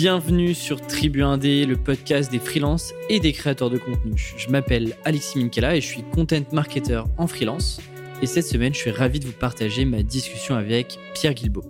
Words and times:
Bienvenue 0.00 0.54
sur 0.54 0.80
Tribu 0.80 1.22
1D, 1.22 1.66
le 1.66 1.74
podcast 1.76 2.30
des 2.30 2.38
freelances 2.38 2.94
et 3.08 3.18
des 3.18 3.32
créateurs 3.32 3.68
de 3.68 3.78
contenu. 3.78 4.32
Je 4.36 4.48
m'appelle 4.48 4.94
Alexis 5.04 5.38
Minkela 5.38 5.74
et 5.74 5.80
je 5.80 5.88
suis 5.88 6.04
content 6.14 6.44
marketer 6.52 7.02
en 7.16 7.26
freelance. 7.26 7.80
Et 8.22 8.26
cette 8.26 8.46
semaine, 8.46 8.72
je 8.72 8.78
suis 8.78 8.92
ravi 8.92 9.18
de 9.18 9.26
vous 9.26 9.32
partager 9.32 9.84
ma 9.84 10.04
discussion 10.04 10.54
avec 10.54 11.00
Pierre 11.14 11.34
Guilbeault. 11.34 11.64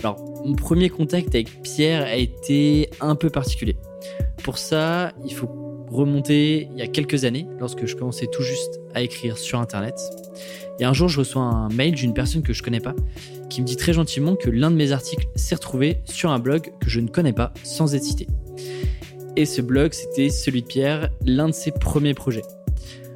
Alors, 0.00 0.22
mon 0.44 0.54
premier 0.56 0.90
contact 0.90 1.34
avec 1.34 1.62
Pierre 1.62 2.02
a 2.02 2.16
été 2.16 2.90
un 3.00 3.14
peu 3.14 3.30
particulier. 3.30 3.78
Pour 4.44 4.58
ça, 4.58 5.12
il 5.24 5.32
faut 5.32 5.48
remonter 5.90 6.68
il 6.70 6.78
y 6.78 6.82
a 6.82 6.86
quelques 6.86 7.24
années, 7.24 7.46
lorsque 7.58 7.86
je 7.86 7.96
commençais 7.96 8.26
tout 8.30 8.42
juste 8.42 8.78
à 8.92 9.00
écrire 9.00 9.38
sur 9.38 9.58
Internet. 9.58 9.98
Et 10.80 10.84
un 10.84 10.92
jour, 10.92 11.08
je 11.08 11.20
reçois 11.20 11.44
un 11.44 11.70
mail 11.70 11.94
d'une 11.94 12.12
personne 12.12 12.42
que 12.42 12.52
je 12.52 12.62
connais 12.62 12.80
pas, 12.80 12.94
qui 13.50 13.60
me 13.60 13.66
dit 13.66 13.76
très 13.76 13.92
gentiment 13.92 14.36
que 14.36 14.48
l'un 14.48 14.70
de 14.70 14.76
mes 14.76 14.92
articles 14.92 15.28
s'est 15.34 15.54
retrouvé 15.54 16.00
sur 16.06 16.30
un 16.30 16.38
blog 16.38 16.72
que 16.80 16.88
je 16.88 17.00
ne 17.00 17.08
connais 17.08 17.34
pas, 17.34 17.52
sans 17.62 17.94
être 17.94 18.04
cité. 18.04 18.26
Et 19.36 19.44
ce 19.44 19.60
blog, 19.60 19.92
c'était 19.92 20.30
celui 20.30 20.62
de 20.62 20.66
Pierre, 20.66 21.10
l'un 21.26 21.48
de 21.48 21.54
ses 21.54 21.72
premiers 21.72 22.14
projets. 22.14 22.42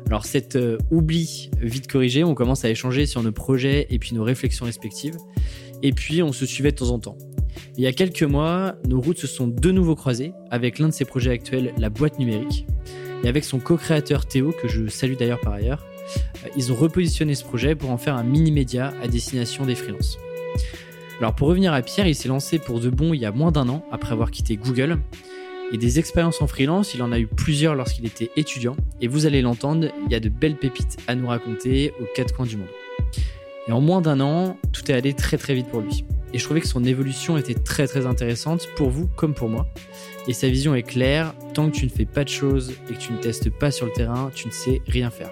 Alors 0.06 0.26
cet 0.26 0.56
euh, 0.56 0.76
oubli 0.90 1.50
vite 1.60 1.90
corrigé, 1.90 2.24
on 2.24 2.34
commence 2.34 2.64
à 2.64 2.70
échanger 2.70 3.06
sur 3.06 3.22
nos 3.22 3.32
projets 3.32 3.86
et 3.90 3.98
puis 3.98 4.14
nos 4.14 4.22
réflexions 4.22 4.66
respectives. 4.66 5.16
Et 5.82 5.92
puis 5.92 6.22
on 6.22 6.32
se 6.32 6.44
suivait 6.46 6.72
de 6.72 6.76
temps 6.76 6.90
en 6.90 6.98
temps. 6.98 7.16
Il 7.76 7.82
y 7.82 7.86
a 7.86 7.92
quelques 7.92 8.22
mois, 8.22 8.74
nos 8.86 9.00
routes 9.00 9.18
se 9.18 9.26
sont 9.26 9.48
de 9.48 9.70
nouveau 9.70 9.96
croisées 9.96 10.32
avec 10.50 10.78
l'un 10.78 10.88
de 10.88 10.92
ses 10.92 11.04
projets 11.04 11.30
actuels, 11.30 11.72
la 11.78 11.90
boîte 11.90 12.18
numérique, 12.18 12.66
et 13.24 13.28
avec 13.28 13.44
son 13.44 13.58
co-créateur 13.58 14.26
Théo, 14.26 14.52
que 14.52 14.68
je 14.68 14.86
salue 14.86 15.14
d'ailleurs 15.14 15.40
par 15.40 15.54
ailleurs. 15.54 15.84
Euh, 16.44 16.48
ils 16.56 16.70
ont 16.72 16.76
repositionné 16.76 17.34
ce 17.34 17.44
projet 17.44 17.74
pour 17.74 17.90
en 17.90 17.98
faire 17.98 18.16
un 18.16 18.24
mini-média 18.24 18.92
à 19.02 19.08
destination 19.08 19.64
des 19.64 19.74
freelances. 19.74 20.18
Alors 21.20 21.34
pour 21.34 21.48
revenir 21.48 21.72
à 21.72 21.82
Pierre, 21.82 22.06
il 22.06 22.14
s'est 22.14 22.28
lancé 22.28 22.58
pour 22.58 22.80
de 22.80 22.90
bon 22.90 23.14
il 23.14 23.20
y 23.20 23.26
a 23.26 23.32
moins 23.32 23.52
d'un 23.52 23.68
an 23.68 23.84
après 23.92 24.12
avoir 24.12 24.30
quitté 24.30 24.56
Google. 24.56 24.98
Et 25.72 25.78
des 25.78 25.98
expériences 25.98 26.42
en 26.42 26.46
freelance, 26.46 26.94
il 26.94 27.02
en 27.02 27.10
a 27.10 27.18
eu 27.18 27.26
plusieurs 27.26 27.74
lorsqu'il 27.74 28.04
était 28.04 28.30
étudiant. 28.36 28.76
Et 29.00 29.08
vous 29.08 29.26
allez 29.26 29.40
l'entendre, 29.40 29.88
il 30.06 30.12
y 30.12 30.14
a 30.14 30.20
de 30.20 30.28
belles 30.28 30.56
pépites 30.56 30.98
à 31.06 31.14
nous 31.14 31.26
raconter 31.26 31.92
aux 32.00 32.06
quatre 32.14 32.34
coins 32.34 32.46
du 32.46 32.56
monde. 32.56 32.68
Et 33.66 33.72
en 33.72 33.80
moins 33.80 34.02
d'un 34.02 34.20
an, 34.20 34.58
tout 34.72 34.90
est 34.90 34.94
allé 34.94 35.14
très 35.14 35.38
très 35.38 35.54
vite 35.54 35.68
pour 35.68 35.80
lui. 35.80 36.04
Et 36.34 36.38
je 36.38 36.44
trouvais 36.44 36.60
que 36.60 36.66
son 36.66 36.84
évolution 36.84 37.38
était 37.38 37.54
très 37.54 37.86
très 37.86 38.06
intéressante 38.06 38.68
pour 38.76 38.90
vous 38.90 39.06
comme 39.06 39.34
pour 39.34 39.48
moi. 39.48 39.66
Et 40.26 40.32
sa 40.32 40.48
vision 40.48 40.74
est 40.74 40.82
claire, 40.82 41.32
tant 41.54 41.70
que 41.70 41.76
tu 41.76 41.84
ne 41.86 41.90
fais 41.90 42.06
pas 42.06 42.24
de 42.24 42.28
choses 42.28 42.72
et 42.90 42.94
que 42.94 42.98
tu 42.98 43.12
ne 43.12 43.18
testes 43.18 43.50
pas 43.50 43.70
sur 43.70 43.86
le 43.86 43.92
terrain, 43.92 44.30
tu 44.34 44.48
ne 44.48 44.52
sais 44.52 44.82
rien 44.86 45.10
faire. 45.10 45.30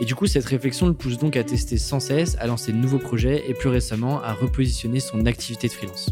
Et 0.00 0.04
du 0.04 0.14
coup, 0.14 0.26
cette 0.26 0.44
réflexion 0.44 0.86
le 0.86 0.94
pousse 0.94 1.18
donc 1.18 1.36
à 1.36 1.44
tester 1.44 1.78
sans 1.78 2.00
cesse, 2.00 2.36
à 2.38 2.46
lancer 2.46 2.72
de 2.72 2.76
nouveaux 2.76 2.98
projets 2.98 3.44
et 3.48 3.54
plus 3.54 3.68
récemment 3.68 4.22
à 4.22 4.32
repositionner 4.32 5.00
son 5.00 5.24
activité 5.26 5.68
de 5.68 5.72
freelance. 5.72 6.10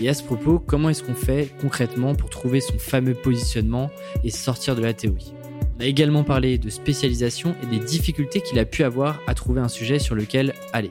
Et 0.00 0.08
à 0.08 0.14
ce 0.14 0.22
propos, 0.22 0.58
comment 0.58 0.88
est-ce 0.88 1.02
qu'on 1.02 1.14
fait 1.14 1.52
concrètement 1.60 2.14
pour 2.14 2.30
trouver 2.30 2.60
son 2.60 2.78
fameux 2.78 3.14
positionnement 3.14 3.90
et 4.24 4.30
sortir 4.30 4.76
de 4.76 4.80
la 4.80 4.94
théorie? 4.94 5.34
On 5.78 5.82
a 5.82 5.86
également 5.86 6.24
parlé 6.24 6.56
de 6.58 6.70
spécialisation 6.70 7.54
et 7.62 7.66
des 7.66 7.84
difficultés 7.84 8.40
qu'il 8.40 8.58
a 8.58 8.64
pu 8.64 8.84
avoir 8.84 9.20
à 9.26 9.34
trouver 9.34 9.60
un 9.60 9.68
sujet 9.68 9.98
sur 9.98 10.14
lequel 10.14 10.54
aller. 10.72 10.90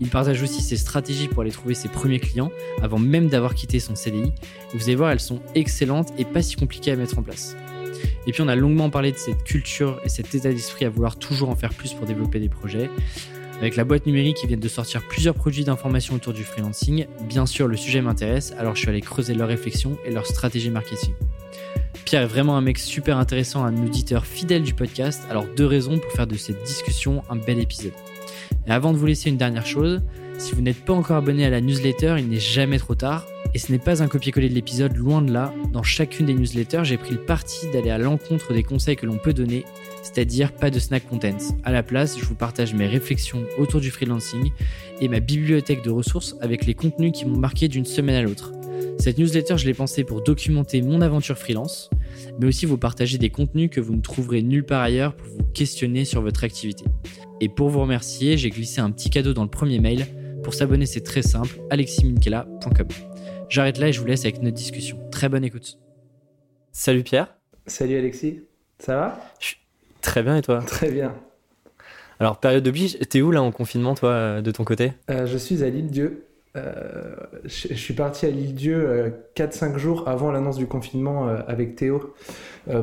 Il 0.00 0.08
partage 0.08 0.42
aussi 0.42 0.62
ses 0.62 0.76
stratégies 0.76 1.28
pour 1.28 1.42
aller 1.42 1.50
trouver 1.50 1.74
ses 1.74 1.88
premiers 1.88 2.20
clients 2.20 2.52
avant 2.82 2.98
même 2.98 3.28
d'avoir 3.28 3.54
quitté 3.54 3.80
son 3.80 3.96
CDI. 3.96 4.32
vous 4.74 4.84
allez 4.84 4.94
voir, 4.94 5.10
elles 5.10 5.20
sont 5.20 5.40
excellentes 5.54 6.12
et 6.18 6.24
pas 6.24 6.42
si 6.42 6.56
compliquées 6.56 6.92
à 6.92 6.96
mettre 6.96 7.18
en 7.18 7.22
place. 7.22 7.56
Et 8.26 8.32
puis 8.32 8.42
on 8.42 8.48
a 8.48 8.56
longuement 8.56 8.90
parlé 8.90 9.12
de 9.12 9.16
cette 9.16 9.44
culture 9.44 10.00
et 10.04 10.08
cet 10.08 10.34
état 10.34 10.50
d'esprit 10.50 10.84
à 10.84 10.90
vouloir 10.90 11.16
toujours 11.16 11.48
en 11.48 11.56
faire 11.56 11.72
plus 11.74 11.94
pour 11.94 12.06
développer 12.06 12.40
des 12.40 12.48
projets. 12.48 12.90
Avec 13.58 13.74
la 13.74 13.84
boîte 13.84 14.06
numérique 14.06 14.36
qui 14.36 14.46
vient 14.46 14.56
de 14.56 14.68
sortir 14.68 15.02
plusieurs 15.08 15.34
produits 15.34 15.64
d'information 15.64 16.14
autour 16.14 16.32
du 16.32 16.44
freelancing, 16.44 17.06
bien 17.28 17.44
sûr 17.44 17.66
le 17.66 17.76
sujet 17.76 18.00
m'intéresse, 18.00 18.54
alors 18.56 18.76
je 18.76 18.80
suis 18.80 18.88
allé 18.88 19.00
creuser 19.00 19.34
leurs 19.34 19.48
réflexions 19.48 19.98
et 20.04 20.12
leur 20.12 20.26
stratégie 20.26 20.70
marketing. 20.70 21.12
Pierre 22.04 22.22
est 22.22 22.26
vraiment 22.26 22.56
un 22.56 22.60
mec 22.60 22.78
super 22.78 23.18
intéressant, 23.18 23.64
un 23.64 23.84
auditeur 23.84 24.26
fidèle 24.26 24.62
du 24.62 24.74
podcast, 24.74 25.24
alors 25.28 25.46
deux 25.56 25.66
raisons 25.66 25.98
pour 25.98 26.12
faire 26.12 26.26
de 26.26 26.36
cette 26.36 26.62
discussion 26.62 27.22
un 27.28 27.36
bel 27.36 27.58
épisode. 27.58 27.92
Et 28.66 28.70
avant 28.70 28.92
de 28.92 28.98
vous 28.98 29.06
laisser 29.06 29.28
une 29.28 29.36
dernière 29.36 29.66
chose, 29.66 30.02
si 30.38 30.54
vous 30.54 30.62
n'êtes 30.62 30.84
pas 30.84 30.92
encore 30.92 31.16
abonné 31.16 31.44
à 31.44 31.50
la 31.50 31.60
newsletter, 31.60 32.16
il 32.18 32.28
n'est 32.28 32.38
jamais 32.38 32.78
trop 32.78 32.94
tard. 32.94 33.26
Et 33.54 33.58
ce 33.58 33.72
n'est 33.72 33.78
pas 33.78 34.02
un 34.02 34.08
copier-coller 34.08 34.48
de 34.48 34.54
l'épisode, 34.54 34.96
loin 34.96 35.22
de 35.22 35.32
là. 35.32 35.52
Dans 35.72 35.82
chacune 35.82 36.26
des 36.26 36.34
newsletters, 36.34 36.84
j'ai 36.84 36.96
pris 36.96 37.12
le 37.12 37.24
parti 37.24 37.66
d'aller 37.72 37.90
à 37.90 37.98
l'encontre 37.98 38.52
des 38.52 38.62
conseils 38.62 38.96
que 38.96 39.06
l'on 39.06 39.18
peut 39.18 39.32
donner, 39.32 39.64
c'est-à-dire 40.02 40.52
pas 40.52 40.70
de 40.70 40.78
snack 40.78 41.08
content. 41.08 41.38
À 41.64 41.72
la 41.72 41.82
place, 41.82 42.18
je 42.18 42.24
vous 42.24 42.34
partage 42.34 42.74
mes 42.74 42.86
réflexions 42.86 43.44
autour 43.58 43.80
du 43.80 43.90
freelancing 43.90 44.50
et 45.00 45.08
ma 45.08 45.20
bibliothèque 45.20 45.82
de 45.82 45.90
ressources 45.90 46.36
avec 46.40 46.66
les 46.66 46.74
contenus 46.74 47.12
qui 47.12 47.24
m'ont 47.24 47.38
marqué 47.38 47.68
d'une 47.68 47.86
semaine 47.86 48.16
à 48.16 48.22
l'autre. 48.22 48.52
Cette 48.98 49.18
newsletter, 49.18 49.56
je 49.58 49.66
l'ai 49.66 49.74
pensée 49.74 50.04
pour 50.04 50.22
documenter 50.22 50.82
mon 50.82 51.00
aventure 51.00 51.38
freelance, 51.38 51.88
mais 52.40 52.46
aussi 52.46 52.66
vous 52.66 52.78
partager 52.78 53.16
des 53.16 53.30
contenus 53.30 53.70
que 53.70 53.80
vous 53.80 53.94
ne 53.94 54.00
trouverez 54.00 54.42
nulle 54.42 54.64
part 54.64 54.82
ailleurs 54.82 55.14
pour 55.14 55.28
vous 55.28 55.44
questionner 55.54 56.04
sur 56.04 56.20
votre 56.20 56.44
activité. 56.44 56.84
Et 57.40 57.48
pour 57.48 57.68
vous 57.68 57.80
remercier, 57.80 58.36
j'ai 58.36 58.50
glissé 58.50 58.80
un 58.80 58.90
petit 58.90 59.10
cadeau 59.10 59.32
dans 59.32 59.44
le 59.44 59.50
premier 59.50 59.78
mail. 59.78 60.06
Pour 60.42 60.54
s'abonner, 60.54 60.86
c'est 60.86 61.02
très 61.02 61.22
simple, 61.22 61.60
aleximinкela.com. 61.70 63.07
J'arrête 63.48 63.78
là 63.78 63.88
et 63.88 63.92
je 63.92 64.00
vous 64.00 64.06
laisse 64.06 64.24
avec 64.24 64.42
notre 64.42 64.56
discussion. 64.56 64.98
Très 65.10 65.28
bonne 65.28 65.44
écoute. 65.44 65.78
Salut 66.72 67.02
Pierre. 67.02 67.34
Salut 67.66 67.96
Alexis. 67.96 68.42
Ça 68.78 68.96
va? 68.96 69.20
Très 70.02 70.22
bien 70.22 70.36
et 70.36 70.42
toi? 70.42 70.60
Très 70.66 70.90
bien. 70.90 71.14
Alors, 72.20 72.38
période 72.38 72.62
de 72.62 73.04
t'es 73.04 73.22
où 73.22 73.30
là 73.30 73.42
en 73.42 73.50
confinement 73.50 73.94
toi 73.94 74.42
de 74.42 74.50
ton 74.50 74.64
côté? 74.64 74.92
Euh, 75.10 75.26
Je 75.26 75.38
suis 75.38 75.64
à 75.64 75.70
l'île 75.70 75.90
Dieu. 75.90 76.24
Euh, 76.56 77.14
je, 77.44 77.74
suis 77.74 77.94
parti 77.94 78.26
à 78.26 78.30
l'île 78.30 78.54
Dieu 78.54 79.14
4-5 79.36 79.74
euh, 79.74 79.78
jours 79.78 80.08
avant 80.08 80.30
l'annonce 80.30 80.56
du 80.56 80.66
confinement 80.66 81.28
avec 81.46 81.76
Théo 81.76 82.14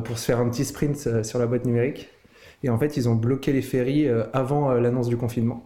pour 0.04 0.18
se 0.18 0.24
faire 0.24 0.40
un 0.40 0.48
petit 0.48 0.64
sprint 0.64 1.22
sur 1.22 1.38
la 1.38 1.46
boîte 1.46 1.64
numérique. 1.64 2.08
Et 2.64 2.70
en 2.70 2.78
fait, 2.78 2.96
ils 2.96 3.08
ont 3.08 3.14
bloqué 3.14 3.52
les 3.52 3.62
ferries 3.62 4.08
avant 4.32 4.72
l'annonce 4.72 5.08
du 5.08 5.16
confinement. 5.16 5.64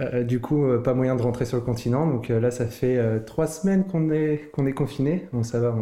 Euh, 0.00 0.24
du 0.24 0.40
coup, 0.40 0.64
euh, 0.64 0.78
pas 0.78 0.94
moyen 0.94 1.14
de 1.14 1.22
rentrer 1.22 1.44
sur 1.44 1.56
le 1.56 1.62
continent. 1.62 2.06
Donc 2.06 2.30
euh, 2.30 2.40
là, 2.40 2.50
ça 2.50 2.66
fait 2.66 3.00
trois 3.26 3.46
semaines 3.46 3.84
qu'on 3.84 4.10
est, 4.10 4.50
qu'on 4.52 4.66
est 4.66 4.72
confiné. 4.72 5.28
Bon, 5.32 5.42
ça 5.42 5.60
va, 5.60 5.74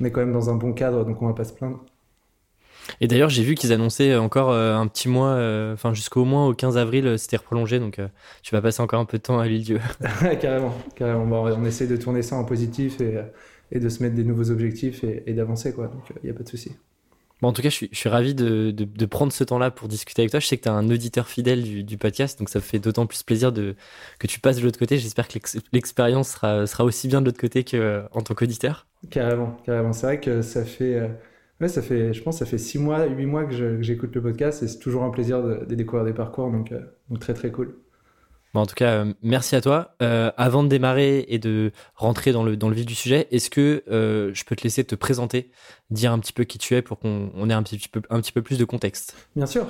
on, 0.00 0.04
est 0.04 0.10
quand 0.10 0.20
même 0.20 0.32
dans 0.32 0.50
un 0.50 0.56
bon 0.56 0.72
cadre, 0.72 1.04
donc 1.04 1.22
on 1.22 1.26
va 1.26 1.34
pas 1.34 1.44
se 1.44 1.52
plaindre. 1.52 1.84
Et 3.00 3.06
d'ailleurs, 3.06 3.28
j'ai 3.28 3.44
vu 3.44 3.54
qu'ils 3.54 3.72
annonçaient 3.72 4.16
encore 4.16 4.52
un 4.52 4.86
petit 4.86 5.08
mois, 5.08 5.38
enfin 5.72 5.94
jusqu'au 5.94 6.24
moins 6.24 6.48
au 6.48 6.54
15 6.54 6.76
avril, 6.76 7.18
c'était 7.18 7.36
reprolongé. 7.36 7.78
Donc 7.78 8.00
tu 8.42 8.54
vas 8.54 8.62
passer 8.62 8.82
encore 8.82 9.00
un 9.00 9.04
peu 9.04 9.18
de 9.18 9.22
temps 9.22 9.38
à 9.38 9.46
l'île 9.46 9.62
Dieu. 9.62 9.80
carrément, 10.40 10.74
carrément. 10.96 11.42
on 11.42 11.64
essaie 11.64 11.86
de 11.86 11.96
tourner 11.96 12.22
ça 12.22 12.36
en 12.36 12.44
positif 12.44 13.00
et, 13.00 13.78
de 13.78 13.88
se 13.88 14.02
mettre 14.02 14.16
des 14.16 14.24
nouveaux 14.24 14.50
objectifs 14.50 15.04
et, 15.04 15.22
et 15.26 15.34
d'avancer, 15.34 15.72
quoi. 15.72 15.86
Donc 15.86 16.02
il 16.22 16.26
n'y 16.26 16.30
a 16.30 16.34
pas 16.34 16.42
de 16.42 16.48
souci. 16.48 16.72
En 17.42 17.52
tout 17.52 17.62
cas, 17.62 17.70
je 17.70 17.86
suis, 17.90 18.08
ravi 18.08 18.34
de, 18.34 19.06
prendre 19.06 19.32
ce 19.32 19.44
temps-là 19.44 19.70
pour 19.70 19.88
discuter 19.88 20.22
avec 20.22 20.30
toi. 20.30 20.40
Je 20.40 20.46
sais 20.46 20.56
que 20.56 20.62
tu 20.62 20.68
es 20.68 20.72
un 20.72 20.88
auditeur 20.90 21.26
fidèle 21.26 21.84
du, 21.84 21.98
podcast, 21.98 22.38
donc 22.38 22.48
ça 22.48 22.60
fait 22.60 22.78
d'autant 22.78 23.06
plus 23.06 23.22
plaisir 23.22 23.52
que 23.52 24.26
tu 24.26 24.40
passes 24.40 24.56
de 24.56 24.62
l'autre 24.62 24.78
côté. 24.78 24.98
J'espère 24.98 25.28
que 25.28 25.38
l'expérience 25.72 26.30
sera, 26.30 26.84
aussi 26.84 27.08
bien 27.08 27.20
de 27.20 27.26
l'autre 27.26 27.40
côté 27.40 27.64
qu'en 27.64 27.76
euh, 27.78 28.02
tant 28.24 28.34
qu'auditeur. 28.34 28.86
Carrément, 29.10 29.56
carrément. 29.64 29.92
C'est 29.92 30.06
vrai 30.06 30.20
que 30.20 30.42
ça 30.42 30.64
fait, 30.64 30.94
euh, 30.94 31.68
ça 31.68 31.82
fait, 31.82 32.12
je 32.12 32.22
pense, 32.22 32.38
ça 32.38 32.46
fait 32.46 32.58
six 32.58 32.78
mois, 32.78 33.06
huit 33.06 33.26
mois 33.26 33.44
que 33.44 33.80
j'écoute 33.80 34.14
le 34.14 34.22
podcast 34.22 34.62
et 34.62 34.68
c'est 34.68 34.78
toujours 34.78 35.04
un 35.04 35.10
plaisir 35.10 35.42
de, 35.42 35.74
découvrir 35.74 36.04
des 36.04 36.12
parcours, 36.12 36.50
donc, 36.50 36.72
euh, 36.72 36.80
donc 37.08 37.20
très 37.20 37.34
très 37.34 37.50
cool 37.50 37.74
en 38.58 38.66
tout 38.66 38.74
cas, 38.74 39.04
euh, 39.04 39.12
merci 39.22 39.54
à 39.54 39.60
toi. 39.60 39.94
Euh, 40.02 40.32
avant 40.36 40.64
de 40.64 40.68
démarrer 40.68 41.24
et 41.28 41.38
de 41.38 41.70
rentrer 41.94 42.32
dans 42.32 42.42
le, 42.42 42.56
dans 42.56 42.68
le 42.68 42.74
vif 42.74 42.86
du 42.86 42.94
sujet, 42.94 43.28
est-ce 43.30 43.48
que 43.48 43.84
euh, 43.88 44.32
je 44.34 44.44
peux 44.44 44.56
te 44.56 44.64
laisser 44.64 44.82
te 44.82 44.96
présenter, 44.96 45.50
dire 45.90 46.12
un 46.12 46.18
petit 46.18 46.32
peu 46.32 46.44
qui 46.44 46.58
tu 46.58 46.74
es 46.74 46.82
pour 46.82 46.98
qu'on 46.98 47.48
ait 47.48 47.54
un 47.54 47.62
petit, 47.62 47.88
peu, 47.88 48.02
un 48.10 48.20
petit 48.20 48.32
peu 48.32 48.42
plus 48.42 48.58
de 48.58 48.64
contexte? 48.64 49.16
Bien 49.36 49.46
sûr. 49.46 49.66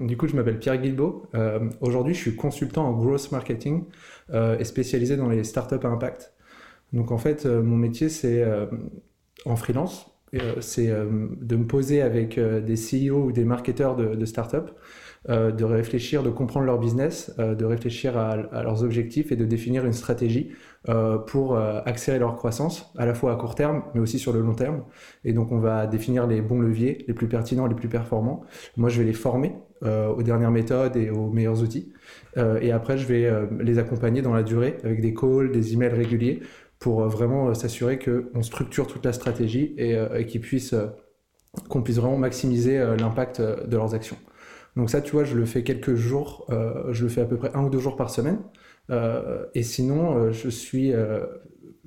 du 0.00 0.16
coup, 0.16 0.26
je 0.26 0.34
m'appelle 0.34 0.58
Pierre 0.58 0.78
Guilbeault. 0.78 1.30
Aujourd'hui, 1.80 2.14
je 2.14 2.20
suis 2.20 2.36
consultant 2.36 2.86
en 2.86 2.92
growth 2.92 3.30
marketing 3.30 3.84
et 4.32 4.64
spécialisé 4.64 5.16
dans 5.16 5.28
les 5.28 5.44
startups 5.44 5.84
à 5.84 5.88
impact. 5.88 6.32
Donc, 6.92 7.12
en 7.12 7.18
fait, 7.18 7.46
mon 7.46 7.76
métier, 7.76 8.08
c'est 8.08 8.44
en 9.44 9.56
freelance. 9.56 10.10
c'est 10.60 10.88
de 10.88 11.56
me 11.56 11.66
poser 11.66 12.02
avec 12.02 12.38
des 12.38 12.74
CEO 12.74 13.24
ou 13.24 13.32
des 13.32 13.44
marketeurs 13.44 13.96
de, 13.96 14.14
de 14.14 14.24
startups 14.24 14.72
euh, 15.30 15.50
de 15.50 15.64
réfléchir, 15.64 16.22
de 16.22 16.28
comprendre 16.28 16.66
leur 16.66 16.78
business, 16.78 17.34
euh, 17.38 17.54
de 17.54 17.64
réfléchir 17.64 18.18
à, 18.18 18.36
leurs 18.62 18.84
objectifs 18.84 19.32
et 19.32 19.36
de 19.36 19.46
définir 19.46 19.86
une 19.86 19.94
stratégie 19.94 20.50
euh, 20.90 21.16
pour 21.16 21.56
accélérer 21.56 22.20
leur 22.20 22.36
croissance, 22.36 22.92
à 22.98 23.06
la 23.06 23.14
fois 23.14 23.32
à 23.32 23.36
court 23.36 23.54
terme, 23.54 23.84
mais 23.94 24.00
aussi 24.00 24.18
sur 24.18 24.34
le 24.34 24.40
long 24.40 24.54
terme. 24.54 24.84
Et 25.24 25.32
donc, 25.32 25.50
on 25.50 25.60
va 25.60 25.86
définir 25.86 26.26
les 26.26 26.42
bons 26.42 26.60
leviers, 26.60 27.06
les 27.08 27.14
plus 27.14 27.26
pertinents, 27.26 27.66
les 27.66 27.74
plus 27.74 27.88
performants. 27.88 28.42
Moi, 28.76 28.90
je 28.90 28.98
vais 28.98 29.06
les 29.06 29.14
former 29.14 29.54
aux 29.82 30.22
dernières 30.22 30.50
méthodes 30.50 30.96
et 30.96 31.10
aux 31.10 31.30
meilleurs 31.30 31.62
outils. 31.62 31.92
et 32.36 32.72
après, 32.72 32.96
je 32.96 33.06
vais 33.06 33.30
les 33.60 33.78
accompagner 33.78 34.22
dans 34.22 34.32
la 34.32 34.42
durée 34.42 34.78
avec 34.82 35.00
des 35.02 35.12
calls, 35.12 35.52
des 35.52 35.74
emails 35.74 35.92
réguliers 35.92 36.40
pour 36.78 37.06
vraiment 37.06 37.52
s'assurer 37.54 37.98
qu'on 37.98 38.42
structure 38.42 38.86
toute 38.86 39.04
la 39.04 39.12
stratégie 39.12 39.74
et, 39.76 40.24
qu'ils 40.26 40.40
puissent 40.40 40.74
qu'on 41.68 41.82
puisse 41.82 41.98
vraiment 41.98 42.18
maximiser 42.18 42.78
l'impact 42.98 43.40
de 43.40 43.76
leurs 43.76 43.94
actions. 43.94 44.16
Donc 44.76 44.90
ça, 44.90 45.00
tu 45.00 45.12
vois, 45.12 45.24
je 45.24 45.36
le 45.36 45.46
fais 45.46 45.62
quelques 45.62 45.94
jours, 45.94 46.46
euh, 46.50 46.92
je 46.92 47.04
le 47.04 47.08
fais 47.08 47.20
à 47.20 47.24
peu 47.24 47.36
près 47.36 47.50
un 47.54 47.64
ou 47.64 47.70
deux 47.70 47.78
jours 47.78 47.96
par 47.96 48.10
semaine. 48.10 48.40
Euh, 48.90 49.46
et 49.54 49.62
sinon, 49.62 50.16
euh, 50.16 50.32
je 50.32 50.48
suis 50.48 50.92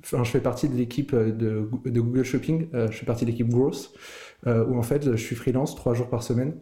enfin, 0.02 0.24
je 0.24 0.30
fais 0.30 0.40
partie 0.40 0.68
de 0.68 0.76
l'équipe 0.76 1.14
de, 1.14 1.68
Google 1.86 2.24
Shopping, 2.24 2.68
je 2.72 2.96
fais 2.96 3.06
partie 3.06 3.24
de 3.24 3.30
l'équipe 3.30 3.48
Growth, 3.48 3.92
où 4.46 4.78
en 4.78 4.82
fait, 4.82 5.10
je 5.16 5.22
suis 5.22 5.36
freelance 5.36 5.74
trois 5.74 5.94
jours 5.94 6.08
par 6.08 6.22
semaine 6.22 6.54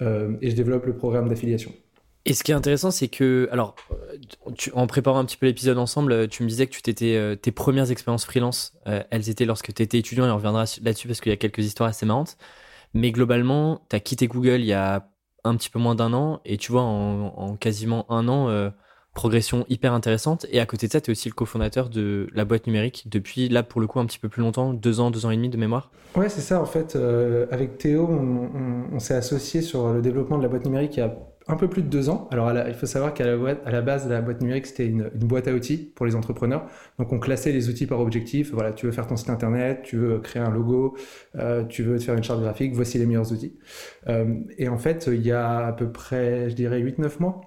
et 0.00 0.50
je 0.50 0.56
développe 0.56 0.86
le 0.86 0.96
programme 0.96 1.28
d'affiliation. 1.28 1.72
Et 2.26 2.34
ce 2.34 2.44
qui 2.44 2.52
est 2.52 2.54
intéressant, 2.54 2.90
c'est 2.90 3.08
que, 3.08 3.48
alors, 3.50 3.76
en 4.74 4.86
préparant 4.86 5.18
un 5.18 5.24
petit 5.24 5.38
peu 5.38 5.46
l'épisode 5.46 5.78
ensemble, 5.78 6.28
tu 6.28 6.42
me 6.42 6.48
disais 6.48 6.66
que 6.66 6.72
tu 6.72 6.82
t'étais, 6.82 7.36
tes 7.40 7.52
premières 7.52 7.90
expériences 7.90 8.26
freelance, 8.26 8.74
elles 8.84 9.30
étaient 9.30 9.46
lorsque 9.46 9.72
tu 9.72 9.82
étais 9.82 9.98
étudiant, 9.98 10.26
et 10.26 10.30
on 10.30 10.36
reviendra 10.36 10.64
là-dessus 10.82 11.06
parce 11.06 11.20
qu'il 11.20 11.30
y 11.30 11.32
a 11.32 11.38
quelques 11.38 11.64
histoires 11.64 11.88
assez 11.88 12.04
marrantes. 12.04 12.36
Mais 12.92 13.12
globalement, 13.12 13.86
tu 13.88 13.96
as 13.96 14.00
quitté 14.00 14.26
Google 14.26 14.60
il 14.60 14.66
y 14.66 14.72
a 14.72 15.09
un 15.44 15.56
petit 15.56 15.70
peu 15.70 15.78
moins 15.78 15.94
d'un 15.94 16.12
an, 16.12 16.40
et 16.44 16.56
tu 16.56 16.72
vois, 16.72 16.82
en, 16.82 17.56
quasiment 17.56 18.06
un 18.10 18.28
an, 18.28 18.72
progression 19.14 19.64
hyper 19.68 19.92
intéressante. 19.92 20.46
Et 20.50 20.60
à 20.60 20.66
côté 20.66 20.86
de 20.86 20.92
ça, 20.92 21.00
tu 21.00 21.10
es 21.10 21.12
aussi 21.12 21.28
le 21.28 21.34
cofondateur 21.34 21.88
de 21.88 22.28
la 22.32 22.44
boîte 22.44 22.66
numérique 22.66 23.04
depuis, 23.08 23.48
là, 23.48 23.62
pour 23.62 23.80
le 23.80 23.86
coup, 23.86 23.98
un 24.00 24.06
petit 24.06 24.18
peu 24.18 24.28
plus 24.28 24.42
longtemps, 24.42 24.72
deux 24.72 25.00
ans, 25.00 25.10
deux 25.10 25.26
ans 25.26 25.30
et 25.30 25.36
demi 25.36 25.48
de 25.48 25.56
mémoire. 25.56 25.90
Ouais, 26.16 26.28
c'est 26.28 26.40
ça. 26.40 26.60
En 26.60 26.66
fait, 26.66 26.96
avec 27.50 27.78
Théo, 27.78 28.08
on, 28.08 28.98
s'est 28.98 29.14
associé 29.14 29.62
sur 29.62 29.92
le 29.92 30.02
développement 30.02 30.38
de 30.38 30.42
la 30.42 30.48
boîte 30.48 30.64
numérique 30.64 30.96
il 30.96 31.02
a 31.02 31.14
un 31.50 31.56
peu 31.56 31.68
plus 31.68 31.82
de 31.82 31.88
deux 31.88 32.08
ans. 32.08 32.28
Alors, 32.30 32.52
il 32.66 32.74
faut 32.74 32.86
savoir 32.86 33.14
qu'à 33.14 33.26
la, 33.26 33.56
à 33.64 33.70
la 33.70 33.82
base, 33.82 34.08
la 34.08 34.20
boîte 34.20 34.40
numérique, 34.40 34.66
c'était 34.66 34.86
une, 34.86 35.10
boîte 35.14 35.48
à 35.48 35.52
outils 35.52 35.78
pour 35.94 36.06
les 36.06 36.14
entrepreneurs. 36.14 36.66
Donc, 36.98 37.12
on 37.12 37.18
classait 37.18 37.52
les 37.52 37.68
outils 37.68 37.86
par 37.86 38.00
objectif. 38.00 38.52
Voilà, 38.52 38.72
tu 38.72 38.86
veux 38.86 38.92
faire 38.92 39.06
ton 39.06 39.16
site 39.16 39.30
internet, 39.30 39.80
tu 39.82 39.96
veux 39.96 40.18
créer 40.20 40.42
un 40.42 40.50
logo, 40.50 40.96
euh, 41.36 41.64
tu 41.64 41.82
veux 41.82 41.98
te 41.98 42.04
faire 42.04 42.14
une 42.14 42.22
charte 42.22 42.40
graphique, 42.40 42.74
voici 42.74 42.98
les 42.98 43.06
meilleurs 43.06 43.32
outils. 43.32 43.58
Euh, 44.08 44.40
et 44.58 44.68
en 44.68 44.78
fait, 44.78 45.08
il 45.12 45.22
y 45.22 45.32
a 45.32 45.66
à 45.66 45.72
peu 45.72 45.90
près, 45.90 46.50
je 46.50 46.54
dirais, 46.54 46.80
8-9 46.80 47.20
mois, 47.20 47.40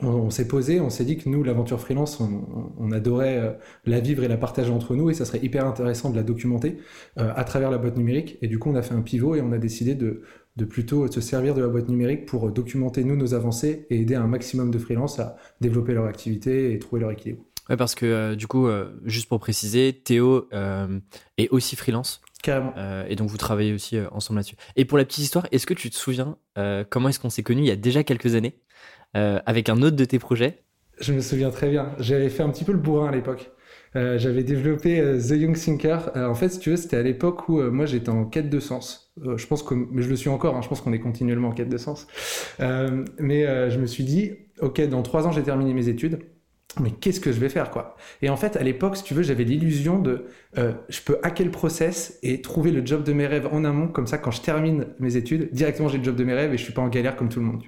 on, 0.00 0.30
s'est 0.30 0.46
posé, 0.46 0.80
on 0.80 0.90
s'est 0.90 1.04
dit 1.04 1.16
que 1.16 1.28
nous, 1.28 1.42
l'aventure 1.42 1.80
freelance, 1.80 2.20
on, 2.20 2.92
adorait 2.92 3.38
euh, 3.38 3.52
la 3.84 3.98
vivre 3.98 4.22
et 4.22 4.28
la 4.28 4.36
partager 4.36 4.70
entre 4.70 4.94
nous 4.94 5.10
et 5.10 5.14
ça 5.14 5.24
serait 5.24 5.40
hyper 5.42 5.66
intéressant 5.66 6.10
de 6.10 6.16
la 6.16 6.22
documenter 6.22 6.78
à 7.16 7.42
travers 7.42 7.70
la 7.70 7.78
boîte 7.78 7.96
numérique. 7.96 8.38
Et 8.42 8.48
du 8.48 8.60
coup, 8.60 8.70
on 8.70 8.76
a 8.76 8.82
fait 8.82 8.94
un 8.94 9.02
pivot 9.02 9.34
et 9.34 9.40
on 9.40 9.50
a 9.50 9.58
décidé 9.58 9.94
de, 9.96 10.22
de 10.56 10.64
plutôt 10.64 11.10
se 11.10 11.20
servir 11.20 11.54
de 11.54 11.62
la 11.62 11.68
boîte 11.68 11.88
numérique 11.88 12.26
pour 12.26 12.50
documenter 12.50 13.04
nous 13.04 13.16
nos 13.16 13.34
avancées 13.34 13.86
et 13.90 14.00
aider 14.00 14.14
un 14.14 14.26
maximum 14.26 14.70
de 14.70 14.78
freelances 14.78 15.18
à 15.18 15.36
développer 15.60 15.94
leur 15.94 16.06
activité 16.06 16.72
et 16.72 16.78
trouver 16.78 17.00
leur 17.00 17.10
équilibre. 17.10 17.42
Ouais, 17.68 17.76
parce 17.76 17.94
que 17.94 18.06
euh, 18.06 18.34
du 18.34 18.46
coup, 18.46 18.66
euh, 18.66 18.90
juste 19.04 19.28
pour 19.28 19.38
préciser, 19.38 19.92
Théo 19.92 20.48
euh, 20.52 20.98
est 21.38 21.48
aussi 21.50 21.76
freelance. 21.76 22.20
Carrément. 22.42 22.74
et 23.08 23.14
donc 23.14 23.28
vous 23.28 23.36
travaillez 23.36 23.72
aussi 23.72 23.96
ensemble 24.10 24.38
là-dessus. 24.38 24.56
Et 24.74 24.84
pour 24.84 24.98
la 24.98 25.04
petite 25.04 25.22
histoire, 25.22 25.46
est-ce 25.52 25.64
que 25.64 25.74
tu 25.74 25.90
te 25.90 25.94
souviens 25.94 26.36
comment 26.90 27.08
est-ce 27.08 27.20
qu'on 27.20 27.30
s'est 27.30 27.44
connus 27.44 27.62
il 27.62 27.68
y 27.68 27.70
a 27.70 27.76
déjà 27.76 28.02
quelques 28.02 28.34
années 28.34 28.58
avec 29.14 29.68
un 29.68 29.80
autre 29.80 29.94
de 29.94 30.04
tes 30.04 30.18
projets? 30.18 30.64
Je 30.98 31.12
me 31.12 31.20
souviens 31.20 31.50
très 31.50 31.70
bien. 31.70 31.94
J'avais 32.00 32.28
fait 32.30 32.42
un 32.42 32.48
petit 32.48 32.64
peu 32.64 32.72
le 32.72 32.78
bourrin 32.78 33.10
à 33.10 33.12
l'époque. 33.12 33.52
Euh, 33.94 34.18
j'avais 34.18 34.42
développé 34.42 35.00
euh, 35.00 35.18
The 35.18 35.32
Young 35.32 35.56
Thinker. 35.56 36.16
Euh, 36.16 36.26
en 36.26 36.34
fait, 36.34 36.48
si 36.48 36.58
tu 36.58 36.70
veux, 36.70 36.76
c'était 36.76 36.96
à 36.96 37.02
l'époque 37.02 37.48
où 37.48 37.60
moi 37.62 37.86
j'étais 37.86 38.10
en 38.10 38.24
quête 38.24 38.48
de 38.48 38.60
sens. 38.60 39.12
je 39.36 39.46
pense 39.46 39.62
que, 39.62 39.74
mais 39.74 40.02
je 40.02 40.08
le 40.08 40.16
suis 40.16 40.30
encore. 40.30 40.56
Hein, 40.56 40.62
je 40.62 40.68
pense 40.68 40.80
qu'on 40.80 40.92
est 40.92 41.00
continuellement 41.00 41.48
en 41.48 41.52
quête 41.52 41.68
de 41.68 41.78
sens. 41.78 42.06
mais 42.58 43.70
je 43.70 43.78
me 43.78 43.86
suis 43.86 44.04
dit, 44.04 44.32
ok, 44.60 44.80
dans 44.88 45.02
trois 45.02 45.26
ans 45.26 45.32
j'ai 45.32 45.42
terminé 45.42 45.74
mes 45.74 45.88
études 45.88 46.20
mais 46.80 46.90
qu'est-ce 46.90 47.20
que 47.20 47.32
je 47.32 47.38
vais 47.38 47.50
faire 47.50 47.70
quoi? 47.70 47.96
Et 48.22 48.30
en 48.30 48.36
fait, 48.38 48.56
à 48.56 48.62
l'époque, 48.62 48.96
si 48.96 49.04
tu 49.04 49.12
veux, 49.12 49.22
j'avais 49.22 49.44
l'illusion 49.44 49.98
de 49.98 50.24
je 50.56 51.02
peux 51.02 51.18
hacker 51.22 51.44
le 51.44 51.52
process 51.52 52.18
et 52.22 52.40
trouver 52.40 52.70
le 52.70 52.84
job 52.86 53.04
de 53.04 53.12
mes 53.12 53.26
rêves 53.26 53.46
en 53.52 53.64
amont, 53.64 53.88
comme 53.88 54.06
ça, 54.06 54.16
quand 54.16 54.30
je 54.30 54.40
termine 54.40 54.86
mes 54.98 55.16
études, 55.16 55.50
directement 55.52 55.88
j'ai 55.88 55.98
le 55.98 56.04
job 56.04 56.16
de 56.16 56.24
mes 56.24 56.32
rêves 56.32 56.54
et 56.54 56.56
je 56.56 56.62
suis 56.62 56.72
pas 56.72 56.80
en 56.80 56.88
galère 56.88 57.14
comme 57.14 57.28
tout 57.28 57.40
le 57.40 57.46
monde. 57.46 57.62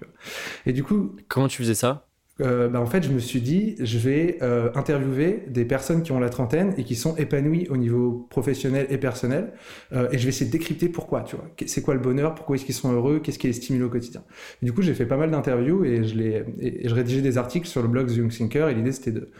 Et 0.64 0.72
du 0.72 0.82
coup, 0.82 1.16
comment 1.28 1.48
tu 1.48 1.58
faisais 1.58 1.74
ça? 1.74 2.06
Euh, 2.40 2.68
bah, 2.68 2.80
en 2.80 2.86
fait, 2.86 3.04
je 3.04 3.10
me 3.10 3.20
suis 3.20 3.40
dit, 3.40 3.76
je 3.78 3.98
vais 3.98 4.38
euh, 4.42 4.70
interviewer 4.74 5.44
des 5.48 5.64
personnes 5.64 6.02
qui 6.02 6.10
ont 6.10 6.18
la 6.18 6.30
trentaine 6.30 6.74
et 6.76 6.82
qui 6.82 6.96
sont 6.96 7.14
épanouies 7.16 7.68
au 7.70 7.76
niveau 7.76 8.26
professionnel 8.28 8.86
et 8.90 8.98
personnel, 8.98 9.52
euh, 9.92 10.08
et 10.10 10.18
je 10.18 10.24
vais 10.24 10.30
essayer 10.30 10.46
de 10.46 10.50
décrypter 10.50 10.88
pourquoi, 10.88 11.22
tu 11.22 11.36
vois. 11.36 11.46
C'est 11.66 11.82
quoi 11.82 11.94
le 11.94 12.00
bonheur, 12.00 12.34
pourquoi 12.34 12.56
est-ce 12.56 12.64
qu'ils 12.64 12.74
sont 12.74 12.92
heureux, 12.92 13.20
qu'est-ce 13.20 13.38
qui 13.38 13.46
les 13.46 13.52
stimule 13.52 13.84
au 13.84 13.88
quotidien? 13.88 14.24
du 14.62 14.72
coup, 14.72 14.82
j'ai 14.82 14.94
fait 14.94 15.06
pas 15.06 15.16
mal 15.16 15.30
d'interviews 15.30 15.84
et 15.84 16.04
je 16.04 16.16
les, 16.16 16.44
rédigeais 16.86 17.22
des 17.22 17.38
articles 17.38 17.66
sur 17.68 17.82
le 17.82 17.88
blog 17.88 18.08
The 18.08 18.16
Young 18.16 18.30
Thinker. 18.30 18.68
Et 18.68 18.74
l'idée, 18.74 18.92
c'était 18.92 19.12
de, 19.12 19.30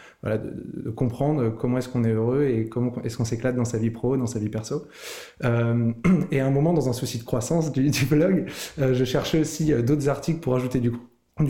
comprendre 0.94 1.50
comment 1.50 1.79
est-ce 1.79 1.88
qu'on 1.88 2.05
est 2.05 2.12
heureux 2.12 2.44
et 2.44 2.69
comment 2.69 2.93
est-ce 3.02 3.17
qu'on 3.17 3.25
s'éclate 3.25 3.56
dans 3.56 3.64
sa 3.64 3.79
vie 3.79 3.90
pro, 3.90 4.17
dans 4.17 4.26
sa 4.26 4.38
vie 4.38 4.49
perso. 4.49 4.87
Et 6.31 6.40
à 6.40 6.47
un 6.47 6.50
moment, 6.50 6.73
dans 6.73 6.88
un 6.88 6.93
souci 6.93 7.19
de 7.19 7.25
croissance 7.25 7.73
du, 7.73 7.90
blog, 8.06 8.47
je 8.79 9.05
cherchais 9.05 9.40
aussi 9.40 9.73
d'autres 9.82 10.08
articles 10.08 10.40
pour 10.40 10.55
ajouter 10.55 10.81
du 10.81 10.93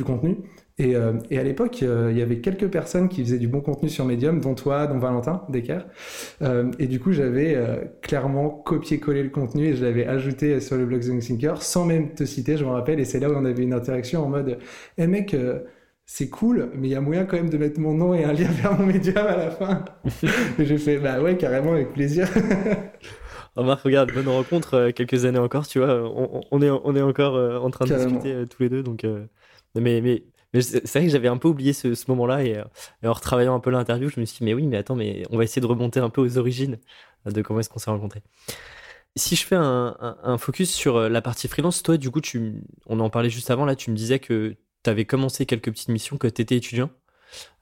contenu. 0.04 0.36
Et, 0.76 0.96
euh, 0.96 1.12
et, 1.30 1.38
à 1.38 1.44
l'époque, 1.44 1.80
euh, 1.84 2.08
il 2.10 2.18
y 2.18 2.22
avait 2.22 2.40
quelques 2.40 2.68
personnes 2.68 3.08
qui 3.08 3.22
faisaient 3.22 3.38
du 3.38 3.46
bon 3.46 3.60
contenu 3.60 3.88
sur 3.88 4.04
Medium, 4.04 4.40
dont 4.40 4.56
toi, 4.56 4.88
dont 4.88 4.98
Valentin 4.98 5.44
Decker. 5.48 5.86
Euh, 6.42 6.72
et 6.80 6.88
du 6.88 6.98
coup, 6.98 7.12
j'avais 7.12 7.56
clairement 8.02 8.50
copié-collé 8.50 9.22
le 9.22 9.30
contenu 9.30 9.66
et 9.68 9.76
je 9.76 9.84
l'avais 9.84 10.06
ajouté 10.06 10.58
sur 10.60 10.76
le 10.76 10.84
blog 10.84 11.02
The 11.02 11.20
Thinker, 11.20 11.62
sans 11.62 11.84
même 11.84 12.14
te 12.14 12.24
citer, 12.24 12.56
je 12.56 12.64
me 12.64 12.70
rappelle. 12.70 12.98
Et 12.98 13.04
c'est 13.04 13.20
là 13.20 13.30
où 13.30 13.34
on 13.34 13.44
avait 13.44 13.62
une 13.62 13.72
interaction 13.72 14.24
en 14.24 14.28
mode 14.28 14.58
Eh 14.98 15.02
hey 15.02 15.08
mec, 15.08 15.36
c'est 16.06 16.28
cool, 16.28 16.70
mais 16.74 16.88
il 16.88 16.90
y 16.90 16.96
a 16.96 17.00
moyen 17.00 17.24
quand 17.24 17.36
même 17.36 17.50
de 17.50 17.56
mettre 17.56 17.78
mon 17.78 17.94
nom 17.94 18.12
et 18.12 18.24
un 18.24 18.32
lien 18.32 18.48
vers 18.62 18.76
mon 18.78 18.86
Medium 18.86 19.16
à 19.18 19.36
la 19.36 19.50
fin. 19.52 19.84
et 20.58 20.64
j'ai 20.64 20.78
fait 20.78 20.98
Bah 20.98 21.22
ouais, 21.22 21.36
carrément, 21.36 21.74
avec 21.74 21.92
plaisir. 21.92 22.28
Remarque, 23.56 23.82
regarde, 23.82 24.12
bonne 24.12 24.26
rencontre, 24.26 24.90
quelques 24.90 25.24
années 25.24 25.38
encore, 25.38 25.68
tu 25.68 25.78
vois. 25.78 26.02
On, 26.02 26.40
on 26.50 26.60
est, 26.60 26.70
on 26.70 26.96
est 26.96 27.02
encore 27.02 27.62
en 27.62 27.70
train 27.70 27.84
de 27.84 27.94
discuter 27.94 28.44
tous 28.50 28.64
les 28.64 28.68
deux, 28.68 28.82
donc. 28.82 29.06
mais, 29.76 30.00
mais 30.00 30.24
c'est 30.60 30.86
vrai 30.86 31.04
que 31.06 31.12
j'avais 31.12 31.28
un 31.28 31.36
peu 31.36 31.48
oublié 31.48 31.72
ce, 31.72 31.94
moment-là 32.08 32.38
euh, 32.38 32.64
et, 33.02 33.06
en 33.08 33.12
retravaillant 33.12 33.54
un 33.54 33.60
peu 33.60 33.70
l'interview, 33.70 34.08
je 34.08 34.20
me 34.20 34.24
suis 34.24 34.38
dit, 34.38 34.44
mais 34.44 34.54
oui, 34.54 34.66
mais 34.66 34.76
attends, 34.76 34.96
mais 34.96 35.24
on 35.30 35.36
va 35.36 35.44
essayer 35.44 35.60
de 35.60 35.66
remonter 35.66 36.00
un 36.00 36.10
peu 36.10 36.20
aux 36.20 36.38
origines 36.38 36.78
de 37.26 37.42
comment 37.42 37.60
est-ce 37.60 37.70
qu'on 37.70 37.78
s'est 37.78 37.90
rencontrés. 37.90 38.22
Si 39.16 39.36
je 39.36 39.46
fais 39.46 39.56
un, 39.56 40.36
focus 40.38 40.72
sur 40.72 40.96
euh, 40.96 41.08
la 41.08 41.22
partie 41.22 41.48
freelance, 41.48 41.82
toi, 41.82 41.96
du 41.96 42.10
coup, 42.10 42.20
tu, 42.20 42.62
on 42.86 43.00
en 43.00 43.10
parlait 43.10 43.30
juste 43.30 43.50
avant, 43.50 43.64
là, 43.64 43.76
tu 43.76 43.90
me 43.90 43.96
disais 43.96 44.18
que 44.18 44.56
tu 44.82 44.90
avais 44.90 45.04
commencé 45.04 45.46
quelques 45.46 45.70
petites 45.70 45.88
missions, 45.88 46.18
que 46.18 46.26
tu 46.26 46.42
étais 46.42 46.56
étudiant. 46.56 46.90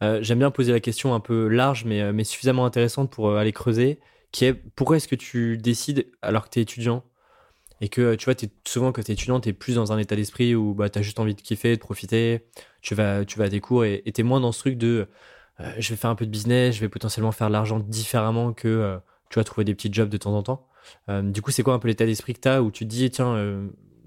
Euh, 0.02 0.22
j'aime 0.22 0.38
bien 0.38 0.50
poser 0.50 0.72
la 0.72 0.80
question 0.80 1.14
un 1.14 1.20
peu 1.20 1.48
large, 1.48 1.84
mais, 1.84 2.12
mais 2.12 2.24
suffisamment 2.24 2.64
intéressante 2.66 3.10
pour 3.10 3.36
aller 3.36 3.52
creuser, 3.52 4.00
qui 4.32 4.46
est 4.46 4.54
pourquoi 4.54 4.96
est-ce 4.96 5.08
que 5.08 5.14
tu 5.14 5.58
décides, 5.58 6.06
alors 6.22 6.44
que 6.44 6.50
tu 6.50 6.58
es 6.58 6.62
étudiant, 6.62 7.04
et 7.82 7.88
que 7.88 8.14
tu 8.14 8.26
vois, 8.26 8.34
souvent 8.64 8.92
quand 8.92 9.02
tu 9.02 9.10
es 9.10 9.14
étudiant, 9.14 9.40
tu 9.40 9.48
es 9.48 9.52
plus 9.52 9.74
dans 9.74 9.92
un 9.92 9.98
état 9.98 10.14
d'esprit 10.14 10.54
où 10.54 10.72
bah, 10.72 10.88
tu 10.88 11.00
as 11.00 11.02
juste 11.02 11.18
envie 11.18 11.34
de 11.34 11.40
kiffer, 11.40 11.74
de 11.74 11.80
profiter, 11.80 12.46
tu 12.80 12.94
vas, 12.94 13.24
tu 13.24 13.38
vas 13.38 13.46
à 13.46 13.48
tes 13.48 13.60
cours 13.60 13.84
et 13.84 14.02
tu 14.14 14.20
es 14.20 14.24
moins 14.24 14.40
dans 14.40 14.52
ce 14.52 14.60
truc 14.60 14.78
de 14.78 15.08
euh, 15.60 15.70
je 15.78 15.90
vais 15.90 15.96
faire 15.96 16.10
un 16.10 16.14
peu 16.14 16.24
de 16.24 16.30
business, 16.30 16.76
je 16.76 16.80
vais 16.80 16.88
potentiellement 16.88 17.32
faire 17.32 17.48
de 17.48 17.52
l'argent 17.52 17.80
différemment 17.80 18.52
que 18.52 18.68
euh, 18.68 18.98
tu 19.30 19.40
vas 19.40 19.44
trouver 19.44 19.64
des 19.64 19.74
petits 19.74 19.92
jobs 19.92 20.08
de 20.08 20.16
temps 20.16 20.34
en 20.34 20.44
temps. 20.44 20.68
Euh, 21.08 21.22
du 21.22 21.42
coup, 21.42 21.50
c'est 21.50 21.64
quoi 21.64 21.74
un 21.74 21.80
peu 21.80 21.88
l'état 21.88 22.06
d'esprit 22.06 22.34
que 22.34 22.40
tu 22.40 22.48
as 22.48 22.62
où 22.62 22.70
tu 22.70 22.84
te 22.84 22.90
dis 22.90 23.10
tiens, 23.10 23.36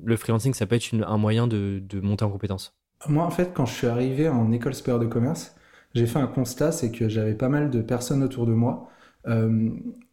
le 0.04 0.18
freelancing, 0.18 0.54
ça 0.54 0.66
peut 0.66 0.76
être 0.76 0.94
un 0.94 1.18
moyen 1.18 1.46
de, 1.46 1.82
de, 1.84 2.00
monter 2.00 2.24
en 2.24 2.30
compétence? 2.30 2.78
Moi, 3.08 3.26
en 3.26 3.30
fait, 3.30 3.52
quand 3.54 3.66
je 3.66 3.74
suis 3.74 3.88
arrivé 3.88 4.30
en 4.30 4.52
école 4.52 4.74
supérieure 4.74 5.02
de 5.02 5.08
commerce, 5.08 5.56
j'ai 5.94 6.08
fait 6.08 6.20
un 6.20 6.28
constat 6.28 6.72
c'est 6.72 6.92
que 6.92 7.08
j'avais 7.10 7.36
pas 7.36 7.50
mal 7.50 7.70
de 7.70 7.82
personnes 7.82 8.24
autour 8.24 8.46
de 8.46 8.54
moi 8.54 8.90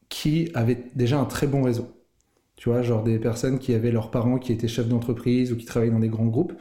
qui 0.08 0.50
avaient 0.54 0.90
déjà 0.94 1.18
un 1.18 1.26
très 1.26 1.46
bon 1.46 1.62
réseau. 1.62 2.01
Tu 2.56 2.68
vois, 2.68 2.82
genre 2.82 3.02
des 3.02 3.18
personnes 3.18 3.58
qui 3.58 3.74
avaient 3.74 3.90
leurs 3.90 4.10
parents 4.10 4.38
qui 4.38 4.52
étaient 4.52 4.68
chefs 4.68 4.86
d'entreprise 4.88 5.52
ou 5.52 5.56
qui 5.56 5.64
travaillaient 5.64 5.92
dans 5.92 5.98
des 5.98 6.08
grands 6.08 6.26
groupes. 6.26 6.52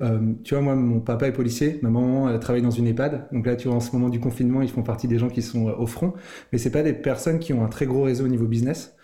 Euh, 0.00 0.34
tu 0.42 0.54
vois, 0.54 0.62
moi, 0.62 0.74
mon 0.74 1.00
papa 1.00 1.28
est 1.28 1.32
policier, 1.32 1.78
ma 1.82 1.90
maman 1.90 2.38
travaille 2.40 2.62
dans 2.62 2.70
une 2.70 2.86
EHPAD. 2.88 3.28
Donc 3.32 3.46
là, 3.46 3.54
tu 3.56 3.68
vois, 3.68 3.76
en 3.76 3.80
ce 3.80 3.92
moment 3.92 4.08
du 4.08 4.20
confinement, 4.20 4.62
ils 4.62 4.70
font 4.70 4.82
partie 4.82 5.06
des 5.08 5.18
gens 5.18 5.28
qui 5.28 5.42
sont 5.42 5.68
euh, 5.68 5.74
au 5.76 5.86
front. 5.86 6.14
Mais 6.52 6.58
c'est 6.58 6.70
pas 6.70 6.82
des 6.82 6.92
personnes 6.94 7.38
qui 7.38 7.52
ont 7.52 7.64
un 7.64 7.68
très 7.68 7.86
gros 7.86 8.02
réseau 8.02 8.24
au 8.24 8.28
niveau 8.28 8.46
business. 8.46 8.96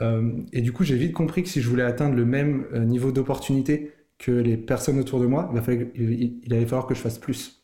Euh, 0.00 0.32
et 0.52 0.62
du 0.62 0.72
coup, 0.72 0.84
j'ai 0.84 0.96
vite 0.96 1.12
compris 1.12 1.42
que 1.42 1.48
si 1.48 1.60
je 1.60 1.68
voulais 1.68 1.82
atteindre 1.82 2.14
le 2.16 2.24
même 2.24 2.66
niveau 2.86 3.12
d'opportunité 3.12 3.92
que 4.18 4.32
les 4.32 4.56
personnes 4.56 4.98
autour 4.98 5.20
de 5.20 5.26
moi, 5.26 5.52
il, 5.68 6.40
il 6.44 6.54
allait 6.54 6.66
falloir 6.66 6.86
que 6.86 6.94
je 6.94 7.00
fasse 7.00 7.18
plus. 7.18 7.57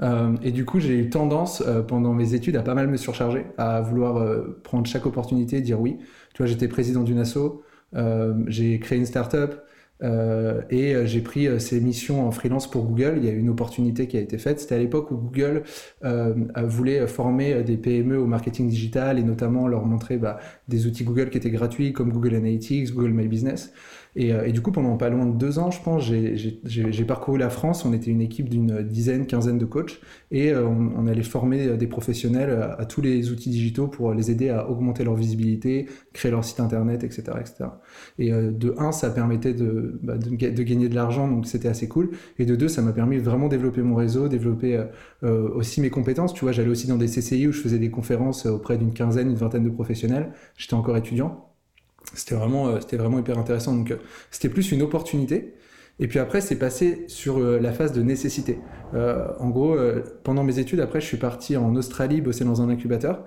Euh, 0.00 0.36
et 0.42 0.50
du 0.50 0.64
coup, 0.64 0.80
j'ai 0.80 0.98
eu 0.98 1.10
tendance 1.10 1.62
euh, 1.66 1.82
pendant 1.82 2.12
mes 2.12 2.34
études 2.34 2.56
à 2.56 2.62
pas 2.62 2.74
mal 2.74 2.88
me 2.88 2.96
surcharger, 2.96 3.46
à 3.58 3.80
vouloir 3.80 4.16
euh, 4.16 4.60
prendre 4.62 4.86
chaque 4.86 5.06
opportunité, 5.06 5.60
dire 5.60 5.80
oui. 5.80 5.98
Tu 6.34 6.42
vois, 6.42 6.46
j'étais 6.46 6.68
président 6.68 7.02
d'une 7.02 7.18
asso, 7.18 7.62
j'ai 8.48 8.80
créé 8.80 8.98
une 8.98 9.06
start-up 9.06 9.62
et 10.02 11.06
j'ai 11.06 11.20
pris 11.20 11.60
ces 11.60 11.80
missions 11.80 12.26
en 12.26 12.32
freelance 12.32 12.68
pour 12.68 12.82
Google. 12.84 13.14
Il 13.18 13.24
y 13.24 13.28
a 13.28 13.30
eu 13.30 13.38
une 13.38 13.50
opportunité 13.50 14.08
qui 14.08 14.16
a 14.16 14.20
été 14.20 14.36
faite. 14.38 14.58
C'était 14.58 14.74
à 14.74 14.78
l'époque 14.78 15.12
où 15.12 15.16
Google 15.16 15.62
voulait 16.64 17.06
former 17.06 17.62
des 17.62 17.76
PME 17.76 18.18
au 18.18 18.26
marketing 18.26 18.68
digital 18.68 19.20
et 19.20 19.22
notamment 19.22 19.68
leur 19.68 19.86
montrer 19.86 20.16
bah, 20.16 20.40
des 20.66 20.88
outils 20.88 21.04
Google 21.04 21.30
qui 21.30 21.38
étaient 21.38 21.50
gratuits 21.50 21.92
comme 21.92 22.12
Google 22.12 22.34
Analytics, 22.34 22.92
Google 22.92 23.12
My 23.12 23.28
Business. 23.28 23.72
Et, 24.16 24.28
et, 24.28 24.52
du 24.52 24.60
coup, 24.60 24.72
pendant 24.72 24.96
pas 24.96 25.08
loin 25.10 25.26
de 25.26 25.36
deux 25.36 25.58
ans, 25.58 25.70
je 25.70 25.82
pense, 25.82 26.02
j'ai 26.04 27.04
parcouru 27.04 27.38
la 27.38 27.50
France. 27.50 27.84
On 27.84 27.92
était 27.92 28.10
une 28.10 28.20
équipe 28.20 28.48
d'une 28.48 28.82
dizaine, 28.82 29.26
quinzaine 29.26 29.58
de 29.58 29.64
coachs 29.64 30.00
et 30.30 30.54
on, 30.54 30.92
on, 30.96 31.06
allait 31.06 31.22
former 31.22 31.76
des 31.76 31.86
professionnels 31.86 32.74
à, 32.78 32.84
tous 32.86 33.00
les 33.00 33.30
outils 33.30 33.50
digitaux 33.50 33.88
pour 33.88 34.12
les 34.14 34.30
aider 34.30 34.50
à 34.50 34.70
augmenter 34.70 35.04
leur 35.04 35.14
visibilité, 35.14 35.86
créer 36.12 36.30
leur 36.30 36.44
site 36.44 36.60
internet, 36.60 37.04
etc. 37.04 37.22
etc. 37.40 37.64
Et 38.18 38.30
de 38.30 38.74
un, 38.78 38.92
ça 38.92 39.10
permettait 39.10 39.54
de, 39.54 39.98
bah, 40.02 40.16
de, 40.16 40.62
gagner 40.62 40.88
de 40.88 40.94
l'argent, 40.94 41.28
donc 41.28 41.46
c'était 41.46 41.68
assez 41.68 41.88
cool. 41.88 42.10
Et 42.38 42.46
de 42.46 42.56
deux, 42.56 42.68
ça 42.68 42.82
m'a 42.82 42.92
permis 42.92 43.16
de 43.16 43.22
vraiment 43.22 43.48
développer 43.48 43.82
mon 43.82 43.94
réseau, 43.94 44.28
développer 44.28 44.84
euh, 45.22 45.48
aussi 45.54 45.80
mes 45.80 45.90
compétences. 45.90 46.34
Tu 46.34 46.44
vois, 46.44 46.52
j'allais 46.52 46.68
aussi 46.68 46.86
dans 46.86 46.96
des 46.96 47.06
CCI 47.06 47.48
où 47.48 47.52
je 47.52 47.60
faisais 47.60 47.78
des 47.78 47.90
conférences 47.90 48.46
auprès 48.46 48.78
d'une 48.78 48.92
quinzaine, 48.92 49.30
une 49.30 49.36
vingtaine 49.36 49.64
de 49.64 49.70
professionnels. 49.70 50.32
J'étais 50.56 50.74
encore 50.74 50.96
étudiant. 50.96 51.53
C'était 52.12 52.34
vraiment, 52.34 52.68
euh, 52.68 52.80
c'était 52.80 52.96
vraiment 52.96 53.18
hyper 53.18 53.38
intéressant. 53.38 53.74
Donc, 53.74 53.90
euh, 53.90 53.96
c'était 54.30 54.48
plus 54.48 54.72
une 54.72 54.82
opportunité. 54.82 55.54
Et 55.98 56.08
puis 56.08 56.18
après, 56.18 56.40
c'est 56.40 56.56
passé 56.58 57.04
sur 57.06 57.38
la 57.38 57.72
phase 57.72 57.92
de 57.92 58.02
nécessité. 58.02 58.58
en 58.94 59.48
gros, 59.50 59.76
pendant 60.24 60.42
mes 60.42 60.58
études, 60.58 60.80
après, 60.80 61.00
je 61.00 61.06
suis 61.06 61.18
parti 61.18 61.56
en 61.56 61.76
Australie 61.76 62.20
bosser 62.20 62.44
dans 62.44 62.60
un 62.60 62.68
incubateur. 62.68 63.24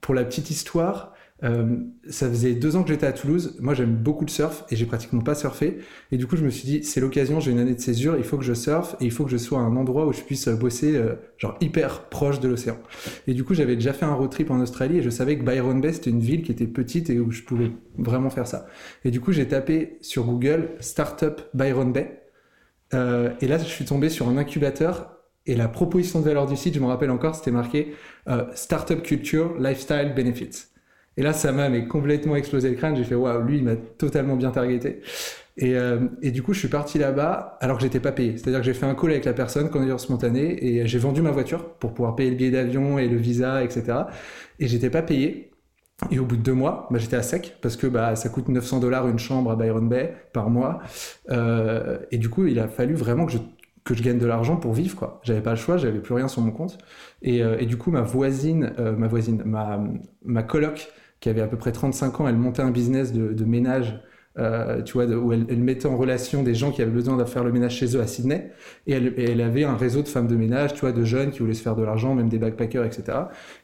pour 0.00 0.14
la 0.14 0.24
petite 0.24 0.50
histoire, 0.50 1.14
euh, 1.44 1.76
ça 2.08 2.28
faisait 2.28 2.54
deux 2.54 2.76
ans 2.76 2.82
que 2.82 2.90
j'étais 2.90 3.06
à 3.06 3.12
Toulouse. 3.12 3.56
Moi, 3.60 3.74
j'aime 3.74 3.94
beaucoup 3.94 4.24
le 4.24 4.30
surf 4.30 4.64
et 4.70 4.76
j'ai 4.76 4.86
pratiquement 4.86 5.20
pas 5.20 5.34
surfé. 5.34 5.78
Et 6.10 6.16
du 6.16 6.26
coup, 6.26 6.36
je 6.36 6.44
me 6.44 6.50
suis 6.50 6.66
dit, 6.66 6.84
c'est 6.84 7.00
l'occasion, 7.00 7.40
j'ai 7.40 7.50
une 7.50 7.58
année 7.58 7.74
de 7.74 7.80
césure, 7.80 8.16
il 8.16 8.24
faut 8.24 8.38
que 8.38 8.44
je 8.44 8.54
surfe 8.54 8.96
et 9.00 9.04
il 9.04 9.10
faut 9.10 9.24
que 9.24 9.30
je 9.30 9.36
sois 9.36 9.58
à 9.58 9.62
un 9.62 9.76
endroit 9.76 10.06
où 10.06 10.12
je 10.12 10.20
puisse 10.20 10.48
bosser, 10.48 10.94
euh, 10.96 11.14
genre 11.38 11.56
hyper 11.60 12.08
proche 12.08 12.40
de 12.40 12.48
l'océan. 12.48 12.78
Et 13.26 13.34
du 13.34 13.44
coup, 13.44 13.54
j'avais 13.54 13.74
déjà 13.74 13.92
fait 13.92 14.04
un 14.04 14.14
road 14.14 14.30
trip 14.30 14.50
en 14.50 14.60
Australie 14.60 14.98
et 14.98 15.02
je 15.02 15.10
savais 15.10 15.36
que 15.36 15.44
Byron 15.44 15.80
Bay, 15.80 15.92
c'était 15.92 16.10
une 16.10 16.20
ville 16.20 16.42
qui 16.42 16.52
était 16.52 16.66
petite 16.66 17.10
et 17.10 17.18
où 17.18 17.30
je 17.30 17.42
pouvais 17.42 17.72
vraiment 17.98 18.30
faire 18.30 18.46
ça. 18.46 18.66
Et 19.04 19.10
du 19.10 19.20
coup, 19.20 19.32
j'ai 19.32 19.48
tapé 19.48 19.98
sur 20.00 20.24
Google 20.24 20.70
Startup 20.80 21.40
Byron 21.54 21.92
Bay. 21.92 22.20
Euh, 22.94 23.30
et 23.40 23.48
là, 23.48 23.58
je 23.58 23.64
suis 23.64 23.84
tombé 23.84 24.10
sur 24.10 24.28
un 24.28 24.36
incubateur 24.36 25.12
et 25.46 25.56
la 25.56 25.66
proposition 25.66 26.20
de 26.20 26.24
valeur 26.24 26.46
du 26.46 26.56
site, 26.56 26.74
je 26.74 26.80
me 26.80 26.86
rappelle 26.86 27.10
encore, 27.10 27.34
c'était 27.34 27.50
marqué 27.50 27.94
euh, 28.28 28.44
Startup 28.54 29.02
Culture, 29.02 29.58
Lifestyle 29.58 30.12
Benefits. 30.14 30.71
Et 31.16 31.22
là, 31.22 31.32
ça 31.32 31.52
m'a 31.52 31.68
complètement 31.80 32.36
explosé 32.36 32.70
le 32.70 32.76
crâne. 32.76 32.96
J'ai 32.96 33.04
fait, 33.04 33.14
waouh, 33.14 33.42
lui, 33.42 33.58
il 33.58 33.64
m'a 33.64 33.76
totalement 33.76 34.36
bien 34.36 34.50
targeté. 34.50 35.00
Et, 35.58 35.76
euh, 35.76 36.08
et, 36.22 36.30
du 36.30 36.42
coup, 36.42 36.54
je 36.54 36.60
suis 36.60 36.68
parti 36.68 36.98
là-bas 36.98 37.58
alors 37.60 37.76
que 37.76 37.82
j'étais 37.82 38.00
pas 38.00 38.12
payé. 38.12 38.38
C'est-à-dire 38.38 38.60
que 38.60 38.64
j'ai 38.66 38.74
fait 38.74 38.86
un 38.86 38.94
call 38.94 39.10
avec 39.10 39.24
la 39.26 39.34
personne, 39.34 39.68
candidature 39.68 40.00
spontanée, 40.00 40.64
et 40.64 40.86
j'ai 40.86 40.98
vendu 40.98 41.20
ma 41.20 41.30
voiture 41.30 41.74
pour 41.74 41.92
pouvoir 41.92 42.14
payer 42.16 42.30
le 42.30 42.36
billet 42.36 42.50
d'avion 42.50 42.98
et 42.98 43.08
le 43.08 43.16
visa, 43.16 43.62
etc. 43.62 43.98
Et 44.58 44.66
j'étais 44.68 44.90
pas 44.90 45.02
payé. 45.02 45.50
Et 46.10 46.18
au 46.18 46.24
bout 46.24 46.36
de 46.36 46.42
deux 46.42 46.54
mois, 46.54 46.88
bah, 46.90 46.98
j'étais 46.98 47.16
à 47.16 47.22
sec 47.22 47.58
parce 47.60 47.76
que 47.76 47.86
bah, 47.86 48.16
ça 48.16 48.28
coûte 48.28 48.48
900 48.48 48.80
dollars 48.80 49.08
une 49.08 49.18
chambre 49.18 49.50
à 49.52 49.56
Byron 49.56 49.88
Bay 49.88 50.14
par 50.32 50.50
mois. 50.50 50.80
Euh, 51.30 51.98
et 52.10 52.18
du 52.18 52.28
coup, 52.28 52.46
il 52.46 52.58
a 52.58 52.66
fallu 52.66 52.94
vraiment 52.94 53.26
que 53.26 53.32
je, 53.32 53.38
que 53.84 53.94
je 53.94 54.02
gagne 54.02 54.18
de 54.18 54.26
l'argent 54.26 54.56
pour 54.56 54.72
vivre. 54.72 54.96
quoi. 54.96 55.20
J'avais 55.22 55.42
pas 55.42 55.50
le 55.50 55.56
choix, 55.56 55.76
j'avais 55.76 56.00
plus 56.00 56.14
rien 56.14 56.28
sur 56.28 56.42
mon 56.42 56.50
compte. 56.50 56.78
Et, 57.20 57.42
euh, 57.42 57.56
et 57.60 57.66
du 57.66 57.76
coup, 57.76 57.90
ma 57.90 58.00
voisine, 58.02 58.72
ma 58.96 59.06
voisine, 59.06 59.42
ma, 59.44 59.80
ma 60.24 60.42
coloc 60.42 60.90
qui 61.22 61.28
avait 61.28 61.40
à 61.40 61.46
peu 61.46 61.56
près 61.56 61.70
35 61.70 62.20
ans, 62.20 62.28
elle 62.28 62.36
montait 62.36 62.62
un 62.62 62.72
business 62.72 63.12
de, 63.12 63.32
de 63.32 63.44
ménage, 63.44 63.96
euh, 64.38 64.82
tu 64.82 64.94
vois, 64.94 65.06
où 65.06 65.32
elle, 65.32 65.46
elle, 65.48 65.60
mettait 65.60 65.86
en 65.86 65.96
relation 65.96 66.42
des 66.42 66.54
gens 66.54 66.72
qui 66.72 66.82
avaient 66.82 66.90
besoin 66.90 67.16
de 67.16 67.24
faire 67.24 67.44
le 67.44 67.52
ménage 67.52 67.76
chez 67.76 67.96
eux 67.96 68.00
à 68.00 68.08
Sydney. 68.08 68.50
Et 68.88 68.92
elle, 68.92 69.14
elle, 69.16 69.40
avait 69.40 69.62
un 69.62 69.76
réseau 69.76 70.02
de 70.02 70.08
femmes 70.08 70.26
de 70.26 70.34
ménage, 70.34 70.74
tu 70.74 70.80
vois, 70.80 70.90
de 70.90 71.04
jeunes 71.04 71.30
qui 71.30 71.38
voulaient 71.38 71.54
se 71.54 71.62
faire 71.62 71.76
de 71.76 71.84
l'argent, 71.84 72.16
même 72.16 72.28
des 72.28 72.38
backpackers, 72.38 72.84
etc. 72.84 73.18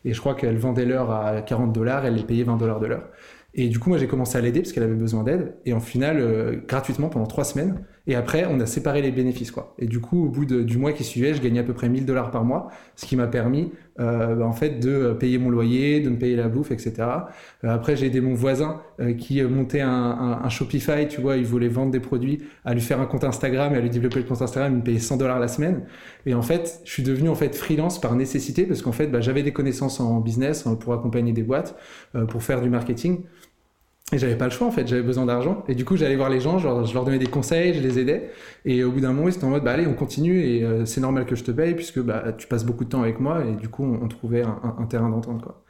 Et 0.05 0.13
je 0.15 0.21
crois 0.21 0.37
qu'elle 0.37 0.57
vendait 0.57 0.85
l'heure 0.85 1.11
à 1.11 1.43
40 1.43 1.73
dollars, 1.73 2.07
elle 2.07 2.15
les 2.15 2.23
payait 2.23 2.45
20 2.45 2.59
dollars 2.59 2.79
de 2.79 2.87
l'heure. 2.87 3.09
Et 3.55 3.69
du 3.69 3.81
coup, 3.81 3.89
moi, 3.89 3.99
j'ai 3.99 4.07
commencé 4.07 4.39
à 4.39 4.41
l'aider 4.41 4.61
parce 4.61 4.73
qu'elle 4.73 4.85
avait 4.85 4.95
besoin 4.95 5.25
d'aide. 5.25 5.55
Et 5.67 5.73
en 5.73 5.81
final, 5.81 6.19
euh, 6.21 6.61
gratuitement 6.69 7.09
pendant 7.09 7.27
trois 7.27 7.45
semaines. 7.45 7.85
Et 8.09 8.15
après, 8.15 8.47
on 8.51 8.59
a 8.59 8.67
séparé 8.67 9.03
les 9.03 9.13
bénéfices, 9.13 9.51
quoi. 9.51 9.75
Et 9.79 9.87
du 9.87 10.01
coup, 10.01 10.25
au 10.25 10.29
bout 10.31 10.47
du 10.47 10.79
mois 10.79 10.93
qui 10.93 11.05
suivait, 11.05 11.35
je 11.35 11.43
gagnais 11.43 11.61
à 11.61 11.63
peu 11.63 11.75
près 11.75 11.91
1000 11.91 12.07
dollars 12.07 12.31
par 12.31 12.43
mois, 12.43 12.69
ce 12.97 13.05
qui 13.05 13.17
m'a 13.17 13.27
permis, 13.27 13.71
euh, 14.01 14.41
en 14.41 14.53
fait, 14.53 14.81
de 14.81 15.13
payer 15.13 15.37
mon 15.37 15.51
loyer, 15.51 16.01
de 16.01 16.09
me 16.09 16.17
payer 16.17 16.35
la 16.35 16.49
bouffe, 16.49 16.71
etc. 16.71 16.95
Euh, 17.65 17.69
après, 17.69 17.97
j'ai 17.97 18.07
aidé 18.07 18.23
mon 18.23 18.33
voisin 18.33 18.81
euh, 19.01 19.13
qui 19.13 19.43
montait 19.43 19.83
un, 19.83 20.49
Shopify, 20.49 21.07
tu 21.07 21.21
vois, 21.21 21.37
il 21.37 21.45
voulait 21.45 21.69
vendre 21.69 21.93
des 21.93 22.01
produits, 22.01 22.39
à 22.65 22.73
lui 22.73 22.81
faire 22.81 22.99
un 23.01 23.07
compte 23.07 23.25
Instagram 23.25 23.75
et 23.75 23.77
à 23.77 23.81
lui 23.81 23.91
développer 23.91 24.21
le 24.21 24.25
compte 24.25 24.41
Instagram, 24.41 24.73
il 24.73 24.79
me 24.79 24.83
payait 24.83 24.99
100 24.99 25.19
dollars 25.19 25.39
la 25.39 25.49
semaine. 25.49 25.83
Et 26.25 26.35
en 26.35 26.43
fait, 26.43 26.81
je 26.85 26.93
suis 26.93 27.03
devenu 27.03 27.29
en 27.29 27.35
fait 27.35 27.55
freelance 27.55 28.01
par 28.01 28.15
nécessité 28.15 28.65
parce 28.65 28.83
qu'en 28.83 28.93
fait, 28.93 29.09
bah, 29.09 29.21
j'avais 29.21 29.43
des 29.43 29.53
connaissances 29.53 30.01
en 30.01 30.21
business 30.21 30.65
pour 30.81 30.95
accompagner 30.95 31.33
des 31.33 31.43
boîtes, 31.43 31.77
euh, 32.15 32.25
pour 32.25 32.43
faire 32.43 32.61
du 32.63 32.71
marketing. 32.71 33.23
Et 34.13 34.19
j'avais 34.19 34.37
pas 34.37 34.47
le 34.47 34.51
choix 34.51 34.67
en 34.67 34.71
fait, 34.71 34.87
j'avais 34.87 35.03
besoin 35.03 35.27
d'argent. 35.27 35.65
Et 35.69 35.75
du 35.75 35.85
coup, 35.85 35.97
j'allais 35.97 36.17
voir 36.17 36.31
les 36.31 36.41
gens, 36.41 36.59
genre, 36.59 36.85
je 36.87 36.95
leur 36.95 37.05
donnais 37.05 37.19
des 37.19 37.27
conseils, 37.27 37.75
je 37.75 37.81
les 37.81 37.99
aidais. 37.99 38.31
Et 38.65 38.83
au 38.83 38.91
bout 38.91 39.01
d'un 39.01 39.13
moment, 39.13 39.29
ils 39.29 39.35
étaient 39.35 39.45
en 39.45 39.51
mode, 39.51 39.65
bah 39.65 39.73
allez, 39.73 39.87
on 39.87 39.95
continue 39.95 40.43
et 40.43 40.65
euh, 40.65 40.87
c'est 40.87 41.01
normal 41.01 41.27
que 41.27 41.37
je 41.37 41.45
te 41.45 41.51
paye 41.51 41.75
puisque 41.75 42.01
bah, 42.01 42.33
tu 42.37 42.47
passes 42.47 42.65
beaucoup 42.65 42.85
de 42.85 42.89
temps 42.89 43.03
avec 43.03 43.21
moi. 43.21 43.45
Et 43.45 43.53
du 43.53 43.69
coup, 43.69 43.85
on, 43.85 44.03
on 44.03 44.09
trouvait 44.09 44.43
un, 44.43 44.61
un, 44.63 44.83
un 44.83 44.87
terrain 44.87 45.11
d'entente 45.11 45.43
quoi. 45.43 45.63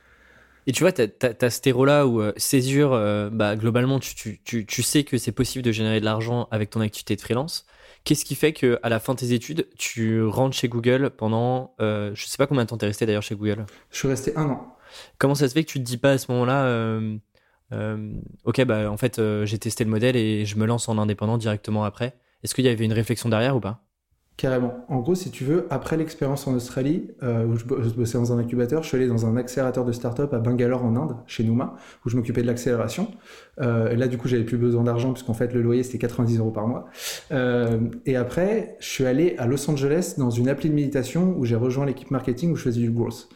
Et 0.68 0.73
tu 0.73 0.85
vois, 0.85 0.92
tu 0.92 1.00
as, 1.00 1.50
ce 1.50 1.61
terreau-là 1.62 2.07
où 2.07 2.21
euh, 2.21 2.35
césure, 2.37 2.92
euh, 2.92 3.30
bah, 3.33 3.57
globalement, 3.57 3.99
tu, 3.99 4.38
tu, 4.45 4.66
tu, 4.66 4.83
sais 4.83 5.02
que 5.02 5.16
c'est 5.16 5.33
possible 5.33 5.64
de 5.64 5.73
générer 5.73 5.99
de 5.99 6.04
l'argent 6.04 6.47
avec 6.50 6.68
ton 6.68 6.83
activité 6.83 7.16
de 7.16 7.23
freelance. 7.23 7.64
Qu'est-ce 8.04 8.26
qui 8.26 8.35
fait 8.35 8.52
que 8.52 8.78
à 8.83 8.90
la 8.90 9.00
fin 9.00 9.14
de 9.14 9.18
tes 9.18 9.33
études, 9.33 9.66
tu 9.78 10.23
rentres 10.23 10.54
chez 10.54 10.68
Google 10.68 11.09
pendant, 11.09 11.75
euh, 11.80 12.11
je 12.14 12.26
sais 12.26 12.37
pas 12.37 12.47
combien 12.47 12.64
de 12.64 12.68
temps 12.68 12.76
t'es 12.76 12.85
resté 12.85 13.07
d'ailleurs 13.07 13.23
chez 13.23 13.35
Google? 13.35 13.64
Je 13.90 13.97
suis 13.97 14.09
resté 14.09 14.37
un 14.37 14.50
an. 14.50 14.76
Comment 15.16 15.35
ça 15.35 15.49
se 15.49 15.54
fait 15.54 15.64
que 15.64 15.71
tu 15.71 15.78
te 15.78 15.85
dis 15.85 15.97
pas 15.97 16.11
à 16.12 16.18
ce 16.18 16.30
moment-là, 16.33 16.64
euh, 16.64 17.16
ok, 17.73 18.65
bah 18.65 18.91
en 18.91 18.97
fait, 18.97 19.19
euh, 19.19 19.45
j'ai 19.47 19.59
testé 19.59 19.85
le 19.85 19.91
modèle 19.91 20.17
et 20.17 20.45
je 20.45 20.57
me 20.57 20.67
lance 20.67 20.89
en 20.89 20.99
indépendant 20.99 21.39
directement 21.39 21.85
après. 21.85 22.15
Est-ce 22.43 22.55
qu'il 22.55 22.65
y 22.65 22.69
avait 22.69 22.85
une 22.85 22.93
réflexion 22.93 23.29
derrière 23.29 23.57
ou 23.57 23.61
pas? 23.61 23.89
Carrément. 24.39 24.85
En 24.89 25.01
gros, 25.01 25.17
si 25.17 25.33
tu 25.33 25.43
veux, 25.43 25.67
après 25.69 25.97
l'expérience 25.97 26.47
en 26.47 26.55
Australie, 26.55 27.11
euh, 27.25 27.45
où 27.45 27.57
je, 27.57 27.65
bossais 27.65 28.19
dans 28.19 28.33
un 28.33 28.39
incubateur, 28.39 28.85
je 28.85 28.89
suis 28.89 28.97
allé 28.97 29.09
dans 29.09 29.27
un 29.27 29.37
accélérateur 29.37 29.85
de 29.85 29.91
start-up 29.91 30.33
à 30.33 30.39
Bangalore 30.39 30.85
en 30.85 30.95
Inde, 30.95 31.17
chez 31.27 31.43
Nouma, 31.43 31.75
où 32.07 32.09
je 32.09 32.17
m'occupais 32.17 32.43
de 32.43 32.47
l'accélération. 32.47 33.11
Euh, 33.61 33.97
là, 33.97 34.07
du 34.07 34.17
coup, 34.17 34.29
j'avais 34.29 34.45
plus 34.45 34.57
besoin 34.57 34.85
d'argent, 34.85 35.13
puisqu'en 35.13 35.35
fait, 35.35 35.53
le 35.53 35.61
loyer, 35.61 35.83
c'était 35.83 35.99
90 35.99 36.39
euros 36.39 36.53
par 36.53 36.69
mois. 36.69 36.85
Euh, 37.33 37.81
et 38.07 38.15
après, 38.15 38.77
je 38.79 38.87
suis 38.87 39.07
allé 39.07 39.35
à 39.39 39.47
Los 39.49 39.69
Angeles 39.69 40.15
dans 40.19 40.31
une 40.31 40.49
appli 40.49 40.71
de 40.71 40.75
méditation 40.77 41.35
où 41.37 41.45
j'ai 41.45 41.57
rejoint 41.57 41.85
l'équipe 41.85 42.13
marketing 42.13 42.53
où 42.53 42.57
je 42.57 42.63
faisais 42.63 42.81
du 42.81 42.93
growth. 42.93 43.29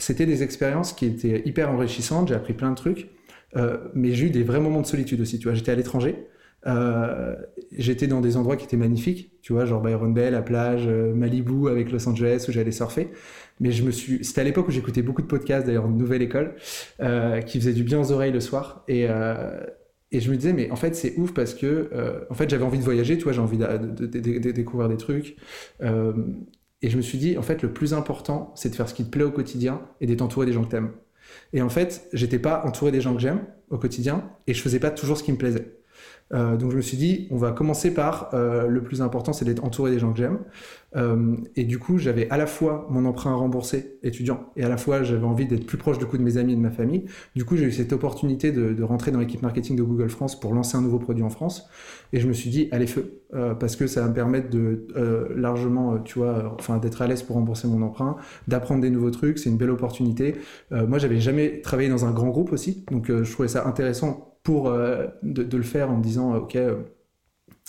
C'était 0.00 0.26
des 0.26 0.42
expériences 0.42 0.92
qui 0.94 1.04
étaient 1.06 1.42
hyper 1.44 1.70
enrichissantes, 1.70 2.28
j'ai 2.28 2.34
appris 2.34 2.54
plein 2.54 2.70
de 2.70 2.74
trucs, 2.74 3.10
euh, 3.56 3.76
mais 3.94 4.12
j'ai 4.12 4.26
eu 4.26 4.30
des 4.30 4.42
vrais 4.42 4.60
moments 4.60 4.80
de 4.80 4.86
solitude 4.86 5.20
aussi. 5.20 5.38
Tu 5.38 5.46
vois, 5.46 5.54
j'étais 5.54 5.72
à 5.72 5.74
l'étranger, 5.74 6.26
euh, 6.66 7.36
j'étais 7.76 8.06
dans 8.06 8.22
des 8.22 8.38
endroits 8.38 8.56
qui 8.56 8.64
étaient 8.64 8.78
magnifiques, 8.78 9.32
tu 9.42 9.52
vois, 9.52 9.66
genre 9.66 9.82
Byron 9.82 10.14
Bay, 10.14 10.30
la 10.30 10.40
plage, 10.40 10.86
euh, 10.86 11.12
Malibu 11.12 11.68
avec 11.68 11.92
Los 11.92 12.08
Angeles 12.08 12.46
où 12.48 12.52
j'allais 12.52 12.72
surfer. 12.72 13.08
Mais 13.60 13.72
je 13.72 13.82
me 13.82 13.90
suis, 13.90 14.24
c'était 14.24 14.40
à 14.40 14.44
l'époque 14.44 14.68
où 14.68 14.70
j'écoutais 14.70 15.02
beaucoup 15.02 15.20
de 15.20 15.26
podcasts, 15.26 15.66
d'ailleurs, 15.66 15.88
Nouvelle 15.88 16.22
École, 16.22 16.54
qui 17.46 17.60
faisaient 17.60 17.74
du 17.74 17.84
bien 17.84 18.00
aux 18.00 18.10
oreilles 18.10 18.32
le 18.32 18.40
soir. 18.40 18.84
Et, 18.88 19.02
et 20.12 20.20
je 20.20 20.30
me 20.30 20.36
disais, 20.36 20.54
mais 20.54 20.70
en 20.70 20.76
fait, 20.76 20.96
c'est 20.96 21.14
ouf 21.18 21.34
parce 21.34 21.52
que, 21.52 22.24
en 22.30 22.34
fait, 22.34 22.48
j'avais 22.48 22.64
envie 22.64 22.78
de 22.78 22.84
voyager, 22.84 23.18
tu 23.18 23.24
vois, 23.24 23.34
j'ai 23.34 23.40
envie 23.42 23.58
de, 23.58 24.50
découvrir 24.52 24.88
des 24.88 24.96
trucs. 24.96 25.36
Et 26.82 26.90
je 26.90 26.96
me 26.96 27.02
suis 27.02 27.18
dit, 27.18 27.36
en 27.36 27.42
fait, 27.42 27.62
le 27.62 27.72
plus 27.72 27.92
important, 27.92 28.52
c'est 28.54 28.70
de 28.70 28.74
faire 28.74 28.88
ce 28.88 28.94
qui 28.94 29.04
te 29.04 29.10
plaît 29.10 29.24
au 29.24 29.30
quotidien 29.30 29.82
et 30.00 30.06
d'être 30.06 30.22
entouré 30.22 30.46
des 30.46 30.52
gens 30.52 30.64
que 30.64 30.70
t'aimes. 30.70 30.92
Et 31.52 31.62
en 31.62 31.68
fait, 31.68 32.08
j'étais 32.12 32.38
pas 32.38 32.64
entouré 32.64 32.90
des 32.90 33.00
gens 33.00 33.14
que 33.14 33.20
j'aime 33.20 33.44
au 33.68 33.78
quotidien 33.78 34.30
et 34.46 34.54
je 34.54 34.62
faisais 34.62 34.80
pas 34.80 34.90
toujours 34.90 35.16
ce 35.18 35.22
qui 35.22 35.32
me 35.32 35.36
plaisait. 35.36 35.79
Euh, 36.32 36.56
donc 36.56 36.70
je 36.70 36.76
me 36.76 36.82
suis 36.82 36.96
dit, 36.96 37.26
on 37.30 37.36
va 37.36 37.52
commencer 37.52 37.92
par 37.92 38.30
euh, 38.34 38.68
le 38.68 38.82
plus 38.82 39.02
important, 39.02 39.32
c'est 39.32 39.44
d'être 39.44 39.64
entouré 39.64 39.90
des 39.90 39.98
gens 39.98 40.12
que 40.12 40.18
j'aime. 40.18 40.38
Euh, 40.96 41.36
et 41.56 41.64
du 41.64 41.78
coup, 41.78 41.98
j'avais 41.98 42.28
à 42.30 42.36
la 42.36 42.46
fois 42.46 42.86
mon 42.90 43.04
emprunt 43.04 43.30
à 43.30 43.34
rembourser 43.34 43.98
étudiant 44.02 44.46
et 44.56 44.64
à 44.64 44.68
la 44.68 44.76
fois 44.76 45.04
j'avais 45.04 45.24
envie 45.24 45.46
d'être 45.46 45.64
plus 45.64 45.78
proche 45.78 45.98
du 45.98 46.06
coup 46.06 46.18
de 46.18 46.22
mes 46.22 46.36
amis 46.36 46.52
et 46.52 46.56
de 46.56 46.60
ma 46.60 46.70
famille. 46.70 47.04
Du 47.36 47.44
coup, 47.44 47.56
j'ai 47.56 47.64
eu 47.64 47.72
cette 47.72 47.92
opportunité 47.92 48.52
de, 48.52 48.82
rentrer 48.82 49.10
dans 49.10 49.20
l'équipe 49.20 49.42
marketing 49.42 49.76
de 49.76 49.82
Google 49.82 50.08
France 50.08 50.38
pour 50.38 50.54
lancer 50.54 50.76
un 50.76 50.80
nouveau 50.80 50.98
produit 50.98 51.22
en 51.22 51.30
France. 51.30 51.68
Et 52.12 52.18
je 52.18 52.26
me 52.26 52.32
suis 52.32 52.50
dit, 52.50 52.68
allez 52.72 52.86
feu, 52.86 53.22
parce 53.60 53.76
que 53.76 53.86
ça 53.86 54.00
va 54.00 54.08
me 54.08 54.14
permettre 54.14 54.50
de 54.50 54.86
largement, 55.36 55.98
tu 55.98 56.18
vois, 56.18 56.56
enfin 56.58 56.78
d'être 56.78 57.02
à 57.02 57.06
l'aise 57.06 57.22
pour 57.22 57.36
rembourser 57.36 57.68
mon 57.68 57.82
emprunt, 57.82 58.16
d'apprendre 58.48 58.80
des 58.80 58.90
nouveaux 58.90 59.10
trucs. 59.10 59.38
C'est 59.38 59.50
une 59.50 59.58
belle 59.58 59.70
opportunité. 59.70 60.36
moi, 60.70 60.98
j'avais 60.98 61.20
jamais 61.20 61.60
travaillé 61.60 61.88
dans 61.88 62.04
un 62.04 62.10
grand 62.10 62.30
groupe 62.30 62.52
aussi, 62.52 62.84
donc 62.90 63.06
je 63.08 63.30
trouvais 63.30 63.48
ça 63.48 63.66
intéressant 63.68 64.29
pour 64.50 64.66
euh, 64.66 65.06
de, 65.22 65.56
le 65.56 65.62
faire 65.62 65.92
en 65.92 65.96
me 65.98 66.02
disant 66.02 66.34
ok 66.34 66.56
euh, 66.56 66.82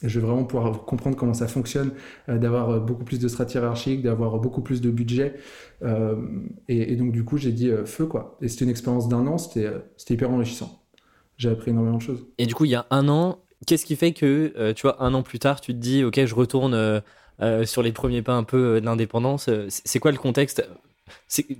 je 0.01 0.19
vais 0.19 0.25
vraiment 0.25 0.45
pouvoir 0.45 0.83
comprendre 0.85 1.15
comment 1.15 1.35
ça 1.35 1.47
fonctionne, 1.47 1.91
euh, 2.27 2.39
d'avoir 2.39 2.81
beaucoup 2.81 3.03
plus 3.03 3.19
de 3.19 3.27
stratégie 3.27 3.59
hiérarchique, 3.59 4.01
d'avoir 4.01 4.39
beaucoup 4.39 4.61
plus 4.61 4.81
de 4.81 4.89
budget. 4.89 5.35
Et, 6.67 6.95
donc, 6.95 7.11
du 7.11 7.23
coup, 7.23 7.37
j'ai 7.37 7.51
dit 7.51 7.69
feu, 7.85 8.07
quoi. 8.07 8.35
Et 8.41 8.47
c'était 8.47 8.65
une 8.65 8.71
expérience 8.71 9.07
d'un 9.09 9.27
an, 9.27 9.37
c'était 9.37 9.69
hyper 10.09 10.31
enrichissant. 10.31 10.81
J'ai 11.37 11.49
appris 11.49 11.69
énormément 11.69 11.97
de 11.97 12.01
choses. 12.01 12.25
Et 12.39 12.47
du 12.47 12.55
coup, 12.55 12.65
il 12.65 12.71
y 12.71 12.75
a 12.75 12.87
un 12.89 13.07
an, 13.09 13.37
qu'est-ce 13.67 13.85
qui 13.85 13.95
fait 13.95 14.13
que, 14.13 14.71
tu 14.71 14.81
vois, 14.81 15.03
un 15.03 15.13
an 15.13 15.21
plus 15.21 15.37
tard, 15.37 15.61
tu 15.61 15.71
te 15.71 15.77
dis, 15.77 16.03
OK, 16.03 16.19
je 16.25 16.33
retourne 16.33 17.03
sur 17.65 17.83
les 17.83 17.91
premiers 17.91 18.23
pas 18.23 18.33
un 18.33 18.43
peu 18.43 18.81
de 18.81 18.85
l'indépendance 18.85 19.51
C'est 19.69 19.99
quoi 19.99 20.11
le 20.11 20.17
contexte? 20.17 20.67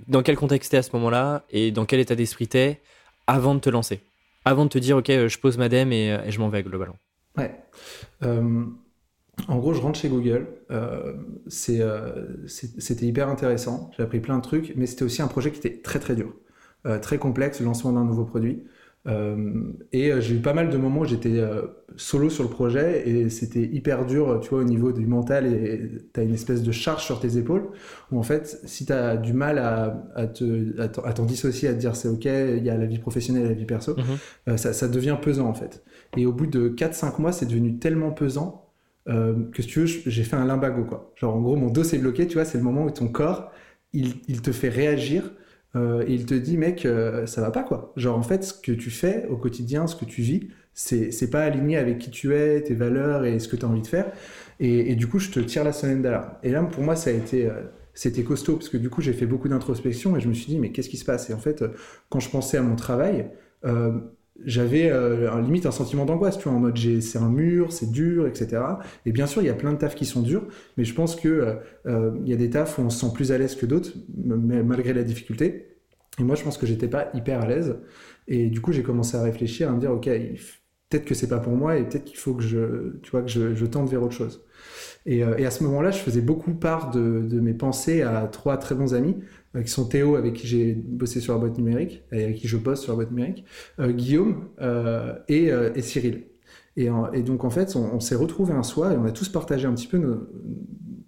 Dans 0.07 0.23
quel 0.23 0.35
contexte 0.35 0.71
t'es 0.71 0.77
à 0.77 0.83
ce 0.83 0.89
moment-là? 0.93 1.43
Et 1.51 1.69
dans 1.69 1.85
quel 1.85 1.99
état 1.99 2.15
d'esprit 2.15 2.47
t'es 2.47 2.81
avant 3.27 3.53
de 3.53 3.59
te 3.59 3.69
lancer? 3.69 4.01
Avant 4.45 4.65
de 4.65 4.69
te 4.69 4.77
dire, 4.77 4.97
ok, 4.97 5.07
je 5.07 5.39
pose 5.39 5.57
ma 5.57 5.69
DEM 5.69 5.91
et, 5.91 6.17
et 6.25 6.31
je 6.31 6.39
m'en 6.39 6.49
vais 6.49 6.63
globalement 6.63 6.97
Ouais. 7.37 7.55
En 9.47 9.57
gros, 9.57 9.73
je 9.73 9.81
rentre 9.81 9.99
chez 9.99 10.09
Google. 10.09 10.47
Euh, 10.71 11.13
c'était 11.47 13.05
hyper 13.05 13.29
intéressant. 13.29 13.91
J'ai 13.95 14.03
appris 14.03 14.19
plein 14.19 14.37
de 14.37 14.43
trucs, 14.43 14.73
mais 14.75 14.85
c'était 14.85 15.03
aussi 15.03 15.21
un 15.21 15.27
projet 15.27 15.51
qui 15.51 15.59
était 15.59 15.81
très 15.81 15.99
très 15.99 16.15
dur, 16.15 16.33
euh, 16.85 16.99
très 16.99 17.17
complexe, 17.17 17.59
le 17.59 17.65
lancement 17.65 17.93
d'un 17.93 18.05
nouveau 18.05 18.25
produit. 18.25 18.63
Euh, 19.07 19.73
et 19.91 20.11
j'ai 20.21 20.35
eu 20.35 20.41
pas 20.41 20.53
mal 20.53 20.69
de 20.69 20.77
moments 20.77 21.01
où 21.01 21.05
j'étais 21.05 21.41
solo 21.95 22.29
sur 22.29 22.43
le 22.43 22.49
projet 22.49 23.07
et 23.09 23.29
c'était 23.29 23.63
hyper 23.63 24.05
dur, 24.05 24.39
tu 24.41 24.49
vois, 24.49 24.59
au 24.59 24.63
niveau 24.63 24.91
du 24.91 25.07
mental 25.07 25.51
et 25.51 25.89
tu 26.13 26.19
as 26.19 26.23
une 26.23 26.35
espèce 26.35 26.61
de 26.61 26.71
charge 26.71 27.03
sur 27.03 27.19
tes 27.19 27.37
épaules 27.37 27.69
où 28.11 28.19
en 28.19 28.23
fait, 28.23 28.61
si 28.65 28.85
tu 28.85 28.93
as 28.93 29.17
du 29.17 29.33
mal 29.33 29.57
à, 29.57 30.03
à 30.15 30.27
t'en 30.27 31.25
dissocier, 31.25 31.69
à 31.69 31.73
te 31.73 31.79
dire 31.79 31.95
c'est 31.95 32.09
ok, 32.09 32.25
il 32.25 32.63
y 32.63 32.69
a 32.69 32.77
la 32.77 32.85
vie 32.85 32.99
professionnelle 32.99 33.45
et 33.45 33.49
la 33.49 33.55
vie 33.55 33.65
perso, 33.65 33.95
mhm. 33.97 34.57
ça, 34.57 34.71
ça 34.71 34.87
devient 34.87 35.17
pesant 35.19 35.47
en 35.47 35.55
fait. 35.55 35.83
Et 36.15 36.27
au 36.27 36.31
bout 36.31 36.47
de 36.47 36.69
4-5 36.69 37.19
mois, 37.19 37.31
c'est 37.31 37.47
devenu 37.47 37.79
tellement 37.79 38.11
pesant 38.11 38.71
euh, 39.09 39.49
que 39.51 39.61
si 39.61 39.67
tu 39.67 39.79
veux, 39.79 39.85
j'ai 39.85 40.23
fait 40.23 40.35
un 40.35 40.45
limbago, 40.45 40.83
quoi. 40.83 41.11
Genre, 41.15 41.35
en 41.35 41.41
gros, 41.41 41.55
mon 41.55 41.69
dos 41.69 41.83
s'est 41.83 41.97
bloqué, 41.97 42.27
tu 42.27 42.35
vois, 42.35 42.45
c'est 42.45 42.57
le 42.57 42.63
moment 42.63 42.83
où 42.83 42.91
ton 42.91 43.07
corps, 43.07 43.51
il, 43.93 44.15
il 44.27 44.41
te 44.41 44.51
fait 44.51 44.69
réagir 44.69 45.31
euh, 45.75 46.03
il 46.07 46.25
te 46.25 46.33
dit, 46.33 46.57
mec, 46.57 46.85
euh, 46.85 47.25
ça 47.25 47.41
va 47.41 47.51
pas, 47.51 47.63
quoi. 47.63 47.93
Genre, 47.95 48.17
en 48.17 48.23
fait, 48.23 48.43
ce 48.43 48.53
que 48.53 48.71
tu 48.71 48.89
fais 48.89 49.27
au 49.29 49.37
quotidien, 49.37 49.87
ce 49.87 49.95
que 49.95 50.05
tu 50.05 50.21
vis, 50.21 50.49
c'est 50.73 51.29
pas 51.29 51.43
aligné 51.43 51.77
avec 51.77 51.99
qui 51.99 52.09
tu 52.11 52.33
es, 52.33 52.61
tes 52.61 52.73
valeurs 52.73 53.25
et 53.25 53.39
ce 53.39 53.47
que 53.47 53.55
tu 53.55 53.65
as 53.65 53.67
envie 53.67 53.81
de 53.81 53.87
faire. 53.87 54.11
Et, 54.59 54.91
et, 54.91 54.95
du 54.95 55.07
coup, 55.07 55.19
je 55.19 55.29
te 55.31 55.39
tire 55.39 55.63
la 55.63 55.73
sonnette 55.73 56.01
d'alarme. 56.01 56.31
Et 56.43 56.51
là, 56.51 56.63
pour 56.63 56.83
moi, 56.83 56.95
ça 56.95 57.09
a 57.09 57.13
été. 57.13 57.49
c'était 57.93 58.23
costaud 58.23 58.55
parce 58.55 58.69
que 58.69 58.77
du 58.77 58.89
coup 58.89 59.01
j'ai 59.01 59.11
fait 59.11 59.25
beaucoup 59.25 59.49
d'introspection 59.49 60.15
et 60.15 60.21
je 60.21 60.29
me 60.29 60.33
suis 60.33 60.47
dit 60.47 60.59
mais 60.59 60.71
qu'est-ce 60.71 60.89
qui 60.89 60.97
se 60.97 61.03
passe? 61.03 61.29
Et 61.29 61.33
en 61.33 61.39
fait 61.39 61.63
quand 62.09 62.21
je 62.21 62.29
pensais 62.29 62.57
à 62.57 62.61
mon 62.61 62.77
travail 62.77 63.29
j'avais 64.45 64.89
euh, 64.91 65.41
limite 65.41 65.65
un 65.65 65.71
sentiment 65.71 66.05
d'angoisse, 66.05 66.37
tu 66.37 66.45
vois, 66.45 66.53
en 66.57 66.59
mode 66.59 66.77
c'est 66.77 67.17
un 67.17 67.29
mur, 67.29 67.71
c'est 67.71 67.91
dur, 67.91 68.27
etc. 68.27 68.61
Et 69.05 69.11
bien 69.11 69.27
sûr, 69.27 69.41
il 69.41 69.45
y 69.45 69.49
a 69.49 69.53
plein 69.53 69.73
de 69.73 69.77
tafs 69.77 69.95
qui 69.95 70.05
sont 70.05 70.21
durs, 70.21 70.45
mais 70.77 70.83
je 70.83 70.93
pense 70.93 71.15
que 71.15 71.27
euh, 71.27 71.55
euh, 71.85 72.11
il 72.23 72.29
y 72.29 72.33
a 72.33 72.37
des 72.37 72.49
tafs 72.49 72.77
où 72.77 72.81
on 72.81 72.89
se 72.89 72.99
sent 72.99 73.13
plus 73.13 73.31
à 73.31 73.37
l'aise 73.37 73.55
que 73.55 73.65
d'autres, 73.65 73.91
malgré 74.15 74.93
la 74.93 75.03
difficulté. 75.03 75.77
Et 76.19 76.23
moi, 76.23 76.35
je 76.35 76.43
pense 76.43 76.57
que 76.57 76.65
j'étais 76.65 76.87
pas 76.87 77.09
hyper 77.13 77.41
à 77.41 77.47
l'aise. 77.47 77.77
Et 78.27 78.49
du 78.49 78.61
coup, 78.61 78.71
j'ai 78.71 78.83
commencé 78.83 79.17
à 79.17 79.23
réfléchir, 79.23 79.69
à 79.69 79.73
me 79.73 79.79
dire, 79.79 79.91
ok, 79.91 80.09
peut-être 80.91 81.05
que 81.05 81.15
c'est 81.15 81.29
pas 81.29 81.39
pour 81.39 81.53
moi, 81.53 81.77
et 81.77 81.83
peut-être 81.83 82.03
qu'il 82.03 82.17
faut 82.17 82.35
que 82.35 82.43
je, 82.43 82.97
tu 83.01 83.09
vois, 83.09 83.23
que 83.23 83.29
je, 83.29 83.65
tente 83.65 83.89
vers 83.89 84.03
autre 84.03 84.13
chose. 84.13 84.43
Et, 85.07 85.19
et, 85.19 85.45
à 85.45 85.51
ce 85.51 85.63
moment-là, 85.63 85.89
je 85.89 85.97
faisais 85.97 86.21
beaucoup 86.21 86.53
part 86.53 86.91
de, 86.91 87.39
mes 87.39 87.53
pensées 87.53 88.03
à 88.03 88.27
trois 88.27 88.57
très 88.57 88.75
bons 88.75 88.93
amis 88.93 89.15
qui 89.59 89.69
sont 89.69 89.85
Théo, 89.85 90.15
avec 90.15 90.33
qui 90.33 90.47
j'ai 90.47 90.73
bossé 90.73 91.19
sur 91.19 91.33
la 91.33 91.39
boîte 91.39 91.57
numérique, 91.57 92.03
et 92.11 92.23
avec 92.23 92.37
qui 92.37 92.47
je 92.47 92.57
bosse 92.57 92.81
sur 92.81 92.93
la 92.93 92.95
boîte 92.95 93.11
numérique, 93.11 93.45
euh, 93.79 93.91
Guillaume 93.91 94.47
euh, 94.61 95.13
et, 95.27 95.51
euh, 95.51 95.73
Cyril. 95.81 96.23
Et, 96.77 96.89
donc, 97.21 97.43
en 97.43 97.49
fait, 97.49 97.75
on, 97.75 97.99
s'est 97.99 98.15
retrouvés 98.15 98.53
un 98.53 98.63
soir 98.63 98.93
et 98.93 98.97
on 98.97 99.03
a 99.03 99.11
tous 99.11 99.27
partagé 99.27 99.67
un 99.67 99.73
petit 99.73 99.87
peu 99.87 99.97
nos. 99.97 100.27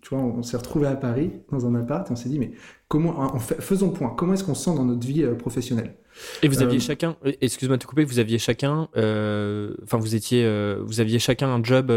Tu 0.02 0.14
vois, 0.14 0.22
on 0.22 0.44
s'est 0.44 0.58
retrouvés 0.58 0.88
à 0.88 0.96
Paris 0.98 1.32
dans 1.52 1.66
un 1.66 1.74
appart 1.76 2.10
et 2.10 2.12
on 2.12 2.18
s'est 2.18 2.28
dit, 2.28 2.38
mais 2.38 2.52
comment. 2.90 3.40
Faisons 3.40 3.90
point. 3.90 4.14
Comment 4.18 4.34
est-ce 4.34 4.44
qu'on 4.44 4.56
se 4.56 4.66
sent 4.66 4.76
dans 4.76 4.84
notre 4.84 5.08
vie 5.08 5.26
professionnelle? 5.40 5.96
Et 6.42 6.48
vous 6.48 6.62
aviez 6.62 6.80
chacun. 6.80 7.16
Excuse-moi 7.42 7.78
de 7.78 7.82
te 7.82 7.88
couper, 7.88 8.04
vous 8.04 8.20
aviez 8.20 8.40
chacun. 8.40 8.88
Enfin, 8.94 9.98
vous 9.98 10.16
étiez. 10.16 10.48
vous 10.82 11.00
aviez 11.00 11.20
chacun 11.20 11.50
un 11.50 11.64
job. 11.64 11.92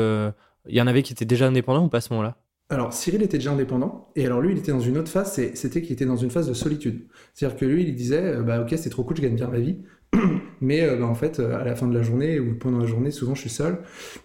Il 0.68 0.74
y 0.74 0.80
en 0.80 0.86
avait 0.86 1.02
qui 1.02 1.12
étaient 1.12 1.24
déjà 1.24 1.46
indépendants 1.46 1.84
ou 1.84 1.88
pas 1.88 1.98
à 1.98 2.00
ce 2.00 2.12
moment-là? 2.12 2.36
Alors, 2.68 2.92
Cyril 2.92 3.22
était 3.22 3.38
déjà 3.38 3.52
indépendant, 3.52 4.08
et 4.16 4.26
alors 4.26 4.40
lui, 4.40 4.50
il 4.50 4.58
était 4.58 4.72
dans 4.72 4.80
une 4.80 4.98
autre 4.98 5.10
phase, 5.10 5.40
c'était 5.54 5.82
qu'il 5.82 5.92
était 5.92 6.04
dans 6.04 6.16
une 6.16 6.30
phase 6.30 6.48
de 6.48 6.54
solitude. 6.54 7.06
C'est-à-dire 7.32 7.56
que 7.56 7.64
lui, 7.64 7.84
il 7.84 7.94
disait, 7.94 8.38
euh, 8.38 8.42
bah 8.42 8.60
ok, 8.60 8.74
c'est 8.76 8.90
trop 8.90 9.04
cool, 9.04 9.16
je 9.16 9.22
gagne 9.22 9.36
bien 9.36 9.46
ma 9.46 9.60
vie, 9.60 9.78
mais 10.60 10.82
euh, 10.82 10.96
bah, 10.96 11.06
en 11.06 11.14
fait, 11.14 11.38
euh, 11.38 11.56
à 11.60 11.62
la 11.62 11.76
fin 11.76 11.86
de 11.86 11.94
la 11.94 12.02
journée 12.02 12.40
ou 12.40 12.58
pendant 12.58 12.78
la 12.78 12.86
journée, 12.86 13.12
souvent, 13.12 13.36
je 13.36 13.42
suis 13.42 13.50
seul, 13.50 13.82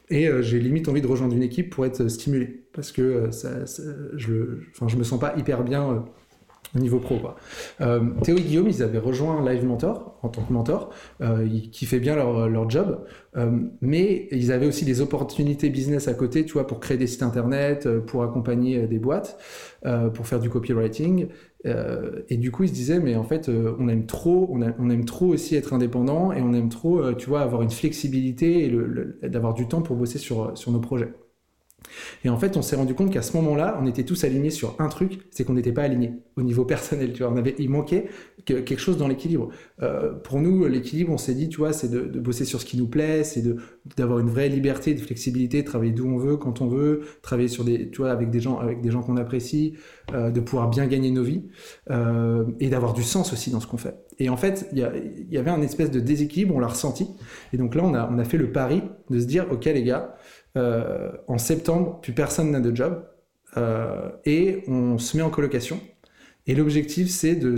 et 0.09 0.27
j'ai 0.41 0.59
limite 0.59 0.89
envie 0.89 1.01
de 1.01 1.07
rejoindre 1.07 1.35
une 1.35 1.43
équipe 1.43 1.69
pour 1.69 1.85
être 1.85 2.07
stimulé, 2.07 2.65
parce 2.73 2.91
que 2.91 3.29
ça, 3.29 3.63
je, 4.15 4.57
je 4.87 4.97
me 4.97 5.03
sens 5.03 5.19
pas 5.19 5.35
hyper 5.37 5.63
bien 5.63 6.03
niveau 6.75 6.99
pro. 6.99 7.17
Quoi. 7.17 7.35
Euh, 7.81 8.01
Théo 8.23 8.37
et 8.37 8.41
Guillaume, 8.41 8.67
ils 8.67 8.83
avaient 8.83 8.99
rejoint 8.99 9.43
Live 9.47 9.65
Mentor 9.65 10.11
en 10.23 10.29
tant 10.29 10.43
que 10.43 10.53
mentor, 10.53 10.91
euh, 11.21 11.47
ils 11.49 11.69
kiffaient 11.71 11.99
bien 11.99 12.15
leur, 12.15 12.47
leur 12.47 12.69
job, 12.69 13.03
euh, 13.37 13.59
mais 13.81 14.27
ils 14.31 14.51
avaient 14.51 14.67
aussi 14.67 14.85
des 14.85 15.01
opportunités 15.01 15.69
business 15.69 16.07
à 16.07 16.13
côté, 16.13 16.45
tu 16.45 16.53
vois, 16.53 16.67
pour 16.67 16.79
créer 16.79 16.97
des 16.97 17.07
sites 17.07 17.23
internet, 17.23 17.85
euh, 17.85 17.99
pour 17.99 18.23
accompagner 18.23 18.87
des 18.87 18.99
boîtes, 18.99 19.37
pour 20.13 20.27
faire 20.27 20.39
du 20.39 20.49
copywriting. 20.49 21.27
et 21.65 22.37
du 22.37 22.51
coup, 22.51 22.63
ils 22.63 22.69
se 22.69 22.73
disaient, 22.73 22.99
mais 22.99 23.15
en 23.15 23.23
fait, 23.23 23.49
on 23.49 23.87
aime 23.87 24.05
trop, 24.05 24.47
on, 24.51 24.61
on, 24.61 24.89
aime 24.91 25.05
trop 25.05 25.27
aussi 25.27 25.55
être 25.55 25.73
indépendant 25.73 26.31
et 26.31 26.41
on 26.41 26.53
aime 26.53 26.69
trop, 26.69 27.13
tu 27.13 27.29
vois, 27.29 27.41
avoir 27.41 27.63
une 27.63 27.71
flexibilité 27.71 28.65
et 28.65 29.29
d'avoir 29.29 29.55
du 29.55 29.67
temps 29.67 29.81
pour 29.81 29.95
bosser 29.95 30.19
sur, 30.19 30.55
sur 30.55 30.71
nos 30.71 30.79
projets. 30.79 31.11
Et 32.23 32.29
en 32.29 32.37
fait, 32.37 32.57
on 32.57 32.61
s'est 32.61 32.75
rendu 32.75 32.93
compte 32.93 33.11
qu'à 33.11 33.21
ce 33.21 33.35
moment-là, 33.37 33.77
on 33.81 33.85
était 33.85 34.03
tous 34.03 34.23
alignés 34.23 34.49
sur 34.49 34.75
un 34.79 34.87
truc, 34.87 35.19
c'est 35.31 35.43
qu'on 35.43 35.53
n'était 35.53 35.71
pas 35.71 35.83
alignés 35.83 36.13
au 36.37 36.41
niveau 36.41 36.65
personnel. 36.65 37.13
Tu 37.13 37.23
vois, 37.23 37.33
il 37.57 37.69
manquait 37.69 38.07
quelque 38.45 38.79
chose 38.79 38.97
dans 38.97 39.07
l'équilibre. 39.07 39.49
Euh, 39.81 40.13
pour 40.13 40.39
nous, 40.39 40.65
l'équilibre, 40.65 41.11
on 41.11 41.17
s'est 41.17 41.33
dit, 41.33 41.49
tu 41.49 41.57
vois, 41.57 41.73
c'est 41.73 41.89
de, 41.89 42.19
bosser 42.19 42.45
sur 42.45 42.59
ce 42.61 42.65
qui 42.65 42.77
nous 42.77 42.87
plaît, 42.87 43.23
c'est 43.23 43.41
de 43.41 43.57
d'avoir 43.97 44.19
une 44.19 44.29
vraie 44.29 44.49
liberté, 44.49 44.93
de 44.93 44.99
flexibilité, 44.99 45.61
de 45.61 45.67
travailler 45.67 45.91
d'où 45.91 46.07
on 46.07 46.17
veut, 46.17 46.37
quand 46.37 46.61
on 46.61 46.67
veut, 46.67 47.01
travailler 47.21 47.49
avec 48.05 48.29
des 48.29 48.39
gens, 48.39 49.01
qu'on 49.01 49.17
apprécie, 49.17 49.73
euh, 50.13 50.29
de 50.29 50.39
pouvoir 50.39 50.69
bien 50.69 50.85
gagner 50.85 51.11
nos 51.11 51.23
vies 51.23 51.43
euh, 51.89 52.45
et 52.59 52.69
d'avoir 52.69 52.93
du 52.93 53.03
sens 53.03 53.33
aussi 53.33 53.49
dans 53.49 53.59
ce 53.59 53.67
qu'on 53.67 53.77
fait. 53.77 53.95
Et 54.19 54.29
en 54.29 54.37
fait, 54.37 54.69
il 54.71 54.77
y, 54.77 55.37
avait 55.37 55.49
un 55.49 55.61
espèce 55.61 55.89
de 55.89 55.99
déséquilibre, 55.99 56.55
on 56.55 56.59
l'a 56.59 56.67
ressenti. 56.67 57.07
Et 57.53 57.57
donc 57.57 57.73
là, 57.73 57.83
on 57.83 58.17
a 58.19 58.23
fait 58.23 58.37
le 58.37 58.51
pari 58.51 58.83
de 59.09 59.19
se 59.19 59.25
dire, 59.25 59.47
ok 59.51 59.65
les 59.65 59.83
gars 59.83 60.15
euh, 60.57 61.11
en 61.27 61.37
septembre, 61.37 61.99
plus 62.01 62.13
personne 62.13 62.51
n'a 62.51 62.59
de 62.59 62.75
job. 62.75 63.03
Euh, 63.57 64.09
et 64.25 64.63
on 64.67 64.97
se 64.97 65.17
met 65.17 65.23
en 65.23 65.29
colocation. 65.29 65.79
Et 66.47 66.55
l'objectif, 66.55 67.09
c'est 67.09 67.35
de 67.35 67.55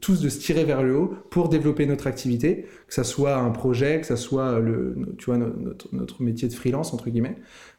tous 0.00 0.20
de 0.20 0.28
se 0.28 0.38
tirer 0.40 0.64
vers 0.64 0.82
le 0.82 0.96
haut 0.96 1.14
pour 1.30 1.48
développer 1.48 1.86
notre 1.86 2.08
activité, 2.08 2.66
que 2.88 2.94
ça 2.94 3.04
soit 3.04 3.36
un 3.36 3.50
projet, 3.50 4.00
que 4.00 4.06
ça 4.06 4.16
soit 4.16 4.60
notre, 4.60 6.22
métier 6.22 6.48
de 6.48 6.52
freelance, 6.52 6.92
entre 6.92 7.10
guillemets. 7.10 7.36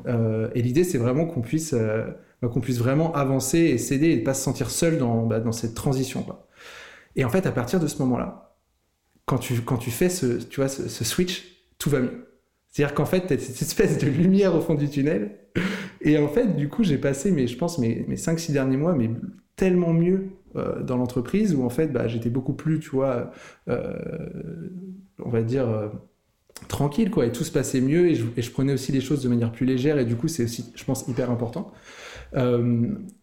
Euh, 0.08 0.50
et 0.56 0.62
l'idée, 0.62 0.86
c'est 0.86 0.98
vraiment 0.98 1.26
qu'on 1.26 1.42
puisse, 1.42 1.74
euh, 1.74 2.06
qu'on 2.42 2.62
puisse 2.62 2.80
vraiment 2.80 3.14
avancer 3.14 3.60
et 3.60 3.78
s'aider 3.78 4.12
et 4.12 4.18
ne 4.18 4.24
pas 4.24 4.34
se 4.34 4.44
sentir 4.44 4.72
seul 4.72 4.98
dans, 4.98 5.26
bah, 5.26 5.44
cette 5.52 5.76
transition. 5.76 6.26
Et 7.18 7.26
en 7.26 7.30
fait, 7.30 7.46
à 7.46 7.52
partir 7.52 7.82
de 7.82 7.88
ce 7.88 8.00
moment-là, 8.04 8.58
quand 9.26 9.40
tu, 9.40 9.60
quand 9.62 9.78
tu 9.78 9.92
fais 9.92 10.10
ce, 10.10 10.38
tu 10.38 10.62
vois, 10.62 10.70
ce 10.70 11.04
switch, 11.04 11.68
tout 11.80 11.90
va 11.90 12.00
mieux. 12.00 12.25
C'est-à-dire 12.76 12.94
qu'en 12.94 13.06
fait, 13.06 13.26
tu 13.26 13.40
cette 13.40 13.62
espèce 13.62 13.98
de 14.00 14.08
lumière 14.08 14.54
au 14.54 14.60
fond 14.60 14.76
du 14.76 14.90
tunnel. 14.90 15.38
Et 16.02 16.18
en 16.18 16.28
fait, 16.28 16.58
du 16.58 16.68
coup, 16.68 16.84
j'ai 16.84 16.98
passé, 16.98 17.32
mais 17.32 17.48
je 17.48 17.58
pense, 17.58 17.80
mes, 17.80 18.04
mes 18.10 18.18
5-6 18.18 18.52
derniers 18.52 18.76
mois, 18.76 18.94
mais 18.94 19.10
tellement 19.56 19.94
mieux 19.94 20.26
euh, 20.58 20.84
dans 20.84 20.98
l'entreprise, 20.98 21.56
où 21.56 21.64
en 21.64 21.70
fait, 21.70 21.88
bah, 21.88 22.10
j'étais 22.10 22.30
beaucoup 22.30 22.52
plus, 22.52 22.82
tu 22.82 22.90
vois, 22.90 23.32
euh, 23.70 23.94
on 25.24 25.30
va 25.30 25.42
dire, 25.42 25.70
euh, 25.70 25.88
tranquille, 26.68 27.12
quoi. 27.12 27.26
Et 27.26 27.32
tout 27.32 27.46
se 27.46 27.52
passait 27.54 27.80
mieux, 27.80 28.10
et 28.10 28.16
je, 28.16 28.52
prenais 28.52 28.74
aussi 28.74 28.92
les 28.92 29.00
choses 29.00 29.24
de 29.24 29.30
manière 29.30 29.54
plus 29.54 29.66
légère, 29.66 29.98
et 29.98 30.04
du 30.04 30.18
coup, 30.18 30.28
c'est 30.28 30.44
aussi, 30.44 30.74
je 30.76 30.84
pense, 30.84 31.08
hyper 31.08 31.32
important. 31.32 31.72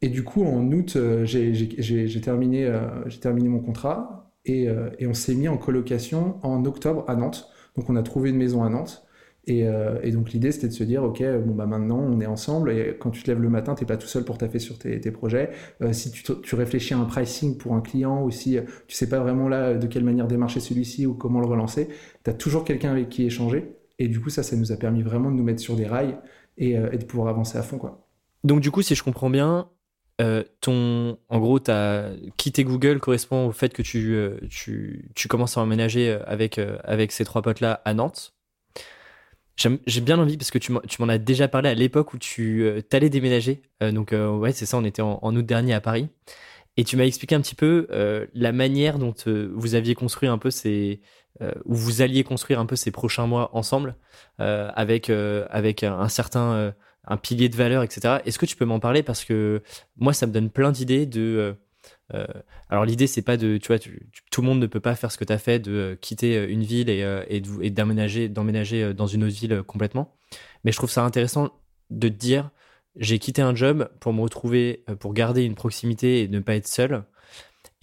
Et 0.01 0.09
du 0.09 0.25
coup, 0.25 0.47
en 0.47 0.73
août, 0.73 0.97
j'ai 1.25 2.21
terminé, 2.23 2.73
terminé 3.21 3.51
mon 3.51 3.61
contrat, 3.61 4.33
et, 4.47 4.69
et 4.99 5.07
on 5.07 5.12
s'est 5.12 5.35
mis 5.35 5.49
en 5.49 5.59
colocation 5.59 6.37
en 6.43 6.65
octobre 6.65 7.05
à 7.07 7.17
Nantes. 7.17 7.51
Donc, 7.77 7.91
on 7.91 7.97
a 7.97 8.03
trouvé 8.03 8.31
une 8.31 8.38
maison 8.38 8.65
à 8.65 8.71
Nantes. 8.71 9.07
Et, 9.48 9.66
euh, 9.66 9.98
et, 10.05 10.12
donc 10.12 10.31
l'idée 10.31 10.52
c'était 10.52 10.68
de 10.68 10.72
se 10.72 10.85
dire 10.85 11.02
ok 11.02 11.20
bon 11.44 11.55
bah 11.55 11.66
maintenant 11.66 11.98
on 11.98 12.20
est 12.20 12.26
ensemble 12.26 12.70
et 12.70 12.96
quand 12.96 13.11
tu 13.11 13.24
te 13.24 13.31
lèves 13.31 13.42
le 13.42 13.48
matin 13.48 13.74
t'es 13.74 13.85
pas 13.85 13.96
tout 13.96 14.07
seul 14.07 14.24
pour 14.24 14.38
taffer 14.38 14.61
sur 14.61 14.78
tes, 14.78 15.00
projets. 15.11 15.50
Euh, 15.81 15.92
si 15.92 16.12
tu, 16.12 16.22
tu, 16.22 16.55
réfléchis 16.55 16.94
à 16.94 16.98
un 16.98 17.07
pricing 17.07 17.59
pour 17.59 17.74
un 17.74 17.81
client 17.81 18.22
ou 18.22 18.31
si 18.31 18.57
euh, 18.57 18.62
tu 18.87 18.94
sais 18.94 19.09
pas 19.09 19.18
vraiment 19.18 19.48
là 19.48 19.74
de 19.74 19.87
quelle 19.88 20.05
manière 20.05 20.28
démarcher 20.28 20.61
celui-ci 20.61 21.07
ou 21.07 21.14
comment 21.14 21.40
le 21.40 21.46
relancer 21.46 21.88
tu 22.22 22.31
as 22.31 22.35
toujours 22.35 22.62
quelqu'un 22.62 22.92
avec 22.92 23.09
qui 23.09 23.24
échanger. 23.24 23.74
Et 23.98 24.07
du 24.07 24.20
coup 24.20 24.31
ça 24.31 24.44
ça 24.44 24.55
nous 24.55 24.70
a 24.70 24.76
permis 24.76 25.02
vraiment 25.02 25.33
de 25.33 25.37
nous 25.37 25.42
mettre 25.42 25.61
sur 25.61 25.74
des 25.74 25.87
rails 25.87 26.16
et, 26.57 26.76
de 26.76 27.05
pouvoir 27.05 27.26
avancer 27.26 27.59
à 27.59 27.62
fond 27.62 27.78
quoi. 27.78 28.07
Donc 28.44 28.61
du 28.61 28.70
coup 28.70 28.83
si 28.83 28.94
je 28.94 29.02
comprends 29.02 29.31
bien 29.31 29.68
ton, 30.61 31.18
en 31.31 31.40
gros, 31.40 31.59
as 31.68 32.11
quitté 32.37 32.62
Google 32.62 33.00
correspond 33.00 33.48
au 33.48 33.50
fait 33.50 33.72
que 33.72 33.83
tu, 33.83 34.16
tu, 34.50 35.11
tu 35.16 35.26
commences 35.26 35.59
à 35.59 35.62
emménager 35.62 36.16
avec, 36.26 36.61
avec 36.85 37.11
ces 37.11 37.24
trois 37.24 37.42
potes-là 37.42 37.83
à 37.85 37.92
Nantes. 37.92 38.33
J'ai 39.57 40.01
bien 40.01 40.19
envie 40.19 40.37
parce 40.37 40.51
que 40.51 40.59
tu 40.59 40.73
m'en 40.73 41.09
as 41.09 41.19
déjà 41.19 41.47
parlé 41.47 41.69
à 41.69 41.75
l'époque 41.75 42.15
où 42.15 42.19
tu 42.19 42.62
euh, 42.65 42.81
t'allais 42.81 43.11
déménager. 43.11 43.62
Euh, 43.83 43.93
donc 43.93 44.12
euh, 44.12 44.31
ouais, 44.37 44.53
c'est 44.53 44.67
ça, 44.67 44.79
on 44.79 44.85
était 44.85 45.03
en, 45.03 45.19
en, 45.23 45.37
août 45.37 45.45
dernier 45.45 45.75
à 45.75 45.81
Paris. 45.81 46.09
Et 46.77 46.85
tu 46.85 46.97
m'as 46.97 47.05
expliqué 47.05 47.35
un 47.35 47.41
petit 47.43 47.55
peu 47.55 47.87
euh, 47.91 48.27
la 48.35 48.53
manière 48.53 48.99
dont 48.99 49.15
euh, 49.27 49.53
vous 49.55 49.75
aviez 49.75 49.95
construit 49.95 50.29
un 50.29 50.38
peu 50.38 50.51
ces, 50.51 51.01
où 51.65 51.75
vous 51.75 52.03
alliez 52.03 52.25
construire 52.25 52.61
un 52.61 52.67
peu 52.67 52.77
ces 52.77 52.93
prochains 52.93 53.27
mois 53.27 53.51
ensemble, 53.53 53.97
avec 54.38 55.11
avec 55.11 55.83
un, 55.83 56.09
certain 56.09 56.73
un 57.05 57.17
pilier 57.17 57.49
de 57.49 57.57
valeur, 57.57 57.83
etc. 57.83 58.19
Est-ce 58.25 58.38
que 58.38 58.47
tu 58.47 58.55
peux 58.55 58.65
m'en 58.65 58.79
parler? 58.79 59.03
Parce 59.03 59.25
que 59.25 59.61
moi 59.97 60.12
ça 60.12 60.27
me 60.27 60.33
donne 60.33 60.51
plein 60.51 60.71
d'idées 60.71 61.05
de 61.05 61.57
alors 62.68 62.85
l'idée 62.85 63.07
c'est 63.07 63.22
pas 63.22 63.37
de, 63.37 63.57
tu 63.57 63.68
vois, 63.68 63.79
tout 63.79 64.40
le 64.40 64.46
monde 64.46 64.61
ne 64.61 64.66
peut 64.66 64.81
pas 64.81 64.94
faire 64.94 65.11
ce 65.11 65.18
que 65.18 65.25
tu 65.25 65.33
as 65.33 65.38
fait 65.38 65.59
de 65.59 65.96
quitter 66.01 66.44
une 66.44 66.62
ville 66.62 66.90
et, 66.90 67.05
et 67.29 67.70
d'emménager 67.70 68.29
dans 68.29 69.07
une 69.07 69.25
autre 69.25 69.35
ville 69.35 69.62
complètement. 69.62 70.14
Mais 70.64 70.72
je 70.72 70.77
trouve 70.77 70.90
ça 70.90 71.05
intéressant 71.05 71.51
de 71.90 72.09
te 72.09 72.14
dire, 72.14 72.51
j'ai 72.96 73.18
quitté 73.18 73.42
un 73.42 73.55
job 73.55 73.88
pour 74.01 74.12
me 74.12 74.20
retrouver, 74.20 74.85
pour 75.01 75.14
garder 75.14 75.44
une 75.44 75.55
proximité 75.55 76.22
et 76.22 76.29
ne 76.29 76.40
pas 76.40 76.55
être 76.55 76.68
seul 76.68 77.05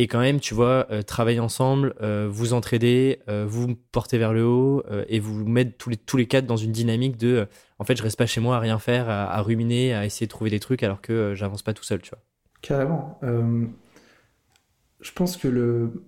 et 0.02 0.08
quand 0.08 0.20
même, 0.20 0.40
tu 0.40 0.54
vois, 0.54 0.88
euh, 0.92 1.02
travailler 1.02 1.42
ensemble, 1.42 1.94
euh, 2.02 2.28
vous 2.32 2.54
entraider, 2.54 3.20
euh, 3.28 3.46
vous 3.46 3.76
porter 3.92 4.18
vers 4.18 4.32
le 4.32 4.46
haut 4.46 4.82
et 5.10 5.20
vous 5.20 5.46
mettre 5.46 5.78
tous 5.78 5.90
les, 5.90 5.98
tous 5.98 6.16
les 6.16 6.26
quatre 6.26 6.46
dans 6.46 6.56
une 6.56 6.72
dynamique 6.72 7.18
de 7.18 7.48
en 7.80 7.84
fait, 7.84 7.96
je 7.96 8.04
reste 8.04 8.18
pas 8.18 8.26
chez 8.26 8.42
moi 8.42 8.56
à 8.56 8.60
rien 8.60 8.80
faire, 8.80 9.10
à, 9.10 9.42
ruminer, 9.42 9.94
à 9.94 10.06
essayer 10.06 10.26
de 10.26 10.32
trouver 10.32 10.50
des 10.50 10.60
trucs 10.60 10.84
alors 10.84 11.02
que 11.02 11.34
j'avance 11.36 11.62
pas 11.62 11.74
tout 11.74 11.84
seul, 11.84 12.02
tu 12.02 12.10
vois. 12.10 12.20
Carrément. 12.62 13.20
Je 15.02 15.12
pense 15.12 15.38
que 15.38 15.48
le. 15.48 16.04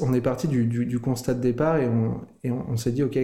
On 0.00 0.14
est 0.14 0.20
parti 0.20 0.46
du, 0.46 1.00
constat 1.00 1.34
de 1.34 1.40
départ 1.40 1.76
et 1.78 1.88
on, 2.50 2.76
s'est 2.76 2.92
dit, 2.92 3.02
OK, 3.02 3.18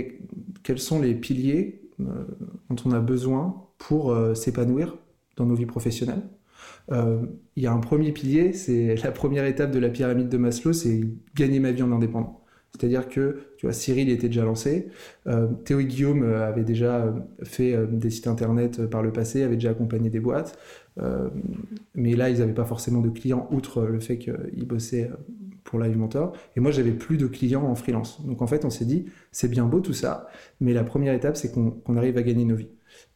quels 0.64 0.81
sont 0.81 1.00
les 1.00 1.14
piliers 1.14 1.83
dont 2.00 2.76
on 2.85 2.90
a 2.90 2.98
besoin 2.98 3.64
pour 3.78 4.12
s'épanouir 4.35 4.96
dans 5.37 5.46
nos 5.46 5.54
vies 5.54 5.66
professionnelles? 5.66 6.24
Euh, 6.90 7.20
il 7.57 7.62
y 7.62 7.66
a 7.66 7.72
un 7.72 7.81
premier 7.81 8.12
pilier, 8.12 8.52
c'est 8.52 8.94
la 9.02 9.12
première 9.12 9.44
étape 9.44 9.70
de 9.70 9.78
la 9.78 9.88
pyramide 9.88 10.28
de 10.28 10.38
Maslow, 10.38 10.72
c'est 10.72 11.00
gagner 11.35 11.61
ma 11.61 11.72
vie 11.72 11.83
en 11.83 11.92
indépendant. 11.92 12.44
C'est-à-dire 12.72 13.09
que, 13.09 13.38
tu 13.57 13.66
vois, 13.66 13.72
Cyril 13.72 14.11
était 14.11 14.28
déjà 14.28 14.44
lancé, 14.44 14.88
euh, 15.26 15.48
Théo 15.64 15.81
et 15.81 15.87
Guillaume 15.87 16.22
euh, 16.22 16.46
avaient 16.46 16.64
déjà 16.64 17.14
fait 17.42 17.74
des 17.90 18.11
sites 18.11 18.26
internet 18.26 18.87
par 18.87 19.02
le 19.02 19.12
passé, 19.12 19.42
avaient 19.42 19.57
déjà 19.57 19.70
accompagné 19.70 20.11
des 20.11 20.20
boîtes, 20.20 20.59
mais 21.94 22.16
là, 22.16 22.30
ils 22.30 22.38
n'avaient 22.38 22.54
pas 22.54 22.64
forcément 22.64 23.00
de 23.00 23.08
clients, 23.08 23.48
outre 23.50 23.82
le 23.82 24.00
fait 24.00 24.18
qu'ils 24.18 24.66
bossaient 24.66 25.11
pour 25.64 25.78
Live 25.78 25.96
Mentor. 25.96 26.32
Et 26.56 26.61
moi, 26.61 26.70
j'avais 26.70 26.92
plus 26.92 27.18
de 27.18 27.26
clients 27.26 27.64
en 27.64 27.74
freelance. 27.74 28.24
Donc 28.26 28.42
en 28.42 28.46
fait, 28.46 28.64
on 28.64 28.70
s'est 28.70 28.87
dit, 28.87 29.06
c'est 29.32 29.48
bien 29.48 29.66
beau 29.66 29.80
tout 29.80 29.92
ça, 29.92 30.28
mais 30.61 30.72
la 30.72 30.82
première 30.82 31.14
étape, 31.14 31.37
c'est 31.37 31.52
qu'on 31.52 31.96
arrive 31.96 32.16
à 32.16 32.22
gagner 32.22 32.44
nos 32.44 32.56
vies. 32.56 32.70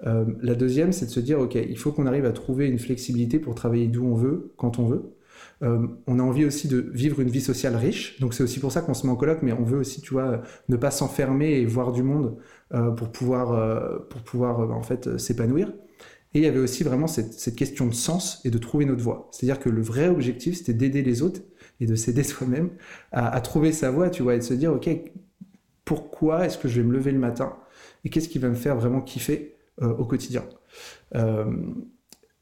Euh, 0.07 0.25
la 0.43 0.55
deuxième, 0.55 0.93
c'est 0.93 1.07
de 1.07 1.11
se 1.11 1.21
dire, 1.21 1.41
OK, 1.41 1.55
il 1.55 1.79
faut 1.79 1.93
qu'on 1.93 2.07
arrive 2.07 2.25
à 2.25 2.33
trouver 2.33 2.69
une 2.69 2.79
flexibilité 2.79 3.39
pour 3.39 3.55
travailler 3.55 3.87
d'où 3.87 4.05
on 4.05 4.15
veut, 4.15 4.53
quand 4.57 4.79
on 4.79 4.87
veut. 4.87 5.15
Euh, 5.63 5.87
on 6.07 6.19
a 6.19 6.23
envie 6.23 6.45
aussi 6.45 6.69
de 6.69 6.91
vivre 6.93 7.21
une 7.21 7.31
vie 7.31 7.41
sociale 7.41 7.77
riche, 7.77 8.21
donc 8.21 8.35
c'est 8.35 8.43
aussi 8.43 8.61
pour 8.61 8.73
ça 8.73 8.81
qu'on 8.81 8.95
se 8.95 9.07
met 9.07 9.13
en 9.13 9.17
colloque, 9.17 9.43
mais 9.43 9.53
on 9.53 9.65
veut 9.65 9.79
aussi, 9.79 10.01
tu 10.01 10.13
vois, 10.13 10.43
ne 10.69 10.77
pas 10.77 10.91
s'enfermer 10.91 11.53
et 11.53 11.65
voir 11.65 11.93
du 11.93 12.03
monde 12.03 12.37
euh, 12.75 12.91
pour 12.91 13.11
pouvoir, 13.11 14.07
pour 14.09 14.23
pouvoir 14.23 14.71
en 14.73 14.83
fait 14.83 15.19
s'épanouir. 15.19 15.73
Et 16.35 16.39
il 16.39 16.45
y 16.45 16.47
avait 16.47 16.59
aussi 16.59 16.83
vraiment 16.83 17.07
cette, 17.07 17.55
question 17.55 17.87
de 17.87 17.95
sens 17.95 18.41
et 18.45 18.51
de 18.51 18.59
trouver 18.59 18.85
notre 18.85 19.03
voie. 19.03 19.29
C'est-à-dire 19.33 19.61
que 19.61 19.69
le 19.69 19.83
vrai 19.83 20.09
objectif, 20.09 20.57
c'était 20.57 20.73
d'aider 20.73 21.03
les 21.03 21.23
autres 21.23 21.41
et 21.81 21.87
de 21.87 21.95
s'aider 21.95 22.23
soi-même 22.23 22.71
à, 23.13 23.39
trouver 23.41 23.73
sa 23.73 23.91
voie, 23.91 24.09
tu 24.09 24.23
vois, 24.23 24.35
et 24.35 24.39
de 24.39 24.43
se 24.43 24.55
dire, 24.55 24.73
OK, 24.73 24.89
pourquoi 25.85 26.47
est-ce 26.47 26.57
que 26.57 26.69
je 26.69 26.81
vais 26.81 26.87
me 26.87 26.93
lever 26.93 27.13
le 27.13 27.19
matin 27.19 27.57
et 28.05 28.09
qu'est-ce 28.09 28.29
qui 28.29 28.39
va 28.39 28.49
me 28.49 28.55
faire 28.55 28.77
vraiment 28.77 29.01
kiffer 29.01 29.57
euh, 29.83 29.95
au 29.95 30.05
quotidien? 30.05 30.45
Euh, 31.15 31.53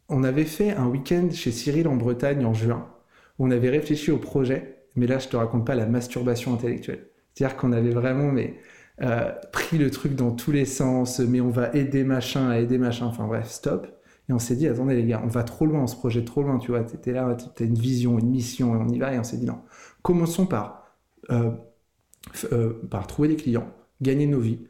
on 0.08 0.24
avait 0.24 0.44
fait 0.44 0.70
un 0.70 0.86
week-end 0.86 1.28
chez 1.32 1.50
Cyril 1.50 1.88
en 1.88 1.96
Bretagne 1.96 2.44
en 2.44 2.54
juin, 2.54 2.88
où 3.38 3.46
on 3.46 3.50
avait 3.50 3.70
réfléchi 3.70 4.10
au 4.10 4.18
projet, 4.18 4.84
mais 4.96 5.06
là 5.06 5.18
je 5.18 5.28
te 5.28 5.36
raconte 5.36 5.66
pas 5.66 5.74
la 5.74 5.86
masturbation 5.86 6.54
intellectuelle. 6.54 7.08
C'est-à-dire 7.34 7.56
qu'on 7.56 7.72
avait 7.72 7.90
vraiment 7.90 8.32
euh, 9.02 9.32
pris 9.52 9.78
le 9.78 9.90
truc 9.90 10.14
dans 10.14 10.30
tous 10.32 10.52
les 10.52 10.64
sens, 10.64 11.20
mais 11.20 11.40
on 11.40 11.50
va 11.50 11.72
aider 11.74 12.04
machin 12.04 12.48
à 12.48 12.58
aider 12.58 12.78
machin, 12.78 13.06
enfin 13.06 13.26
bref, 13.26 13.48
stop. 13.48 13.86
Et 14.28 14.32
on 14.32 14.38
s'est 14.38 14.56
dit, 14.56 14.68
attendez 14.68 14.94
les 14.94 15.06
gars, 15.06 15.20
on 15.24 15.28
va 15.28 15.42
trop 15.42 15.66
loin, 15.66 15.82
on 15.82 15.86
se 15.86 15.96
projette 15.96 16.26
trop 16.26 16.42
loin, 16.42 16.58
tu 16.58 16.70
vois, 16.70 16.84
t'étais 16.84 17.12
là, 17.12 17.36
t'as 17.54 17.64
une 17.64 17.74
vision, 17.74 18.18
une 18.18 18.30
mission, 18.30 18.74
et 18.74 18.78
on 18.78 18.88
y 18.88 18.98
va, 18.98 19.12
et 19.14 19.18
on 19.18 19.24
s'est 19.24 19.38
dit 19.38 19.46
non. 19.46 19.60
Commençons 20.02 20.46
par, 20.46 20.96
par 22.90 23.06
trouver 23.08 23.28
des 23.28 23.36
clients, 23.36 23.72
gagner 24.00 24.26
nos 24.26 24.38
vies, 24.40 24.60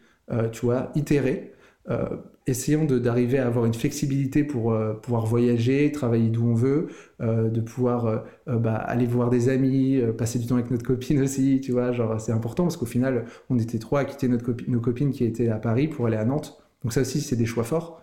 tu 0.53 0.65
vois, 0.65 0.91
itérer, 0.95 1.53
euh, 1.89 2.17
essayons 2.47 2.85
d'arriver 2.85 3.39
à 3.39 3.47
avoir 3.47 3.65
une 3.65 3.75
flexibilité 3.75 4.45
pour 4.45 4.73
euh, 4.73 4.93
pouvoir 4.95 5.25
voyager, 5.25 5.91
travailler 5.93 6.29
d'où 6.29 6.47
on 6.47 6.55
veut, 6.55 6.89
euh, 7.21 7.49
de 7.49 7.61
pouvoir 7.61 8.25
bah, 8.47 8.75
aller 8.75 9.07
voir 9.07 9.31
des 9.31 9.49
amis, 9.49 10.01
passer 10.19 10.39
du 10.39 10.47
temps 10.47 10.57
avec 10.57 10.71
notre 10.71 10.85
copine 10.85 11.21
aussi, 11.23 11.61
tu 11.61 11.73
vois, 11.73 11.93
genre 11.93 12.21
c'est 12.21 12.33
important 12.33 12.65
parce 12.65 12.77
qu'au 12.77 12.87
final, 12.87 13.25
on 13.49 13.59
était 13.59 13.79
trois 13.79 14.01
à 14.01 14.05
quitter 14.05 14.29
notre 14.29 14.55
nos 14.69 14.81
copines 14.81 15.11
qui 15.11 15.25
étaient 15.25 15.49
à 15.49 15.57
Paris 15.57 15.89
pour 15.89 16.07
aller 16.07 16.17
à 16.17 16.25
Nantes. 16.25 16.63
Donc 16.83 16.93
ça 16.93 17.03
aussi, 17.03 17.21
c'est 17.21 17.37
des 17.37 17.47
choix 17.47 17.65
forts 17.65 18.01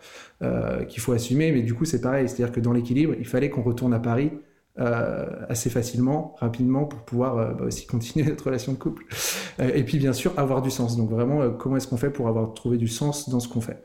qu'il 0.87 1.01
faut 1.01 1.11
assumer, 1.11 1.51
mais 1.51 1.61
du 1.63 1.73
coup, 1.73 1.85
c'est 1.85 2.01
pareil, 2.01 2.29
c'est-à-dire 2.29 2.51
que 2.51 2.59
dans 2.59 2.73
l'équilibre, 2.73 3.13
il 3.17 3.25
fallait 3.25 3.49
qu'on 3.49 3.63
retourne 3.63 3.93
à 3.93 3.99
Paris 3.99 4.31
euh, 4.79 5.25
assez 5.49 5.69
facilement, 5.71 6.35
rapidement, 6.39 6.85
pour 6.85 6.99
pouvoir 6.99 7.37
euh, 7.37 7.53
bah, 7.53 7.65
aussi 7.65 7.87
continuer 7.87 8.27
notre 8.27 8.45
relation 8.45 8.73
de 8.73 8.77
couple. 8.77 9.05
Euh, 9.59 9.71
et 9.73 9.83
puis 9.83 9.97
bien 9.97 10.13
sûr, 10.13 10.33
avoir 10.37 10.61
du 10.61 10.69
sens. 10.69 10.97
Donc 10.97 11.09
vraiment, 11.09 11.49
comment 11.51 11.77
est-ce 11.77 11.87
qu'on 11.87 11.97
fait 11.97 12.11
pour 12.11 12.27
avoir 12.27 12.53
trouvé 12.53 12.77
du 12.77 12.87
sens 12.87 13.29
dans 13.29 13.39
ce 13.39 13.47
qu'on 13.47 13.61
fait? 13.61 13.81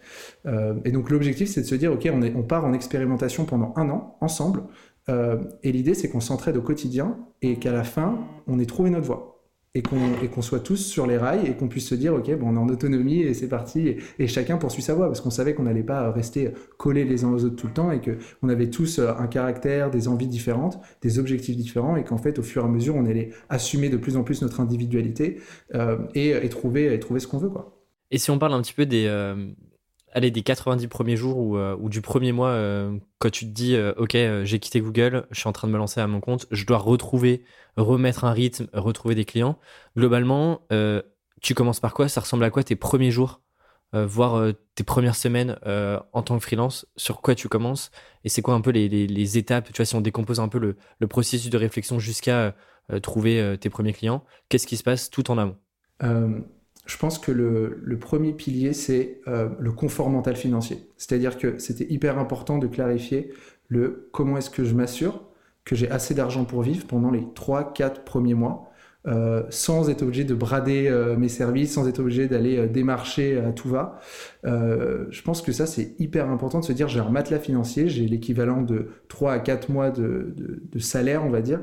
Et 0.84 0.90
donc 0.90 1.10
l'objectif, 1.10 1.48
c'est 1.48 1.62
de 1.62 1.66
se 1.66 1.74
dire, 1.74 1.92
ok, 1.92 2.08
on, 2.12 2.22
on 2.22 2.42
part 2.42 2.64
en 2.64 2.72
expérimentation 2.72 3.44
pendant 3.44 3.72
un 3.76 3.88
an, 3.90 4.16
ensemble. 4.20 4.64
et 5.08 5.72
l'idée, 5.72 5.94
c'est 5.94 6.08
qu'on 6.08 6.20
s'entraide 6.20 6.56
au 6.56 6.62
quotidien 6.62 7.16
et 7.40 7.58
qu'à 7.58 7.72
la 7.72 7.84
fin, 7.84 8.18
on 8.46 8.58
ait 8.58 8.66
trouvé 8.66 8.90
notre 8.90 9.06
voie 9.06 9.41
et 9.74 9.80
qu'on 9.82 10.42
soit 10.42 10.60
tous 10.60 10.76
sur 10.76 11.06
les 11.06 11.16
rails 11.16 11.46
et 11.46 11.54
qu'on 11.54 11.66
puisse 11.66 11.88
se 11.88 11.94
dire 11.94 12.12
ok 12.12 12.36
bon 12.36 12.48
on 12.50 12.56
est 12.56 12.58
en 12.58 12.68
autonomie 12.68 13.20
et 13.20 13.32
c'est 13.32 13.48
parti. 13.48 13.96
Et, 14.18 14.26
chacun 14.26 14.58
poursuit 14.58 14.82
sa 14.82 14.94
voie 14.94 15.06
parce 15.06 15.22
qu'on 15.22 15.30
savait 15.30 15.54
qu'on 15.54 15.62
n'allait 15.62 15.82
pas 15.82 16.10
rester 16.10 16.52
collés 16.76 17.04
les 17.04 17.24
uns 17.24 17.32
aux 17.32 17.44
autres 17.44 17.56
tout 17.56 17.68
le 17.68 17.72
temps 17.72 17.90
et 17.90 18.00
que 18.00 18.18
on 18.42 18.50
avait 18.50 18.68
tous 18.68 18.98
un 18.98 19.26
caractère 19.26 19.90
des 19.90 20.08
envies 20.08 20.26
différentes 20.26 20.78
des 21.00 21.18
objectifs 21.18 21.56
différents 21.56 21.96
et 21.96 22.04
qu'en 22.04 22.18
fait 22.18 22.38
au 22.38 22.42
fur 22.42 22.62
et 22.62 22.66
à 22.66 22.68
mesure 22.68 22.96
on 22.96 23.06
allait 23.06 23.30
assumer 23.48 23.88
de 23.88 23.96
plus 23.96 24.16
en 24.16 24.24
plus 24.24 24.42
notre 24.42 24.60
individualité 24.60 25.40
euh, 25.74 25.98
et, 26.14 26.48
trouver 26.50 26.92
et 26.92 27.00
trouver 27.00 27.20
ce 27.20 27.26
qu'on 27.26 27.38
veut 27.38 27.50
quoi. 27.50 27.78
Et 28.10 28.18
si 28.18 28.30
on 28.30 28.38
parle 28.38 28.52
un 28.52 28.60
petit 28.60 28.74
peu 28.74 28.84
des 28.84 29.06
euh, 29.06 29.52
allez, 30.12 30.30
des 30.30 30.42
90 30.42 30.88
premiers 30.88 31.16
jours 31.16 31.38
ou, 31.38 31.56
euh, 31.56 31.76
du 31.88 32.00
premier 32.00 32.32
mois, 32.32 32.48
euh, 32.48 32.96
quand 33.18 33.30
tu 33.30 33.46
te 33.46 33.50
dis, 33.50 33.74
euh, 33.74 33.92
OK, 33.96 34.16
j'ai 34.44 34.58
quitté 34.58 34.80
Google, 34.80 35.26
je 35.30 35.40
suis 35.40 35.48
en 35.48 35.52
train 35.52 35.68
de 35.68 35.72
me 35.72 35.78
lancer 35.78 36.00
à 36.00 36.06
mon 36.06 36.20
compte, 36.20 36.46
je 36.50 36.64
dois 36.64 36.78
retrouver, 36.78 37.44
remettre 37.76 38.24
un 38.24 38.32
rythme, 38.32 38.68
retrouver 38.72 39.14
des 39.14 39.24
clients. 39.24 39.58
Globalement, 39.96 40.62
tu 41.40 41.54
commences 41.54 41.80
par 41.80 41.94
quoi? 41.94 42.08
Ça 42.08 42.20
ressemble 42.20 42.44
à 42.44 42.50
quoi 42.50 42.62
tes 42.62 42.76
premiers 42.76 43.10
jours? 43.10 43.40
Voir 43.92 44.52
tes 44.74 44.84
premières 44.84 45.16
semaines 45.16 45.58
en 46.12 46.22
tant 46.22 46.38
que 46.38 46.44
freelance? 46.44 46.86
Sur 46.96 47.20
quoi 47.22 47.34
tu 47.34 47.48
commences? 47.48 47.90
Et 48.24 48.28
c'est 48.28 48.42
quoi 48.42 48.54
un 48.54 48.60
peu 48.60 48.70
les, 48.70 49.38
étapes? 49.38 49.66
Tu 49.72 49.76
vois, 49.76 49.84
si 49.84 49.94
on 49.94 50.00
décompose 50.00 50.40
un 50.40 50.48
peu 50.48 50.58
le 50.58 51.08
processus 51.08 51.50
de 51.50 51.58
réflexion 51.58 51.98
jusqu'à 51.98 52.54
trouver 53.02 53.56
tes 53.60 53.70
premiers 53.70 53.94
clients, 53.94 54.24
qu'est-ce 54.48 54.66
qui 54.66 54.76
se 54.76 54.82
passe 54.82 55.08
tout 55.08 55.30
en 55.30 55.38
amont? 55.38 55.56
Je 56.86 56.96
pense 56.96 57.18
que 57.18 57.30
le, 57.30 57.98
premier 57.98 58.32
pilier, 58.32 58.72
c'est 58.72 59.20
euh, 59.28 59.48
le 59.60 59.72
confort 59.72 60.10
mental 60.10 60.36
financier. 60.36 60.78
C'est-à-dire 60.96 61.38
que 61.38 61.58
c'était 61.58 61.86
hyper 61.88 62.18
important 62.18 62.58
de 62.58 62.66
clarifier 62.66 63.32
le 63.68 64.08
comment 64.12 64.36
est-ce 64.36 64.50
que 64.50 64.64
je 64.64 64.74
m'assure 64.74 65.22
que 65.64 65.76
j'ai 65.76 65.88
assez 65.90 66.14
d'argent 66.14 66.44
pour 66.44 66.62
vivre 66.62 66.86
pendant 66.86 67.12
les 67.12 67.20
3-4 67.20 68.02
premiers 68.04 68.34
mois, 68.34 68.72
euh, 69.06 69.44
sans 69.48 69.90
être 69.90 70.02
obligé 70.02 70.24
de 70.24 70.34
brader 70.34 70.88
euh, 70.88 71.16
mes 71.16 71.28
services, 71.28 71.74
sans 71.74 71.86
être 71.86 72.00
obligé 72.00 72.26
d'aller 72.26 72.66
démarcher 72.66 73.38
à 73.38 73.52
tout 73.52 73.68
va. 73.68 74.00
je 74.42 75.22
pense 75.22 75.40
que 75.40 75.52
ça, 75.52 75.66
c'est 75.66 75.94
hyper 76.00 76.28
important 76.30 76.58
de 76.58 76.64
se 76.64 76.72
dire 76.72 76.88
j'ai 76.88 76.98
un 76.98 77.10
matelas 77.10 77.38
financier, 77.38 77.88
j'ai 77.88 78.08
l'équivalent 78.08 78.60
de 78.60 78.88
3 79.06 79.34
à 79.34 79.38
4 79.38 79.70
mois 79.70 79.90
de, 79.92 80.34
de, 80.36 80.78
salaire, 80.80 81.24
on 81.24 81.30
va 81.30 81.42
dire, 81.42 81.60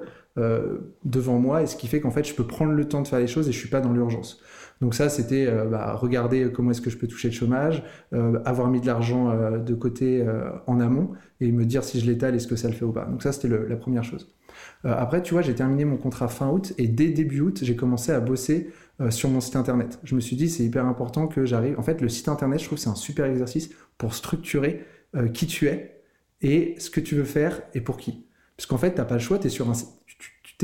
devant 1.04 1.40
moi, 1.40 1.62
et 1.62 1.68
ce 1.68 1.76
qui 1.76 1.88
fait 1.88 2.00
qu'en 2.00 2.12
fait, 2.12 2.26
je 2.26 2.34
peux 2.34 2.48
prendre 2.48 2.72
le 2.72 2.88
temps 2.88 3.02
de 3.02 3.08
faire 3.10 3.20
les 3.20 3.28
choses 3.28 3.50
et 3.50 3.52
je 3.52 3.60
suis 3.60 3.70
pas 3.70 3.82
dans 3.82 3.92
l'urgence. 3.92 4.42
Donc 4.82 4.96
ça, 4.96 5.10
c'était 5.10 5.46
euh, 5.46 5.66
bah, 5.66 5.94
regarder 5.94 6.52
comment 6.52 6.72
est-ce 6.72 6.82
que 6.82 6.90
je 6.90 6.98
peux 6.98 7.08
toucher 7.08 7.28
le 7.28 7.34
chômage, 7.34 7.84
euh, 8.14 8.40
avoir 8.46 8.70
mis 8.70 8.80
de 8.80 8.86
l'argent 8.86 9.30
euh, 9.30 9.58
de 9.58 9.74
côté 9.74 10.26
en 10.68 10.80
amont 10.80 11.12
et 11.42 11.52
me 11.52 11.66
dire 11.66 11.84
si 11.84 12.00
je 12.00 12.06
l'étale, 12.06 12.36
est-ce 12.36 12.48
que 12.48 12.56
ça 12.56 12.68
le 12.68 12.74
fait 12.74 12.86
ou 12.86 12.92
pas. 12.92 13.06
Donc 13.06 13.24
ça, 13.24 13.32
c'était 13.32 13.48
la 13.48 13.76
première 13.76 14.04
chose. 14.04 14.36
après, 14.84 15.22
tu 15.22 15.34
vois, 15.34 15.42
j'ai 15.42 15.56
terminé 15.56 15.86
mon 15.86 15.98
contrat 15.98 16.28
fin 16.28 16.50
août 16.50 16.74
et 16.78 16.88
dès 16.88 17.10
début 17.10 17.42
août, 17.42 17.60
j'ai 17.62 17.76
commencé 17.76 18.12
à 18.12 18.20
bosser 18.20 18.70
sur 19.10 19.30
mon 19.30 19.40
site 19.40 19.56
internet. 19.56 20.00
Je 20.04 20.16
me 20.16 20.20
suis 20.20 20.36
dit, 20.36 20.50
c'est 20.50 20.64
hyper 20.64 20.86
important 20.86 21.28
que 21.28 21.46
j'arrive. 21.46 21.80
En 21.80 21.84
fait, 21.84 22.02
le 22.02 22.10
site 22.10 22.28
internet, 22.28 22.60
je 22.60 22.66
trouve 22.66 22.78
c'est 22.78 22.90
un 22.90 22.96
super 22.96 23.26
exercice 23.26 23.70
pour 23.98 24.14
structurer 24.14 24.86
qui 25.34 25.48
tu 25.48 25.68
es 25.68 26.04
et 26.42 26.76
ce 26.78 26.90
que 26.90 27.00
tu 27.00 27.16
veux 27.16 27.24
faire 27.24 27.62
et 27.74 27.82
pour 27.82 27.98
qui. 27.98 28.26
Parce 28.58 28.68
qu'en 28.68 28.78
fait, 28.78 28.92
tu 28.92 28.98
n'as 28.98 29.06
pas 29.06 29.16
le 29.16 29.22
choix, 29.22 29.40
tu 29.40 29.48
es, 29.48 29.50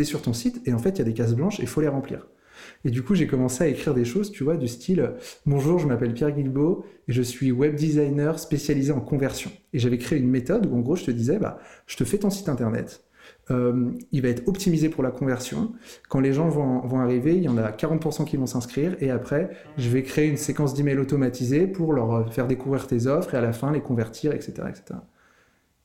sur 0.03 0.21
ton 0.21 0.33
site 0.33 0.61
et 0.65 0.73
en 0.73 0.79
fait, 0.79 0.89
il 0.91 0.97
y 0.99 1.01
a 1.01 1.05
des 1.05 1.13
cases 1.13 1.33
blanches 1.33 1.59
et 1.59 1.63
il 1.63 1.69
faut 1.69 1.81
les 1.81 1.87
remplir. 1.87 2.27
Et 2.85 2.91
du 2.91 3.01
coup, 3.01 3.15
j'ai 3.15 3.25
commencé 3.25 3.63
à 3.63 3.67
écrire 3.67 3.95
des 3.95 4.05
choses, 4.05 4.31
tu 4.31 4.43
vois, 4.43 4.57
du 4.57 4.67
style 4.67 5.13
Bonjour, 5.47 5.79
je 5.79 5.87
m'appelle 5.87 6.13
Pierre 6.13 6.31
Guilbeault 6.31 6.85
et 7.07 7.13
je 7.13 7.21
suis 7.23 7.51
web 7.51 7.75
designer 7.75 8.37
spécialisé 8.37 8.91
en 8.91 9.01
conversion. 9.01 9.51
Et 9.73 9.79
j'avais 9.79 9.97
créé 9.97 10.19
une 10.19 10.29
méthode 10.29 10.67
où, 10.67 10.75
en 10.75 10.81
gros, 10.81 10.95
je 10.95 11.03
te 11.03 11.11
disais 11.11 11.39
bah, 11.39 11.57
Je 11.87 11.97
te 11.97 12.03
fais 12.03 12.19
ton 12.19 12.29
site 12.29 12.47
internet. 12.47 13.03
Euh, 13.49 13.91
il 14.11 14.21
va 14.21 14.29
être 14.29 14.47
optimisé 14.47 14.89
pour 14.89 15.01
la 15.01 15.09
conversion. 15.09 15.73
Quand 16.09 16.19
les 16.19 16.31
gens 16.31 16.47
vont, 16.47 16.99
arriver, 16.99 17.35
il 17.35 17.43
y 17.43 17.49
en 17.49 17.57
a 17.57 17.71
40% 17.71 18.23
qui 18.25 18.37
vont 18.37 18.45
s'inscrire 18.45 18.95
et 18.99 19.09
après, 19.09 19.49
je 19.77 19.89
vais 19.89 20.03
créer 20.03 20.27
une 20.27 20.37
séquence 20.37 20.75
d'emails 20.75 20.99
automatisée 20.99 21.65
pour 21.65 21.91
leur 21.91 22.31
faire 22.31 22.45
découvrir 22.45 22.85
tes 22.85 23.07
offres 23.07 23.33
et 23.33 23.37
à 23.37 23.41
la 23.41 23.51
fin 23.51 23.71
les 23.71 23.81
convertir, 23.81 24.31
etc. 24.31 24.53
etc. 24.69 24.99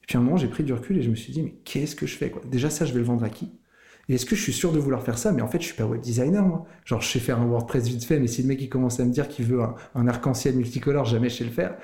Et 0.03 0.07
puis 0.07 0.19
à 0.19 0.21
un 0.21 0.23
moment, 0.23 0.37
j'ai 0.37 0.49
pris 0.49 0.65
du 0.65 0.75
recul 0.75 0.99
et 0.99 1.03
je 1.03 1.09
me 1.09 1.15
suis 1.15 1.33
dit, 1.33 1.43
mais 1.43 1.55
qu'est-ce 1.65 1.97
que 1.97 2.07
je 2.07 2.17
fais 2.17 2.31
Déjà, 2.51 2.69
ça, 2.69 2.85
je 2.85 2.93
vais 2.93 2.99
le 2.99 3.07
vendre 3.07 3.25
à 3.25 3.31
qui? 3.31 3.51
Et 4.11 4.15
est-ce 4.15 4.27
que 4.27 4.35
je 4.35 4.43
suis 4.43 4.53
sûr 4.53 4.73
de 4.73 4.81
vouloir 4.81 5.05
faire 5.05 5.17
ça? 5.17 5.31
Mais 5.31 5.41
en 5.41 5.47
fait, 5.47 5.61
je 5.61 5.67
suis 5.67 5.77
pas 5.77 5.85
web 5.85 6.01
designer, 6.01 6.43
moi. 6.43 6.67
Genre, 6.85 7.01
je 7.01 7.09
sais 7.09 7.21
faire 7.21 7.41
un 7.41 7.47
WordPress 7.47 7.87
vite 7.87 8.05
fait, 8.05 8.19
mais 8.19 8.27
si 8.27 8.43
le 8.43 8.49
mec 8.49 8.61
il 8.61 8.69
commence 8.69 8.99
à 8.99 9.05
me 9.05 9.13
dire 9.13 9.29
qu'il 9.29 9.45
veut 9.45 9.61
un, 9.95 10.09
arc-en-ciel 10.09 10.57
multicolore, 10.57 11.05
jamais 11.05 11.29
je 11.29 11.37
sais 11.37 11.45
le 11.45 11.51
faire. 11.51 11.77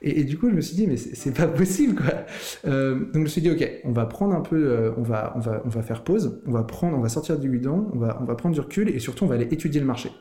Et, 0.00 0.22
du 0.22 0.38
coup, 0.38 0.48
je 0.48 0.54
me 0.54 0.60
suis 0.60 0.76
dit, 0.76 0.86
mais 0.86 0.96
c'est 0.96 1.36
pas 1.36 1.48
possible, 1.48 1.96
quoi. 1.96 2.24
Euh, 2.68 3.00
donc, 3.00 3.14
je 3.14 3.18
me 3.18 3.26
suis 3.26 3.40
dit, 3.40 3.50
ok, 3.50 3.68
on 3.82 3.90
va 3.90 4.06
prendre 4.06 4.32
un 4.32 4.42
peu, 4.42 4.64
euh, 4.64 4.92
on 4.96 5.02
va, 5.02 5.32
on 5.34 5.40
va, 5.40 5.60
on 5.64 5.68
va 5.68 5.82
faire 5.82 6.04
pause, 6.04 6.40
on 6.46 6.52
va 6.52 6.62
prendre, 6.62 6.96
on 6.96 7.00
va 7.00 7.08
sortir 7.08 7.36
du 7.36 7.50
guidon, 7.50 7.90
on 7.92 7.98
va, 7.98 8.16
on 8.20 8.24
va 8.26 8.36
prendre 8.36 8.54
du 8.54 8.60
recul, 8.60 8.88
et 8.88 9.00
surtout, 9.00 9.24
on 9.24 9.28
va 9.28 9.34
aller 9.34 9.48
étudier 9.50 9.80
le 9.80 9.86
marché. 9.86 10.12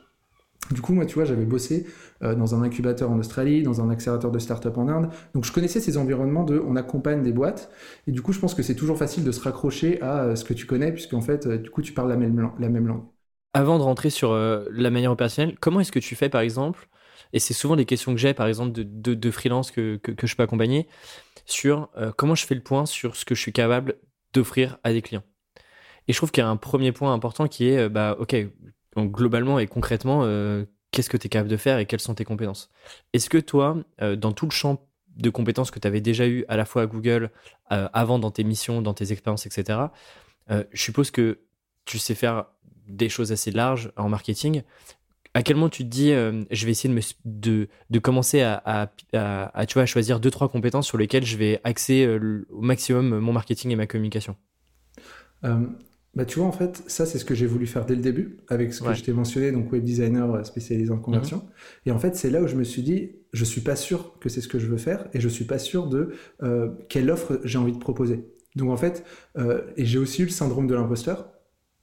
Du 0.71 0.81
coup, 0.81 0.93
moi, 0.93 1.05
tu 1.05 1.15
vois, 1.15 1.25
j'avais 1.25 1.45
bossé 1.45 1.86
euh, 2.23 2.36
dans 2.36 2.55
un 2.55 2.63
incubateur 2.63 3.12
en 3.12 3.19
Australie, 3.19 3.63
dans 3.63 3.81
un 3.81 3.89
accélérateur 3.89 4.31
de 4.31 4.39
start-up 4.39 4.77
en 4.77 4.88
Inde. 4.88 5.10
Donc, 5.34 5.45
je 5.45 5.51
connaissais 5.51 5.79
ces 5.79 5.97
environnements 5.97 6.43
de 6.43 6.62
on 6.65 6.75
accompagne 6.75 7.21
des 7.23 7.34
boîtes. 7.34 7.71
Et 8.07 8.12
du 8.12 8.21
coup, 8.21 8.31
je 8.31 8.39
pense 8.39 8.53
que 8.53 8.63
c'est 8.63 8.75
toujours 8.75 8.97
facile 8.97 9.23
de 9.23 9.31
se 9.31 9.41
raccrocher 9.41 10.01
à 10.01 10.23
euh, 10.23 10.36
ce 10.36 10.45
que 10.45 10.53
tu 10.53 10.65
connais, 10.65 10.91
puisqu'en 10.91 11.21
fait, 11.21 11.45
euh, 11.45 11.57
du 11.57 11.69
coup, 11.69 11.81
tu 11.81 11.93
parles 11.93 12.10
la 12.10 12.17
même, 12.17 12.51
la 12.60 12.69
même 12.69 12.88
langue. 12.88 13.03
Avant 13.53 13.77
de 13.77 13.84
rentrer 13.84 14.10
sur 14.10 14.34
la 14.34 14.89
manière 14.89 15.12
opérationnelle, 15.12 15.57
comment 15.60 15.81
est-ce 15.81 15.91
que 15.91 15.99
tu 15.99 16.15
fais, 16.15 16.29
par 16.29 16.39
exemple, 16.39 16.88
et 17.34 17.39
c'est 17.39 17.53
souvent 17.53 17.75
des 17.75 17.84
questions 17.84 18.13
que 18.13 18.17
j'ai, 18.17 18.34
par 18.34 18.47
exemple, 18.47 18.71
de, 18.71 19.13
de, 19.13 19.31
freelance 19.31 19.71
que, 19.71 19.97
que, 19.97 20.25
je 20.25 20.38
peux 20.38 20.43
accompagner, 20.43 20.88
sur 21.45 21.89
comment 22.15 22.34
je 22.34 22.45
fais 22.45 22.55
le 22.55 22.62
point 22.62 22.86
sur 22.86 23.17
ce 23.17 23.25
que 23.25 23.36
je 23.36 23.41
suis 23.41 23.51
capable 23.51 23.95
d'offrir 24.31 24.77
à 24.86 24.93
des 24.93 25.01
clients? 25.01 25.23
Et 26.07 26.13
je 26.13 26.17
trouve 26.17 26.31
qu'il 26.31 26.41
y 26.41 26.47
a 26.47 26.49
un 26.49 26.55
premier 26.55 26.93
point 26.93 27.13
important 27.13 27.49
qui 27.49 27.67
est, 27.67 27.89
bah, 27.89 28.15
OK, 28.21 28.34
donc 28.95 29.12
globalement 29.12 29.60
et 29.60 29.67
concrètement, 29.67 30.21
euh, 30.23 30.65
qu'est-ce 30.91 31.10
que 31.10 31.17
tu 31.17 31.27
es 31.27 31.30
capable 31.30 31.49
de 31.49 31.58
faire 31.58 31.80
et 31.80 31.86
quelles 31.86 32.01
sont 32.01 32.15
tes 32.15 32.25
compétences? 32.25 32.69
Est-ce 33.13 33.30
que 33.30 33.38
toi, 33.38 33.77
euh, 34.01 34.15
dans 34.15 34.32
tout 34.32 34.45
le 34.45 34.51
champ 34.51 34.86
de 35.15 35.30
compétences 35.30 35.71
que 35.71 35.80
tu 35.80 35.88
avais 35.88 36.01
déjà 36.01 36.27
eu 36.27 36.45
à 36.47 36.58
la 36.58 36.65
fois 36.65 36.84
à 36.84 36.86
Google, 36.88 37.32
euh, 37.71 37.88
avant 37.93 38.19
dans 38.19 38.32
tes 38.32 38.43
missions, 38.43 38.82
dans 38.82 38.93
tes 38.93 39.12
expériences, 39.12 39.45
etc., 39.45 39.80
je 40.49 40.82
suppose 40.82 41.12
que 41.12 41.39
tu 41.86 41.97
sais 41.97 42.13
faire 42.13 42.47
des 42.86 43.08
choses 43.08 43.32
assez 43.32 43.51
larges 43.51 43.93
en 43.95 44.10
marketing. 44.10 44.63
À 45.34 45.43
quel 45.43 45.56
moment 45.56 45.69
tu 45.69 45.84
te 45.84 45.88
dis, 45.88 46.10
je 46.10 46.65
vais 46.65 46.71
essayer 46.71 46.93
de, 47.23 47.69
de 47.89 47.99
commencer 47.99 48.41
à, 48.41 48.62
à, 48.65 48.91
à, 49.13 49.65
tu 49.65 49.75
vois, 49.75 49.84
à 49.84 49.86
choisir 49.86 50.19
deux, 50.19 50.30
trois 50.30 50.49
compétences 50.49 50.88
sur 50.88 50.97
lesquelles 50.97 51.25
je 51.25 51.38
vais 51.38 51.62
axer 51.63 52.19
au 52.49 52.60
maximum 52.60 53.19
mon 53.19 53.32
marketing 53.32 53.71
et 53.71 53.77
ma 53.77 53.88
communication? 53.88 54.36
Bah, 56.13 56.26
tu 56.26 56.39
vois, 56.39 56.47
en 56.47 56.52
fait, 56.52 56.84
ça, 56.88 57.06
c'est 57.06 57.17
ce 57.17 57.24
que 57.24 57.34
j'ai 57.34 57.45
voulu 57.45 57.65
faire 57.65 57.86
dès 57.86 57.95
le 57.95 58.02
début, 58.02 58.38
avec 58.50 58.74
ce 58.74 58.82
que 58.82 58.93
je 58.93 59.02
t'ai 59.02 59.13
mentionné, 59.13 59.52
donc 59.52 59.71
web 59.71 59.84
designer 59.84 60.34
euh, 60.34 60.43
spécialisé 60.43 60.91
en 60.91 60.97
conversion. 60.97 61.38
Mhm. 61.38 61.43
Et 61.86 61.91
en 61.91 62.00
fait, 62.00 62.15
c'est 62.17 62.30
là 62.30 62.41
où 62.41 62.47
je 62.47 62.56
me 62.56 62.65
suis 62.65 62.82
dit, 62.82 63.12
je 63.32 63.45
suis 63.45 63.62
pas 63.62 63.78
sûr 63.78 64.19
que 64.19 64.28
c'est 64.28 64.41
ce 64.41 64.50
que 64.50 64.60
je 64.60 64.67
veux 64.67 64.78
faire, 64.78 65.08
et 65.13 65.21
je 65.21 65.30
suis 65.30 65.45
pas 65.45 65.58
sûr 65.58 65.88
de 65.88 66.12
euh, 66.43 66.69
quelle 66.89 67.10
offre 67.10 67.39
j'ai 67.45 67.58
envie 67.58 67.71
de 67.71 67.78
proposer. 67.78 68.26
Donc, 68.58 68.71
en 68.71 68.78
fait, 68.78 69.06
euh, 69.38 69.62
et 69.78 69.86
j'ai 69.86 70.00
aussi 70.00 70.24
eu 70.24 70.26
le 70.26 70.32
syndrome 70.32 70.67
de 70.67 70.76
l'imposteur, 70.76 71.32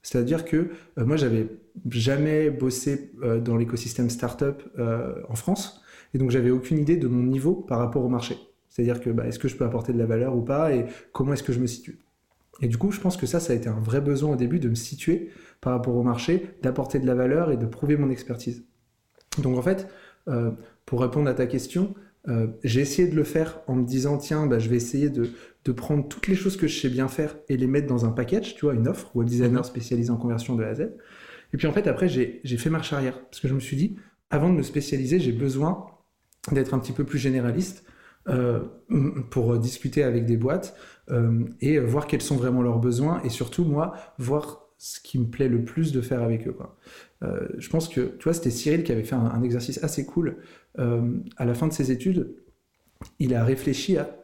c'est-à-dire 0.02 0.44
que 0.44 0.70
moi, 0.96 1.16
j'avais 1.16 1.48
jamais 1.90 2.50
bossé 2.50 3.12
dans 3.44 3.56
l'écosystème 3.56 4.10
startup 4.10 4.62
en 5.28 5.34
France, 5.34 5.82
et 6.14 6.18
donc 6.18 6.30
j'avais 6.30 6.50
aucune 6.50 6.78
idée 6.78 6.96
de 6.96 7.08
mon 7.08 7.24
niveau 7.24 7.54
par 7.54 7.78
rapport 7.78 8.04
au 8.04 8.08
marché. 8.08 8.36
C'est-à-dire 8.68 9.00
que, 9.00 9.10
bah, 9.10 9.26
est-ce 9.26 9.38
que 9.38 9.48
je 9.48 9.56
peux 9.56 9.64
apporter 9.64 9.92
de 9.92 9.98
la 9.98 10.06
valeur 10.06 10.36
ou 10.36 10.42
pas, 10.42 10.72
et 10.72 10.86
comment 11.12 11.32
est-ce 11.32 11.42
que 11.42 11.52
je 11.52 11.58
me 11.58 11.66
situe? 11.66 11.98
Et 12.60 12.68
du 12.68 12.76
coup, 12.76 12.90
je 12.90 13.00
pense 13.00 13.16
que 13.16 13.26
ça, 13.26 13.40
ça 13.40 13.52
a 13.52 13.56
été 13.56 13.68
un 13.68 13.80
vrai 13.80 14.00
besoin 14.00 14.32
au 14.32 14.36
début 14.36 14.58
de 14.58 14.68
me 14.68 14.74
situer 14.74 15.30
par 15.60 15.72
rapport 15.72 15.94
au 15.94 16.02
marché, 16.02 16.54
d'apporter 16.62 16.98
de 16.98 17.06
la 17.06 17.14
valeur 17.14 17.50
et 17.50 17.56
de 17.56 17.66
prouver 17.66 17.96
mon 17.96 18.10
expertise. 18.10 18.64
Donc 19.42 19.56
en 19.56 19.62
fait, 19.62 19.88
euh, 20.28 20.50
pour 20.86 21.00
répondre 21.00 21.28
à 21.28 21.34
ta 21.34 21.46
question, 21.46 21.94
euh, 22.28 22.48
j'ai 22.64 22.80
essayé 22.80 23.08
de 23.08 23.14
le 23.14 23.24
faire 23.24 23.60
en 23.66 23.76
me 23.76 23.84
disant, 23.84 24.18
tiens, 24.18 24.46
bah, 24.46 24.58
je 24.58 24.68
vais 24.68 24.76
essayer 24.76 25.08
de, 25.08 25.30
de, 25.64 25.72
prendre 25.72 26.06
toutes 26.08 26.26
les 26.26 26.34
choses 26.34 26.56
que 26.56 26.66
je 26.66 26.78
sais 26.78 26.88
bien 26.88 27.08
faire 27.08 27.36
et 27.48 27.56
les 27.56 27.66
mettre 27.66 27.86
dans 27.86 28.04
un 28.04 28.10
package, 28.10 28.54
tu 28.54 28.66
vois, 28.66 28.74
une 28.74 28.88
offre, 28.88 29.14
web 29.14 29.28
designer 29.28 29.60
mhm. 29.60 29.64
spécialisé 29.64 30.10
en 30.10 30.16
conversion 30.16 30.54
de 30.54 30.64
A 30.64 30.68
à 30.68 30.74
Z. 30.74 30.80
Et 31.54 31.56
puis 31.56 31.66
en 31.66 31.72
fait, 31.72 31.86
après, 31.86 32.08
j'ai 32.08 32.42
fait 32.44 32.70
marche 32.70 32.92
arrière, 32.92 33.18
parce 33.24 33.40
que 33.40 33.48
je 33.48 33.54
me 33.54 33.60
suis 33.60 33.76
dit, 33.76 33.96
avant 34.30 34.50
de 34.50 34.54
me 34.54 34.62
spécialiser, 34.62 35.20
j'ai 35.20 35.32
besoin 35.32 35.86
d'être 36.52 36.74
un 36.74 36.78
petit 36.78 36.92
peu 36.92 37.04
plus 37.04 37.18
généraliste 37.18 37.84
euh, 38.28 38.60
pour 39.30 39.58
discuter 39.58 40.02
avec 40.02 40.26
des 40.26 40.36
boîtes 40.36 40.76
et 41.60 41.78
voir 41.78 42.06
quels 42.06 42.22
sont 42.22 42.36
vraiment 42.36 42.62
leurs 42.62 42.78
besoins 42.78 43.22
et 43.22 43.30
surtout, 43.30 43.64
moi, 43.64 43.94
voir 44.18 44.68
ce 44.78 45.00
qui 45.00 45.18
me 45.18 45.26
plaît 45.26 45.48
le 45.48 45.64
plus 45.64 45.92
de 45.92 46.00
faire 46.00 46.22
avec 46.22 46.46
eux. 46.46 46.52
Quoi. 46.52 46.76
Euh, 47.22 47.48
je 47.58 47.68
pense 47.68 47.88
que, 47.88 48.16
tu 48.18 48.24
vois, 48.24 48.32
c'était 48.32 48.50
Cyril 48.50 48.84
qui 48.84 48.92
avait 48.92 49.02
fait 49.02 49.16
un, 49.16 49.42
exercice 49.42 49.82
assez 49.82 50.06
cool. 50.06 50.36
à 50.76 51.44
la 51.44 51.54
fin 51.54 51.66
de 51.66 51.72
ses 51.72 51.90
études, 51.90 52.34
il 53.18 53.34
a 53.34 53.44
réfléchi 53.44 53.96
à 53.96 54.16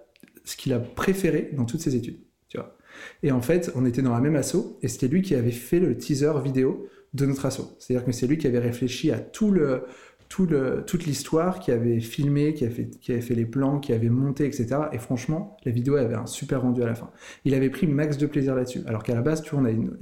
ce 0.44 0.56
qu'il 0.56 0.72
a 0.72 0.78
préféré 0.78 1.50
dans 1.54 1.64
toutes 1.64 1.80
ses 1.80 1.96
études. 1.96 2.18
Tu 2.48 2.58
vois. 2.58 2.76
Et 3.22 3.32
en 3.32 3.40
fait, 3.40 3.72
on 3.74 3.84
était 3.86 4.02
dans 4.02 4.12
la 4.12 4.20
même 4.20 4.36
asso 4.36 4.78
et 4.82 4.88
c'était 4.88 5.08
lui 5.08 5.22
qui 5.22 5.34
avait 5.34 5.50
fait 5.50 5.80
le 5.80 5.96
teaser 5.96 6.32
vidéo 6.42 6.88
de 7.14 7.26
notre 7.26 7.46
asso. 7.46 7.76
C'est-à-dire 7.78 8.04
que 8.04 8.12
c'est 8.12 8.26
lui 8.26 8.38
qui 8.38 8.46
avait 8.46 8.58
réfléchi 8.58 9.10
à 9.10 9.18
tout 9.18 9.50
le, 9.50 9.84
toute 10.28 11.06
l'histoire, 11.06 11.60
qui 11.60 11.70
avait 11.70 12.00
filmé, 12.00 12.54
qui 12.54 12.64
avait, 12.64 13.20
fait, 13.20 13.34
les 13.34 13.46
plans, 13.46 13.78
qui 13.78 13.92
avait 13.92 14.08
monté, 14.08 14.46
etc. 14.46 14.76
Et 14.92 14.98
franchement, 14.98 15.56
la 15.64 15.72
vidéo 15.72 15.96
avait 15.96 16.14
un 16.14 16.26
super 16.26 16.62
rendu 16.62 16.82
à 16.82 16.86
la 16.86 16.94
fin. 16.94 17.10
Il 17.44 17.54
avait 17.54 17.70
pris 17.70 17.86
max 17.86 18.16
de 18.16 18.26
plaisir 18.26 18.54
là-dessus. 18.54 18.80
Alors 18.86 19.02
qu'à 19.02 19.14
la 19.14 19.22
base, 19.22 19.42
tu 19.42 19.50
vois, 19.50 19.60
on 19.60 19.64
a 19.64 19.70
une, 19.70 19.96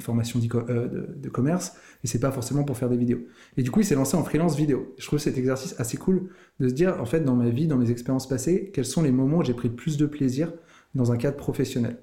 formation 0.00 0.40
euh, 0.40 0.88
de, 0.88 1.14
de, 1.16 1.28
commerce, 1.28 1.74
et 2.04 2.06
c'est 2.06 2.20
pas 2.20 2.30
forcément 2.30 2.64
pour 2.64 2.76
faire 2.76 2.88
des 2.88 2.96
vidéos. 2.96 3.20
Et 3.56 3.62
du 3.62 3.70
coup, 3.70 3.80
il 3.80 3.84
s'est 3.84 3.94
lancé 3.94 4.16
en 4.16 4.24
freelance 4.24 4.56
vidéo. 4.56 4.94
Je 4.98 5.06
trouve 5.06 5.18
cet 5.18 5.36
exercice 5.36 5.74
assez 5.78 5.96
cool 5.96 6.30
de 6.60 6.68
se 6.68 6.74
dire, 6.74 6.96
en 7.00 7.06
fait, 7.06 7.20
dans 7.20 7.36
ma 7.36 7.48
vie, 7.48 7.66
dans 7.66 7.78
mes 7.78 7.90
expériences 7.90 8.28
passées, 8.28 8.70
quels 8.72 8.84
sont 8.84 9.02
les 9.02 9.12
moments 9.12 9.38
où 9.38 9.44
j'ai 9.44 9.54
pris 9.54 9.68
le 9.68 9.74
plus 9.74 9.96
de 9.96 10.06
plaisir 10.06 10.52
dans 10.94 11.12
un 11.12 11.16
cadre 11.16 11.36
professionnel. 11.36 11.98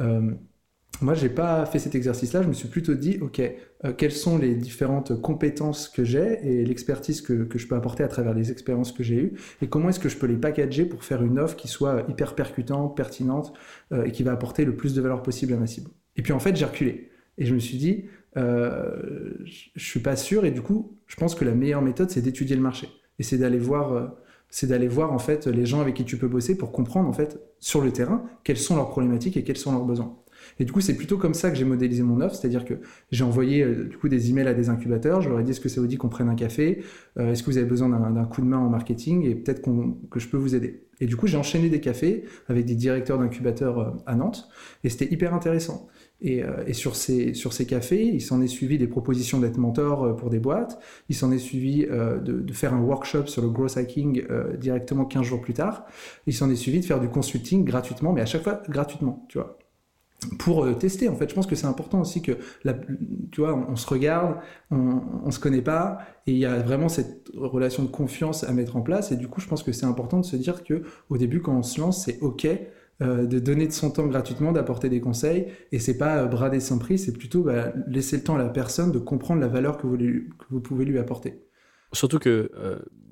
Euh, 0.00 0.32
moi, 1.00 1.14
j'ai 1.14 1.28
pas 1.28 1.66
fait 1.66 1.78
cet 1.78 1.94
exercice-là. 1.94 2.42
Je 2.42 2.48
me 2.48 2.52
suis 2.52 2.68
plutôt 2.68 2.94
dit, 2.94 3.18
ok, 3.20 3.40
euh, 3.40 3.92
quelles 3.92 4.12
sont 4.12 4.38
les 4.38 4.54
différentes 4.54 5.20
compétences 5.20 5.88
que 5.88 6.04
j'ai 6.04 6.38
et 6.42 6.64
l'expertise 6.64 7.20
que, 7.20 7.46
je 7.54 7.66
peux 7.66 7.74
apporter 7.74 8.02
à 8.02 8.08
travers 8.08 8.34
les 8.34 8.50
expériences 8.52 8.92
que 8.92 9.02
j'ai 9.02 9.16
eues, 9.16 9.32
et 9.60 9.68
comment 9.68 9.88
est-ce 9.88 10.00
que 10.00 10.08
je 10.08 10.16
peux 10.16 10.26
les 10.26 10.36
packager 10.36 10.84
pour 10.84 11.04
faire 11.04 11.22
une 11.22 11.38
offre 11.38 11.56
qui 11.56 11.68
soit 11.68 12.04
hyper 12.08 12.34
percutante, 12.34 12.96
pertinente 12.96 13.52
euh, 13.92 14.04
et 14.04 14.12
qui 14.12 14.22
va 14.22 14.32
apporter 14.32 14.64
le 14.64 14.76
plus 14.76 14.94
de 14.94 15.00
valeur 15.00 15.22
possible 15.22 15.52
à 15.54 15.56
ma 15.56 15.66
cible. 15.66 15.90
Et 16.16 16.22
puis 16.22 16.32
en 16.32 16.38
fait, 16.38 16.56
j'ai 16.56 16.64
reculé 16.64 17.10
et 17.38 17.46
je 17.46 17.54
me 17.54 17.60
suis 17.60 17.78
dit, 17.78 18.04
euh, 18.36 19.32
je 19.44 19.84
suis 19.84 20.00
pas 20.00 20.16
sûr 20.16 20.44
et 20.44 20.50
du 20.50 20.62
coup, 20.62 20.96
je 21.06 21.16
pense 21.16 21.34
que 21.34 21.44
la 21.44 21.54
meilleure 21.54 21.82
méthode, 21.82 22.10
c'est 22.10 22.22
d'étudier 22.22 22.56
le 22.56 22.62
marché 22.62 22.88
et 23.18 23.22
c'est 23.22 23.38
d'aller 23.38 23.58
voir. 23.58 23.92
Euh, 23.92 24.06
c'est 24.50 24.68
d'aller 24.68 24.86
voir 24.86 25.12
en 25.12 25.18
fait 25.18 25.48
les 25.48 25.66
gens 25.66 25.80
avec 25.80 25.94
qui 25.94 26.04
tu 26.04 26.16
peux 26.16 26.28
bosser 26.28 26.56
pour 26.56 26.70
comprendre 26.70 27.08
en 27.08 27.12
fait 27.12 27.40
sur 27.58 27.80
le 27.80 27.90
terrain 27.90 28.24
quelles 28.44 28.58
sont 28.58 28.76
leurs 28.76 28.88
problématiques 28.88 29.36
et 29.36 29.42
quels 29.42 29.56
sont 29.56 29.72
leurs 29.72 29.84
besoins. 29.84 30.16
Et 30.58 30.64
du 30.64 30.72
coup, 30.72 30.80
c'est 30.80 30.96
plutôt 30.96 31.18
comme 31.18 31.34
ça 31.34 31.50
que 31.50 31.56
j'ai 31.56 31.64
modélisé 31.64 32.02
mon 32.02 32.20
offre, 32.20 32.34
c'est-à-dire 32.34 32.64
que 32.64 32.74
j'ai 33.10 33.24
envoyé 33.24 33.62
euh, 33.62 33.84
du 33.84 33.96
coup 33.96 34.08
des 34.08 34.30
emails 34.30 34.48
à 34.48 34.54
des 34.54 34.68
incubateurs, 34.68 35.20
je 35.20 35.28
leur 35.28 35.40
ai 35.40 35.44
dit 35.44 35.50
est-ce 35.50 35.60
que 35.60 35.68
ça 35.68 35.80
vous 35.80 35.86
dit 35.86 35.96
qu'on 35.96 36.08
prenne 36.08 36.28
un 36.28 36.34
café, 36.34 36.82
euh, 37.18 37.32
est-ce 37.32 37.42
que 37.42 37.50
vous 37.50 37.58
avez 37.58 37.66
besoin 37.66 37.88
d'un 37.88 38.24
coup 38.24 38.40
de 38.40 38.46
main 38.46 38.58
en 38.58 38.70
marketing? 38.70 39.24
Et 39.24 39.34
peut-être 39.34 39.62
que 40.10 40.20
je 40.20 40.28
peux 40.28 40.36
vous 40.36 40.54
aider. 40.54 40.82
Et 41.00 41.06
du 41.06 41.16
coup, 41.16 41.26
j'ai 41.26 41.36
enchaîné 41.36 41.68
des 41.68 41.80
cafés 41.80 42.24
avec 42.48 42.66
des 42.66 42.76
directeurs 42.76 43.18
d'incubateurs 43.18 43.78
euh, 43.78 43.90
à 44.06 44.14
Nantes 44.14 44.48
et 44.84 44.88
c'était 44.88 45.12
hyper 45.12 45.34
intéressant. 45.34 45.88
Et, 46.20 46.42
sur, 46.72 46.96
ces, 46.96 47.34
sur 47.34 47.52
ces 47.52 47.66
cafés, 47.66 48.06
il 48.06 48.22
s'en 48.22 48.40
est 48.40 48.46
suivi 48.46 48.78
des 48.78 48.86
propositions 48.86 49.40
d'être 49.40 49.58
mentor 49.58 50.16
pour 50.16 50.30
des 50.30 50.38
boîtes. 50.38 50.78
Il 51.10 51.14
s'en 51.14 51.30
est 51.30 51.38
suivi 51.38 51.84
de, 51.84 52.40
de, 52.40 52.52
faire 52.54 52.72
un 52.72 52.80
workshop 52.80 53.26
sur 53.26 53.42
le 53.42 53.50
growth 53.50 53.76
hacking 53.76 54.22
directement 54.58 55.04
15 55.04 55.22
jours 55.22 55.42
plus 55.42 55.52
tard. 55.52 55.84
Il 56.26 56.32
s'en 56.32 56.48
est 56.48 56.56
suivi 56.56 56.80
de 56.80 56.86
faire 56.86 56.98
du 56.98 57.08
consulting 57.08 57.66
gratuitement, 57.66 58.14
mais 58.14 58.22
à 58.22 58.26
chaque 58.26 58.42
fois 58.42 58.62
gratuitement, 58.70 59.26
tu 59.28 59.36
vois 59.36 59.58
pour 60.38 60.64
euh, 60.64 60.72
tester 60.72 61.08
en 61.08 61.16
fait. 61.16 61.28
Je 61.28 61.34
pense 61.34 61.46
que 61.46 61.54
c'est 61.54 61.66
important 61.66 62.00
aussi 62.00 62.22
que 62.22 62.32
tu 63.30 63.40
vois 63.40 63.54
on, 63.54 63.76
se 63.76 63.86
regarde 63.86 64.36
on, 64.70 65.00
on 65.24 65.30
se 65.30 65.38
connaît 65.38 65.62
pas 65.62 65.98
et 66.26 66.32
il 66.32 66.38
y 66.38 66.46
a 66.46 66.60
vraiment 66.60 66.88
cette 66.88 67.30
relation 67.34 67.82
de 67.82 67.88
confiance 67.88 68.44
à 68.44 68.52
mettre 68.52 68.76
en 68.76 68.82
place. 68.82 69.12
Et 69.12 69.16
du 69.16 69.28
coup 69.28 69.40
je 69.40 69.48
pense 69.48 69.62
que 69.62 69.72
c'est 69.72 69.86
important 69.86 70.20
de 70.20 70.24
se 70.24 70.36
dire 70.36 70.64
que 70.64 70.82
au 71.10 71.16
début 71.16 71.40
quand 71.42 71.56
on 71.56 71.62
se 71.62 71.80
lance 71.80 72.04
c'est 72.04 72.20
ok 72.20 72.46
euh, 73.02 73.26
de 73.26 73.40
donner 73.40 73.66
de 73.66 73.72
son 73.72 73.90
temps 73.90 74.06
gratuitement 74.06 74.52
d'apporter 74.52 74.88
des 74.88 75.00
conseils 75.00 75.48
et 75.72 75.80
c'est 75.80 75.98
pas 75.98 76.18
euh, 76.18 76.26
brader 76.26 76.60
sans 76.60 76.78
prix 76.78 76.96
c'est 76.96 77.12
plutôt 77.12 77.42
bah, 77.42 77.72
laisser 77.88 78.18
le 78.18 78.22
temps 78.22 78.36
à 78.36 78.38
la 78.38 78.48
personne 78.48 78.92
de 78.92 79.00
comprendre 79.00 79.40
la 79.40 79.48
valeur 79.48 79.78
que 79.78 79.88
vous, 79.88 79.96
que 79.96 80.44
vous 80.50 80.60
pouvez 80.60 80.84
lui 80.84 81.00
apporter 81.00 81.42
surtout 81.94 82.18
que 82.18 82.50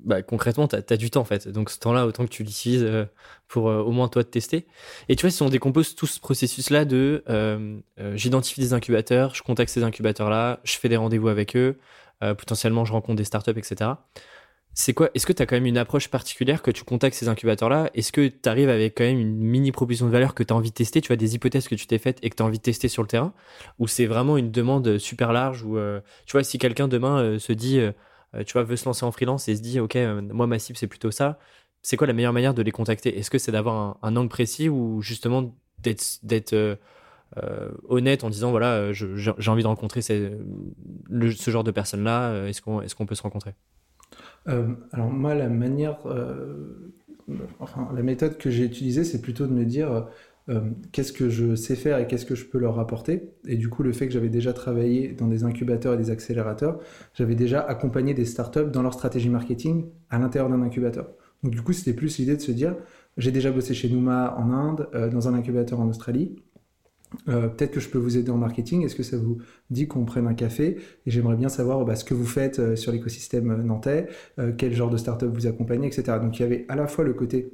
bah, 0.03 0.21
concrètement, 0.21 0.67
tu 0.67 0.75
as, 0.75 0.97
du 0.97 1.09
temps 1.09 1.21
en 1.21 1.25
fait. 1.25 1.47
Donc 1.47 1.69
ce 1.69 1.79
temps-là, 1.79 2.05
autant 2.05 2.25
que 2.25 2.29
tu 2.29 2.43
l'utilises 2.43 2.83
euh, 2.83 3.05
pour 3.47 3.69
euh, 3.69 3.81
au 3.81 3.91
moins 3.91 4.09
toi 4.09 4.23
te 4.23 4.29
tester. 4.29 4.67
Et 5.07 5.15
tu 5.15 5.21
vois, 5.21 5.31
si 5.31 5.41
on 5.43 5.49
décompose 5.49 5.95
tout 5.95 6.07
ce 6.07 6.19
processus-là 6.19 6.83
de 6.85 7.23
euh, 7.29 7.79
j'identifie 8.15 8.59
des 8.61 8.73
incubateurs, 8.73 9.33
je 9.33 9.43
contacte 9.43 9.71
ces 9.71 9.83
incubateurs-là, 9.83 10.59
je 10.63 10.77
fais 10.77 10.89
des 10.89 10.97
rendez-vous 10.97 11.29
avec 11.29 11.55
eux, 11.55 11.77
potentiellement 12.19 12.85
je 12.85 12.93
rencontre 12.93 13.17
des 13.17 13.25
startups, 13.25 13.57
etc. 13.57 13.91
C'est 14.73 14.93
quoi 14.93 15.09
Est-ce 15.13 15.25
que 15.25 15.33
tu 15.33 15.41
as 15.43 15.45
quand 15.45 15.55
même 15.55 15.65
une 15.65 15.77
approche 15.77 16.07
particulière 16.07 16.61
que 16.61 16.71
tu 16.71 16.83
contactes 16.83 17.15
ces 17.15 17.27
incubateurs-là? 17.27 17.91
Est-ce 17.93 18.11
que 18.11 18.27
tu 18.27 18.49
arrives 18.49 18.69
avec 18.69 18.97
quand 18.97 19.03
même 19.03 19.19
une 19.19 19.35
mini 19.35 19.71
proposition 19.71 20.07
de 20.07 20.11
valeur 20.11 20.33
que 20.33 20.41
tu 20.41 20.53
as 20.53 20.55
envie 20.55 20.69
de 20.69 20.73
tester? 20.75 21.01
Tu 21.01 21.07
vois, 21.07 21.17
des 21.17 21.35
hypothèses 21.35 21.67
que 21.67 21.75
tu 21.75 21.85
t'es 21.85 21.97
faites 21.97 22.17
et 22.23 22.29
que 22.29 22.35
tu 22.35 22.41
as 22.41 22.45
envie 22.45 22.57
de 22.57 22.63
tester 22.63 22.87
sur 22.87 23.03
le 23.03 23.07
terrain? 23.09 23.33
Ou 23.77 23.87
c'est 23.87 24.05
vraiment 24.05 24.37
une 24.37 24.51
demande 24.51 24.97
super 24.97 25.33
large 25.33 25.63
Ou 25.63 25.77
tu 26.25 26.31
vois, 26.31 26.43
si 26.43 26.57
quelqu'un 26.57 26.87
demain 26.87 27.37
se 27.39 27.53
dit 27.53 27.79
euh, 27.79 27.91
tu 28.43 28.53
vois, 28.53 28.63
veut 28.63 28.75
se 28.75 28.85
lancer 28.85 29.05
en 29.05 29.11
freelance 29.11 29.47
et 29.47 29.55
se 29.55 29.61
dit, 29.61 29.79
OK, 29.79 29.95
euh, 29.95 30.21
moi, 30.21 30.47
ma 30.47 30.59
cible, 30.59 30.77
c'est 30.77 30.87
plutôt 30.87 31.11
ça. 31.11 31.39
C'est 31.81 31.97
quoi 31.97 32.07
la 32.07 32.13
meilleure 32.13 32.33
manière 32.33 32.53
de 32.53 32.61
les 32.61 32.71
contacter? 32.71 33.17
Est-ce 33.17 33.29
que 33.29 33.37
c'est 33.37 33.51
d'avoir 33.51 33.97
un, 34.01 34.15
angle 34.15 34.29
précis 34.29 34.69
ou 34.69 35.01
justement 35.01 35.55
d'être, 35.79 36.19
d'être, 36.23 36.53
euh, 36.53 36.77
honnête 37.89 38.23
en 38.23 38.29
disant 38.29 38.51
voilà, 38.51 38.93
j'ai 38.93 39.49
envie 39.49 39.63
de 39.63 39.67
rencontrer 39.67 40.01
ce 40.01 40.37
genre 41.47 41.63
de 41.63 41.71
personnes-là, 41.71 42.47
est-ce 42.47 42.61
qu'on 42.61 42.81
est 42.81 42.93
qu'on 42.93 43.05
peut 43.05 43.15
se 43.15 43.23
rencontrer? 43.23 43.53
Alors, 44.45 45.09
moi, 45.09 45.33
la 45.33 45.49
manière, 45.49 45.97
enfin, 47.59 47.89
la 47.93 48.03
méthode 48.03 48.37
que 48.37 48.49
j'ai 48.49 48.63
utilisée, 48.63 49.03
c'est 49.03 49.21
plutôt 49.21 49.47
de 49.47 49.51
me 49.51 49.65
dire 49.65 50.07
euh, 50.49 50.59
qu'est-ce 50.91 51.13
que 51.13 51.29
je 51.29 51.55
sais 51.55 51.75
faire 51.75 51.99
et 51.99 52.07
qu'est-ce 52.07 52.25
que 52.25 52.35
je 52.35 52.45
peux 52.45 52.57
leur 52.57 52.79
apporter? 52.79 53.29
Et 53.47 53.55
du 53.55 53.69
coup, 53.69 53.83
le 53.83 53.93
fait 53.93 54.07
que 54.07 54.13
j'avais 54.13 54.29
déjà 54.29 54.51
travaillé 54.51 55.13
dans 55.13 55.27
des 55.27 55.43
incubateurs 55.43 55.93
et 55.93 55.97
des 55.97 56.09
accélérateurs, 56.09 56.79
j'avais 57.13 57.35
déjà 57.35 57.61
accompagné 57.61 58.13
des 58.13 58.25
startups 58.25 58.69
dans 58.71 58.81
leur 58.81 58.93
stratégie 58.93 59.29
marketing 59.29 59.85
à 60.09 60.19
l'intérieur 60.19 60.49
d'un 60.49 60.61
incubateur. 60.61 61.09
Donc 61.43 61.53
du 61.53 61.61
coup, 61.61 61.73
c'était 61.73 61.93
plus 61.93 62.17
l'idée 62.17 62.35
de 62.35 62.41
se 62.41 62.51
dire, 62.51 62.75
j'ai 63.17 63.31
déjà 63.31 63.51
bossé 63.51 63.73
chez 63.73 63.89
Numa 63.89 64.35
en 64.37 64.51
Inde, 64.51 64.89
euh, 64.95 65.09
dans 65.09 65.27
un 65.27 65.33
incubateur 65.33 65.79
en 65.79 65.87
Australie. 65.87 66.35
Euh, 67.29 67.47
peut-être 67.47 67.71
que 67.71 67.79
je 67.79 67.89
peux 67.89 67.99
vous 67.99 68.17
aider 68.17 68.31
en 68.31 68.37
marketing. 68.37 68.83
Est-ce 68.83 68.95
que 68.95 69.03
ça 69.03 69.17
vous 69.17 69.37
dit 69.69 69.87
qu'on 69.87 70.03
prenne 70.03 70.27
un 70.27 70.33
café? 70.33 70.77
Et 71.05 71.11
j'aimerais 71.11 71.35
bien 71.35 71.49
savoir 71.49 71.85
bah, 71.85 71.95
ce 71.95 72.03
que 72.03 72.13
vous 72.13 72.25
faites 72.25 72.75
sur 72.75 72.91
l'écosystème 72.91 73.61
nantais, 73.61 74.07
quel 74.57 74.73
genre 74.73 74.89
de 74.89 74.97
startup 74.97 75.29
vous 75.31 75.45
accompagnez, 75.45 75.87
etc. 75.87 76.17
Donc 76.19 76.39
il 76.39 76.41
y 76.41 76.45
avait 76.45 76.65
à 76.69 76.75
la 76.75 76.87
fois 76.87 77.05
le 77.05 77.13
côté 77.13 77.53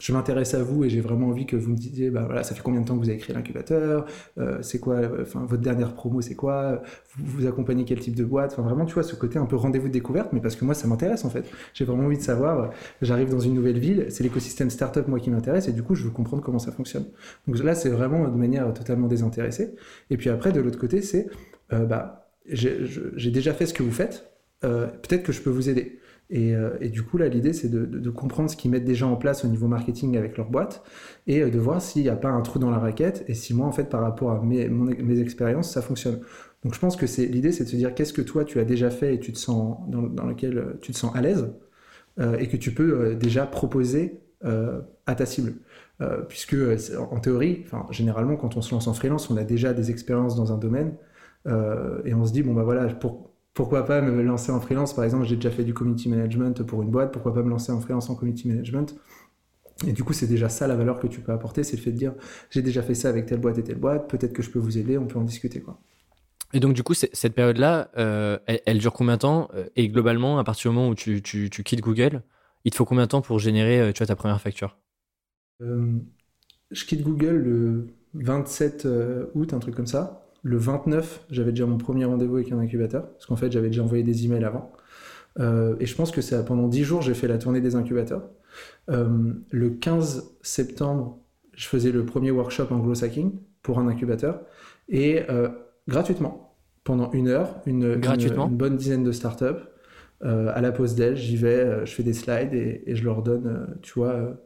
je 0.00 0.12
m'intéresse 0.12 0.54
à 0.54 0.62
vous 0.62 0.84
et 0.84 0.90
j'ai 0.90 1.00
vraiment 1.00 1.28
envie 1.28 1.46
que 1.46 1.56
vous 1.56 1.70
me 1.70 1.76
disiez, 1.76 2.10
bah 2.10 2.22
voilà, 2.24 2.42
ça 2.42 2.54
fait 2.54 2.62
combien 2.62 2.80
de 2.80 2.86
temps 2.86 2.96
que 2.96 3.04
vous 3.04 3.10
avez 3.10 3.18
créé 3.18 3.34
l'incubateur, 3.36 4.06
euh, 4.38 4.58
c'est 4.62 4.80
quoi, 4.80 5.00
votre 5.06 5.62
dernière 5.62 5.92
promo, 5.94 6.20
c'est 6.20 6.34
quoi, 6.34 6.82
vous, 7.16 7.40
vous, 7.42 7.46
accompagnez 7.46 7.84
quel 7.84 8.00
type 8.00 8.16
de 8.16 8.24
boîte, 8.24 8.52
enfin 8.52 8.62
vraiment 8.62 8.86
tu 8.86 8.94
vois 8.94 9.02
ce 9.02 9.14
côté 9.14 9.38
un 9.38 9.46
peu 9.46 9.56
rendez-vous 9.56 9.88
de 9.88 9.92
découverte, 9.92 10.32
mais 10.32 10.40
parce 10.40 10.56
que 10.56 10.64
moi 10.64 10.74
ça 10.74 10.88
m'intéresse 10.88 11.24
en 11.24 11.30
fait, 11.30 11.44
j'ai 11.74 11.84
vraiment 11.84 12.06
envie 12.06 12.16
de 12.16 12.22
savoir, 12.22 12.70
j'arrive 13.02 13.30
dans 13.30 13.40
une 13.40 13.54
nouvelle 13.54 13.78
ville, 13.78 14.06
c'est 14.08 14.24
l'écosystème 14.24 14.70
startup 14.70 15.06
moi 15.06 15.20
qui 15.20 15.30
m'intéresse 15.30 15.68
et 15.68 15.72
du 15.72 15.82
coup 15.82 15.94
je 15.94 16.04
veux 16.04 16.10
comprendre 16.10 16.42
comment 16.42 16.58
ça 16.58 16.72
fonctionne. 16.72 17.04
Donc 17.46 17.62
là 17.62 17.74
c'est 17.74 17.90
vraiment 17.90 18.26
de 18.26 18.36
manière 18.36 18.72
totalement 18.72 19.06
désintéressée. 19.06 19.74
Et 20.08 20.16
puis 20.16 20.30
après 20.30 20.52
de 20.52 20.60
l'autre 20.60 20.78
côté 20.78 21.02
c'est, 21.02 21.28
euh, 21.72 21.84
bah 21.84 22.30
j'ai 22.46 23.30
déjà 23.30 23.52
fait 23.52 23.66
ce 23.66 23.74
que 23.74 23.82
vous 23.82 23.92
faites, 23.92 24.30
euh, 24.64 24.86
peut-être 24.86 25.22
que 25.22 25.32
je 25.32 25.40
peux 25.40 25.50
vous 25.50 25.68
aider. 25.68 25.99
Euh, 26.32 26.76
et, 26.80 26.88
du 26.88 27.02
coup, 27.02 27.18
là, 27.18 27.28
l'idée, 27.28 27.52
c'est 27.52 27.68
de, 27.68 28.10
comprendre 28.10 28.50
ce 28.50 28.56
qu'ils 28.56 28.70
mettent 28.70 28.84
déjà 28.84 29.06
en 29.06 29.16
place 29.16 29.44
au 29.44 29.48
niveau 29.48 29.66
marketing 29.66 30.16
avec 30.16 30.36
leur 30.36 30.48
boîte 30.48 30.82
et 31.26 31.42
euh, 31.42 31.50
de 31.50 31.58
voir 31.58 31.82
s'il 31.82 32.02
n'y 32.02 32.08
a 32.08 32.16
pas 32.16 32.28
un 32.28 32.40
trou 32.42 32.58
dans 32.58 32.70
la 32.70 32.78
raquette 32.78 33.24
et 33.28 33.34
si 33.34 33.54
moi, 33.54 33.66
en 33.66 33.72
fait, 33.72 33.84
par 33.84 34.00
rapport 34.00 34.30
à 34.30 34.42
mes, 34.42 34.68
mes 34.68 35.20
expériences, 35.20 35.72
ça 35.72 35.82
fonctionne. 35.82 36.20
Donc, 36.64 36.74
je 36.74 36.78
pense 36.78 36.96
que 36.96 37.06
c'est 37.06 37.26
l'idée, 37.26 37.52
c'est 37.52 37.64
de 37.64 37.68
se 37.68 37.76
dire 37.76 37.94
qu'est-ce 37.94 38.12
que 38.12 38.22
toi, 38.22 38.44
tu 38.44 38.60
as 38.60 38.64
déjà 38.64 38.90
fait 38.90 39.14
et 39.14 39.20
tu 39.20 39.32
te 39.32 39.38
sens 39.38 39.78
dans, 39.88 40.26
lequel 40.26 40.58
euh, 40.58 40.78
tu 40.80 40.92
te 40.92 40.96
sens 40.96 41.14
à 41.14 41.20
l'aise 41.20 41.48
et 42.38 42.48
que 42.48 42.58
tu 42.58 42.74
peux 42.74 43.14
déjà 43.14 43.46
proposer 43.46 44.20
à 44.42 45.14
ta 45.14 45.24
cible. 45.24 45.54
puisque, 46.28 46.54
en 46.98 47.18
théorie, 47.18 47.64
généralement, 47.90 48.36
quand 48.36 48.58
on 48.58 48.60
se 48.60 48.74
lance 48.74 48.88
en 48.88 48.92
freelance, 48.92 49.30
on 49.30 49.38
a 49.38 49.44
déjà 49.44 49.72
des 49.72 49.90
expériences 49.90 50.36
dans 50.36 50.52
un 50.52 50.58
domaine 50.58 50.96
et 51.46 52.12
on 52.12 52.26
se 52.26 52.32
dit, 52.32 52.42
bon, 52.42 52.52
bah 52.52 52.62
voilà, 52.62 52.92
pour 52.92 53.29
pourquoi 53.54 53.84
pas 53.84 54.00
me 54.00 54.22
lancer 54.22 54.52
en 54.52 54.60
freelance? 54.60 54.94
Par 54.94 55.04
exemple, 55.04 55.24
j'ai 55.24 55.36
déjà 55.36 55.50
fait 55.50 55.64
du 55.64 55.74
community 55.74 56.08
management 56.08 56.62
pour 56.62 56.82
une 56.82 56.90
boîte, 56.90 57.12
pourquoi 57.12 57.34
pas 57.34 57.42
me 57.42 57.50
lancer 57.50 57.72
en 57.72 57.80
freelance 57.80 58.08
en 58.10 58.14
community 58.14 58.48
management? 58.48 58.94
Et 59.86 59.92
du 59.92 60.04
coup, 60.04 60.12
c'est 60.12 60.26
déjà 60.26 60.48
ça 60.48 60.66
la 60.66 60.76
valeur 60.76 61.00
que 61.00 61.06
tu 61.06 61.20
peux 61.20 61.32
apporter, 61.32 61.64
c'est 61.64 61.76
le 61.76 61.82
fait 61.82 61.92
de 61.92 61.96
dire 61.96 62.14
j'ai 62.50 62.62
déjà 62.62 62.82
fait 62.82 62.94
ça 62.94 63.08
avec 63.08 63.26
telle 63.26 63.40
boîte 63.40 63.58
et 63.58 63.64
telle 63.64 63.78
boîte, 63.78 64.08
peut-être 64.08 64.32
que 64.32 64.42
je 64.42 64.50
peux 64.50 64.58
vous 64.58 64.78
aider, 64.78 64.98
on 64.98 65.06
peut 65.06 65.18
en 65.18 65.24
discuter. 65.24 65.60
Quoi. 65.60 65.80
Et 66.52 66.60
donc, 66.60 66.74
du 66.74 66.82
coup, 66.82 66.94
cette 66.94 67.34
période-là, 67.34 67.90
euh, 67.96 68.38
elle, 68.46 68.78
dure 68.78 68.92
combien 68.92 69.14
de 69.14 69.20
temps? 69.20 69.48
Et 69.76 69.88
globalement, 69.88 70.38
à 70.38 70.44
partir 70.44 70.70
du 70.70 70.76
moment 70.76 70.88
où 70.88 70.94
tu, 70.94 71.22
quittes 71.22 71.80
Google, 71.80 72.22
il 72.64 72.72
te 72.72 72.76
faut 72.76 72.84
combien 72.84 73.04
de 73.04 73.08
temps 73.08 73.22
pour 73.22 73.38
générer 73.38 73.80
euh, 73.80 73.92
tu 73.92 73.98
vois, 73.98 74.06
ta 74.06 74.16
première 74.16 74.40
facture? 74.40 74.76
Euh, 75.62 75.98
Je 76.70 76.84
quitte 76.84 77.02
Google 77.02 77.36
le 77.36 77.86
27 78.14 78.86
août, 79.34 79.54
un 79.54 79.58
truc 79.60 79.74
comme 79.74 79.86
ça 79.86 80.29
le 80.42 80.56
29, 80.56 81.26
j'avais 81.30 81.50
déjà 81.50 81.66
mon 81.66 81.78
premier 81.78 82.04
rendez-vous 82.04 82.36
avec 82.36 82.52
un 82.52 82.58
incubateur, 82.58 83.10
parce 83.10 83.26
qu'en 83.26 83.36
fait, 83.36 83.52
j'avais 83.52 83.68
déjà 83.68 83.82
envoyé 83.82 84.02
des 84.02 84.24
emails 84.24 84.44
avant. 84.44 84.72
Euh, 85.38 85.76
et 85.80 85.86
je 85.86 85.94
pense 85.94 86.10
que 86.10 86.20
c'est 86.20 86.44
pendant 86.44 86.68
10 86.68 86.84
jours, 86.84 87.02
j'ai 87.02 87.14
fait 87.14 87.28
la 87.28 87.38
tournée 87.38 87.60
des 87.60 87.76
incubateurs. 87.76 88.28
Euh, 88.90 89.32
le 89.50 89.70
15 89.70 90.36
septembre, 90.42 91.20
je 91.54 91.66
faisais 91.68 91.92
le 91.92 92.04
premier 92.04 92.30
workshop 92.30 92.68
hacking 93.02 93.32
pour 93.62 93.78
un 93.78 93.88
incubateur, 93.88 94.42
et 94.88 95.22
euh, 95.30 95.48
gratuitement, 95.88 96.56
pendant 96.84 97.10
une 97.12 97.28
heure, 97.28 97.56
une, 97.66 97.96
bonne 98.48 98.76
dizaine 98.76 99.04
de 99.04 99.12
startups. 99.12 99.44
à 100.22 100.60
la 100.60 100.72
pause 100.72 100.94
d'elle, 100.94 101.16
j'y 101.16 101.36
vais, 101.36 101.84
je 101.84 101.92
fais 101.92 102.02
des 102.02 102.14
slides 102.14 102.54
et, 102.54 102.82
et 102.86 102.96
je 102.96 103.04
leur 103.04 103.22
donne, 103.22 103.76
tu 103.82 103.92
vois, 103.94 104.40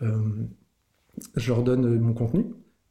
je 0.00 1.48
leur 1.48 1.62
donne 1.62 1.98
mon 1.98 2.12
contenu. 2.12 2.44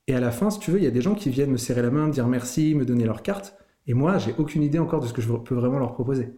Et 0.09 0.15
à 0.15 0.19
la 0.19 0.31
fin, 0.31 0.49
si 0.49 0.57
tu 0.59 0.71
veux, 0.71 0.79
il 0.79 0.83
y 0.83 0.87
a 0.87 0.91
des 0.91 1.03
gens 1.03 1.13
qui 1.13 1.29
viennent 1.29 1.51
me 1.51 1.57
serrer 1.57 1.83
la 1.83 1.91
main, 1.91 2.07
me 2.07 2.11
dire 2.11 2.27
merci, 2.27 2.73
me 2.73 2.83
donner 2.83 3.05
leur 3.05 3.21
carte. 3.21 3.53
Et 3.85 3.93
moi, 3.93 4.17
j'ai 4.17 4.33
aucune 4.39 4.63
idée 4.63 4.79
encore 4.79 5.01
de 5.01 5.05
ce 5.05 5.13
que 5.13 5.21
je 5.21 5.31
peux 5.31 5.53
vraiment 5.53 5.77
leur 5.77 5.93
proposer. 5.93 6.33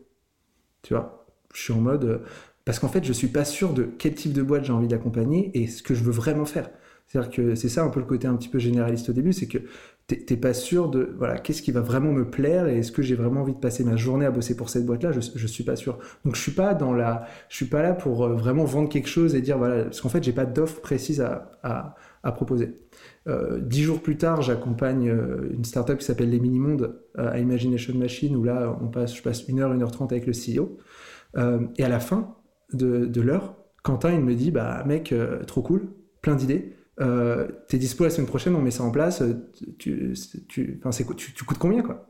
Tu 0.81 0.93
vois 0.93 1.25
Je 1.53 1.61
suis 1.61 1.71
en 1.71 1.79
mode. 1.79 2.03
Euh, 2.03 2.17
parce 2.65 2.79
qu'en 2.79 2.89
fait, 2.89 3.05
je 3.05 3.13
suis 3.13 3.29
pas 3.29 3.45
sûr 3.45 3.73
de 3.73 3.83
quel 3.83 4.13
type 4.13 4.33
de 4.33 4.41
boîte 4.41 4.65
j'ai 4.65 4.73
envie 4.73 4.89
d'accompagner 4.89 5.57
et 5.57 5.67
ce 5.67 5.81
que 5.83 5.93
je 5.95 6.03
veux 6.03 6.11
vraiment 6.11 6.43
faire. 6.43 6.69
C'est-à-dire 7.07 7.31
que 7.31 7.55
c'est 7.55 7.69
ça 7.69 7.83
un 7.85 7.89
peu 7.89 8.01
le 8.01 8.05
côté 8.05 8.27
un 8.27 8.35
petit 8.35 8.49
peu 8.49 8.59
généraliste 8.59 9.07
au 9.09 9.13
début, 9.13 9.31
c'est 9.31 9.47
que 9.47 9.59
t'es 10.07 10.35
pas 10.35 10.53
sûr 10.53 10.89
de 10.89 11.15
voilà 11.17 11.39
qu'est-ce 11.39 11.61
qui 11.61 11.71
va 11.71 11.79
vraiment 11.79 12.11
me 12.11 12.29
plaire 12.29 12.67
et 12.67 12.79
est-ce 12.79 12.91
que 12.91 13.01
j'ai 13.01 13.15
vraiment 13.15 13.41
envie 13.41 13.53
de 13.53 13.59
passer 13.59 13.85
ma 13.85 13.95
journée 13.95 14.25
à 14.25 14.31
bosser 14.31 14.57
pour 14.57 14.69
cette 14.69 14.85
boîte-là. 14.85 15.13
Je, 15.13 15.21
je 15.33 15.47
suis 15.47 15.63
pas 15.63 15.77
sûr. 15.77 15.97
Donc 16.25 16.35
je 16.35 16.41
suis 16.41 16.51
pas 16.51 16.73
dans 16.73 16.93
la, 16.93 17.25
je 17.47 17.55
suis 17.55 17.65
pas 17.65 17.81
là 17.81 17.93
pour 17.93 18.25
euh, 18.25 18.35
vraiment 18.35 18.65
vendre 18.65 18.89
quelque 18.89 19.07
chose 19.07 19.35
et 19.35 19.41
dire 19.41 19.57
voilà 19.57 19.85
parce 19.85 20.01
qu'en 20.01 20.09
fait 20.09 20.23
j'ai 20.23 20.33
pas 20.33 20.45
d'offre 20.45 20.81
précise 20.81 21.21
à 21.21 21.95
proposer. 22.33 22.75
Euh, 23.27 23.59
dix 23.59 23.83
jours 23.83 24.01
plus 24.01 24.17
tard, 24.17 24.41
j'accompagne 24.41 25.09
euh, 25.09 25.49
une 25.53 25.63
startup 25.63 25.99
qui 25.99 26.05
s'appelle 26.05 26.29
Les 26.29 26.39
Mini-Mondes 26.39 26.99
euh, 27.19 27.31
à 27.31 27.39
Imagination 27.39 27.93
Machine, 27.93 28.35
où 28.35 28.43
là, 28.43 28.77
on 28.81 28.87
passe, 28.87 29.15
je 29.15 29.21
passe 29.21 29.47
une 29.47 29.59
heure, 29.59 29.73
une 29.73 29.83
heure 29.83 29.91
trente 29.91 30.11
avec 30.11 30.25
le 30.25 30.33
CEO. 30.33 30.77
et 31.77 31.83
à 31.83 31.89
la 31.89 31.99
fin 31.99 32.35
de, 32.73 33.21
l'heure, 33.21 33.55
Quentin, 33.83 34.11
il 34.11 34.21
me 34.21 34.33
dit, 34.33 34.51
bah 34.51 34.83
mec, 34.85 35.13
trop 35.47 35.61
cool, 35.61 35.89
plein 36.21 36.35
d'idées. 36.35 36.75
T'es 36.97 37.77
dispo 37.77 38.03
la 38.03 38.09
semaine 38.09 38.27
prochaine, 38.27 38.55
on 38.55 38.61
met 38.61 38.71
ça 38.71 38.83
en 38.83 38.91
place. 38.91 39.23
Tu, 39.77 40.13
tu, 40.47 40.79
tu, 41.17 41.33
tu 41.35 41.45
coûtes 41.45 41.57
combien 41.57 41.81
quoi? 41.81 42.07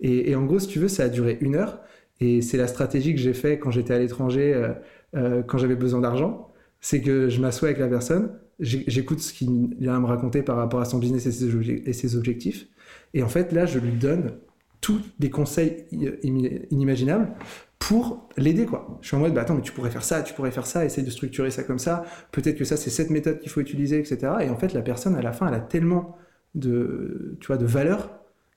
Et, 0.00 0.30
et, 0.30 0.34
en 0.34 0.44
gros, 0.44 0.58
si 0.58 0.66
tu 0.66 0.78
veux, 0.78 0.88
ça 0.88 1.04
a 1.04 1.08
duré 1.08 1.38
une 1.40 1.56
heure. 1.56 1.80
Et 2.20 2.42
c'est 2.42 2.56
la 2.56 2.66
stratégie 2.66 3.14
que 3.14 3.20
j'ai 3.20 3.34
fait 3.34 3.58
quand 3.58 3.70
j'étais 3.70 3.94
à 3.94 3.98
l'étranger, 3.98 4.74
quand 5.14 5.58
j'avais 5.58 5.76
besoin 5.76 6.00
d'argent. 6.00 6.52
C'est 6.80 7.00
que 7.00 7.28
je 7.28 7.40
m'assois 7.40 7.68
avec 7.68 7.78
la 7.78 7.88
personne, 7.88 8.30
j'écoute 8.60 9.20
ce 9.20 9.32
qu'il 9.32 9.88
a 9.88 9.96
à 9.96 10.00
me 10.00 10.06
raconter 10.06 10.42
par 10.42 10.56
rapport 10.56 10.80
à 10.80 10.84
son 10.84 10.98
business 10.98 11.26
et 11.26 11.92
ses, 11.92 12.16
objectifs. 12.16 12.66
Et 13.14 13.22
en 13.22 13.28
fait, 13.28 13.52
là, 13.52 13.66
je 13.66 13.78
lui 13.78 13.92
donne 13.92 14.32
tous 14.80 15.00
des 15.18 15.30
conseils 15.30 15.84
inimaginables 16.70 17.34
pour 17.78 18.28
l'aider 18.36 18.66
quoi. 18.66 18.98
Je 19.00 19.08
suis 19.08 19.16
en 19.16 19.20
mode 19.20 19.34
bah 19.34 19.40
attends 19.40 19.54
mais 19.54 19.62
tu 19.62 19.72
pourrais 19.72 19.90
faire 19.90 20.04
ça, 20.04 20.22
tu 20.22 20.32
pourrais 20.34 20.50
faire 20.50 20.66
ça, 20.66 20.84
essaye 20.84 21.02
de 21.02 21.10
structurer 21.10 21.50
ça 21.50 21.64
comme 21.64 21.78
ça, 21.78 22.04
peut-être 22.30 22.56
que 22.56 22.64
ça 22.64 22.76
c'est 22.76 22.90
cette 22.90 23.10
méthode 23.10 23.40
qu'il 23.40 23.50
faut 23.50 23.60
utiliser 23.60 23.98
etc. 23.98 24.32
Et 24.42 24.50
en 24.50 24.56
fait 24.56 24.72
la 24.72 24.82
personne 24.82 25.16
à 25.16 25.22
la 25.22 25.32
fin 25.32 25.48
elle 25.48 25.54
a 25.54 25.60
tellement 25.60 26.16
de 26.54 27.36
tu 27.40 27.46
vois 27.48 27.56
de 27.56 27.66
valeur 27.66 28.10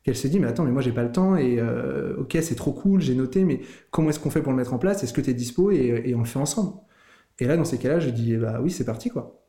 qu'elle 0.04 0.16
se 0.16 0.28
dit 0.28 0.40
mais 0.40 0.48
attends 0.48 0.66
mais 0.66 0.72
moi 0.72 0.82
j'ai 0.82 0.92
pas 0.92 1.04
le 1.04 1.12
temps 1.12 1.36
et 1.38 1.60
euh, 1.60 2.16
ok 2.18 2.38
c'est 2.42 2.56
trop 2.56 2.74
cool 2.74 3.02
j'ai 3.02 3.16
noté 3.16 3.46
mais 3.46 3.62
comment 3.92 4.10
est-ce 4.10 4.20
qu'on 4.20 4.30
fait 4.30 4.42
pour 4.42 4.52
le 4.52 4.58
mettre 4.58 4.74
en 4.74 4.80
place? 4.80 5.04
Est-ce 5.04 5.14
que 5.14 5.22
tu 5.22 5.30
es 5.30 5.34
dispo? 5.34 5.72
Et, 5.72 6.04
et, 6.06 6.16
on 6.16 6.20
le 6.20 6.26
fait 6.26 6.40
ensemble 6.40 6.78
et 7.40 7.46
là 7.46 7.58
dans 7.58 7.66
ces 7.66 7.78
cas-là 7.78 8.00
je 8.00 8.10
dis 8.10 8.36
bah 8.36 8.60
oui 8.62 8.72
c'est 8.72 8.86
parti 8.86 9.10
quoi 9.10 9.43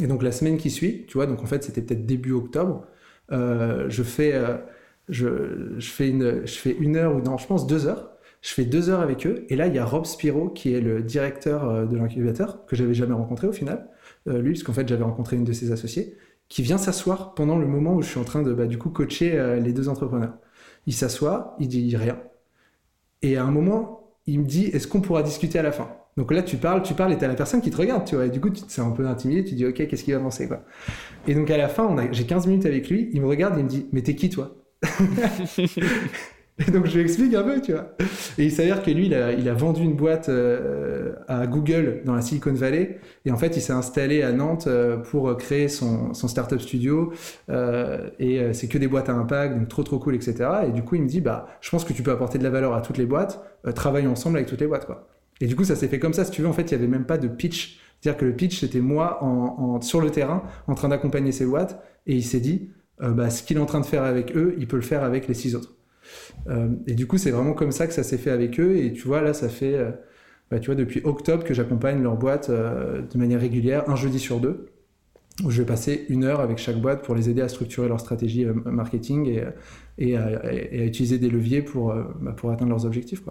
et 0.00 0.06
donc 0.06 0.22
la 0.22 0.32
semaine 0.32 0.56
qui 0.56 0.70
suit, 0.70 1.06
tu 1.06 1.14
vois, 1.14 1.26
donc 1.26 1.42
en 1.42 1.46
fait 1.46 1.64
c'était 1.64 1.82
peut-être 1.82 2.06
début 2.06 2.32
octobre, 2.32 2.86
euh, 3.32 3.86
je 3.88 4.02
fais, 4.02 4.34
euh, 4.34 4.56
je, 5.08 5.74
je, 5.78 5.90
fais 5.90 6.08
une, 6.08 6.46
je 6.46 6.54
fais 6.58 6.72
une 6.72 6.96
heure 6.96 7.14
ou 7.14 7.20
non, 7.20 7.38
je 7.38 7.46
pense 7.46 7.66
deux 7.66 7.86
heures. 7.86 8.08
Je 8.42 8.54
fais 8.54 8.64
deux 8.64 8.88
heures 8.88 9.00
avec 9.00 9.26
eux, 9.26 9.44
et 9.50 9.56
là 9.56 9.66
il 9.66 9.74
y 9.74 9.78
a 9.78 9.84
Rob 9.84 10.06
Spiro 10.06 10.48
qui 10.48 10.72
est 10.72 10.80
le 10.80 11.02
directeur 11.02 11.68
euh, 11.68 11.84
de 11.84 11.96
l'incubateur 11.96 12.64
que 12.66 12.74
j'avais 12.74 12.94
jamais 12.94 13.12
rencontré 13.14 13.46
au 13.46 13.52
final, 13.52 13.88
lui 14.26 14.52
parce 14.52 14.62
qu'en 14.62 14.72
fait 14.72 14.88
j'avais 14.88 15.04
rencontré 15.04 15.36
une 15.36 15.44
de 15.44 15.52
ses 15.52 15.72
associés, 15.72 16.16
qui 16.48 16.62
vient 16.62 16.78
s'asseoir 16.78 17.34
pendant 17.34 17.58
le 17.58 17.66
moment 17.66 17.94
où 17.94 18.02
je 18.02 18.08
suis 18.08 18.18
en 18.20 18.24
train 18.24 18.42
de 18.42 18.52
bah, 18.54 18.66
du 18.66 18.78
coup 18.78 18.90
coacher 18.90 19.58
les 19.62 19.72
deux 19.72 19.88
entrepreneurs. 19.88 20.34
Il 20.86 20.94
s'assoit, 20.94 21.56
il 21.60 21.68
dit 21.68 21.96
rien, 21.96 22.18
et 23.22 23.36
à 23.36 23.44
un 23.44 23.50
moment 23.50 24.14
il 24.26 24.40
me 24.40 24.44
dit 24.46 24.66
est-ce 24.66 24.88
qu'on 24.88 25.00
pourra 25.02 25.22
discuter 25.22 25.58
à 25.58 25.62
la 25.62 25.72
fin? 25.72 25.99
Donc 26.20 26.32
là, 26.32 26.42
tu 26.42 26.58
parles, 26.58 26.82
tu 26.82 26.92
parles 26.92 27.14
et 27.14 27.16
t'as 27.16 27.28
la 27.28 27.34
personne 27.34 27.62
qui 27.62 27.70
te 27.70 27.78
regarde, 27.78 28.04
tu 28.04 28.14
vois. 28.14 28.26
Et 28.26 28.28
du 28.28 28.42
coup, 28.42 28.50
tu 28.50 28.60
te 28.60 28.70
sens 28.70 28.86
un 28.86 28.90
peu 28.90 29.06
intimidé, 29.06 29.42
tu 29.42 29.54
dis, 29.54 29.64
OK, 29.64 29.86
qu'est-ce 29.86 30.04
qu'il 30.04 30.12
va 30.12 30.20
penser, 30.20 30.46
quoi. 30.46 30.60
Et 31.26 31.34
donc 31.34 31.50
à 31.50 31.56
la 31.56 31.66
fin, 31.66 31.96
j'ai 32.12 32.24
15 32.24 32.46
minutes 32.46 32.66
avec 32.66 32.90
lui, 32.90 33.08
il 33.14 33.22
me 33.22 33.26
regarde, 33.26 33.54
il 33.56 33.64
me 33.64 33.68
dit, 33.70 33.86
mais 33.92 34.02
t'es 34.02 34.14
qui, 34.14 34.28
toi? 34.28 34.54
Et 36.58 36.70
donc 36.72 36.84
je 36.84 36.92
lui 36.92 37.00
explique 37.00 37.32
un 37.32 37.42
peu, 37.42 37.62
tu 37.62 37.72
vois. 37.72 37.96
Et 38.36 38.44
il 38.44 38.52
s'avère 38.52 38.82
que 38.82 38.90
lui, 38.90 39.06
il 39.06 39.14
a, 39.14 39.32
il 39.32 39.48
a 39.48 39.54
vendu 39.54 39.80
une 39.82 39.94
boîte 39.94 40.28
euh, 40.28 41.14
à 41.26 41.46
Google 41.46 42.02
dans 42.04 42.14
la 42.14 42.20
Silicon 42.20 42.52
Valley. 42.52 42.98
Et 43.24 43.30
en 43.30 43.38
fait, 43.38 43.56
il 43.56 43.62
s'est 43.62 43.72
installé 43.72 44.22
à 44.22 44.30
Nantes 44.32 44.66
euh, 44.66 44.98
pour 44.98 45.34
créer 45.38 45.68
son, 45.68 46.12
son 46.12 46.28
startup 46.28 46.60
studio. 46.60 47.14
Euh, 47.48 48.10
et 48.18 48.52
c'est 48.52 48.68
que 48.68 48.76
des 48.76 48.88
boîtes 48.88 49.08
à 49.08 49.14
impact, 49.14 49.56
donc 49.56 49.68
trop 49.68 49.84
trop 49.84 49.98
cool, 49.98 50.16
etc. 50.16 50.34
Et 50.68 50.72
du 50.72 50.82
coup, 50.82 50.96
il 50.96 51.02
me 51.02 51.08
dit, 51.08 51.22
bah, 51.22 51.46
je 51.62 51.70
pense 51.70 51.86
que 51.86 51.94
tu 51.94 52.02
peux 52.02 52.10
apporter 52.10 52.36
de 52.36 52.44
la 52.44 52.50
valeur 52.50 52.74
à 52.74 52.82
toutes 52.82 52.98
les 52.98 53.06
boîtes. 53.06 53.42
travaillons 53.74 54.12
ensemble 54.12 54.36
avec 54.36 54.50
toutes 54.50 54.60
les 54.60 54.66
boîtes, 54.66 54.84
quoi. 54.84 55.08
Et 55.40 55.46
du 55.46 55.56
coup, 55.56 55.64
ça 55.64 55.76
s'est 55.76 55.88
fait 55.88 55.98
comme 55.98 56.12
ça. 56.12 56.24
Si 56.24 56.30
tu 56.30 56.42
veux, 56.42 56.48
en 56.48 56.52
fait, 56.52 56.70
il 56.70 56.76
n'y 56.76 56.82
avait 56.82 56.90
même 56.90 57.06
pas 57.06 57.18
de 57.18 57.28
pitch. 57.28 57.80
C'est-à-dire 58.00 58.18
que 58.18 58.24
le 58.24 58.34
pitch, 58.34 58.60
c'était 58.60 58.80
moi 58.80 59.20
sur 59.82 60.00
le 60.00 60.10
terrain, 60.10 60.42
en 60.66 60.74
train 60.74 60.88
d'accompagner 60.88 61.32
ces 61.32 61.46
boîtes. 61.46 61.82
Et 62.06 62.14
il 62.14 62.24
s'est 62.24 62.40
dit, 62.40 62.70
bah, 62.98 63.30
ce 63.30 63.42
qu'il 63.42 63.56
est 63.56 63.60
en 63.60 63.66
train 63.66 63.80
de 63.80 63.86
faire 63.86 64.02
avec 64.04 64.36
eux, 64.36 64.54
il 64.58 64.66
peut 64.66 64.76
le 64.76 64.82
faire 64.82 65.02
avec 65.02 65.28
les 65.28 65.34
six 65.34 65.54
autres. 65.54 65.74
et 66.86 66.94
du 66.94 67.06
coup, 67.06 67.18
c'est 67.18 67.30
vraiment 67.30 67.52
comme 67.54 67.72
ça 67.72 67.86
que 67.86 67.92
ça 67.92 68.02
s'est 68.02 68.18
fait 68.18 68.30
avec 68.30 68.58
eux. 68.60 68.76
Et 68.76 68.92
tu 68.92 69.06
vois, 69.06 69.20
là, 69.22 69.34
ça 69.34 69.48
fait, 69.48 69.78
bah, 70.50 70.60
tu 70.60 70.66
vois, 70.66 70.74
depuis 70.74 71.00
octobre 71.04 71.44
que 71.44 71.54
j'accompagne 71.54 72.02
leur 72.02 72.16
boîte 72.16 72.50
de 72.50 73.18
manière 73.18 73.40
régulière, 73.40 73.88
un 73.88 73.96
jeudi 73.96 74.18
sur 74.18 74.40
deux 74.40 74.66
où 75.44 75.50
je 75.50 75.62
vais 75.62 75.66
passer 75.66 76.04
une 76.10 76.24
heure 76.24 76.40
avec 76.40 76.58
chaque 76.58 76.78
boîte 76.78 77.02
pour 77.02 77.14
les 77.14 77.30
aider 77.30 77.40
à 77.40 77.48
structurer 77.48 77.88
leur 77.88 78.00
stratégie 78.00 78.44
marketing 78.44 79.40
et, 79.98 80.16
à, 80.16 80.84
utiliser 80.84 81.18
des 81.18 81.30
leviers 81.30 81.62
pour, 81.62 81.94
bah, 82.20 82.34
atteindre 82.52 82.70
leurs 82.70 82.86
objectifs. 82.86 83.22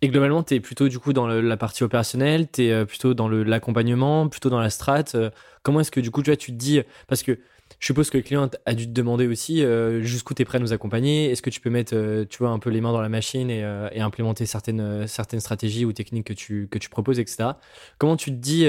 Et 0.00 0.08
globalement, 0.08 0.44
tu 0.44 0.54
es 0.54 0.60
plutôt 0.60 0.88
du 0.88 1.00
coup 1.00 1.12
dans 1.12 1.26
la 1.26 1.56
partie 1.56 1.82
opérationnelle, 1.82 2.48
tu 2.50 2.64
es 2.64 2.72
euh, 2.72 2.84
plutôt 2.84 3.14
dans 3.14 3.28
l'accompagnement, 3.28 4.28
plutôt 4.28 4.48
dans 4.48 4.60
la 4.60 4.70
strat. 4.70 5.04
Euh, 5.16 5.30
comment 5.64 5.80
est-ce 5.80 5.90
que 5.90 5.98
du 5.98 6.12
coup 6.12 6.22
tu, 6.22 6.30
vois, 6.30 6.36
tu 6.36 6.52
te 6.52 6.56
dis, 6.56 6.80
parce 7.08 7.24
que 7.24 7.40
je 7.80 7.86
suppose 7.86 8.08
que 8.08 8.16
le 8.16 8.22
client 8.22 8.48
a 8.64 8.74
dû 8.74 8.86
te 8.86 8.92
demander 8.92 9.26
aussi 9.26 9.62
euh, 9.62 10.00
jusqu'où 10.02 10.34
tu 10.34 10.42
es 10.42 10.44
prêt 10.44 10.58
à 10.58 10.60
nous 10.60 10.72
accompagner, 10.72 11.32
est-ce 11.32 11.42
que 11.42 11.50
tu 11.50 11.60
peux 11.60 11.68
mettre 11.68 12.24
tu 12.30 12.38
vois, 12.38 12.50
un 12.50 12.60
peu 12.60 12.70
les 12.70 12.80
mains 12.80 12.92
dans 12.92 13.00
la 13.00 13.08
machine 13.08 13.50
et, 13.50 13.64
implémenter 14.00 14.46
certaines, 14.46 15.06
certaines 15.08 15.40
stratégies 15.40 15.84
ou 15.84 15.92
techniques 15.92 16.28
que 16.28 16.32
tu, 16.32 16.68
que 16.70 16.78
tu 16.78 16.88
proposes, 16.88 17.18
etc. 17.18 17.50
Comment 17.98 18.16
tu 18.16 18.30
te 18.30 18.36
dis, 18.36 18.68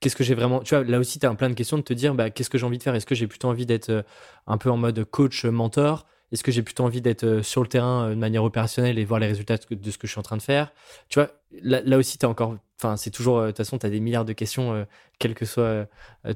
qu'est-ce 0.00 0.16
que 0.16 0.24
j'ai 0.24 0.34
vraiment... 0.34 0.60
Tu 0.60 0.74
vois, 0.74 0.84
là 0.84 0.98
aussi, 0.98 1.18
tu 1.18 1.26
as 1.26 1.34
plein 1.34 1.48
de 1.48 1.54
questions 1.54 1.78
de 1.78 1.82
te 1.82 1.94
dire, 1.94 2.14
bah, 2.14 2.30
qu'est-ce 2.30 2.50
que 2.50 2.58
j'ai 2.58 2.66
envie 2.66 2.78
de 2.78 2.82
faire? 2.82 2.94
Est-ce 2.94 3.06
que 3.06 3.14
j'ai 3.14 3.26
plutôt 3.26 3.48
envie 3.48 3.66
d'être 3.66 4.04
un 4.46 4.58
peu 4.58 4.70
en 4.70 4.76
mode 4.76 5.02
coach, 5.04 5.44
mentor? 5.46 6.06
Est-ce 6.32 6.42
que 6.42 6.52
j'ai 6.52 6.62
plutôt 6.62 6.84
envie 6.84 7.00
d'être 7.00 7.24
euh, 7.24 7.42
sur 7.42 7.62
le 7.62 7.68
terrain 7.68 8.08
euh, 8.08 8.10
de 8.10 8.18
manière 8.18 8.44
opérationnelle 8.44 8.98
et 8.98 9.04
voir 9.04 9.20
les 9.20 9.26
résultats 9.26 9.56
de 9.56 9.90
ce 9.90 9.98
que 9.98 10.06
je 10.06 10.12
suis 10.12 10.18
en 10.18 10.22
train 10.22 10.36
de 10.36 10.42
faire? 10.42 10.72
Tu 11.08 11.18
vois, 11.18 11.30
là, 11.62 11.96
aussi, 11.96 12.18
tu 12.18 12.26
encore. 12.26 12.56
Enfin, 12.78 12.96
c'est 12.96 13.10
toujours. 13.10 13.38
Euh, 13.38 13.46
de 13.46 13.50
toute 13.50 13.58
façon, 13.58 13.78
tu 13.78 13.86
as 13.86 13.90
des 13.90 14.00
milliards 14.00 14.26
de 14.26 14.34
questions, 14.34 14.86
quel 15.18 15.34
que 15.34 15.46
soit 15.46 15.86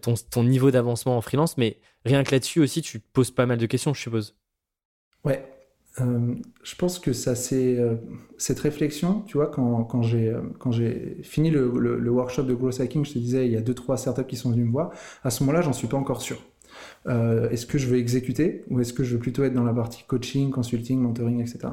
ton, 0.00 0.14
ton 0.30 0.44
niveau 0.44 0.70
d'avancement 0.70 1.16
en 1.16 1.20
freelance. 1.20 1.58
Mais 1.58 1.78
rien 2.04 2.24
que 2.24 2.32
là-dessus 2.32 2.60
aussi, 2.60 2.80
tu 2.82 3.00
poses 3.00 3.30
pas 3.30 3.46
mal 3.46 3.58
de 3.58 3.66
questions, 3.66 3.92
je 3.92 4.00
suppose. 4.00 4.36
Ouais. 5.24 5.44
je 5.98 6.74
pense 6.76 6.98
que 6.98 7.12
ça, 7.12 7.34
c'est 7.34 7.78
cette 8.38 8.58
réflexion, 8.60 9.20
tu 9.22 9.36
vois, 9.36 9.48
quand, 9.48 9.84
quand 9.84 10.02
j'ai 10.02 11.18
fini 11.22 11.50
le, 11.50 11.70
le, 11.78 12.10
workshop 12.10 12.44
de 12.44 12.54
growth 12.54 12.80
hacking, 12.80 13.04
je 13.04 13.12
te 13.12 13.18
disais, 13.18 13.46
il 13.46 13.52
y 13.52 13.56
a 13.56 13.60
deux, 13.60 13.74
trois 13.74 13.96
startups 13.96 14.26
qui 14.26 14.36
sont 14.36 14.50
venus 14.50 14.66
me 14.66 14.72
voir. 14.72 14.90
À 15.22 15.30
ce 15.30 15.42
moment-là, 15.44 15.60
j'en 15.60 15.72
suis 15.72 15.86
pas 15.86 15.98
encore 15.98 16.22
sûr. 16.22 16.38
Euh, 17.06 17.50
est-ce 17.50 17.66
que 17.66 17.78
je 17.78 17.86
veux 17.86 17.98
exécuter 17.98 18.64
ou 18.68 18.80
est-ce 18.80 18.92
que 18.92 19.02
je 19.04 19.14
veux 19.14 19.20
plutôt 19.20 19.44
être 19.44 19.54
dans 19.54 19.64
la 19.64 19.72
partie 19.72 20.04
coaching, 20.06 20.50
consulting, 20.50 21.00
mentoring, 21.00 21.40
etc. 21.40 21.68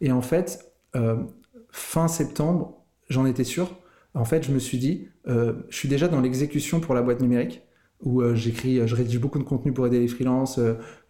Et 0.00 0.12
en 0.12 0.22
fait, 0.22 0.72
euh, 0.96 1.16
fin 1.70 2.08
septembre, 2.08 2.84
j'en 3.08 3.26
étais 3.26 3.44
sûr. 3.44 3.76
En 4.14 4.24
fait, 4.24 4.44
je 4.44 4.52
me 4.52 4.58
suis 4.58 4.78
dit, 4.78 5.08
euh, 5.28 5.54
je 5.68 5.76
suis 5.76 5.88
déjà 5.88 6.08
dans 6.08 6.20
l'exécution 6.20 6.80
pour 6.80 6.94
la 6.94 7.02
boîte 7.02 7.20
numérique 7.20 7.62
où 8.02 8.22
j'écris, 8.34 8.80
je 8.88 8.96
rédige 8.96 9.18
beaucoup 9.20 9.38
de 9.38 9.44
contenu 9.44 9.74
pour 9.74 9.86
aider 9.86 10.00
les 10.00 10.08
freelances, 10.08 10.58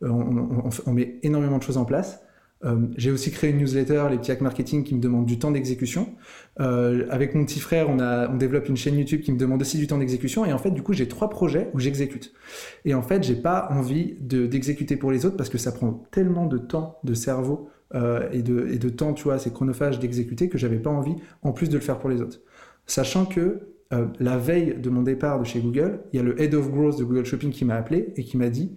on, 0.01 0.93
met 0.93 1.21
énormément 1.23 1.59
de 1.59 1.63
choses 1.63 1.77
en 1.77 1.85
place. 1.85 2.21
Euh, 2.65 2.89
j'ai 2.97 3.11
aussi 3.11 3.31
créé 3.31 3.51
une 3.51 3.59
newsletter, 3.59 4.07
les 4.11 4.19
petits 4.19 4.33
hacks 4.33 4.41
marketing, 4.41 4.85
qui 4.85 4.95
me 4.95 5.01
demandent 5.01 5.27
du 5.27 5.39
temps 5.39 5.51
d'exécution. 5.51 6.15
Euh, 6.61 7.07
avec 7.11 7.35
mon 7.35 7.45
petit 7.45 7.61
frère, 7.61 7.89
on, 7.89 7.99
a, 8.01 8.29
on 8.29 8.37
développe 8.37 8.69
une 8.69 8.77
chaîne 8.77 8.97
YouTube 8.99 9.23
qui 9.23 9.33
me 9.33 9.39
demande 9.39 9.61
aussi 9.63 9.79
du 9.79 9.87
temps 9.87 9.99
d'exécution. 9.99 10.45
Et 10.45 10.53
en 10.53 10.59
fait, 10.59 10.71
du 10.71 10.83
coup, 10.83 10.93
j'ai 10.93 11.09
trois 11.09 11.31
projets 11.31 11.71
où 11.75 11.79
j'exécute. 11.79 12.33
Et 12.85 12.95
en 12.95 13.03
fait, 13.03 13.23
j'ai 13.23 13.37
pas 13.37 13.69
envie 13.71 14.17
d'exécuter 14.21 14.97
pour 14.97 15.11
les 15.11 15.25
autres 15.25 15.37
parce 15.37 15.49
que 15.49 15.59
ça 15.59 15.73
prend 15.73 16.05
tellement 16.11 16.47
de 16.47 16.59
temps, 16.59 16.99
de 17.05 17.15
cerveau 17.15 17.71
euh, 17.95 18.29
et, 18.33 18.43
de, 18.43 18.89
temps, 18.89 19.15
tu 19.15 19.25
vois, 19.25 19.39
c'est 19.39 19.53
chronophage 19.53 19.99
d'exécuter 19.99 20.49
que 20.49 20.59
j'avais 20.59 20.79
pas 20.79 20.91
envie, 20.91 21.17
en 21.43 21.53
plus 21.53 21.69
de 21.69 21.75
le 21.75 21.81
faire 21.81 21.99
pour 21.99 22.11
les 22.11 22.21
autres. 22.21 22.41
Sachant 22.87 23.25
que 23.25 23.61
la 24.21 24.37
veille 24.39 24.77
de 24.79 24.89
mon 24.89 25.03
départ 25.03 25.41
de 25.41 25.45
chez 25.45 25.59
Google, 25.59 25.99
il 26.13 26.17
y 26.17 26.21
a 26.21 26.23
le 26.23 26.41
Head 26.41 26.55
of 26.55 26.71
Growth 26.71 26.97
de 27.01 27.03
Google 27.03 27.25
Shopping 27.25 27.51
qui 27.51 27.65
m'a 27.65 27.75
appelé 27.75 28.13
et 28.17 28.23
qui 28.23 28.37
m'a 28.37 28.49
dit 28.49 28.77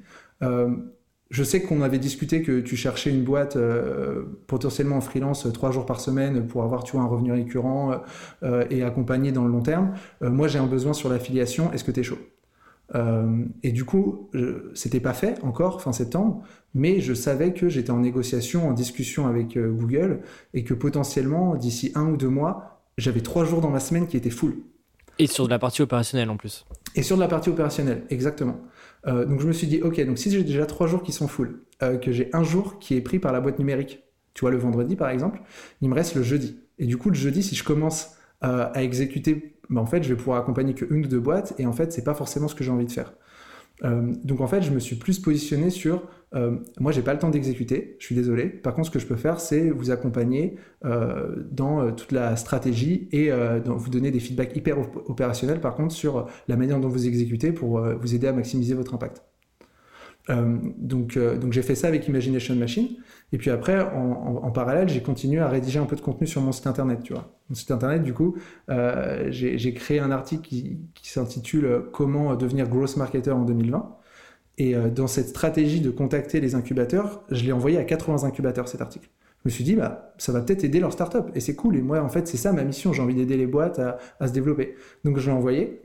je 1.33 1.43
sais 1.43 1.63
qu'on 1.63 1.81
avait 1.81 1.97
discuté 1.97 2.43
que 2.43 2.59
tu 2.59 2.75
cherchais 2.75 3.09
une 3.09 3.23
boîte 3.23 3.55
euh, 3.55 4.21
potentiellement 4.45 4.97
en 4.97 5.01
freelance 5.01 5.47
euh, 5.47 5.51
trois 5.51 5.71
jours 5.71 5.87
par 5.87 5.99
semaine 5.99 6.45
pour 6.45 6.61
avoir 6.61 6.83
tu 6.83 6.91
vois, 6.91 7.01
un 7.01 7.07
revenu 7.07 7.31
récurrent 7.31 8.03
euh, 8.43 8.65
et 8.69 8.83
accompagné 8.83 9.31
dans 9.31 9.43
le 9.43 9.49
long 9.49 9.63
terme. 9.63 9.95
moi, 10.21 10.47
j'ai 10.47 10.59
un 10.59 10.67
besoin 10.67 10.93
sur 10.93 11.09
l'affiliation. 11.09 11.73
Est-ce 11.73 11.83
que 11.83 11.91
tu 11.91 12.01
es 12.01 12.03
chaud 12.03 12.19
Et 13.63 13.71
du 13.71 13.83
coup, 13.83 14.29
c'était 14.75 14.99
pas 14.99 15.13
fait 15.13 15.43
encore 15.43 15.81
fin 15.81 15.91
septembre, 15.91 16.43
mais 16.75 16.99
je 16.99 17.15
savais 17.15 17.53
que 17.53 17.67
j'étais 17.67 17.89
en 17.89 17.99
négociation, 17.99 18.69
en 18.69 18.73
discussion 18.73 19.25
avec 19.25 19.57
Google 19.57 20.19
et 20.53 20.63
que 20.63 20.75
potentiellement 20.75 21.55
d'ici 21.55 21.91
un 21.95 22.05
ou 22.09 22.17
deux 22.17 22.29
mois, 22.29 22.81
j'avais 22.99 23.21
trois 23.21 23.43
jours 23.43 23.61
dans 23.61 23.71
ma 23.71 23.79
semaine 23.79 24.05
qui 24.05 24.17
étaient 24.17 24.29
full. 24.29 24.57
Et 25.17 25.27
sur 25.27 25.45
de 25.45 25.49
la 25.49 25.59
partie 25.59 25.81
opérationnelle 25.81 26.29
en 26.29 26.37
plus. 26.37 26.65
Et 26.95 27.01
sur 27.01 27.15
de 27.15 27.21
la 27.21 27.27
partie 27.27 27.49
opérationnelle, 27.49 28.03
exactement. 28.11 28.59
Euh, 29.07 29.25
donc 29.25 29.41
je 29.41 29.47
me 29.47 29.53
suis 29.53 29.67
dit, 29.67 29.81
ok, 29.81 30.03
donc 30.05 30.17
si 30.17 30.31
j'ai 30.31 30.43
déjà 30.43 30.65
trois 30.65 30.87
jours 30.87 31.03
qui 31.03 31.11
sont 31.11 31.27
full, 31.27 31.61
euh, 31.81 31.97
que 31.97 32.11
j'ai 32.11 32.29
un 32.33 32.43
jour 32.43 32.79
qui 32.79 32.95
est 32.95 33.01
pris 33.01 33.19
par 33.19 33.33
la 33.33 33.41
boîte 33.41 33.59
numérique, 33.59 34.03
tu 34.33 34.41
vois, 34.41 34.51
le 34.51 34.57
vendredi 34.57 34.95
par 34.95 35.09
exemple, 35.09 35.41
il 35.81 35.89
me 35.89 35.93
reste 35.95 36.15
le 36.15 36.23
jeudi. 36.23 36.59
Et 36.79 36.85
du 36.85 36.97
coup, 36.97 37.09
le 37.09 37.15
jeudi, 37.15 37.43
si 37.43 37.55
je 37.55 37.63
commence 37.63 38.15
euh, 38.43 38.67
à 38.73 38.83
exécuter, 38.83 39.55
bah, 39.69 39.81
en 39.81 39.85
fait, 39.85 40.03
je 40.03 40.09
vais 40.09 40.15
pouvoir 40.15 40.39
accompagner 40.39 40.73
qu'une 40.73 41.05
ou 41.05 41.07
deux 41.07 41.19
boîtes, 41.19 41.53
et 41.59 41.65
en 41.65 41.73
fait, 41.73 41.91
c'est 41.91 42.03
pas 42.03 42.13
forcément 42.13 42.47
ce 42.47 42.55
que 42.55 42.63
j'ai 42.63 42.71
envie 42.71 42.85
de 42.85 42.91
faire. 42.91 43.13
Euh, 43.85 44.13
donc 44.23 44.41
en 44.41 44.47
fait, 44.47 44.61
je 44.61 44.71
me 44.71 44.79
suis 44.79 44.95
plus 44.95 45.19
positionné 45.19 45.69
sur 45.69 46.03
euh, 46.35 46.57
moi, 46.79 46.91
j'ai 46.91 47.03
pas 47.03 47.13
le 47.13 47.19
temps 47.19 47.29
d'exécuter, 47.29 47.95
je 47.99 48.05
suis 48.05 48.15
désolé. 48.15 48.45
Par 48.45 48.73
contre, 48.73 48.87
ce 48.87 48.91
que 48.91 48.97
je 48.97 49.05
peux 49.05 49.15
faire, 49.15 49.39
c'est 49.39 49.69
vous 49.69 49.91
accompagner 49.91 50.55
euh, 50.83 51.35
dans 51.51 51.91
toute 51.91 52.11
la 52.11 52.35
stratégie 52.37 53.07
et 53.11 53.29
vous 53.65 53.89
donner 53.89 54.09
des 54.09 54.19
feedbacks 54.19 54.55
hyper 54.55 54.77
opérationnels, 55.07 55.61
par 55.61 55.75
contre, 55.75 55.93
sur 55.93 56.27
la 56.47 56.55
manière 56.55 56.79
dont 56.79 56.89
vous 56.89 57.05
exécutez 57.05 57.51
pour 57.51 57.79
vous 57.79 58.15
aider 58.15 58.27
à 58.27 58.33
maximiser 58.33 58.73
votre 58.73 58.95
impact. 58.95 59.21
Euh, 60.29 60.57
donc, 60.77 61.17
euh, 61.17 61.37
donc 61.37 61.51
j'ai 61.53 61.61
fait 61.61 61.75
ça 61.75 61.87
avec 61.87 62.07
Imagination 62.07 62.55
Machine. 62.55 62.89
Et 63.31 63.37
puis 63.37 63.49
après, 63.49 63.81
en, 63.81 64.51
parallèle, 64.51 64.89
j'ai 64.89 65.01
continué 65.01 65.39
à 65.39 65.47
rédiger 65.47 65.79
un 65.79 65.85
peu 65.85 65.95
de 65.95 66.01
contenu 66.01 66.27
sur 66.27 66.39
mon 66.41 66.51
site 66.51 66.67
internet. 66.67 66.99
Tu 67.03 67.13
vois, 67.13 67.31
mon 67.49 67.55
site 67.55 67.71
internet, 67.71 68.03
du 68.03 68.13
coup, 68.13 68.35
euh, 68.69 69.27
j'ai 69.31 69.73
créé 69.73 69.99
un 69.99 70.11
article 70.11 70.43
qui, 70.43 70.79
s'intitule 71.01 71.85
Comment 71.91 72.35
devenir 72.35 72.69
growth 72.69 72.95
marketer 72.95 73.31
en 73.31 73.43
2020. 73.43 73.97
Et 74.59 74.75
dans 74.75 75.07
cette 75.07 75.29
stratégie 75.29 75.81
de 75.81 75.89
contacter 75.89 76.39
les 76.39 76.53
incubateurs, 76.53 77.23
je 77.31 77.43
l'ai 77.43 77.51
envoyé 77.51 77.79
à 77.79 77.83
80 77.83 78.23
incubateurs 78.23 78.67
cet 78.67 78.81
article. 78.81 79.09
Je 79.43 79.49
me 79.49 79.51
suis 79.51 79.65
dit, 79.65 79.75
bah, 79.75 80.13
ça 80.17 80.31
va 80.31 80.41
peut-être 80.41 80.63
aider 80.63 80.79
leur 80.79 80.93
startup. 80.93 81.29
Et 81.35 81.41
c'est 81.41 81.55
cool. 81.55 81.75
Et 81.75 81.81
moi, 81.81 81.99
en 82.01 82.07
fait, 82.07 82.27
c'est 82.27 82.37
ça 82.37 82.53
ma 82.53 82.63
mission. 82.63 82.93
J'ai 82.93 83.01
envie 83.01 83.15
d'aider 83.15 83.35
les 83.35 83.45
boîtes 83.47 83.79
à, 83.79 84.27
se 84.27 84.31
développer. 84.31 84.75
Donc, 85.03 85.17
je 85.17 85.25
l'ai 85.25 85.35
envoyé. 85.35 85.81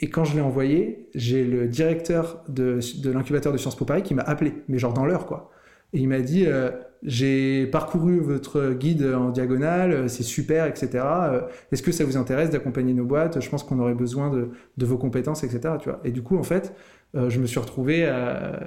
Et 0.00 0.10
quand 0.10 0.24
je 0.24 0.34
l'ai 0.34 0.40
envoyé, 0.40 1.08
j'ai 1.14 1.44
le 1.44 1.68
directeur 1.68 2.42
de, 2.48 2.80
de 3.00 3.10
l'incubateur 3.10 3.52
de 3.52 3.58
Sciences 3.58 3.76
Po 3.76 3.84
Paris 3.84 4.02
qui 4.02 4.14
m'a 4.14 4.22
appelé, 4.22 4.54
mais 4.68 4.78
genre 4.78 4.92
dans 4.92 5.06
l'heure, 5.06 5.26
quoi. 5.26 5.50
Et 5.94 5.98
il 5.98 6.08
m'a 6.08 6.20
dit 6.20 6.44
euh, 6.46 6.70
J'ai 7.04 7.66
parcouru 7.66 8.18
votre 8.18 8.72
guide 8.72 9.04
en 9.04 9.30
diagonale, 9.30 9.92
euh, 9.92 10.08
c'est 10.08 10.24
super, 10.24 10.66
etc. 10.66 10.88
Euh, 10.94 11.40
est-ce 11.70 11.82
que 11.82 11.92
ça 11.92 12.04
vous 12.04 12.16
intéresse 12.16 12.50
d'accompagner 12.50 12.92
nos 12.92 13.04
boîtes? 13.04 13.40
Je 13.40 13.48
pense 13.48 13.62
qu'on 13.62 13.78
aurait 13.78 13.94
besoin 13.94 14.28
de, 14.28 14.50
de, 14.76 14.86
vos 14.86 14.98
compétences, 14.98 15.44
etc. 15.44 15.74
Tu 15.80 15.88
vois 15.88 16.00
et 16.04 16.10
du 16.10 16.22
coup, 16.22 16.36
en 16.36 16.42
fait, 16.42 16.74
je 17.14 17.38
me 17.38 17.46
suis 17.46 17.60
retrouvé 17.60 18.12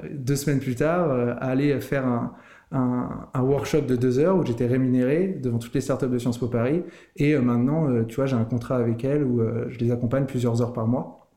deux 0.09 0.37
semaines 0.37 0.61
plus 0.61 0.75
tard 0.75 1.11
à 1.11 1.49
aller 1.49 1.81
faire 1.81 2.05
un, 2.05 2.31
un, 2.71 3.29
workshop 3.39 3.81
de 3.81 3.95
deux 3.95 4.19
heures 4.19 4.37
où 4.37 4.45
j'étais 4.45 4.67
rémunéré 4.67 5.27
devant 5.41 5.57
toutes 5.57 5.73
les 5.73 5.81
startups 5.81 6.09
de 6.09 6.17
Sciences 6.17 6.37
Po 6.37 6.47
Paris. 6.47 6.83
Et 7.15 7.37
maintenant, 7.37 8.03
tu 8.05 8.15
vois, 8.15 8.25
j'ai 8.25 8.35
un 8.35 8.43
contrat 8.43 8.77
avec 8.77 9.03
elles 9.03 9.23
où 9.23 9.41
je 9.69 9.77
les 9.79 9.91
accompagne 9.91 10.25
plusieurs 10.25 10.61
heures 10.61 10.73
par 10.73 10.87
mois 10.87 11.27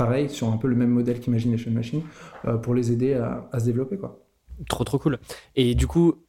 pareil, 0.00 0.30
sur 0.30 0.48
un 0.48 0.56
peu 0.56 0.66
le 0.66 0.76
même 0.76 0.88
modèle 0.88 1.20
qu'Imagination 1.20 1.70
Machine, 1.70 2.02
euh, 2.46 2.56
pour 2.56 2.74
les 2.74 2.90
aider 2.90 3.12
à, 3.12 3.58
se 3.58 3.66
développer. 3.66 3.98
Quoi. 3.98 4.18
Trop, 4.66 4.82
trop 4.82 4.98
cool. 4.98 5.18
Et 5.56 5.74
du 5.74 5.86
coup, 5.86 6.24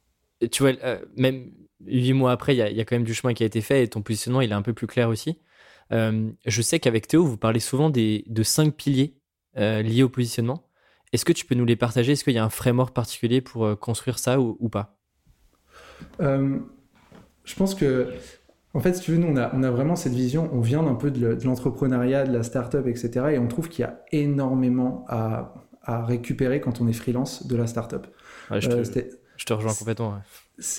tu 0.52 0.64
vois, 0.64 0.74
euh, 0.84 1.00
même 1.16 1.52
huit 1.86 2.12
mois 2.12 2.34
après, 2.34 2.54
il 2.54 2.58
y, 2.58 2.82
a 2.82 2.86
quand 2.86 2.96
même 2.96 3.06
du 3.06 3.14
chemin 3.14 3.34
qui 3.34 3.44
a 3.44 3.46
été 3.46 3.62
fait 3.62 3.84
et 3.84 3.88
ton 3.88 4.02
positionnement, 4.02 4.42
il 4.42 4.52
est 4.52 4.56
un 4.56 4.62
peu 4.62 4.74
plus 4.74 4.88
clair 4.88 5.08
aussi. 5.08 5.38
Euh, 5.94 6.30
je 6.46 6.62
sais 6.62 6.80
qu'avec 6.80 7.08
Théo, 7.08 7.24
vous 7.24 7.38
parlez 7.38 7.62
souvent 7.62 7.90
des, 7.90 8.26
de 8.28 8.44
cinq 8.44 8.76
piliers 8.76 9.16
liés 9.56 10.04
au 10.04 10.10
positionnement. 10.10 10.64
Est-ce 11.14 11.26
que 11.26 11.34
tu 11.34 11.46
peux 11.46 11.56
nous 11.56 11.66
les 11.66 11.76
partager? 11.76 12.14
Est-ce 12.14 12.24
qu'il 12.24 12.34
y 12.34 12.38
a 12.38 12.44
un 12.44 12.50
framework 12.50 12.94
particulier 12.94 13.42
pour 13.42 13.78
construire 13.80 14.18
ça 14.20 14.40
ou, 14.40 14.58
ou 14.60 14.70
pas? 14.70 14.98
Je 16.20 17.56
pense 17.56 17.76
que 17.76 18.14
en 18.74 18.80
fait, 18.80 18.94
si 18.94 19.02
tu 19.02 19.12
veux, 19.12 19.18
nous, 19.18 19.28
on 19.28 19.36
a, 19.36 19.54
on 19.54 19.64
a 19.64 19.72
vraiment 19.72 19.96
cette 19.96 20.14
vision, 20.14 20.50
on 20.54 20.62
vient 20.62 20.84
d'un 20.84 20.96
peu 20.96 21.12
de 21.12 21.38
l'entrepreneuriat, 21.44 22.26
de 22.26 22.32
la 22.32 22.44
start-up, 22.44 22.88
etc. 22.88 23.12
Et 23.34 23.40
on 23.40 23.48
trouve 23.48 23.68
qu'il 23.68 23.84
y 23.84 23.88
a 23.88 24.02
énormément 24.12 25.06
à, 25.10 25.56
à, 25.84 26.06
récupérer 26.06 26.62
quand 26.62 26.80
on 26.80 26.88
est 26.88 26.94
freelance 26.94 27.48
de 27.48 27.56
la 27.58 27.68
start-up. 27.68 28.08
je, 28.50 28.68
te, 28.68 28.76
euh, 28.76 29.10
je, 29.36 29.46
te, 29.46 29.54
rejoins 29.54 29.74
complètement. 29.74 30.14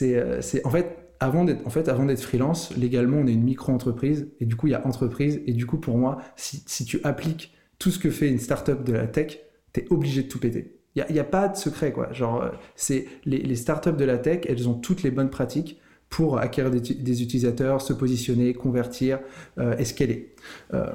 Euh, 0.03 0.39
c'est 0.41 0.66
en 0.66 0.70
fait, 0.70 1.14
avant 1.20 1.45
d'être 1.45 1.66
en 1.66 1.70
fait, 1.70 1.89
avant 1.89 2.07
d'être 2.07 2.22
freelance, 2.22 2.74
légalement, 2.76 3.18
on 3.18 3.26
est 3.26 3.35
une 3.35 3.45
micro-entreprise. 3.45 4.28
Et 4.41 4.47
du 4.47 4.57
coup, 4.57 4.68
il 4.68 4.70
y 4.70 4.74
a 4.74 4.87
entreprise. 4.87 5.43
Et 5.47 5.53
du 5.53 5.66
coup, 5.66 5.78
pour 5.78 5.99
moi, 5.99 6.18
si, 6.35 6.62
si 6.66 6.87
tu 6.87 6.99
appliques 7.05 7.53
tout 7.78 7.91
ce 7.91 7.99
que 7.99 8.11
fait 8.11 8.28
une 8.28 8.39
start-up 8.39 8.85
de 8.85 8.95
la 8.95 9.07
tech, 9.07 9.39
tu 9.73 9.81
es 9.81 9.87
obligé 9.91 10.23
de 10.23 10.29
tout 10.29 10.39
péter. 10.39 10.77
Il 10.95 11.05
n'y 11.11 11.18
a, 11.18 11.23
a, 11.23 11.25
pas 11.25 11.49
de 11.49 11.57
secret, 11.57 11.93
quoi. 11.93 12.12
Genre, 12.12 12.43
euh, 12.43 12.49
c'est 12.77 13.07
les, 13.25 13.39
les 13.39 13.57
startups 13.57 13.97
de 13.97 14.05
la 14.05 14.18
tech, 14.18 14.41
elles 14.47 14.68
ont 14.68 14.75
toutes 14.75 15.03
les 15.03 15.11
bonnes 15.11 15.31
pratiques 15.31 15.81
pour 16.12 16.39
acquérir 16.39 16.70
des, 16.70 17.23
utilisateurs, 17.23 17.81
se 17.81 17.95
positionner, 17.95 18.53
convertir, 18.53 19.18
euh, 19.59 19.75
escaler. 19.79 20.35
Euh, 20.75 20.93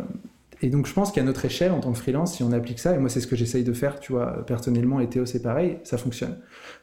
et 0.61 0.69
donc 0.69 0.85
je 0.85 0.93
pense 0.93 1.11
qu'à 1.11 1.23
notre 1.23 1.43
échelle, 1.43 1.71
en 1.71 1.79
tant 1.79 1.91
que 1.91 1.97
freelance, 1.97 2.35
si 2.35 2.43
on 2.43 2.51
applique 2.51 2.77
ça, 2.77 2.93
et 2.95 2.99
moi 2.99 3.09
c'est 3.09 3.19
ce 3.19 3.25
que 3.25 3.35
j'essaye 3.35 3.63
de 3.63 3.73
faire, 3.73 3.99
tu 3.99 4.11
vois, 4.11 4.45
personnellement, 4.45 4.99
et 4.99 5.09
Théo 5.09 5.25
c'est 5.25 5.41
pareil, 5.41 5.79
ça 5.83 5.97
fonctionne. 5.97 6.37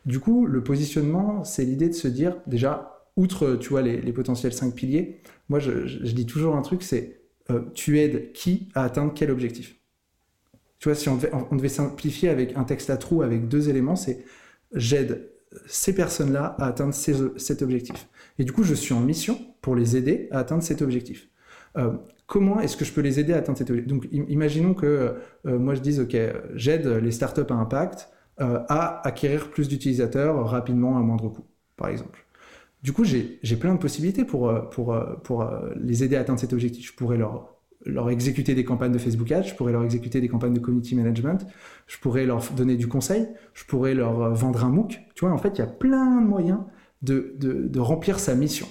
Du 0.04 0.18
coup, 0.18 0.46
le 0.46 0.64
positionnement, 0.64 1.44
c'est 1.44 1.64
l'idée 1.64 1.88
de 1.88 1.94
se 1.94 2.08
dire, 2.08 2.36
déjà, 2.48 3.04
outre, 3.16 3.54
tu 3.54 3.68
vois, 3.68 3.82
les, 3.82 4.12
potentiels 4.12 4.52
cinq 4.52 4.74
piliers, 4.74 5.20
moi 5.48 5.60
je, 5.60 5.70
dis 6.12 6.26
toujours 6.26 6.56
un 6.56 6.62
truc, 6.62 6.82
c'est 6.82 7.20
euh, 7.50 7.60
tu 7.74 8.00
aides 8.00 8.32
qui 8.32 8.68
à 8.74 8.82
atteindre 8.82 9.12
quel 9.14 9.30
objectif? 9.30 9.76
Si 10.92 11.08
on 11.08 11.16
devait, 11.16 11.68
simplifier 11.68 12.28
avec 12.28 12.56
un 12.56 12.64
texte 12.64 12.90
à 12.90 12.96
trous 12.96 13.22
avec 13.22 13.48
deux 13.48 13.68
éléments, 13.68 13.96
c'est 13.96 14.24
j'aide 14.74 15.30
ces 15.66 15.94
personnes-là 15.94 16.56
à 16.58 16.66
atteindre 16.66 16.94
cet 16.94 17.62
objectif. 17.62 18.08
Et 18.38 18.44
du 18.44 18.52
coup, 18.52 18.64
je 18.64 18.74
suis 18.74 18.92
en 18.92 19.00
mission 19.00 19.38
pour 19.62 19.76
les 19.76 19.96
aider 19.96 20.28
à 20.30 20.40
atteindre 20.40 20.62
cet 20.62 20.82
objectif. 20.82 21.28
Euh, 21.76 21.92
comment 22.26 22.60
est-ce 22.60 22.76
que 22.76 22.84
je 22.84 22.92
peux 22.92 23.00
les 23.00 23.20
aider 23.20 23.32
à 23.32 23.38
atteindre 23.38 23.58
cet 23.58 23.70
objectif? 23.70 23.92
Donc, 23.92 24.08
imaginons 24.10 24.74
que 24.74 25.14
euh, 25.46 25.58
moi 25.58 25.74
je 25.74 25.80
dise, 25.80 26.00
OK, 26.00 26.16
j'aide 26.54 26.86
les 26.86 27.12
startups 27.12 27.50
à 27.50 27.54
impact 27.54 28.10
euh, 28.40 28.60
à 28.68 29.06
acquérir 29.06 29.50
plus 29.50 29.68
d'utilisateurs 29.68 30.44
rapidement 30.48 30.98
à 30.98 31.00
moindre 31.00 31.28
coût, 31.28 31.46
par 31.76 31.88
exemple. 31.88 32.26
Du 32.82 32.92
coup, 32.92 33.04
j'ai 33.04 33.56
plein 33.58 33.74
de 33.74 33.78
possibilités 33.78 34.24
pour, 34.24 34.52
pour, 34.70 34.94
pour 35.22 35.50
les 35.74 36.04
aider 36.04 36.16
à 36.16 36.20
atteindre 36.20 36.38
cet 36.38 36.52
objectif. 36.52 36.86
Je 36.86 36.94
pourrais 36.94 37.16
leur 37.16 37.53
leur 37.84 38.10
exécuter 38.10 38.54
des 38.54 38.64
campagnes 38.64 38.92
de 38.92 38.98
Facebook 38.98 39.30
Ads, 39.30 39.42
je 39.42 39.54
pourrais 39.54 39.72
leur 39.72 39.84
exécuter 39.84 40.20
des 40.20 40.28
campagnes 40.28 40.54
de 40.54 40.60
community 40.60 40.94
management, 40.94 41.46
je 41.86 41.98
pourrais 41.98 42.24
leur 42.24 42.42
donner 42.56 42.76
du 42.76 42.88
conseil, 42.88 43.28
je 43.52 43.64
pourrais 43.64 43.94
leur 43.94 44.34
vendre 44.34 44.64
un 44.64 44.70
MOOC. 44.70 45.00
Tu 45.14 45.24
vois, 45.24 45.34
en 45.34 45.38
fait, 45.38 45.50
il 45.56 45.58
y 45.58 45.62
a 45.62 45.66
plein 45.66 46.20
de 46.20 46.26
moyens 46.26 46.60
de, 47.02 47.34
de, 47.38 47.80
remplir 47.80 48.18
sa 48.18 48.34
mission. 48.34 48.66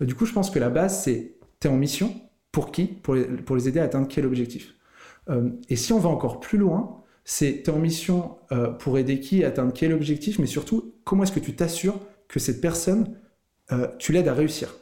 Du 0.00 0.14
coup, 0.14 0.26
je 0.26 0.32
pense 0.32 0.50
que 0.50 0.58
la 0.58 0.70
base, 0.70 1.02
c'est 1.02 1.36
tu 1.60 1.68
es 1.68 1.70
en 1.70 1.76
mission, 1.76 2.14
pour 2.52 2.72
qui? 2.72 2.86
Pour 2.86 3.14
les, 3.14 3.24
pour 3.24 3.56
les, 3.56 3.68
aider 3.68 3.80
à 3.80 3.84
atteindre 3.84 4.08
quel 4.08 4.26
objectif? 4.26 4.74
Euh, 5.28 5.50
Et 5.68 5.76
si 5.76 5.92
on 5.92 5.98
va 5.98 6.08
encore 6.08 6.40
plus 6.40 6.58
loin, 6.58 7.02
c'est 7.24 7.62
tu 7.64 7.70
es 7.70 7.72
en 7.72 7.78
mission 7.78 8.36
euh, 8.52 8.70
pour 8.70 8.98
aider 8.98 9.20
qui 9.20 9.44
à 9.44 9.48
atteindre 9.48 9.72
quel 9.72 9.92
objectif, 9.92 10.38
mais 10.38 10.46
surtout, 10.46 10.94
comment 11.04 11.22
est-ce 11.22 11.32
que 11.32 11.40
tu 11.40 11.54
t'assures 11.54 11.98
que 12.28 12.38
cette 12.40 12.60
personne, 12.60 13.16
euh, 13.72 13.88
tu 13.98 14.12
l'aides 14.12 14.28
à 14.28 14.34
réussir? 14.34 14.74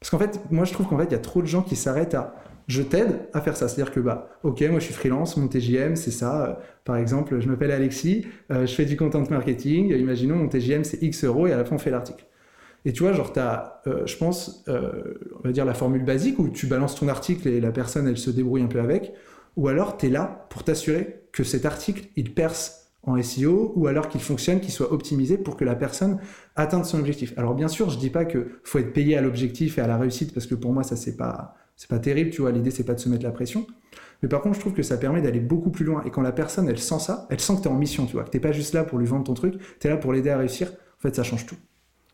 Parce 0.00 0.10
qu'en 0.10 0.18
fait, 0.18 0.40
moi 0.50 0.64
je 0.64 0.72
trouve 0.72 0.86
qu'en 0.86 0.98
fait, 0.98 1.04
il 1.04 1.12
y 1.12 1.16
a 1.16 1.20
trop 1.20 1.42
de 1.42 1.46
gens 1.46 1.62
qui 1.62 1.76
s'arrêtent 1.76 2.14
à 2.14 2.34
je 2.72 2.82
t'aide 2.82 3.28
à 3.32 3.40
faire 3.40 3.56
ça. 3.56 3.68
C'est-à-dire 3.68 3.92
que, 3.92 4.00
bah, 4.00 4.30
ok, 4.42 4.62
moi 4.70 4.78
je 4.78 4.84
suis 4.84 4.94
freelance, 4.94 5.36
mon 5.36 5.48
TJM, 5.48 5.96
c'est 5.96 6.10
ça. 6.10 6.60
par 6.84 6.96
exemple, 6.96 7.40
je 7.40 7.48
m'appelle 7.48 7.70
Alexis, 7.70 8.26
je 8.50 8.66
fais 8.66 8.84
du 8.84 8.96
content 8.96 9.22
marketing, 9.30 9.90
imaginons 9.90 10.36
mon 10.36 10.48
TJM 10.48 10.84
c'est 10.84 11.02
X 11.02 11.24
euros 11.24 11.46
et 11.46 11.52
à 11.52 11.56
la 11.56 11.64
fin 11.64 11.76
on 11.76 11.78
fait 11.78 11.90
l'article. 11.90 12.24
Et 12.84 12.92
tu 12.92 13.02
vois, 13.02 13.12
genre, 13.12 13.32
tu 13.32 13.38
as, 13.38 13.80
euh, 13.86 14.06
je 14.06 14.16
pense, 14.16 14.64
euh, 14.68 15.14
on 15.38 15.46
va 15.46 15.52
dire 15.52 15.64
la 15.64 15.74
formule 15.74 16.04
basique 16.04 16.38
où 16.38 16.48
tu 16.48 16.66
balances 16.66 16.96
ton 16.96 17.08
article 17.08 17.48
et 17.48 17.60
la 17.60 17.70
personne, 17.70 18.08
elle 18.08 18.18
se 18.18 18.30
débrouille 18.30 18.62
un 18.62 18.66
peu 18.66 18.80
avec. 18.80 19.12
Ou 19.56 19.68
alors, 19.68 19.96
tu 19.96 20.06
es 20.06 20.08
là 20.10 20.46
pour 20.50 20.64
t'assurer 20.64 21.22
que 21.32 21.44
cet 21.44 21.64
article, 21.64 22.08
il 22.16 22.34
perce 22.34 22.90
en 23.04 23.20
SEO 23.20 23.72
ou 23.76 23.86
alors 23.86 24.08
qu'il 24.08 24.20
fonctionne, 24.20 24.60
qu'il 24.60 24.72
soit 24.72 24.92
optimisé 24.92 25.36
pour 25.36 25.56
que 25.56 25.64
la 25.64 25.74
personne 25.74 26.18
atteigne 26.56 26.84
son 26.84 26.98
objectif. 26.98 27.34
Alors, 27.36 27.54
bien 27.54 27.68
sûr, 27.68 27.90
je 27.90 27.98
dis 27.98 28.10
pas 28.10 28.24
que 28.24 28.60
faut 28.64 28.78
être 28.78 28.92
payé 28.92 29.16
à 29.16 29.20
l'objectif 29.20 29.78
et 29.78 29.80
à 29.80 29.86
la 29.86 29.98
réussite 29.98 30.34
parce 30.34 30.46
que 30.46 30.54
pour 30.54 30.72
moi, 30.72 30.82
ça, 30.82 30.96
c'est 30.96 31.16
pas, 31.16 31.54
c'est 31.76 31.88
pas 31.88 31.98
terrible, 31.98 32.30
tu 32.30 32.42
vois. 32.42 32.52
L'idée, 32.52 32.70
c'est 32.70 32.84
pas 32.84 32.94
de 32.94 33.00
se 33.00 33.08
mettre 33.08 33.24
la 33.24 33.32
pression. 33.32 33.66
Mais 34.22 34.28
par 34.28 34.40
contre, 34.40 34.54
je 34.54 34.60
trouve 34.60 34.72
que 34.72 34.82
ça 34.82 34.96
permet 34.96 35.20
d'aller 35.20 35.40
beaucoup 35.40 35.70
plus 35.70 35.84
loin. 35.84 36.02
Et 36.04 36.10
quand 36.10 36.22
la 36.22 36.32
personne, 36.32 36.68
elle 36.68 36.78
sent 36.78 37.00
ça, 37.00 37.26
elle 37.30 37.40
sent 37.40 37.56
que 37.56 37.62
tu 37.62 37.68
es 37.68 37.70
en 37.70 37.74
mission, 37.74 38.06
tu 38.06 38.12
vois, 38.12 38.24
que 38.24 38.30
t'es 38.30 38.40
pas 38.40 38.52
juste 38.52 38.72
là 38.72 38.84
pour 38.84 38.98
lui 38.98 39.06
vendre 39.06 39.24
ton 39.24 39.34
truc, 39.34 39.54
tu 39.80 39.86
es 39.86 39.90
là 39.90 39.96
pour 39.96 40.12
l'aider 40.12 40.30
à 40.30 40.38
réussir. 40.38 40.68
En 40.70 41.00
fait, 41.00 41.14
ça 41.14 41.24
change 41.24 41.46
tout. 41.46 41.56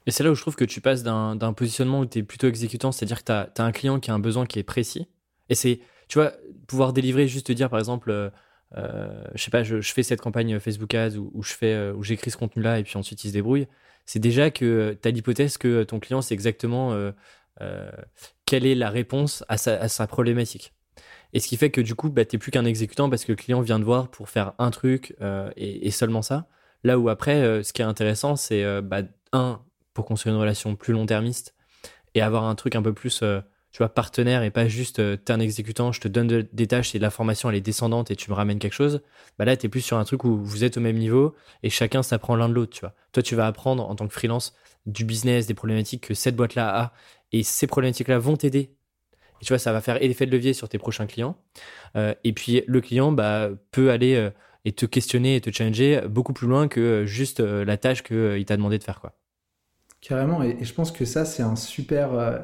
Et 0.06 0.10
c'est 0.10 0.24
là 0.24 0.30
où 0.30 0.34
je 0.34 0.40
trouve 0.40 0.56
que 0.56 0.64
tu 0.64 0.80
passes 0.80 1.02
d'un 1.02 1.52
positionnement 1.52 2.00
où 2.00 2.06
tu 2.06 2.20
es 2.20 2.22
plutôt 2.22 2.48
exécutant, 2.48 2.92
c'est-à-dire 2.92 3.22
que 3.22 3.24
tu 3.52 3.60
as, 3.60 3.64
un 3.64 3.72
client 3.72 4.00
qui 4.00 4.10
a 4.10 4.14
un 4.14 4.18
besoin 4.18 4.46
qui 4.46 4.58
est 4.58 4.62
précis. 4.64 5.06
Et 5.50 5.54
c'est, 5.54 5.80
tu 6.08 6.18
vois, 6.18 6.32
pouvoir 6.66 6.94
délivrer, 6.94 7.28
juste 7.28 7.48
te 7.48 7.52
dire, 7.52 7.68
par 7.68 7.78
exemple, 7.78 8.10
euh, 8.10 8.30
euh 8.78 9.22
je 9.34 9.42
sais 9.42 9.50
pas, 9.50 9.62
je, 9.62 9.80
fais 9.80 10.02
cette 10.02 10.22
campagne 10.22 10.58
Facebook 10.60 10.94
Ads 10.94 11.16
où, 11.18 11.42
je 11.42 11.52
fais, 11.52 11.74
euh, 11.74 11.92
où 11.92 12.02
j'écris 12.02 12.30
ce 12.30 12.38
contenu-là 12.38 12.78
et 12.78 12.84
puis 12.84 12.96
ensuite 12.96 13.22
il 13.24 13.28
se 13.28 13.34
débrouille. 13.34 13.66
C'est 14.06 14.18
déjà 14.18 14.50
que 14.50 14.96
tu 15.00 15.08
as 15.08 15.10
l'hypothèse 15.10 15.58
que 15.58 15.82
ton 15.82 16.00
client 16.00 16.22
sait 16.22 16.32
exactement 16.32 16.94
quelle 18.48 18.64
est 18.64 18.74
la 18.74 18.88
réponse 18.88 19.44
à 19.48 19.58
sa, 19.58 20.06
problématique. 20.06 20.72
Et 21.34 21.40
ce 21.40 21.48
qui 21.48 21.58
fait 21.58 21.70
que 21.70 21.82
du 21.82 21.94
coup, 21.94 22.08
bah, 22.08 22.24
tu 22.24 22.34
n'es 22.34 22.38
plus 22.38 22.50
qu'un 22.50 22.64
exécutant 22.64 23.10
parce 23.10 23.26
que 23.26 23.32
le 23.32 23.36
client 23.36 23.60
vient 23.60 23.78
de 23.78 23.84
voir 23.84 24.08
pour 24.08 24.30
faire 24.30 24.54
un 24.58 24.70
truc 24.70 25.14
et, 25.56 25.90
seulement 25.90 26.22
ça. 26.22 26.48
Là 26.82 26.98
où 26.98 27.10
après, 27.10 27.62
ce 27.62 27.74
qui 27.74 27.82
est 27.82 27.84
intéressant, 27.84 28.36
c'est 28.36 28.64
bah, 28.80 29.02
un, 29.32 29.60
pour 29.98 30.06
construire 30.06 30.34
une 30.34 30.40
relation 30.40 30.76
plus 30.76 30.92
long-termiste 30.92 31.54
et 32.14 32.22
avoir 32.22 32.44
un 32.44 32.54
truc 32.54 32.76
un 32.76 32.82
peu 32.82 32.92
plus, 32.92 33.20
euh, 33.22 33.40
tu 33.72 33.78
vois, 33.78 33.88
partenaire 33.88 34.42
et 34.42 34.50
pas 34.50 34.68
juste 34.68 35.00
euh, 35.00 35.16
t'es 35.16 35.32
un 35.32 35.40
exécutant, 35.40 35.92
je 35.92 36.00
te 36.00 36.08
donne 36.08 36.46
des 36.52 36.66
tâches 36.66 36.94
et 36.94 36.98
la 36.98 37.10
formation 37.10 37.50
elle 37.50 37.56
est 37.56 37.60
descendante 37.60 38.10
et 38.10 38.16
tu 38.16 38.30
me 38.30 38.36
ramènes 38.36 38.58
quelque 38.58 38.74
chose. 38.74 39.02
Bah 39.38 39.44
là, 39.44 39.56
t'es 39.56 39.68
plus 39.68 39.80
sur 39.80 39.98
un 39.98 40.04
truc 40.04 40.24
où 40.24 40.36
vous 40.36 40.64
êtes 40.64 40.76
au 40.76 40.80
même 40.80 40.96
niveau 40.96 41.34
et 41.62 41.70
chacun 41.70 42.02
s'apprend 42.02 42.36
l'un 42.36 42.48
de 42.48 42.54
l'autre, 42.54 42.72
tu 42.74 42.80
vois. 42.80 42.94
Toi, 43.12 43.22
tu 43.22 43.34
vas 43.34 43.46
apprendre 43.46 43.88
en 43.88 43.94
tant 43.94 44.06
que 44.06 44.14
freelance 44.14 44.54
du 44.86 45.04
business, 45.04 45.46
des 45.46 45.54
problématiques 45.54 46.06
que 46.08 46.14
cette 46.14 46.36
boîte-là 46.36 46.68
a 46.68 46.92
et 47.32 47.42
ces 47.42 47.66
problématiques-là 47.66 48.18
vont 48.18 48.36
t'aider. 48.36 48.74
Et 49.40 49.44
tu 49.44 49.48
vois, 49.48 49.58
ça 49.58 49.72
va 49.72 49.80
faire 49.80 50.02
effet 50.02 50.26
de 50.26 50.32
levier 50.32 50.52
sur 50.52 50.68
tes 50.68 50.78
prochains 50.78 51.06
clients. 51.06 51.36
Euh, 51.96 52.14
et 52.24 52.32
puis 52.32 52.62
le 52.66 52.80
client 52.80 53.12
bah, 53.12 53.50
peut 53.70 53.90
aller 53.90 54.30
et 54.64 54.72
te 54.72 54.86
questionner 54.86 55.36
et 55.36 55.40
te 55.40 55.50
challenger 55.50 56.02
beaucoup 56.08 56.32
plus 56.32 56.48
loin 56.48 56.68
que 56.68 57.04
juste 57.06 57.40
la 57.40 57.76
tâche 57.76 58.02
qu'il 58.02 58.44
t'a 58.44 58.56
demandé 58.56 58.78
de 58.78 58.84
faire. 58.84 59.00
quoi. 59.00 59.14
Carrément, 60.00 60.42
et, 60.42 60.62
je 60.62 60.74
pense 60.74 60.92
que 60.92 61.04
ça, 61.04 61.24
c'est 61.24 61.42
un 61.42 61.56
super 61.56 62.14
euh, 62.14 62.38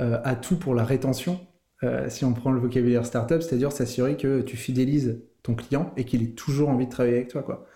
euh, 0.00 0.20
atout 0.24 0.56
pour 0.56 0.74
la 0.74 0.84
rétention, 0.84 1.40
euh, 1.84 2.08
si 2.08 2.24
on 2.24 2.32
prend 2.32 2.50
le 2.50 2.60
vocabulaire 2.60 3.06
startup, 3.06 3.42
c'est-à-dire 3.42 3.72
s'assurer 3.72 4.16
que 4.16 4.42
tu 4.42 4.56
fidélises 4.56 5.22
ton 5.42 5.54
client 5.54 5.92
et 5.96 6.04
qu'il 6.04 6.22
ait 6.22 6.32
toujours 6.32 6.68
envie 6.68 6.86
de 6.86 6.90
travailler 6.90 7.16
avec 7.16 7.28
toi. 7.28 7.42
Quoi. 7.42 7.66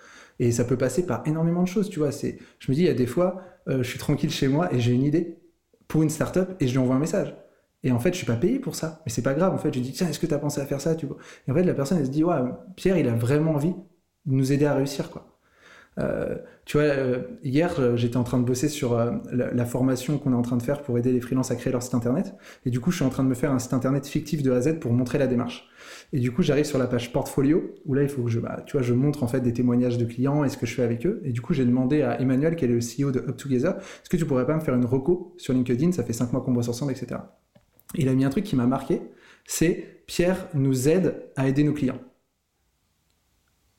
Et 0.41 0.53
ça 0.53 0.65
peut 0.65 0.77
passer 0.77 1.07
par 1.07 1.23
énormément 1.27 1.63
de 1.63 1.69
choses, 1.69 1.89
tu 1.91 2.01
vois. 2.01 2.11
Je 2.11 2.71
me 2.71 2.75
dis, 2.75 2.83
il 2.83 2.87
y 2.87 2.89
a 2.89 2.95
des 2.95 3.07
fois, 3.07 3.43
je 3.67 3.83
suis 3.83 3.99
tranquille 3.99 4.31
chez 4.31 4.49
moi 4.49 4.73
et 4.73 4.81
j'ai 4.81 4.93
une 4.93 5.03
idée 5.05 5.39
pour 5.89 6.03
une 6.03 6.11
startup 6.11 6.51
et 6.61 6.67
je 6.67 6.73
lui 6.73 6.79
envoie 6.79 6.95
un 6.97 6.99
message. 6.99 7.35
Et 7.83 7.93
en 7.93 7.99
fait, 7.99 8.13
je 8.13 8.19
suis 8.19 8.27
pas 8.27 8.37
payé 8.37 8.59
pour 8.59 8.75
ça. 8.75 9.03
Mais 9.07 9.13
c'est 9.13 9.23
pas 9.23 9.35
grave. 9.35 9.55
En 9.55 9.59
fait, 9.59 9.73
je 9.75 9.81
dis, 9.81 9.93
tiens, 9.93 10.09
est-ce 10.09 10.19
que 10.19 10.27
tu 10.27 10.35
as 10.35 10.39
pensé 10.39 10.61
à 10.61 10.67
faire 10.67 10.81
ça 10.81 10.95
tu 10.95 11.07
vois? 11.07 11.17
Et 11.49 11.51
en 11.51 11.55
fait, 11.55 11.65
la 11.65 11.75
personne, 11.75 11.99
elle 11.99 12.07
se 12.07 12.11
dit, 12.11 12.25
ouais, 12.25 12.37
Pierre, 12.77 12.99
il 12.99 13.09
a 13.09 13.15
vraiment 13.15 13.53
envie 13.53 13.73
de 14.27 14.35
nous 14.35 14.53
aider 14.53 14.67
à 14.67 14.75
réussir. 14.75 15.11
quoi. 15.11 15.40
Euh, 15.99 16.37
tu 16.65 16.77
vois, 16.77 16.87
euh, 16.87 17.23
hier, 17.43 17.75
euh, 17.79 17.97
j'étais 17.97 18.17
en 18.17 18.23
train 18.23 18.39
de 18.39 18.45
bosser 18.45 18.69
sur 18.69 18.97
la, 19.33 19.65
formation 19.67 20.19
qu'on 20.19 20.33
est 20.33 20.37
en 20.37 20.43
train 20.43 20.57
de 20.57 20.63
faire 20.63 20.83
pour 20.83 20.97
aider 20.99 21.13
les 21.13 21.21
freelances 21.21 21.51
à 21.51 21.57
créer 21.57 21.73
leur 21.73 21.83
site 21.83 21.95
internet. 21.95 22.35
Et 22.65 22.71
du 22.71 22.81
coup, 22.81 22.91
je 22.91 22.97
suis 22.97 23.05
en 23.05 23.11
train 23.11 23.25
de 23.25 23.29
me 23.29 23.35
faire 23.35 23.53
un 23.53 23.59
site 23.59 23.73
internet 23.73 24.07
fictif 24.07 24.43
de 24.43 24.51
A 24.53 24.57
à 24.57 24.61
Z 24.61 24.79
pour 24.81 24.93
montrer 24.93 25.19
la 25.19 25.27
démarche. 25.27 25.69
Et 26.13 26.21
du 26.21 26.33
coup, 26.33 26.43
j'arrive 26.43 26.65
sur 26.65 26.79
la 26.79 26.87
page 26.87 27.13
portfolio 27.13 27.75
où 27.87 27.95
là, 27.95 28.03
il 28.03 28.09
faut 28.09 28.23
que 28.23 28.31
je, 28.31 28.41
bah, 28.41 28.63
tu 28.67 28.77
vois, 28.77 28.83
je 28.83 28.95
montre 28.95 29.23
en 29.23 29.29
fait 29.29 29.41
des 29.41 29.53
témoignages 29.53 29.99
de 29.99 30.05
clients 30.05 30.45
et 30.45 30.49
ce 30.49 30.57
que 30.57 30.67
je 30.67 30.75
fais 30.75 30.83
avec 30.83 31.07
eux. 31.07 31.21
Et 31.25 31.33
du 31.33 31.41
coup, 31.41 31.55
j'ai 31.55 31.65
demandé 31.65 32.03
à 32.03 32.21
Emmanuel, 32.21 32.57
qui 32.57 32.65
est 32.65 32.69
le 32.69 32.79
CEO 32.79 33.11
de 33.11 33.21
Up 33.21 33.37
Together, 33.37 33.77
est-ce 33.77 34.09
que 34.09 34.17
tu 34.17 34.25
pourrais 34.25 34.47
pas 34.47 34.55
me 34.55 34.61
faire 34.61 34.75
une 34.75 34.85
reco 34.85 35.35
sur 35.37 35.53
LinkedIn? 35.53 35.93
Ça 35.93 36.03
fait 36.03 36.13
cinq 36.13 36.33
mois 36.33 36.43
qu'on 36.43 36.53
bosse 36.53 36.69
ensemble, 36.69 36.93
etc. 36.93 37.21
il 37.95 38.09
a 38.09 38.15
mis 38.15 38.25
un 38.25 38.31
truc 38.31 38.45
qui 38.45 38.57
m'a 38.57 38.67
marqué, 38.67 39.03
c'est 39.47 40.03
Pierre 40.07 40.49
nous 40.55 40.89
aide 40.89 41.15
à 41.37 41.49
aider 41.49 41.65
nos 41.65 41.73
clients. 41.73 41.99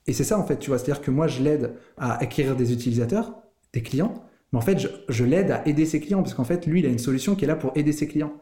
Et 0.08 0.14
c'est 0.14 0.24
ça, 0.24 0.40
en 0.40 0.44
fait, 0.44 0.58
tu 0.58 0.70
vois. 0.70 0.80
C'est-à-dire 0.80 1.02
que 1.02 1.12
moi, 1.12 1.28
je 1.28 1.44
l'aide 1.44 1.76
à 1.98 2.18
acquérir 2.18 2.56
des 2.56 2.74
utilisateurs, 2.74 3.44
des 3.74 3.84
clients, 3.84 4.26
mais 4.52 4.58
en 4.60 4.62
fait, 4.62 4.88
je, 5.08 5.24
l'aide 5.24 5.52
à 5.52 5.68
aider 5.68 5.86
ses 5.86 6.00
clients, 6.00 6.22
parce 6.22 6.34
qu'en 6.34 6.44
fait, 6.44 6.66
lui, 6.66 6.80
il 6.80 6.86
a 6.86 6.90
une 6.90 7.00
solution 7.00 7.36
qui 7.36 7.46
est 7.46 7.48
là 7.48 7.56
pour 7.56 7.72
aider 7.76 7.92
ses 7.92 8.08
clients. 8.08 8.34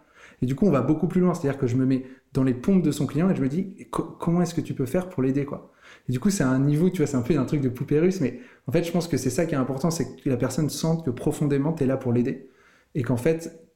Et 0.41 0.45
du 0.45 0.55
coup, 0.55 0.65
on 0.65 0.71
va 0.71 0.81
beaucoup 0.81 1.07
plus 1.07 1.21
loin. 1.21 1.33
C'est-à-dire 1.33 1.59
que 1.59 1.67
je 1.67 1.75
me 1.75 1.85
mets 1.85 2.05
dans 2.33 2.43
les 2.43 2.53
pompes 2.53 2.81
de 2.81 2.91
son 2.91 3.05
client 3.05 3.29
et 3.29 3.35
je 3.35 3.41
me 3.41 3.49
dis, 3.49 3.75
comment 3.91 4.41
est-ce 4.41 4.55
que 4.55 4.61
tu 4.61 4.73
peux 4.73 4.85
faire 4.85 5.09
pour 5.09 5.21
l'aider, 5.21 5.45
quoi? 5.45 5.71
Et 6.07 6.11
du 6.11 6.19
coup, 6.19 6.29
c'est 6.29 6.43
un 6.43 6.59
niveau, 6.59 6.89
tu 6.89 6.97
vois, 6.97 7.07
c'est 7.07 7.17
un 7.17 7.21
peu 7.21 7.37
un 7.37 7.45
truc 7.45 7.61
de 7.61 7.69
poupée 7.69 7.99
russe, 7.99 8.21
mais 8.21 8.39
en 8.67 8.71
fait, 8.71 8.83
je 8.83 8.91
pense 8.91 9.07
que 9.07 9.17
c'est 9.17 9.29
ça 9.29 9.45
qui 9.45 9.55
est 9.55 9.57
important, 9.57 9.91
c'est 9.91 10.15
que 10.15 10.29
la 10.29 10.37
personne 10.37 10.69
sente 10.69 11.03
que 11.05 11.09
profondément, 11.09 11.73
tu 11.73 11.83
es 11.83 11.87
là 11.87 11.97
pour 11.97 12.13
l'aider. 12.13 12.49
Et 12.95 13.03
qu'en 13.03 13.17
fait, 13.17 13.68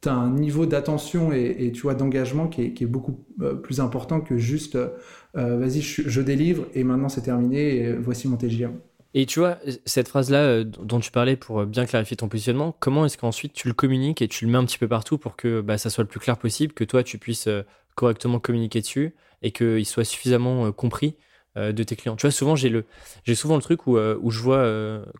tu 0.00 0.08
as 0.08 0.14
un 0.14 0.30
niveau 0.30 0.66
d'attention 0.66 1.32
et, 1.32 1.72
tu 1.74 1.82
vois 1.82 1.94
d'engagement 1.94 2.48
qui, 2.48 2.62
est, 2.62 2.86
beaucoup 2.86 3.24
euh, 3.40 3.54
plus 3.54 3.80
important 3.80 4.20
que 4.20 4.38
juste 4.38 4.76
euh, 4.76 5.56
vas-y 5.56 5.80
je, 5.80 6.20
délivre 6.20 6.66
et 6.74 6.84
maintenant 6.84 7.08
c'est 7.08 7.22
terminé 7.22 7.78
et 7.78 7.92
voici 7.94 8.28
mon 8.28 8.36
TGM. 8.36 8.78
Et 9.14 9.26
tu 9.26 9.40
vois 9.40 9.58
cette 9.86 10.08
phrase 10.08 10.30
là 10.30 10.42
euh, 10.42 10.64
dont 10.64 11.00
tu 11.00 11.10
parlais 11.10 11.36
pour 11.36 11.64
bien 11.64 11.84
clarifier 11.86 12.16
ton 12.16 12.28
positionnement, 12.28 12.76
comment 12.78 13.06
est-ce 13.06 13.18
qu'ensuite 13.18 13.52
tu 13.54 13.66
le 13.66 13.74
communiques 13.74 14.22
et 14.22 14.28
tu 14.28 14.44
le 14.44 14.52
mets 14.52 14.58
un 14.58 14.64
petit 14.64 14.78
peu 14.78 14.88
partout 14.88 15.18
pour 15.18 15.34
que 15.34 15.60
bah, 15.60 15.78
ça 15.78 15.90
soit 15.90 16.04
le 16.04 16.08
plus 16.08 16.20
clair 16.20 16.38
possible, 16.38 16.74
que 16.74 16.84
toi 16.84 17.02
tu 17.02 17.18
puisses 17.18 17.48
correctement 17.96 18.38
communiquer 18.38 18.80
dessus 18.80 19.16
et 19.42 19.50
qu'il 19.50 19.86
soit 19.86 20.04
suffisamment 20.04 20.70
compris 20.72 21.16
de 21.56 21.82
tes 21.82 21.96
clients? 21.96 22.14
Tu 22.14 22.22
vois, 22.22 22.30
souvent, 22.30 22.54
j'ai 22.54 22.68
le, 22.68 22.84
j'ai 23.24 23.34
souvent 23.34 23.56
le 23.56 23.62
truc 23.62 23.88
où, 23.88 23.98
où 23.98 24.30
je 24.30 24.40
vois 24.40 24.62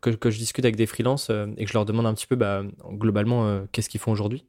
que, 0.00 0.10
que, 0.10 0.30
je 0.30 0.38
discute 0.38 0.64
avec 0.64 0.76
des 0.76 0.86
freelances 0.86 1.30
et 1.56 1.64
que 1.64 1.68
je 1.68 1.74
leur 1.74 1.84
demande 1.84 2.06
un 2.06 2.14
petit 2.14 2.28
peu, 2.28 2.36
bah, 2.36 2.62
globalement, 2.92 3.66
qu'est-ce 3.72 3.88
qu'ils 3.88 4.00
font 4.00 4.12
aujourd'hui? 4.12 4.44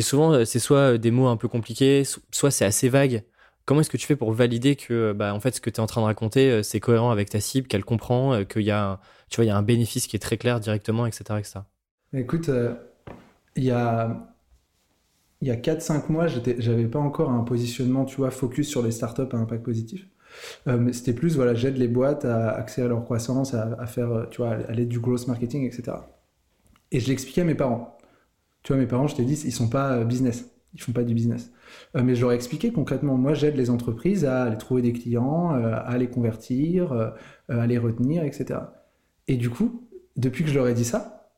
Souvent, 0.00 0.32
euh, 0.32 0.44
c'est 0.44 0.58
soit 0.58 0.94
euh, 0.94 0.98
des 0.98 1.10
mots 1.10 1.26
un 1.28 1.36
peu 1.36 1.48
compliqués, 1.48 2.04
soit 2.30 2.50
c'est 2.50 2.64
assez 2.64 2.88
vague. 2.88 3.24
Comment 3.64 3.80
est-ce 3.80 3.90
que 3.90 3.96
tu 3.96 4.06
fais 4.06 4.16
pour 4.16 4.32
valider 4.32 4.76
que, 4.76 4.92
euh, 4.94 5.14
bah, 5.14 5.34
en 5.34 5.40
fait, 5.40 5.56
ce 5.56 5.60
que 5.60 5.70
tu 5.70 5.76
es 5.76 5.80
en 5.80 5.86
train 5.86 6.00
de 6.00 6.06
raconter, 6.06 6.62
c'est 6.62 6.80
cohérent 6.80 7.10
avec 7.10 7.30
ta 7.30 7.40
cible, 7.40 7.66
qu'elle 7.66 7.84
comprend, 7.84 8.44
qu'il 8.44 8.62
y 8.62 8.70
a, 8.70 9.00
tu 9.28 9.36
vois, 9.36 9.44
il 9.44 9.48
y 9.48 9.50
a 9.50 9.56
un 9.56 9.62
bénéfice 9.62 10.06
qui 10.06 10.16
est 10.16 10.20
très 10.20 10.36
clair 10.36 10.60
directement, 10.60 11.06
etc., 11.06 11.40
Écoute, 12.12 12.48
il 13.56 13.64
y 13.64 13.70
a, 13.70 14.32
il 15.42 15.48
y 15.48 15.50
a 15.50 15.56
4-5 15.56 16.10
mois, 16.10 16.26
j'avais 16.28 16.86
pas 16.86 16.98
encore 16.98 17.30
un 17.30 17.42
positionnement, 17.42 18.04
tu 18.04 18.16
vois, 18.16 18.30
focus 18.30 18.68
sur 18.68 18.82
les 18.82 18.92
startups 18.92 19.28
à 19.32 19.36
impact 19.36 19.64
positif. 19.64 20.06
Euh, 20.66 20.92
c'était 20.92 21.12
plus, 21.12 21.36
voilà, 21.36 21.54
j'aide 21.54 21.76
les 21.76 21.88
boîtes 21.88 22.24
à 22.24 22.50
accélérer 22.50 22.90
leur 22.90 23.04
croissance, 23.04 23.54
à, 23.54 23.86
faire, 23.86 24.12
euh, 24.12 24.26
tu 24.30 24.38
vois, 24.38 24.52
à 24.52 24.72
l'aide 24.72 24.88
du 24.88 25.00
growth 25.00 25.26
marketing, 25.28 25.66
etc. 25.66 25.98
Et 26.90 27.00
je 27.00 27.08
l'expliquais 27.08 27.42
à 27.42 27.44
mes 27.44 27.54
parents. 27.54 27.95
Tu 28.66 28.72
vois, 28.72 28.80
mes 28.80 28.88
parents, 28.88 29.06
je 29.06 29.14
t'ai 29.14 29.24
dit, 29.24 29.40
ils 29.44 29.52
sont 29.52 29.68
pas 29.68 30.02
business. 30.02 30.50
Ils 30.74 30.82
font 30.82 30.90
pas 30.90 31.04
du 31.04 31.14
business. 31.14 31.52
mais 31.94 32.16
je 32.16 32.20
leur 32.22 32.32
ai 32.32 32.34
expliqué 32.34 32.72
concrètement, 32.72 33.16
moi, 33.16 33.32
j'aide 33.32 33.56
les 33.56 33.70
entreprises 33.70 34.24
à 34.24 34.42
aller 34.42 34.58
trouver 34.58 34.82
des 34.82 34.92
clients, 34.92 35.50
à 35.50 35.96
les 35.96 36.08
convertir, 36.08 37.14
à 37.48 37.66
les 37.68 37.78
retenir, 37.78 38.24
etc. 38.24 38.58
Et 39.28 39.36
du 39.36 39.50
coup, 39.50 39.88
depuis 40.16 40.42
que 40.42 40.50
je 40.50 40.56
leur 40.56 40.66
ai 40.66 40.74
dit 40.74 40.84
ça, 40.84 41.30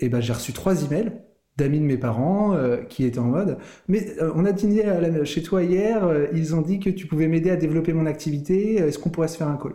eh 0.00 0.10
ben, 0.10 0.20
j'ai 0.20 0.34
reçu 0.34 0.52
trois 0.52 0.84
emails 0.84 1.12
d'amis 1.56 1.78
de 1.78 1.84
mes 1.84 1.96
parents 1.96 2.54
euh, 2.54 2.78
qui 2.78 3.04
étaient 3.04 3.18
en 3.18 3.28
mode 3.28 3.58
mais 3.88 4.20
euh, 4.20 4.32
on 4.34 4.44
a 4.44 4.52
dîné 4.52 5.24
chez 5.24 5.42
toi 5.42 5.62
hier 5.62 6.04
euh, 6.04 6.26
ils 6.34 6.54
ont 6.54 6.62
dit 6.62 6.80
que 6.80 6.90
tu 6.90 7.06
pouvais 7.06 7.28
m'aider 7.28 7.50
à 7.50 7.56
développer 7.56 7.92
mon 7.92 8.06
activité 8.06 8.74
est-ce 8.74 8.98
qu'on 8.98 9.10
pourrait 9.10 9.28
se 9.28 9.36
faire 9.36 9.48
un 9.48 9.56
call? 9.56 9.74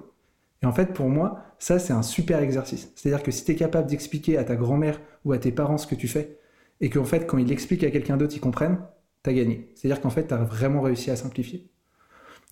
Et 0.62 0.66
en 0.66 0.74
fait 0.74 0.93
pour 0.93 1.07
moi 1.07 1.39
ça 1.57 1.80
c'est 1.80 1.93
un 1.93 2.01
super 2.01 2.39
exercice 2.39 2.91
c'est-à-dire 2.95 3.24
que 3.24 3.32
si 3.32 3.45
tu 3.45 3.53
es 3.53 3.55
capable 3.55 3.88
d'expliquer 3.88 4.38
à 4.38 4.43
ta 4.43 4.57
grand-mère 4.57 4.99
ou 5.24 5.32
à 5.32 5.38
tes 5.38 5.51
parents 5.51 5.78
ce 5.78 5.88
que 5.88 5.95
tu 5.95 6.10
fais 6.10 6.38
et 6.82 6.89
qu'en 6.89 7.05
fait 7.05 7.27
quand 7.27 7.38
ils 7.38 7.47
l'expliquent 7.47 7.84
à 7.84 7.91
quelqu'un 7.91 8.17
d'autre 8.17 8.36
ils 8.36 8.41
comprennent 8.41 8.80
t'as 9.23 9.34
gagné 9.34 9.71
c'est-à-dire 9.75 10.01
qu'en 10.01 10.09
fait 10.09 10.27
tu 10.27 10.34
as 10.34 10.43
vraiment 10.43 10.82
réussi 10.82 11.11
à 11.11 11.15
simplifier 11.15 11.69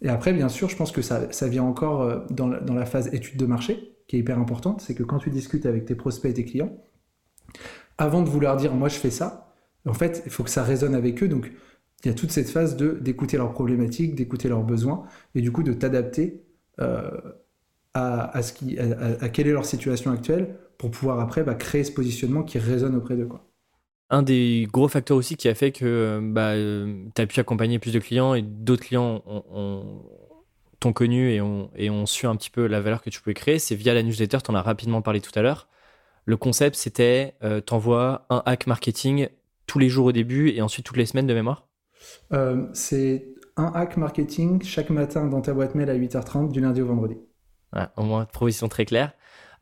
et 0.02 0.10
après 0.10 0.34
bien 0.34 0.50
sûr 0.50 0.70
je 0.70 0.76
pense 0.76 0.92
que 0.92 1.02
ça, 1.02 1.32
ça 1.32 1.48
vient 1.48 1.64
encore 1.64 2.26
dans 2.30 2.48
la, 2.48 2.60
dans 2.60 2.74
la 2.74 2.86
phase 2.86 3.14
étude 3.14 3.38
de 3.38 3.46
marché 3.46 3.96
qui 4.08 4.16
est 4.16 4.20
hyper 4.20 4.40
importante 4.40 4.82
c'est 4.82 4.96
que 4.96 5.04
quand 5.04 5.20
tu 5.20 5.30
discutes 5.30 5.66
avec 5.66 5.86
tes 5.86 5.96
prospects 5.96 6.30
et 6.32 6.34
tes 6.34 6.46
clients 6.46 6.72
avant 7.98 8.22
de 8.22 8.30
vouloir 8.30 8.58
dire 8.58 8.74
moi 8.74 8.90
je 8.90 8.98
fais 8.98 9.12
ça, 9.12 9.54
en 9.86 9.94
fait, 9.94 10.24
il 10.26 10.32
faut 10.32 10.44
que 10.44 10.50
ça 10.50 10.64
résonne 10.64 10.96
avec 10.96 11.24
eux. 11.24 11.28
Donc, 11.28 11.52
il 12.04 12.08
y 12.08 12.12
a 12.12 12.14
toute 12.14 12.32
cette 12.32 12.50
phase 12.50 12.76
de 12.76 12.92
d'écouter 13.02 13.38
leurs 13.38 13.52
problématiques, 13.52 14.16
d'écouter 14.16 14.50
leurs 14.50 14.64
besoins, 14.64 15.06
et 15.36 15.42
du 15.42 15.52
coup 15.52 15.64
de 15.64 15.74
t'adapter 15.74 16.44
euh, 16.80 17.10
à, 17.94 18.38
à, 18.38 19.30
quelle 19.30 19.48
est 19.48 19.52
leur 19.52 19.66
situation 19.66 20.12
actuelle 20.12 20.56
pour 20.78 20.92
pouvoir 20.92 21.20
après 21.20 21.44
bah, 21.44 21.56
créer 21.56 21.84
ce 21.84 21.92
positionnement 21.92 22.44
qui 22.44 22.60
résonne 22.60 22.96
auprès 22.96 23.16
d'eux. 23.16 23.26
Quoi. 23.26 23.44
Un 24.10 24.22
des 24.22 24.68
gros 24.72 24.88
facteurs 24.88 25.18
aussi 25.18 25.36
qui 25.36 25.50
a 25.50 25.56
fait 25.56 25.72
que 25.72 26.20
bah, 26.24 26.54
tu 27.14 27.22
as 27.22 27.28
pu 27.28 27.40
accompagner 27.40 27.78
plus 27.78 27.92
de 27.92 28.00
clients 28.00 28.34
et 28.34 28.42
d'autres 28.42 28.84
clients 28.84 29.22
t'ont 30.80 30.94
connu 30.94 31.32
et 31.32 31.42
ont, 31.42 31.70
et 31.76 31.90
ont 31.90 32.06
su 32.06 32.26
un 32.28 32.36
petit 32.36 32.50
peu 32.50 32.68
la 32.68 32.82
valeur 32.82 33.02
que 33.02 33.10
tu 33.10 33.22
pouvais 33.22 33.34
créer, 33.34 33.60
c'est 33.60 33.76
via 33.76 33.94
la 33.94 34.04
newsletter, 34.04 34.40
tu 34.44 34.52
en 34.52 34.56
as 34.56 34.62
rapidement 34.62 35.02
parlé 35.02 35.22
tout 35.22 35.32
à 35.36 35.42
l'heure. 35.42 35.68
Le 36.26 36.38
concept, 36.38 36.76
c'était 36.76 37.36
euh, 37.44 37.62
t'envoies 37.62 38.26
un 38.30 38.44
hack 38.46 38.68
marketing 38.68 39.30
tous 39.66 39.80
les 39.80 39.90
jours 39.90 40.08
au 40.08 40.12
début 40.12 40.50
et 40.50 40.62
ensuite 40.62 40.86
toutes 40.86 40.98
les 40.98 41.06
semaines 41.06 41.28
de 41.28 41.34
mémoire? 41.34 41.68
Euh, 42.34 42.68
C'est 42.74 43.28
un 43.56 43.72
hack 43.74 43.98
marketing 43.98 44.62
chaque 44.64 44.90
matin 44.90 45.26
dans 45.26 45.42
ta 45.42 45.54
boîte 45.54 45.76
mail 45.76 45.90
à 45.90 45.96
8h30 45.96 46.52
du 46.52 46.62
lundi 46.62 46.82
au 46.82 46.88
vendredi. 46.88 47.18
au 47.96 48.04
moins, 48.04 48.26
proposition 48.26 48.68
très 48.68 48.86
claire. 48.86 49.14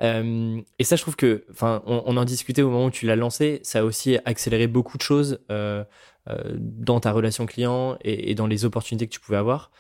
Euh, 0.02 0.62
et 0.80 0.84
ça, 0.84 0.96
je 0.96 1.02
trouve 1.02 1.16
que, 1.16 1.46
enfin, 1.52 1.82
on, 1.86 2.18
en 2.18 2.26
discutait 2.26 2.62
au 2.62 2.70
moment 2.70 2.86
où 2.86 2.92
tu 2.92 3.06
l'as 3.06 3.16
lancé, 3.16 3.60
ça 3.64 3.80
a 3.80 3.84
aussi 3.84 4.18
accéléré 4.26 4.68
beaucoup 4.68 4.98
de 4.98 5.04
choses 5.04 5.40
dans 5.50 7.00
ta 7.00 7.12
relation 7.12 7.46
client 7.46 7.98
et, 8.02 8.36
dans 8.36 8.48
les 8.48 8.66
opportunités 8.66 9.08
que 9.08 9.14
tu 9.14 9.20
pouvais 9.20 9.38
avoir. 9.38 9.72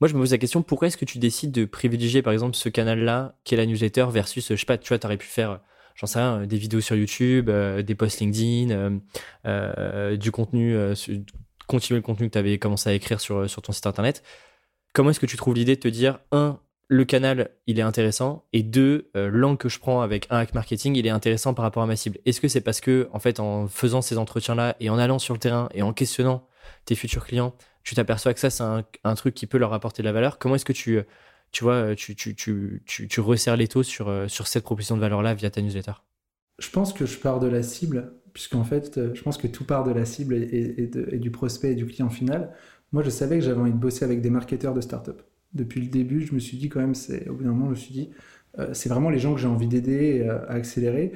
Moi, 0.00 0.08
je 0.08 0.14
me 0.14 0.20
pose 0.20 0.32
la 0.32 0.38
question, 0.38 0.62
pourquoi 0.62 0.88
est-ce 0.88 0.96
que 0.96 1.04
tu 1.04 1.18
décides 1.18 1.52
de 1.52 1.64
privilégier, 1.64 2.22
par 2.22 2.32
exemple, 2.32 2.56
ce 2.56 2.68
canal-là, 2.68 3.36
qui 3.44 3.54
est 3.54 3.56
la 3.56 3.66
newsletter, 3.66 4.06
versus, 4.10 4.48
je 4.50 4.56
sais 4.56 4.66
pas, 4.66 4.76
tu 4.76 4.88
vois, 4.88 4.98
tu 4.98 5.06
aurais 5.06 5.16
pu 5.16 5.28
faire 5.28 5.60
j'en 5.94 6.06
sais 6.06 6.18
rien, 6.18 6.46
des 6.46 6.56
vidéos 6.56 6.80
sur 6.80 6.96
YouTube, 6.96 7.48
euh, 7.48 7.82
des 7.82 7.94
posts 7.94 8.20
LinkedIn, 8.20 8.70
euh, 8.70 8.98
euh, 9.46 10.16
du 10.16 10.30
contenu, 10.30 10.76
continuer 11.66 11.98
le 11.98 12.02
contenu 12.02 12.28
que 12.28 12.32
tu 12.32 12.38
avais 12.38 12.58
commencé 12.58 12.90
à 12.90 12.92
écrire 12.92 13.20
sur, 13.20 13.48
sur 13.48 13.62
ton 13.62 13.72
site 13.72 13.86
internet. 13.86 14.22
Comment 14.92 15.10
est-ce 15.10 15.20
que 15.20 15.26
tu 15.26 15.36
trouves 15.36 15.54
l'idée 15.54 15.76
de 15.76 15.80
te 15.80 15.88
dire, 15.88 16.18
un, 16.32 16.60
le 16.88 17.04
canal, 17.04 17.50
il 17.66 17.78
est 17.78 17.82
intéressant, 17.82 18.44
et 18.52 18.62
deux, 18.62 19.10
l'angle 19.14 19.56
que 19.56 19.68
je 19.68 19.78
prends 19.78 20.02
avec 20.02 20.26
un 20.30 20.38
hack 20.38 20.52
marketing, 20.52 20.94
il 20.96 21.06
est 21.06 21.10
intéressant 21.10 21.54
par 21.54 21.62
rapport 21.62 21.82
à 21.82 21.86
ma 21.86 21.96
cible. 21.96 22.18
Est-ce 22.26 22.40
que 22.40 22.48
c'est 22.48 22.60
parce 22.60 22.80
que, 22.80 23.08
en 23.12 23.18
fait, 23.18 23.40
en 23.40 23.66
faisant 23.66 24.02
ces 24.02 24.18
entretiens-là 24.18 24.76
et 24.78 24.90
en 24.90 24.98
allant 24.98 25.18
sur 25.18 25.32
le 25.32 25.40
terrain 25.40 25.68
et 25.72 25.82
en 25.82 25.92
questionnant 25.94 26.46
tes 26.84 26.94
futurs 26.94 27.24
clients, 27.24 27.54
tu 27.84 27.94
t'aperçois 27.94 28.34
que 28.34 28.40
ça, 28.40 28.50
c'est 28.50 28.62
un, 28.62 29.14
truc 29.14 29.34
qui 29.34 29.46
peut 29.46 29.58
leur 29.58 29.72
apporter 29.72 30.02
de 30.02 30.06
la 30.06 30.12
valeur? 30.12 30.38
Comment 30.38 30.54
est-ce 30.54 30.64
que 30.64 30.72
tu, 30.72 31.00
tu 31.50 31.64
vois, 31.64 31.74
euh, 31.74 31.94
tu, 31.94 33.20
resserres 33.20 33.56
les 33.56 33.68
taux 33.68 33.82
sur, 33.82 34.08
euh, 34.08 34.28
cette 34.28 34.64
proposition 34.64 34.96
de 34.96 35.00
valeur-là 35.00 35.34
via 35.34 35.50
ta 35.50 35.60
newsletter? 35.60 35.92
Je 36.58 36.70
pense 36.70 36.92
que 36.92 37.06
je 37.06 37.18
pars 37.18 37.40
de 37.40 37.48
la 37.48 37.62
cible, 37.62 38.12
puisqu'en 38.32 38.64
fait, 38.64 38.98
euh, 38.98 39.14
je 39.14 39.22
pense 39.22 39.36
que 39.36 39.46
tout 39.46 39.64
part 39.64 39.84
de 39.84 39.90
la 39.90 40.04
cible 40.04 40.34
et, 40.34 40.90
et, 41.12 41.18
du 41.18 41.30
prospect 41.30 41.72
et 41.72 41.74
du 41.74 41.86
client 41.86 42.10
final. 42.10 42.54
Moi, 42.92 43.02
je 43.02 43.10
savais 43.10 43.38
que 43.38 43.44
j'avais 43.44 43.60
envie 43.60 43.72
de 43.72 43.78
bosser 43.78 44.04
avec 44.04 44.20
des 44.20 44.30
marketeurs 44.30 44.74
de 44.74 44.80
start-up. 44.80 45.22
Depuis 45.54 45.80
le 45.80 45.88
début, 45.88 46.22
je 46.22 46.34
me 46.34 46.38
suis 46.40 46.56
dit 46.56 46.68
quand 46.68 46.80
même, 46.80 46.94
c'est, 46.94 47.28
au 47.28 47.34
bout 47.34 47.44
d'un 47.44 47.50
moment, 47.50 47.66
je 47.66 47.70
me 47.70 47.76
suis 47.76 47.92
dit, 47.92 48.10
c'est 48.72 48.88
vraiment 48.88 49.10
les 49.10 49.18
gens 49.18 49.34
que 49.34 49.40
j'ai 49.40 49.48
envie 49.48 49.68
d'aider 49.68 50.22
à 50.28 50.52
accélérer. 50.52 51.12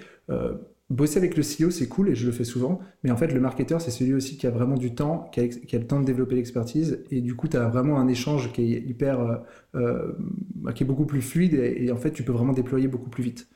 Bosser 0.89 1.19
avec 1.19 1.37
le 1.37 1.43
CEO, 1.43 1.71
c'est 1.71 1.89
cool 1.89 2.11
et 2.11 2.15
je 2.15 2.27
le 2.27 2.33
fais 2.33 2.45
souvent, 2.45 2.79
mais 3.03 3.11
en 3.11 3.17
fait, 3.17 3.27
le 3.33 3.41
marketeur, 3.41 3.81
c'est 3.81 3.91
celui 3.91 4.15
aussi 4.15 4.37
qui 4.37 4.47
a 4.47 4.51
vraiment 4.51 4.77
du 4.77 4.95
temps, 4.95 5.29
qui 5.33 5.41
a, 5.41 5.79
le 5.79 5.87
temps 5.87 5.99
de 5.99 6.05
développer 6.05 6.37
l'expertise, 6.37 7.03
et 7.11 7.21
du 7.21 7.35
coup, 7.35 7.49
tu 7.49 7.57
as 7.57 7.69
vraiment 7.69 7.99
un 7.99 8.07
échange 8.07 8.53
qui 8.53 8.75
est 8.75 8.81
hyper, 8.81 9.19
euh, 9.21 9.37
euh, 9.75 10.73
qui 10.75 10.85
est 10.85 10.87
beaucoup 10.87 11.05
plus 11.05 11.23
fluide, 11.23 11.55
et, 11.55 11.91
en 11.91 11.97
fait, 11.97 12.13
tu 12.13 12.23
peux 12.23 12.31
vraiment 12.31 12.53
déployer 12.53 12.87
beaucoup 12.87 13.11
plus 13.11 13.25
vite. 13.25 13.49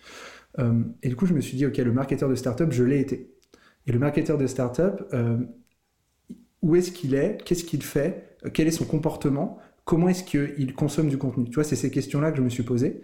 Euh, 0.58 0.82
et 1.04 1.08
du 1.08 1.14
coup, 1.14 1.26
je 1.26 1.34
me 1.34 1.40
suis 1.40 1.56
dit, 1.56 1.66
ok, 1.66 1.76
le 1.78 1.92
marketeur 1.92 2.28
de 2.28 2.34
startup, 2.34 2.72
je 2.72 2.82
l'ai 2.82 2.98
été. 2.98 3.30
Et 3.86 3.92
le 3.92 4.00
marketeur 4.00 4.36
de 4.36 4.48
startup, 4.48 5.04
où 6.62 6.74
est-ce 6.76 6.90
qu'il 6.90 7.14
est, 7.14 7.38
Qu'est-ce 7.44 7.64
qu'il 7.64 7.82
fait? 7.82 8.36
Quel 8.52 8.66
est 8.66 8.72
son 8.72 8.84
comportement? 8.84 9.58
Comment 9.84 10.08
est-ce 10.08 10.24
qu'il 10.24 10.74
consomme 10.74 11.08
du 11.08 11.18
contenu? 11.18 11.44
Tu 11.46 11.54
vois, 11.54 11.64
c'est 11.64 11.76
ces 11.76 11.90
questions-là 11.90 12.30
que 12.30 12.38
je 12.38 12.42
me 12.42 12.48
suis 12.48 12.62
posées. 12.62 13.02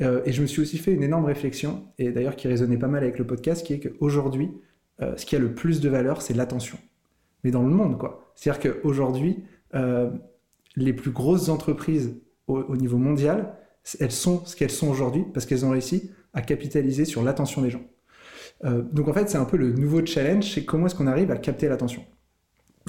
Euh, 0.00 0.22
et 0.24 0.32
je 0.32 0.42
me 0.42 0.46
suis 0.46 0.62
aussi 0.62 0.78
fait 0.78 0.92
une 0.92 1.02
énorme 1.02 1.24
réflexion, 1.24 1.84
et 1.98 2.12
d'ailleurs 2.12 2.36
qui 2.36 2.48
résonnait 2.48 2.76
pas 2.76 2.86
mal 2.86 3.02
avec 3.02 3.18
le 3.18 3.26
podcast, 3.26 3.66
qui 3.66 3.72
est 3.72 3.80
qu'aujourd'hui, 3.80 4.50
euh, 5.00 5.16
ce 5.16 5.26
qui 5.26 5.36
a 5.36 5.38
le 5.38 5.54
plus 5.54 5.80
de 5.80 5.88
valeur, 5.88 6.22
c'est 6.22 6.34
l'attention. 6.34 6.78
Mais 7.44 7.50
dans 7.50 7.62
le 7.62 7.70
monde, 7.70 7.98
quoi. 7.98 8.32
C'est-à-dire 8.34 8.72
qu'aujourd'hui, 8.82 9.44
euh, 9.74 10.10
les 10.76 10.92
plus 10.92 11.10
grosses 11.10 11.48
entreprises 11.48 12.20
au, 12.46 12.76
niveau 12.76 12.96
mondial, 12.96 13.54
elles 14.00 14.12
sont 14.12 14.44
ce 14.46 14.56
qu'elles 14.56 14.70
sont 14.70 14.88
aujourd'hui 14.88 15.24
parce 15.34 15.44
qu'elles 15.44 15.66
ont 15.66 15.70
réussi 15.70 16.10
à 16.32 16.40
capitaliser 16.40 17.04
sur 17.04 17.22
l'attention 17.22 17.60
des 17.60 17.70
gens. 17.70 17.82
donc 18.64 19.08
en 19.08 19.12
fait, 19.12 19.28
c'est 19.28 19.36
un 19.36 19.44
peu 19.44 19.58
le 19.58 19.72
nouveau 19.72 20.04
challenge, 20.06 20.54
c'est 20.54 20.64
comment 20.64 20.86
est-ce 20.86 20.94
qu'on 20.94 21.06
arrive 21.06 21.30
à 21.30 21.36
capter 21.36 21.68
l'attention? 21.68 22.04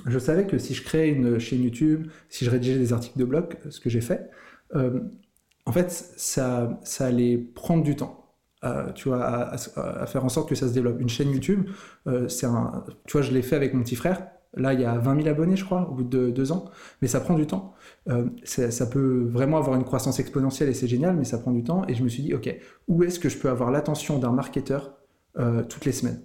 Je 0.06 0.20
savais 0.20 0.48
que 0.48 0.58
si 0.58 0.74
je 0.74 0.84
créais 0.84 1.10
une 1.10 1.40
chaîne 1.40 1.64
YouTube, 1.64 2.08
si 2.30 2.46
je 2.46 2.50
rédigeais 2.50 2.78
des 2.78 2.94
articles 2.94 3.20
de 3.20 3.26
blog, 3.26 3.58
ce 3.70 3.80
que 3.80 3.90
j'ai 3.90 4.02
fait, 4.02 4.30
en 4.74 5.72
fait, 5.72 5.92
ça, 5.92 6.80
ça 6.84 7.06
allait 7.06 7.38
prendre 7.38 7.84
du 7.84 7.96
temps. 7.96 8.20
Euh, 8.64 8.92
tu 8.92 9.08
vois, 9.08 9.24
à, 9.24 10.06
faire 10.08 10.26
en 10.26 10.30
sorte 10.30 10.50
que 10.50 10.56
ça 10.56 10.68
se 10.68 10.74
développe. 10.74 11.00
Une 11.00 11.10
chaîne 11.10 11.32
YouTube, 11.32 11.70
euh, 12.08 12.28
c'est 12.28 12.46
un, 12.46 12.84
tu 13.06 13.14
vois, 13.14 13.22
je 13.22 13.32
l'ai 13.32 13.42
fait 13.42 13.56
avec 13.56 13.74
mon 13.74 13.84
petit 13.84 13.96
frère. 13.96 14.28
Là, 14.56 14.74
il 14.74 14.82
y 14.82 14.86
a 14.86 14.98
20 14.98 15.18
000 15.18 15.28
abonnés, 15.28 15.56
je 15.56 15.64
crois, 15.64 15.88
au 15.90 15.94
bout 15.94 16.04
de 16.04 16.32
deux 16.32 16.52
ans. 16.52 16.66
Mais 17.02 17.08
ça 17.08 17.20
prend 17.20 17.36
du 17.36 17.46
temps. 17.46 17.74
Euh, 18.10 18.26
ça 18.44 18.88
peut 18.88 19.28
vraiment 19.30 19.58
avoir 19.58 19.76
une 19.76 19.84
croissance 19.84 20.20
exponentielle 20.20 20.70
et 20.70 20.74
c'est 20.74 20.88
génial, 20.88 21.16
mais 21.16 21.24
ça 21.24 21.38
prend 21.38 21.52
du 21.52 21.64
temps. 21.64 21.84
Et 21.88 21.94
je 21.94 22.04
me 22.04 22.10
suis 22.10 22.24
dit, 22.24 22.34
OK, 22.34 22.54
où 22.88 23.04
est-ce 23.04 23.20
que 23.20 23.30
je 23.30 23.38
peux 23.38 23.50
avoir 23.50 23.70
l'attention 23.70 24.18
d'un 24.18 24.32
marketeur 24.32 24.96
toutes 25.70 25.86
les 25.86 25.94
semaines? 25.94 26.22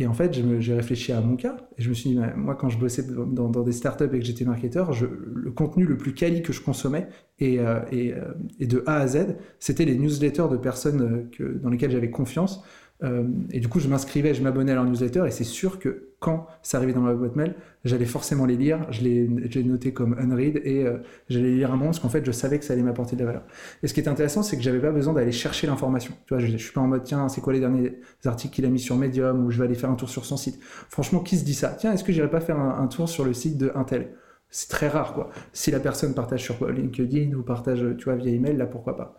Et 0.00 0.06
en 0.06 0.14
fait, 0.14 0.32
j'ai 0.60 0.74
réfléchi 0.74 1.12
à 1.12 1.20
mon 1.20 1.34
cas 1.34 1.56
et 1.76 1.82
je 1.82 1.88
me 1.88 1.94
suis 1.94 2.10
dit, 2.10 2.18
moi, 2.36 2.54
quand 2.54 2.68
je 2.68 2.78
bossais 2.78 3.02
dans, 3.02 3.48
des 3.48 3.72
startups 3.72 4.04
et 4.04 4.20
que 4.20 4.24
j'étais 4.24 4.44
marketeur, 4.44 4.92
le 5.02 5.50
contenu 5.50 5.84
le 5.84 5.96
plus 5.96 6.14
quali 6.14 6.40
que 6.42 6.52
je 6.52 6.60
consommais 6.60 7.08
et, 7.40 7.58
euh, 7.58 7.80
euh, 7.92 8.34
et, 8.60 8.66
de 8.66 8.84
A 8.86 8.98
à 8.98 9.06
Z, 9.08 9.36
c'était 9.58 9.84
les 9.84 9.96
newsletters 9.96 10.46
de 10.50 10.56
personnes 10.56 11.28
euh, 11.40 11.58
dans 11.60 11.68
lesquelles 11.68 11.90
j'avais 11.90 12.10
confiance. 12.10 12.62
Et 13.02 13.60
du 13.60 13.68
coup, 13.68 13.78
je 13.78 13.88
m'inscrivais, 13.88 14.34
je 14.34 14.42
m'abonnais 14.42 14.72
à 14.72 14.74
leur 14.74 14.84
newsletter 14.84 15.24
et 15.26 15.30
c'est 15.30 15.44
sûr 15.44 15.78
que 15.78 16.08
quand 16.18 16.48
ça 16.62 16.78
arrivait 16.78 16.92
dans 16.92 17.00
ma 17.00 17.14
boîte 17.14 17.36
mail, 17.36 17.54
j'allais 17.84 18.06
forcément 18.06 18.44
les 18.44 18.56
lire. 18.56 18.86
Je 18.90 19.02
les 19.02 19.62
noté 19.62 19.92
comme 19.92 20.16
unread 20.18 20.56
et 20.64 20.84
j'allais 21.28 21.54
lire 21.54 21.68
un 21.70 21.76
moment 21.76 21.86
parce 21.86 22.00
qu'en 22.00 22.08
fait, 22.08 22.24
je 22.24 22.32
savais 22.32 22.58
que 22.58 22.64
ça 22.64 22.72
allait 22.72 22.82
m'apporter 22.82 23.14
de 23.14 23.20
la 23.20 23.26
valeur. 23.26 23.42
Et 23.84 23.86
ce 23.86 23.94
qui 23.94 24.00
est 24.00 24.08
intéressant, 24.08 24.42
c'est 24.42 24.56
que 24.56 24.62
j'avais 24.62 24.80
pas 24.80 24.90
besoin 24.90 25.14
d'aller 25.14 25.30
chercher 25.30 25.68
l'information. 25.68 26.12
Tu 26.26 26.34
vois, 26.34 26.40
je, 26.40 26.48
je, 26.48 26.56
suis 26.56 26.72
pas 26.72 26.80
en 26.80 26.88
mode 26.88 27.04
tiens, 27.04 27.28
c'est 27.28 27.40
quoi 27.40 27.52
les 27.52 27.60
derniers 27.60 28.00
articles 28.24 28.52
qu'il 28.52 28.64
a 28.64 28.68
mis 28.68 28.80
sur 28.80 28.96
Medium 28.96 29.46
ou 29.46 29.50
je 29.50 29.58
vais 29.58 29.66
aller 29.66 29.76
faire 29.76 29.90
un 29.90 29.94
tour 29.94 30.08
sur 30.08 30.24
son 30.24 30.36
site. 30.36 30.58
Franchement, 30.62 31.20
qui 31.20 31.36
se 31.36 31.44
dit 31.44 31.54
ça? 31.54 31.68
Tiens, 31.78 31.92
est-ce 31.92 32.02
que 32.02 32.12
j'irai 32.12 32.30
pas 32.30 32.40
faire 32.40 32.58
un, 32.58 32.80
un, 32.80 32.86
tour 32.88 33.08
sur 33.08 33.24
le 33.24 33.32
site 33.32 33.58
de 33.58 33.70
Intel? 33.76 34.16
C'est 34.50 34.70
très 34.70 34.88
rare, 34.88 35.12
quoi. 35.12 35.30
Si 35.52 35.70
la 35.70 35.78
personne 35.78 36.14
partage 36.14 36.42
sur 36.42 36.68
LinkedIn 36.68 37.34
ou 37.34 37.42
partage, 37.42 37.84
tu 37.98 38.04
vois, 38.04 38.16
via 38.16 38.32
email, 38.32 38.56
là, 38.56 38.66
pourquoi 38.66 38.96
pas? 38.96 39.18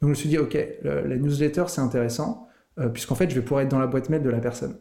Donc, 0.00 0.08
je 0.08 0.10
me 0.10 0.14
suis 0.14 0.28
dit, 0.28 0.38
OK, 0.38 0.58
la 0.82 1.16
newsletter, 1.16 1.64
c'est 1.68 1.80
intéressant, 1.80 2.43
euh, 2.78 2.88
puisqu'en 2.88 3.14
fait, 3.14 3.30
je 3.30 3.34
vais 3.34 3.42
pouvoir 3.42 3.60
être 3.62 3.70
dans 3.70 3.78
la 3.78 3.86
boîte 3.86 4.10
mail 4.10 4.22
de 4.22 4.30
la 4.30 4.40
personne. 4.40 4.76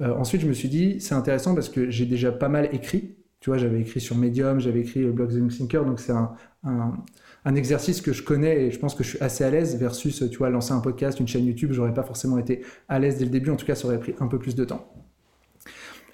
Euh, 0.00 0.14
ensuite, 0.14 0.40
je 0.40 0.48
me 0.48 0.52
suis 0.52 0.68
dit, 0.68 1.00
c'est 1.00 1.14
intéressant 1.14 1.54
parce 1.54 1.68
que 1.68 1.90
j'ai 1.90 2.06
déjà 2.06 2.32
pas 2.32 2.48
mal 2.48 2.68
écrit. 2.72 3.16
Tu 3.40 3.50
vois, 3.50 3.58
j'avais 3.58 3.80
écrit 3.80 4.00
sur 4.00 4.16
Medium, 4.16 4.58
j'avais 4.58 4.80
écrit 4.80 5.00
le 5.00 5.12
blog 5.12 5.30
The 5.30 5.56
Thinker, 5.56 5.84
donc 5.84 6.00
c'est 6.00 6.12
un, 6.12 6.32
un, 6.64 7.54
exercice 7.54 8.00
que 8.00 8.12
je 8.12 8.22
connais 8.22 8.62
et 8.62 8.70
je 8.70 8.78
pense 8.78 8.94
que 8.94 9.04
je 9.04 9.10
suis 9.10 9.18
assez 9.20 9.44
à 9.44 9.50
l'aise 9.50 9.78
versus, 9.78 10.24
tu 10.30 10.38
vois, 10.38 10.50
lancer 10.50 10.72
un 10.72 10.80
podcast, 10.80 11.20
une 11.20 11.28
chaîne 11.28 11.44
YouTube, 11.44 11.70
j'aurais 11.72 11.94
pas 11.94 12.02
forcément 12.02 12.38
été 12.38 12.64
à 12.88 12.98
l'aise 12.98 13.18
dès 13.18 13.24
le 13.24 13.30
début, 13.30 13.50
en 13.50 13.56
tout 13.56 13.66
cas, 13.66 13.74
ça 13.74 13.86
aurait 13.86 14.00
pris 14.00 14.14
un 14.18 14.26
peu 14.26 14.38
plus 14.38 14.56
de 14.56 14.64
temps. 14.64 14.90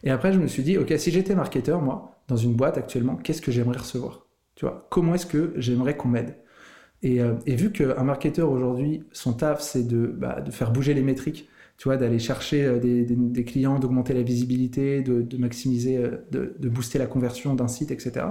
Et 0.02 0.10
après, 0.10 0.32
je 0.32 0.40
me 0.40 0.46
suis 0.46 0.62
dit, 0.62 0.76
ok, 0.78 0.92
si 0.98 1.10
j'étais 1.10 1.34
marketeur, 1.34 1.80
moi, 1.80 2.22
dans 2.28 2.36
une 2.36 2.54
boîte 2.54 2.76
actuellement, 2.76 3.16
qu'est-ce 3.16 3.40
que 3.40 3.52
j'aimerais 3.52 3.78
recevoir? 3.78 4.26
Tu 4.56 4.64
vois, 4.66 4.86
comment 4.90 5.14
est-ce 5.14 5.26
que 5.26 5.54
j'aimerais 5.56 5.96
qu'on 5.96 6.08
m'aide? 6.08 6.36
Et, 7.02 7.20
euh, 7.20 7.34
et, 7.46 7.56
vu 7.56 7.72
qu'un 7.72 8.04
marketeur 8.04 8.50
aujourd'hui, 8.50 9.02
son 9.12 9.32
taf, 9.32 9.60
c'est 9.60 9.86
de, 9.86 10.06
bah, 10.06 10.40
de, 10.40 10.50
faire 10.52 10.72
bouger 10.72 10.94
les 10.94 11.02
métriques, 11.02 11.48
tu 11.76 11.88
vois, 11.88 11.96
d'aller 11.96 12.20
chercher 12.20 12.64
euh, 12.64 12.78
des, 12.78 13.44
clients, 13.44 13.80
d'augmenter 13.80 14.14
la 14.14 14.22
visibilité, 14.22 15.02
de, 15.02 15.36
maximiser, 15.36 15.96
euh, 15.96 16.24
de, 16.30 16.68
booster 16.68 16.98
la 16.98 17.06
conversion 17.06 17.54
d'un 17.54 17.66
site, 17.66 17.90
etc. 17.90 18.26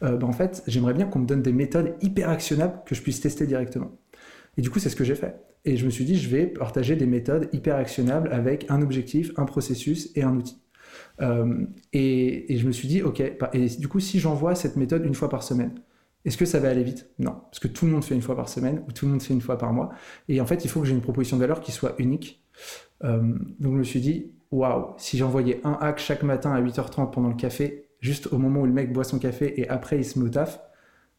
Bah, 0.00 0.18
en 0.22 0.32
fait, 0.32 0.62
j'aimerais 0.66 0.94
bien 0.94 1.06
qu'on 1.06 1.18
me 1.18 1.26
donne 1.26 1.42
des 1.42 1.52
méthodes 1.52 1.94
hyper 2.00 2.30
actionnables 2.30 2.80
que 2.86 2.94
je 2.94 3.02
puisse 3.02 3.20
tester 3.20 3.46
directement. 3.46 3.92
Et 4.56 4.62
du 4.62 4.70
coup, 4.70 4.78
c'est 4.78 4.88
ce 4.88 4.96
que 4.96 5.04
j'ai 5.04 5.14
fait. 5.14 5.36
Et 5.66 5.76
je 5.76 5.84
me 5.84 5.90
suis 5.90 6.04
dit, 6.04 6.16
je 6.16 6.30
vais 6.30 6.46
partager 6.46 6.96
des 6.96 7.06
méthodes 7.06 7.48
hyper 7.52 7.76
actionnables 7.76 8.32
avec 8.32 8.64
un 8.70 8.80
objectif, 8.80 9.32
un 9.36 9.44
processus 9.44 10.10
et 10.14 10.22
un 10.22 10.34
outil. 10.36 10.62
Et, 11.92 12.54
et, 12.54 12.56
je 12.56 12.66
me 12.66 12.72
suis 12.72 12.88
dit, 12.88 13.02
ok, 13.02 13.20
et 13.52 13.66
du 13.78 13.88
coup, 13.88 14.00
si 14.00 14.20
j'envoie 14.20 14.54
cette 14.54 14.76
méthode 14.76 15.04
une 15.04 15.14
fois 15.14 15.28
par 15.28 15.42
semaine, 15.42 15.72
est-ce 16.26 16.36
que 16.36 16.44
ça 16.44 16.58
va 16.58 16.68
aller 16.68 16.82
vite? 16.82 17.08
Non, 17.20 17.32
parce 17.50 17.60
que 17.60 17.68
tout 17.68 17.86
le 17.86 17.92
monde 17.92 18.04
fait 18.04 18.14
une 18.14 18.20
fois 18.20 18.34
par 18.34 18.48
semaine 18.48 18.82
ou 18.88 18.92
tout 18.92 19.06
le 19.06 19.12
monde 19.12 19.22
fait 19.22 19.32
une 19.32 19.40
fois 19.40 19.56
par 19.56 19.72
mois. 19.72 19.90
Et 20.28 20.40
en 20.40 20.46
fait, 20.46 20.64
il 20.64 20.68
faut 20.68 20.80
que 20.80 20.86
j'ai 20.86 20.92
une 20.92 21.00
proposition 21.00 21.36
de 21.36 21.42
valeur 21.42 21.60
qui 21.60 21.70
soit 21.70 21.94
unique. 21.98 22.44
Euh, 23.04 23.20
donc 23.60 23.74
je 23.74 23.78
me 23.78 23.84
suis 23.84 24.00
dit, 24.00 24.32
waouh, 24.50 24.94
si 24.98 25.18
j'envoyais 25.18 25.60
un 25.62 25.78
hack 25.80 26.00
chaque 26.00 26.24
matin 26.24 26.52
à 26.52 26.60
8h30 26.60 27.12
pendant 27.12 27.28
le 27.28 27.36
café, 27.36 27.90
juste 28.00 28.26
au 28.32 28.38
moment 28.38 28.62
où 28.62 28.66
le 28.66 28.72
mec 28.72 28.92
boit 28.92 29.04
son 29.04 29.20
café 29.20 29.60
et 29.60 29.68
après 29.68 29.98
il 29.98 30.04
se 30.04 30.18
met 30.18 30.24
au 30.24 30.28
taf, 30.28 30.60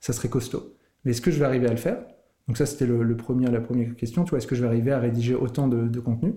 ça 0.01 0.11
serait 0.11 0.27
costaud. 0.27 0.75
Mais 1.05 1.11
est-ce 1.11 1.21
que 1.21 1.31
je 1.31 1.39
vais 1.39 1.45
arriver 1.45 1.67
à 1.67 1.71
le 1.71 1.77
faire? 1.77 2.03
Donc 2.47 2.55
ça, 2.55 2.65
c'était 2.65 2.85
le, 2.85 3.17
premier, 3.17 3.47
la 3.47 3.59
première 3.59 3.93
question. 3.95 4.23
Tu 4.23 4.29
vois, 4.29 4.37
est-ce 4.37 4.47
que 4.47 4.55
je 4.55 4.61
vais 4.61 4.67
arriver 4.67 4.93
à 4.93 4.99
rédiger 4.99 5.35
autant 5.35 5.67
de, 5.67 5.99
contenu? 5.99 6.33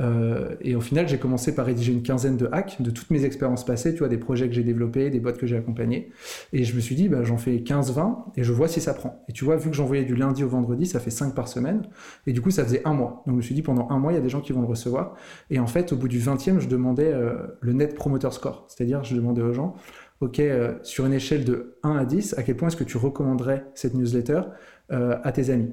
Euh, 0.00 0.54
Et 0.60 0.76
au 0.76 0.80
final, 0.80 1.08
j'ai 1.08 1.18
commencé 1.18 1.54
par 1.54 1.66
rédiger 1.66 1.92
une 1.92 2.02
quinzaine 2.02 2.36
de 2.36 2.48
hacks 2.52 2.80
de 2.80 2.90
toutes 2.90 3.10
mes 3.10 3.24
expériences 3.24 3.64
passées, 3.64 3.92
tu 3.92 3.98
vois, 3.98 4.08
des 4.08 4.18
projets 4.18 4.46
que 4.48 4.54
j'ai 4.54 4.62
développés, 4.62 5.10
des 5.10 5.18
boîtes 5.18 5.38
que 5.38 5.48
j'ai 5.48 5.56
accompagnés. 5.56 6.10
Et 6.52 6.62
je 6.62 6.76
me 6.76 6.80
suis 6.80 6.94
dit, 6.94 7.08
bah, 7.08 7.24
j'en 7.24 7.36
fais 7.36 7.56
15-20 7.56 8.16
et 8.36 8.44
je 8.44 8.52
vois 8.52 8.68
si 8.68 8.80
ça 8.80 8.94
prend. 8.94 9.24
Et 9.28 9.32
tu 9.32 9.44
vois, 9.44 9.56
vu 9.56 9.70
que 9.70 9.76
j'envoyais 9.76 10.04
du 10.04 10.14
lundi 10.14 10.44
au 10.44 10.48
vendredi, 10.48 10.86
ça 10.86 11.00
fait 11.00 11.10
5 11.10 11.34
par 11.34 11.48
semaine. 11.48 11.82
Et 12.28 12.32
du 12.32 12.40
coup, 12.40 12.52
ça 12.52 12.64
faisait 12.64 12.82
un 12.84 12.94
mois. 12.94 13.24
Donc 13.26 13.34
je 13.34 13.36
me 13.38 13.42
suis 13.42 13.54
dit, 13.56 13.62
pendant 13.62 13.88
un 13.90 13.98
mois, 13.98 14.12
il 14.12 14.14
y 14.14 14.18
a 14.18 14.22
des 14.22 14.28
gens 14.28 14.40
qui 14.40 14.52
vont 14.52 14.60
le 14.60 14.68
recevoir. 14.68 15.16
Et 15.50 15.58
en 15.58 15.66
fait, 15.66 15.92
au 15.92 15.96
bout 15.96 16.08
du 16.08 16.20
20e, 16.20 16.60
je 16.60 16.68
demandais 16.68 17.12
euh, 17.12 17.34
le 17.60 17.72
net 17.72 17.96
promoter 17.96 18.30
score. 18.30 18.66
C'est-à-dire, 18.68 19.02
je 19.02 19.16
demandais 19.16 19.42
aux 19.42 19.52
gens, 19.52 19.74
OK, 20.20 20.38
euh, 20.38 20.74
sur 20.82 21.06
une 21.06 21.14
échelle 21.14 21.44
de 21.44 21.78
1 21.82 21.96
à 21.96 22.04
10, 22.04 22.34
à 22.36 22.42
quel 22.42 22.56
point 22.56 22.68
est-ce 22.68 22.76
que 22.76 22.84
tu 22.84 22.98
recommanderais 22.98 23.64
cette 23.74 23.94
newsletter? 23.94 24.42
À 24.90 25.32
tes 25.32 25.50
amis 25.50 25.72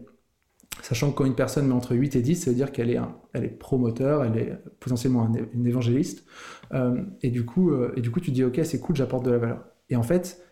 Sachant 0.82 1.12
que 1.12 1.18
quand 1.18 1.26
une 1.26 1.36
personne 1.36 1.68
met 1.68 1.74
entre 1.74 1.96
8 1.96 2.16
et 2.16 2.22
10, 2.22 2.36
ça 2.36 2.50
veut 2.52 2.56
dire 2.56 2.72
qu'elle 2.72 2.90
est, 2.90 2.98
un, 2.98 3.16
elle 3.34 3.46
est 3.46 3.50
promoteur, 3.50 4.24
elle 4.24 4.38
est 4.38 4.58
potentiellement 4.80 5.24
un, 5.24 5.32
une 5.54 5.66
évangéliste. 5.66 6.26
Euh, 6.74 7.04
et, 7.22 7.32
du 7.32 7.46
coup, 7.46 7.72
euh, 7.72 7.94
et 7.96 8.02
du 8.02 8.12
coup, 8.12 8.20
tu 8.20 8.32
dis, 8.32 8.44
OK, 8.44 8.60
c'est 8.64 8.80
cool, 8.80 8.96
j'apporte 8.96 9.26
de 9.26 9.32
la 9.32 9.38
valeur. 9.38 9.66
Et 9.90 9.96
en 9.96 10.04
fait, 10.04 10.44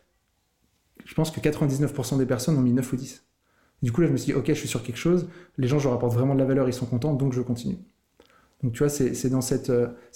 je 1.05 1.13
pense 1.13 1.31
que 1.31 1.39
99% 1.39 2.17
des 2.17 2.25
personnes 2.25 2.57
ont 2.57 2.61
mis 2.61 2.73
9 2.73 2.93
ou 2.93 2.95
10. 2.95 3.23
du 3.83 3.91
coup, 3.91 4.01
là, 4.01 4.07
je 4.07 4.11
me 4.13 4.17
suis 4.17 4.33
dit, 4.33 4.33
OK, 4.33 4.47
je 4.47 4.53
suis 4.53 4.67
sur 4.67 4.81
quelque 4.81 4.97
chose, 4.97 5.29
les 5.57 5.67
gens, 5.67 5.77
je 5.77 5.85
leur 5.85 5.93
apporte 5.93 6.13
vraiment 6.13 6.33
de 6.33 6.39
la 6.39 6.45
valeur, 6.45 6.67
ils 6.67 6.73
sont 6.73 6.87
contents, 6.87 7.13
donc 7.13 7.33
je 7.33 7.41
continue. 7.41 7.77
Donc, 8.63 8.73
tu 8.73 8.79
vois, 8.79 8.89
c'est 8.89 9.29
dans, 9.29 9.41
cette, 9.41 9.71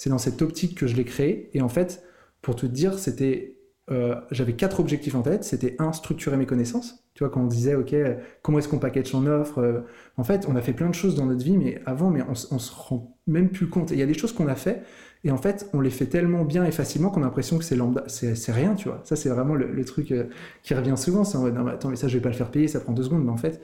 dans 0.06 0.18
cette 0.18 0.42
optique 0.42 0.76
que 0.76 0.86
je 0.86 0.96
l'ai 0.96 1.04
créé. 1.04 1.50
Et 1.54 1.60
en 1.60 1.68
fait, 1.68 2.02
pour 2.42 2.56
te 2.56 2.66
dire, 2.66 2.98
c'était 2.98 3.59
euh, 3.90 4.14
j'avais 4.30 4.52
quatre 4.52 4.80
objectifs 4.80 5.14
en 5.14 5.22
tête. 5.22 5.44
C'était 5.44 5.74
un, 5.78 5.92
structurer 5.92 6.36
mes 6.36 6.46
connaissances. 6.46 7.04
Tu 7.14 7.24
vois, 7.24 7.30
quand 7.30 7.42
on 7.42 7.46
disait, 7.46 7.74
OK, 7.74 7.94
comment 8.42 8.58
est-ce 8.58 8.68
qu'on 8.68 8.78
package 8.78 9.06
son 9.06 9.26
offre 9.26 9.58
euh, 9.58 9.80
En 10.16 10.24
fait, 10.24 10.46
on 10.48 10.54
a 10.54 10.60
fait 10.60 10.72
plein 10.72 10.88
de 10.88 10.94
choses 10.94 11.16
dans 11.16 11.26
notre 11.26 11.44
vie, 11.44 11.56
mais 11.56 11.82
avant, 11.86 12.10
mais 12.10 12.22
on, 12.22 12.32
on 12.54 12.58
se 12.58 12.72
rend 12.72 13.18
même 13.26 13.50
plus 13.50 13.68
compte. 13.68 13.90
Il 13.90 13.98
y 13.98 14.02
a 14.02 14.06
des 14.06 14.14
choses 14.14 14.32
qu'on 14.32 14.46
a 14.46 14.54
fait, 14.54 14.84
et 15.24 15.30
en 15.30 15.36
fait, 15.36 15.68
on 15.72 15.80
les 15.80 15.90
fait 15.90 16.06
tellement 16.06 16.44
bien 16.44 16.64
et 16.64 16.70
facilement 16.70 17.10
qu'on 17.10 17.22
a 17.22 17.26
l'impression 17.26 17.58
que 17.58 17.64
c'est 17.64 17.76
lambda, 17.76 18.04
c'est 18.06 18.52
rien, 18.52 18.74
tu 18.74 18.88
vois. 18.88 19.00
Ça, 19.04 19.16
c'est 19.16 19.28
vraiment 19.28 19.54
le, 19.54 19.84
truc 19.84 20.12
euh, 20.12 20.24
qui 20.62 20.74
revient 20.74 20.96
souvent. 20.96 21.24
C'est 21.24 21.36
en 21.36 21.42
mode, 21.42 21.54
non, 21.54 21.64
mais 21.64 21.72
attends, 21.72 21.88
mais 21.88 21.96
ça, 21.96 22.06
je 22.06 22.16
vais 22.16 22.22
pas 22.22 22.30
le 22.30 22.36
faire 22.36 22.50
payer, 22.50 22.68
ça 22.68 22.80
prend 22.80 22.92
deux 22.92 23.02
secondes. 23.02 23.24
Mais 23.24 23.32
en 23.32 23.36
fait, 23.36 23.60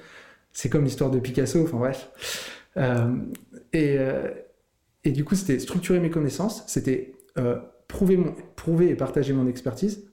c'est 0.52 0.68
comme 0.68 0.84
l'histoire 0.84 1.10
de 1.10 1.20
Picasso. 1.20 1.62
Enfin 1.62 1.78
bref. 1.78 2.10
Et, 3.72 3.98
et 5.04 5.12
du 5.12 5.24
coup, 5.24 5.34
c'était 5.34 5.58
structurer 5.58 5.98
mes 5.98 6.10
connaissances. 6.10 6.64
C'était 6.66 7.14
prouver, 7.88 8.16
mon, 8.16 8.34
prouver 8.56 8.90
et 8.90 8.94
partager 8.94 9.32
mon 9.32 9.46
expertise 9.46 10.05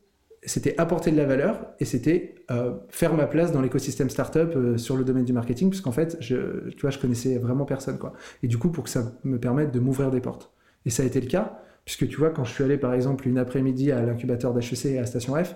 c'était 0.45 0.75
apporter 0.77 1.11
de 1.11 1.17
la 1.17 1.25
valeur 1.25 1.67
et 1.79 1.85
c'était 1.85 2.35
euh, 2.51 2.73
faire 2.89 3.13
ma 3.13 3.27
place 3.27 3.51
dans 3.51 3.61
l'écosystème 3.61 4.09
startup 4.09 4.53
euh, 4.55 4.77
sur 4.77 4.97
le 4.97 5.03
domaine 5.03 5.25
du 5.25 5.33
marketing, 5.33 5.69
puisqu'en 5.69 5.91
fait, 5.91 6.17
je, 6.19 6.69
tu 6.71 6.81
vois, 6.81 6.89
je 6.89 6.99
connaissais 6.99 7.37
vraiment 7.37 7.65
personne, 7.65 7.97
quoi. 7.97 8.13
Et 8.41 8.47
du 8.47 8.57
coup, 8.57 8.69
pour 8.69 8.83
que 8.83 8.89
ça 8.89 9.13
me 9.23 9.39
permette 9.39 9.71
de 9.71 9.79
m'ouvrir 9.79 10.11
des 10.11 10.21
portes. 10.21 10.51
Et 10.85 10.89
ça 10.89 11.03
a 11.03 11.05
été 11.05 11.21
le 11.21 11.27
cas, 11.27 11.59
puisque 11.85 12.07
tu 12.07 12.17
vois, 12.17 12.29
quand 12.29 12.43
je 12.43 12.53
suis 12.53 12.63
allé, 12.63 12.77
par 12.77 12.93
exemple, 12.93 13.27
une 13.27 13.37
après-midi 13.37 13.91
à 13.91 14.01
l'incubateur 14.01 14.53
d'HEC 14.53 14.97
à 14.97 15.05
Station 15.05 15.35
F, 15.41 15.55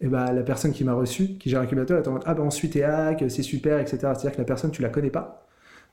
et 0.00 0.08
bah, 0.08 0.32
la 0.32 0.42
personne 0.42 0.72
qui 0.72 0.84
m'a 0.84 0.92
reçu, 0.92 1.38
qui 1.38 1.48
gère 1.48 1.60
l'incubateur, 1.60 1.98
elle 1.98 2.04
est 2.04 2.08
en 2.08 2.12
mode, 2.12 2.22
ah 2.26 2.34
bah 2.34 2.42
ensuite 2.42 2.74
t'es 2.74 2.82
hack, 2.82 3.24
c'est 3.28 3.42
super, 3.42 3.78
etc. 3.78 3.98
C'est-à-dire 3.98 4.32
que 4.32 4.38
la 4.38 4.44
personne, 4.44 4.70
tu 4.70 4.82
la 4.82 4.90
connais 4.90 5.10
pas 5.10 5.46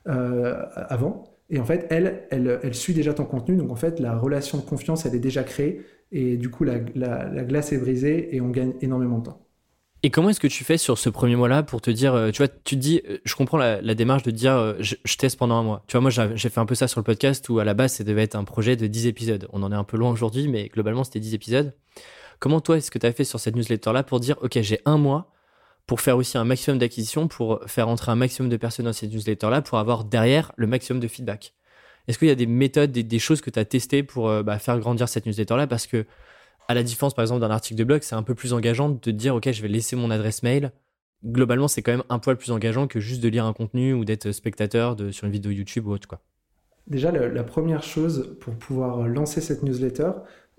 euh, 0.08 0.62
avant. 0.74 1.33
Et 1.50 1.58
en 1.58 1.64
fait, 1.64 1.86
elle, 1.90 2.26
elle, 2.30 2.60
elle 2.62 2.74
suit 2.74 2.94
déjà 2.94 3.14
ton 3.14 3.24
contenu. 3.24 3.56
Donc 3.56 3.70
en 3.70 3.76
fait, 3.76 4.00
la 4.00 4.16
relation 4.16 4.58
de 4.58 4.62
confiance, 4.62 5.06
elle 5.06 5.14
est 5.14 5.20
déjà 5.20 5.44
créée. 5.44 5.82
Et 6.12 6.36
du 6.36 6.50
coup, 6.50 6.64
la, 6.64 6.78
la, 6.94 7.28
la 7.28 7.44
glace 7.44 7.72
est 7.72 7.78
brisée 7.78 8.34
et 8.34 8.40
on 8.40 8.48
gagne 8.48 8.74
énormément 8.80 9.18
de 9.18 9.24
temps. 9.24 9.44
Et 10.04 10.10
comment 10.10 10.28
est-ce 10.28 10.38
que 10.38 10.48
tu 10.48 10.64
fais 10.64 10.76
sur 10.76 10.98
ce 10.98 11.08
premier 11.08 11.34
mois-là 11.34 11.62
pour 11.62 11.80
te 11.80 11.90
dire, 11.90 12.14
euh, 12.14 12.30
tu 12.30 12.42
vois, 12.42 12.48
tu 12.48 12.76
te 12.76 12.80
dis, 12.80 13.00
euh, 13.08 13.16
je 13.24 13.34
comprends 13.34 13.56
la, 13.56 13.80
la 13.80 13.94
démarche 13.94 14.22
de 14.22 14.30
dire, 14.30 14.52
euh, 14.54 14.74
je, 14.78 14.96
je, 15.02 15.16
teste 15.16 15.38
pendant 15.38 15.54
un 15.54 15.62
mois. 15.62 15.82
Tu 15.86 15.92
vois, 15.96 16.02
moi, 16.02 16.10
j'ai 16.10 16.50
fait 16.50 16.60
un 16.60 16.66
peu 16.66 16.74
ça 16.74 16.88
sur 16.88 17.00
le 17.00 17.04
podcast 17.04 17.48
où 17.48 17.58
à 17.58 17.64
la 17.64 17.72
base, 17.72 17.94
ça 17.94 18.04
devait 18.04 18.22
être 18.22 18.34
un 18.34 18.44
projet 18.44 18.76
de 18.76 18.86
10 18.86 19.06
épisodes. 19.06 19.48
On 19.54 19.62
en 19.62 19.72
est 19.72 19.74
un 19.74 19.82
peu 19.82 19.96
loin 19.96 20.10
aujourd'hui, 20.10 20.46
mais 20.46 20.68
globalement, 20.68 21.04
c'était 21.04 21.20
10 21.20 21.32
épisodes. 21.32 21.74
Comment 22.38 22.60
toi, 22.60 22.76
est-ce 22.76 22.90
que 22.90 22.98
tu 22.98 23.06
as 23.06 23.12
fait 23.12 23.24
sur 23.24 23.40
cette 23.40 23.56
newsletter-là 23.56 24.02
pour 24.02 24.20
dire, 24.20 24.36
OK, 24.42 24.58
j'ai 24.60 24.80
un 24.84 24.98
mois 24.98 25.32
pour 25.86 26.00
faire 26.00 26.16
aussi 26.16 26.38
un 26.38 26.44
maximum 26.44 26.78
d'acquisition, 26.78 27.28
pour 27.28 27.60
faire 27.66 27.88
entrer 27.88 28.12
un 28.12 28.16
maximum 28.16 28.50
de 28.50 28.56
personnes 28.56 28.86
dans 28.86 28.92
cette 28.92 29.12
newsletter-là, 29.12 29.62
pour 29.62 29.78
avoir 29.78 30.04
derrière 30.04 30.52
le 30.56 30.66
maximum 30.66 31.00
de 31.00 31.08
feedback 31.08 31.54
Est-ce 32.08 32.18
qu'il 32.18 32.28
y 32.28 32.30
a 32.30 32.36
des 32.36 32.46
méthodes, 32.46 32.92
des, 32.92 33.02
des 33.02 33.18
choses 33.18 33.40
que 33.40 33.50
tu 33.50 33.58
as 33.58 33.64
testées 33.64 34.02
pour 34.02 34.42
bah, 34.42 34.58
faire 34.58 34.78
grandir 34.78 35.08
cette 35.08 35.26
newsletter-là? 35.26 35.66
Parce 35.66 35.86
que 35.86 36.06
à 36.68 36.74
la 36.74 36.82
différence, 36.82 37.14
par 37.14 37.22
exemple, 37.22 37.40
d'un 37.40 37.50
article 37.50 37.78
de 37.78 37.84
blog, 37.84 38.02
c'est 38.02 38.14
un 38.14 38.22
peu 38.22 38.34
plus 38.34 38.52
engageant 38.52 38.88
de 38.88 38.98
te 38.98 39.10
dire, 39.10 39.34
OK, 39.34 39.50
je 39.50 39.62
vais 39.62 39.68
laisser 39.68 39.96
mon 39.96 40.10
adresse 40.10 40.42
mail. 40.42 40.72
Globalement, 41.24 41.68
c'est 41.68 41.82
quand 41.82 41.92
même 41.92 42.04
un 42.08 42.18
poil 42.18 42.36
plus 42.36 42.52
engageant 42.52 42.86
que 42.86 43.00
juste 43.00 43.22
de 43.22 43.28
lire 43.28 43.44
un 43.44 43.52
contenu 43.52 43.92
ou 43.94 44.04
d'être 44.04 44.32
spectateur 44.32 44.96
de, 44.96 45.10
sur 45.10 45.26
une 45.26 45.32
vidéo 45.32 45.50
YouTube 45.50 45.86
ou 45.86 45.92
autre. 45.92 46.08
Quoi. 46.08 46.20
Déjà, 46.86 47.10
la 47.10 47.44
première 47.44 47.82
chose 47.82 48.36
pour 48.40 48.54
pouvoir 48.54 49.08
lancer 49.08 49.40
cette 49.40 49.62
newsletter, 49.62 50.10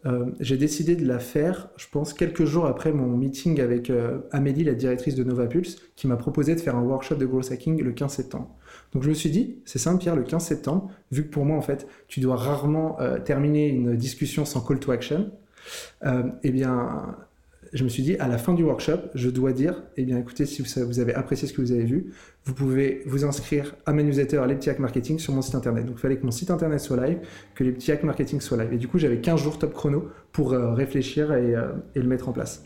euh, 0.05 0.25
j'ai 0.39 0.57
décidé 0.57 0.95
de 0.95 1.05
la 1.05 1.19
faire, 1.19 1.69
je 1.77 1.87
pense, 1.91 2.13
quelques 2.13 2.45
jours 2.45 2.65
après 2.67 2.91
mon 2.91 3.07
meeting 3.17 3.59
avec 3.59 3.89
euh, 3.89 4.19
Amélie, 4.31 4.63
la 4.63 4.75
directrice 4.75 5.15
de 5.15 5.23
Nova 5.23 5.47
Pulse, 5.47 5.77
qui 5.95 6.07
m'a 6.07 6.15
proposé 6.15 6.53
de 6.53 6.59
faire 6.59 6.75
un 6.75 6.83
workshop 6.83 7.15
de 7.15 7.25
growth 7.25 7.51
hacking 7.51 7.81
le 7.81 7.91
15 7.91 8.11
septembre. 8.11 8.55
Donc 8.93 9.03
je 9.03 9.09
me 9.09 9.13
suis 9.13 9.31
dit, 9.31 9.57
c'est 9.65 9.79
simple 9.79 9.99
Pierre, 9.99 10.15
le 10.15 10.23
15 10.23 10.43
septembre, 10.43 10.91
vu 11.11 11.23
que 11.23 11.29
pour 11.29 11.45
moi, 11.45 11.57
en 11.57 11.61
fait, 11.61 11.87
tu 12.07 12.19
dois 12.19 12.35
rarement 12.35 12.99
euh, 12.99 13.19
terminer 13.19 13.67
une 13.67 13.95
discussion 13.95 14.45
sans 14.45 14.61
call 14.61 14.79
to 14.79 14.91
action, 14.91 15.31
eh 16.43 16.51
bien, 16.51 17.17
je 17.73 17.83
me 17.83 17.89
suis 17.89 18.03
dit, 18.03 18.15
à 18.17 18.27
la 18.27 18.37
fin 18.37 18.53
du 18.53 18.63
workshop, 18.63 18.99
je 19.13 19.29
dois 19.29 19.53
dire, 19.53 19.83
eh 19.97 20.03
bien, 20.03 20.17
écoutez, 20.17 20.45
si 20.45 20.61
vous 20.61 20.99
avez 20.99 21.13
apprécié 21.13 21.47
ce 21.47 21.53
que 21.53 21.61
vous 21.61 21.71
avez 21.71 21.83
vu, 21.83 22.13
vous 22.43 22.53
pouvez 22.53 23.01
vous 23.05 23.25
inscrire 23.25 23.75
à 23.85 23.93
ma 23.93 24.03
newsletter, 24.03 24.43
les 24.47 24.55
petits 24.55 24.69
marketing, 24.79 25.19
sur 25.19 25.33
mon 25.33 25.41
site 25.41 25.55
internet. 25.55 25.85
Donc, 25.85 25.95
il 25.97 26.01
fallait 26.01 26.17
que 26.17 26.25
mon 26.25 26.31
site 26.31 26.51
internet 26.51 26.79
soit 26.79 26.97
live, 27.05 27.19
que 27.53 27.63
les 27.63 27.75
marketing 28.03 28.41
soient 28.41 28.57
live. 28.57 28.73
Et 28.73 28.77
du 28.77 28.87
coup, 28.87 28.97
j'avais 28.97 29.19
15 29.19 29.41
jours 29.41 29.59
top 29.59 29.73
chrono 29.73 30.09
pour 30.31 30.53
euh, 30.53 30.73
réfléchir 30.73 31.33
et, 31.33 31.55
euh, 31.55 31.71
et, 31.95 31.99
le 31.99 32.07
mettre 32.07 32.29
en 32.29 32.33
place. 32.33 32.63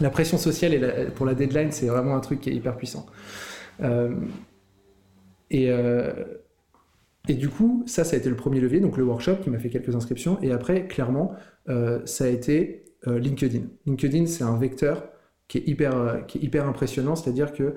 La 0.00 0.10
pression 0.10 0.38
sociale 0.38 0.74
et 0.74 1.06
pour 1.14 1.26
la 1.26 1.34
deadline, 1.34 1.72
c'est 1.72 1.86
vraiment 1.86 2.16
un 2.16 2.20
truc 2.20 2.40
qui 2.40 2.50
est 2.50 2.54
hyper 2.54 2.76
puissant. 2.76 3.06
Euh, 3.82 4.14
et, 5.50 5.70
et 7.28 7.34
du 7.34 7.50
coup, 7.50 7.82
ça, 7.86 8.04
ça 8.04 8.16
a 8.16 8.18
été 8.18 8.30
le 8.30 8.36
premier 8.36 8.60
levier, 8.60 8.80
donc 8.80 8.96
le 8.96 9.04
workshop 9.04 9.36
qui 9.42 9.50
m'a 9.50 9.58
fait 9.58 9.68
quelques 9.68 9.94
inscriptions. 9.94 10.38
Et 10.40 10.50
après, 10.50 10.86
clairement, 10.86 11.34
ça 12.04 12.24
a 12.24 12.28
été 12.28 12.82
euh, 13.06 13.18
LinkedIn. 13.18 13.64
LinkedIn, 13.86 14.26
c'est 14.26 14.44
un 14.44 14.56
vecteur 14.56 15.08
qui 15.48 15.58
est 15.58 15.68
hyper, 15.68 15.96
euh, 15.96 16.20
qui 16.20 16.38
est 16.38 16.42
hyper 16.42 16.66
impressionnant, 16.66 17.16
c'est-à-dire 17.16 17.52
que 17.52 17.76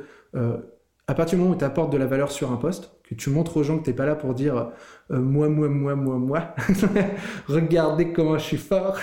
à 1.07 1.13
partir 1.13 1.37
du 1.37 1.43
moment 1.43 1.55
où 1.55 1.57
tu 1.57 1.63
apportes 1.63 1.93
de 1.93 1.97
la 1.97 2.07
valeur 2.07 2.31
sur 2.31 2.51
un 2.51 2.57
poste, 2.57 2.94
que 3.09 3.15
tu 3.15 3.29
montres 3.29 3.57
aux 3.57 3.63
gens 3.63 3.77
que 3.77 3.83
tu 3.83 3.89
n'es 3.91 3.95
pas 3.95 4.05
là 4.05 4.15
pour 4.15 4.33
dire 4.33 4.71
euh, 5.11 5.19
moi, 5.19 5.49
moi, 5.49 5.69
moi, 5.69 5.95
moi, 5.95 6.17
moi, 6.17 6.55
regardez 7.47 8.11
comment 8.11 8.39
je 8.39 8.43
suis 8.43 8.57
fort, 8.57 8.97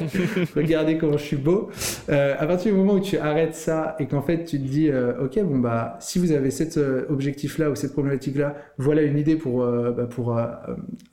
regardez 0.56 0.98
comment 0.98 1.16
je 1.16 1.22
suis 1.22 1.36
beau. 1.36 1.70
Euh, 2.08 2.34
à 2.36 2.44
partir 2.46 2.72
du 2.72 2.78
moment 2.78 2.94
où 2.94 3.00
tu 3.00 3.18
arrêtes 3.18 3.54
ça 3.54 3.94
et 4.00 4.06
qu'en 4.06 4.22
fait 4.22 4.44
tu 4.44 4.58
te 4.58 4.64
dis 4.64 4.90
euh, 4.90 5.24
ok, 5.24 5.40
bon, 5.44 5.58
bah, 5.58 5.96
si 6.00 6.18
vous 6.18 6.32
avez 6.32 6.50
cet 6.50 6.76
objectif-là 7.08 7.70
ou 7.70 7.76
cette 7.76 7.92
problématique-là, 7.92 8.56
voilà 8.78 9.02
une 9.02 9.16
idée 9.16 9.36
pour, 9.36 9.64
bah, 9.64 10.06
pour 10.10 10.36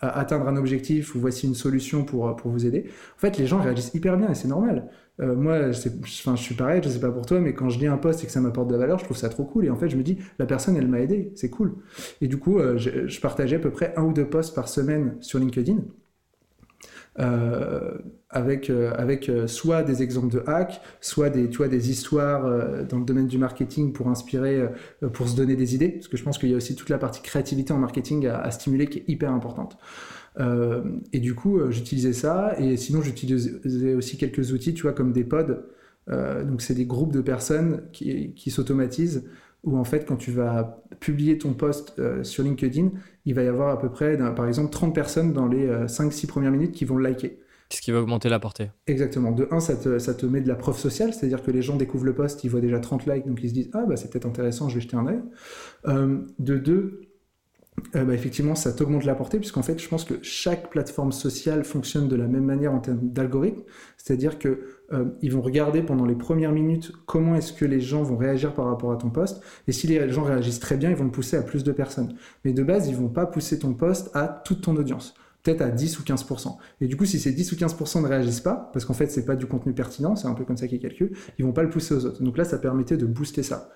atteindre 0.01 0.47
un 0.47 0.57
objectif 0.57 1.13
ou 1.13 1.19
voici 1.19 1.45
une 1.45 1.55
solution 1.55 2.03
pour, 2.03 2.35
pour 2.35 2.49
vous 2.49 2.65
aider. 2.65 2.85
En 3.17 3.19
fait, 3.19 3.37
les 3.37 3.45
gens 3.45 3.61
réagissent 3.61 3.93
hyper 3.93 4.17
bien 4.17 4.31
et 4.31 4.35
c'est 4.35 4.47
normal. 4.47 4.89
Euh, 5.21 5.35
moi, 5.35 5.69
enfin, 5.69 6.35
je 6.35 6.41
suis 6.41 6.55
pareil, 6.55 6.81
je 6.83 6.89
sais 6.89 6.99
pas 6.99 7.11
pour 7.11 7.25
toi, 7.25 7.39
mais 7.39 7.53
quand 7.53 7.69
je 7.69 7.79
lis 7.79 7.87
un 7.87 7.97
post 7.97 8.23
et 8.23 8.25
que 8.25 8.31
ça 8.31 8.41
m'apporte 8.41 8.67
de 8.67 8.73
la 8.73 8.79
valeur, 8.79 8.97
je 8.99 9.05
trouve 9.05 9.17
ça 9.17 9.29
trop 9.29 9.43
cool. 9.43 9.65
Et 9.65 9.69
en 9.69 9.75
fait, 9.75 9.89
je 9.89 9.95
me 9.95 10.03
dis, 10.03 10.17
la 10.39 10.45
personne, 10.45 10.75
elle 10.75 10.87
m'a 10.87 10.99
aidé, 10.99 11.31
c'est 11.35 11.49
cool. 11.49 11.75
Et 12.21 12.27
du 12.27 12.37
coup, 12.37 12.59
euh, 12.59 12.77
je, 12.77 13.21
partageais 13.21 13.57
à 13.57 13.59
peu 13.59 13.69
près 13.69 13.93
un 13.97 14.03
ou 14.03 14.13
deux 14.13 14.25
posts 14.25 14.55
par 14.55 14.67
semaine 14.67 15.17
sur 15.21 15.37
LinkedIn. 15.39 15.77
avec, 18.29 18.71
avec 18.71 19.31
soit 19.45 19.83
des 19.83 20.01
exemples 20.01 20.33
de 20.33 20.43
hacks, 20.47 20.81
soit 21.01 21.29
des, 21.29 21.49
tu 21.49 21.57
vois, 21.57 21.67
des 21.67 21.91
histoires 21.91 22.43
dans 22.85 22.97
le 22.97 23.05
domaine 23.05 23.27
du 23.27 23.37
marketing 23.37 23.93
pour 23.93 24.07
inspirer, 24.07 24.69
pour 25.13 25.27
se 25.27 25.35
donner 25.35 25.55
des 25.55 25.75
idées, 25.75 25.89
parce 25.89 26.07
que 26.07 26.17
je 26.17 26.23
pense 26.23 26.37
qu'il 26.39 26.49
y 26.49 26.53
a 26.53 26.57
aussi 26.57 26.75
toute 26.75 26.89
la 26.89 26.97
partie 26.97 27.21
créativité 27.21 27.73
en 27.73 27.77
marketing 27.77 28.25
à 28.27 28.49
stimuler 28.49 28.87
qui 28.87 28.99
est 28.99 29.03
hyper 29.07 29.31
importante. 29.31 29.77
Euh, 30.39 30.83
et 31.11 31.19
du 31.19 31.35
coup, 31.35 31.59
euh, 31.59 31.71
j'utilisais 31.71 32.13
ça. 32.13 32.55
Et 32.59 32.77
sinon, 32.77 33.01
j'utilisais 33.01 33.95
aussi 33.95 34.17
quelques 34.17 34.51
outils, 34.51 34.73
tu 34.73 34.83
vois, 34.83 34.93
comme 34.93 35.11
des 35.11 35.23
pods. 35.23 35.57
Euh, 36.09 36.43
donc, 36.43 36.61
c'est 36.61 36.73
des 36.73 36.85
groupes 36.85 37.13
de 37.13 37.21
personnes 37.21 37.83
qui, 37.91 38.33
qui 38.33 38.51
s'automatisent 38.51 39.29
où 39.63 39.77
en 39.77 39.83
fait, 39.83 40.05
quand 40.07 40.15
tu 40.15 40.31
vas 40.31 40.83
publier 40.99 41.37
ton 41.37 41.53
post 41.53 42.01
sur 42.23 42.43
LinkedIn, 42.43 42.89
il 43.25 43.35
va 43.35 43.43
y 43.43 43.47
avoir 43.47 43.69
à 43.69 43.77
peu 43.77 43.91
près, 43.91 44.17
par 44.33 44.47
exemple, 44.47 44.71
30 44.71 44.95
personnes 44.95 45.33
dans 45.33 45.45
les 45.45 45.67
5-6 45.85 46.25
premières 46.25 46.49
minutes 46.49 46.71
qui 46.71 46.83
vont 46.83 46.95
le 46.95 47.03
liker. 47.03 47.37
Ce 47.69 47.79
qui 47.79 47.91
va 47.91 48.01
augmenter 48.01 48.27
la 48.27 48.39
portée. 48.39 48.71
Exactement. 48.87 49.31
De 49.31 49.47
1, 49.51 49.59
ça 49.59 49.75
te, 49.75 49.99
ça 49.99 50.15
te 50.15 50.25
met 50.25 50.41
de 50.41 50.47
la 50.47 50.55
preuve 50.55 50.79
sociale, 50.79 51.13
c'est-à-dire 51.13 51.43
que 51.43 51.51
les 51.51 51.61
gens 51.61 51.75
découvrent 51.75 52.05
le 52.05 52.15
post, 52.15 52.43
ils 52.43 52.49
voient 52.49 52.59
déjà 52.59 52.79
30 52.79 53.05
likes, 53.05 53.27
donc 53.27 53.39
ils 53.43 53.49
se 53.49 53.53
disent 53.53 53.69
Ah, 53.73 53.85
bah 53.87 53.97
c'est 53.97 54.09
peut-être 54.09 54.25
intéressant, 54.25 54.67
je 54.67 54.75
vais 54.75 54.81
jeter 54.81 54.97
un 54.97 55.05
œil. 55.05 55.21
de 56.39 56.57
2, 56.57 57.10
euh, 57.95 58.03
bah, 58.03 58.13
effectivement, 58.13 58.55
ça 58.55 58.73
t'augmente 58.73 59.05
la 59.05 59.15
portée, 59.15 59.37
puisqu'en 59.37 59.63
fait, 59.63 59.79
je 59.79 59.87
pense 59.87 60.03
que 60.03 60.15
chaque 60.21 60.69
plateforme 60.69 61.11
sociale 61.11 61.63
fonctionne 61.63 62.07
de 62.07 62.15
la 62.15 62.27
même 62.27 62.45
manière 62.45 62.73
en 62.73 62.79
termes 62.79 62.99
d'algorithme. 63.01 63.61
C'est-à-dire 63.97 64.39
qu'ils 64.39 64.57
euh, 64.93 65.29
vont 65.29 65.41
regarder 65.41 65.81
pendant 65.81 66.05
les 66.05 66.15
premières 66.15 66.51
minutes 66.51 66.91
comment 67.05 67.35
est-ce 67.35 67.53
que 67.53 67.65
les 67.65 67.81
gens 67.81 68.03
vont 68.03 68.17
réagir 68.17 68.53
par 68.53 68.65
rapport 68.65 68.91
à 68.91 68.97
ton 68.97 69.09
poste. 69.09 69.41
Et 69.67 69.71
si 69.71 69.87
les 69.87 70.09
gens 70.09 70.23
réagissent 70.23 70.59
très 70.59 70.77
bien, 70.77 70.89
ils 70.89 70.95
vont 70.95 71.05
le 71.05 71.11
pousser 71.11 71.37
à 71.37 71.41
plus 71.41 71.63
de 71.63 71.71
personnes. 71.71 72.15
Mais 72.45 72.53
de 72.53 72.63
base, 72.63 72.87
ils 72.87 72.95
vont 72.95 73.09
pas 73.09 73.25
pousser 73.25 73.59
ton 73.59 73.73
poste 73.73 74.09
à 74.13 74.27
toute 74.27 74.61
ton 74.61 74.75
audience 74.75 75.13
peut-être 75.43 75.61
à 75.61 75.69
10 75.69 75.99
ou 75.99 76.03
15%. 76.03 76.55
Et 76.81 76.87
du 76.87 76.97
coup, 76.97 77.05
si 77.05 77.19
ces 77.19 77.31
10 77.31 77.51
ou 77.51 77.55
15% 77.55 78.01
ne 78.01 78.07
réagissent 78.07 78.41
pas, 78.41 78.69
parce 78.73 78.85
qu'en 78.85 78.93
fait, 78.93 79.07
c'est 79.07 79.25
pas 79.25 79.35
du 79.35 79.45
contenu 79.45 79.73
pertinent, 79.73 80.15
c'est 80.15 80.27
un 80.27 80.33
peu 80.33 80.45
comme 80.45 80.57
ça 80.57 80.67
qu'ils 80.67 80.79
calculent, 80.79 81.15
ils 81.39 81.45
vont 81.45 81.51
pas 81.51 81.63
le 81.63 81.69
pousser 81.69 81.93
aux 81.95 82.05
autres. 82.05 82.21
Donc 82.21 82.37
là, 82.37 82.43
ça 82.43 82.57
permettait 82.57 82.97
de 82.97 83.05
booster 83.05 83.43
ça. 83.43 83.69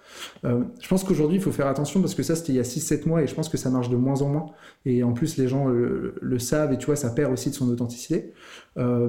Euh, 0.44 0.64
je 0.80 0.88
pense 0.88 1.04
qu'aujourd'hui, 1.04 1.38
il 1.38 1.42
faut 1.42 1.52
faire 1.52 1.68
attention 1.68 2.02
parce 2.02 2.16
que 2.16 2.24
ça, 2.24 2.36
c'était 2.36 2.54
il 2.54 2.58
y 2.58 2.60
a 2.60 2.64
6-7 2.64 3.08
mois 3.08 3.24
et 3.24 3.28
je 3.28 3.34
pense 3.34 3.50
que 3.50 3.58
ça 3.58 3.70
marche 3.70 3.90
de 3.90 3.96
moins 3.96 4.22
en 4.22 4.30
moins. 4.30 4.46
Et 4.86 5.04
en 5.04 5.14
plus, 5.14 5.38
les 5.38 5.48
gens 5.48 5.68
le, 5.68 6.40
savent 6.40 6.74
et 6.74 6.78
tu 6.78 6.86
vois, 6.86 6.96
ça 6.96 7.10
perd 7.10 7.32
aussi 7.34 7.50
de 7.50 7.56
son 7.56 7.70
authenticité. 7.70 8.34
Euh, 8.78 9.08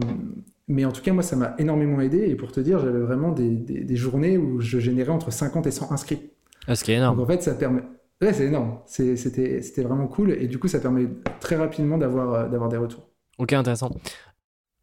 mais 0.69 0.85
en 0.85 0.93
tout 0.93 1.03
cas, 1.03 1.13
moi, 1.13 1.23
ça 1.23 1.37
m'a 1.37 1.55
énormément 1.59 2.01
aidé. 2.01 2.25
Et 2.29 2.35
pour 2.35 2.53
te 2.53 2.61
dire, 2.61 2.79
j'avais 2.79 3.01
vraiment 3.01 3.33
des, 3.33 3.51
des, 3.51 3.97
journées 3.97 4.39
où 4.39 4.61
je 4.61 4.79
générais 4.79 5.11
entre 5.11 5.31
50 5.31 5.67
et 5.67 5.71
100 5.71 5.93
inscrits. 5.93 6.31
Ah, 6.67 6.75
ce 6.75 6.83
qui 6.83 6.93
est 6.93 6.97
énorme. 6.97 7.17
Donc 7.17 7.27
en 7.27 7.33
fait, 7.33 7.43
ça 7.43 7.55
permet, 7.55 7.83
Ouais, 8.23 8.33
c'est 8.33 8.47
énorme. 8.47 8.79
C'était 8.87 9.83
vraiment 9.83 10.07
cool. 10.07 10.33
Et 10.33 10.49
du 10.49 10.59
coup, 10.59 10.69
ça 10.69 10.81
permet 10.81 11.07
très 11.41 11.57
rapidement 11.57 11.99
d'avoir 11.99 12.35
euh, 12.35 12.69
des 12.69 12.77
retours. 12.77 13.07
Ok, 13.39 13.53
intéressant. 13.53 13.91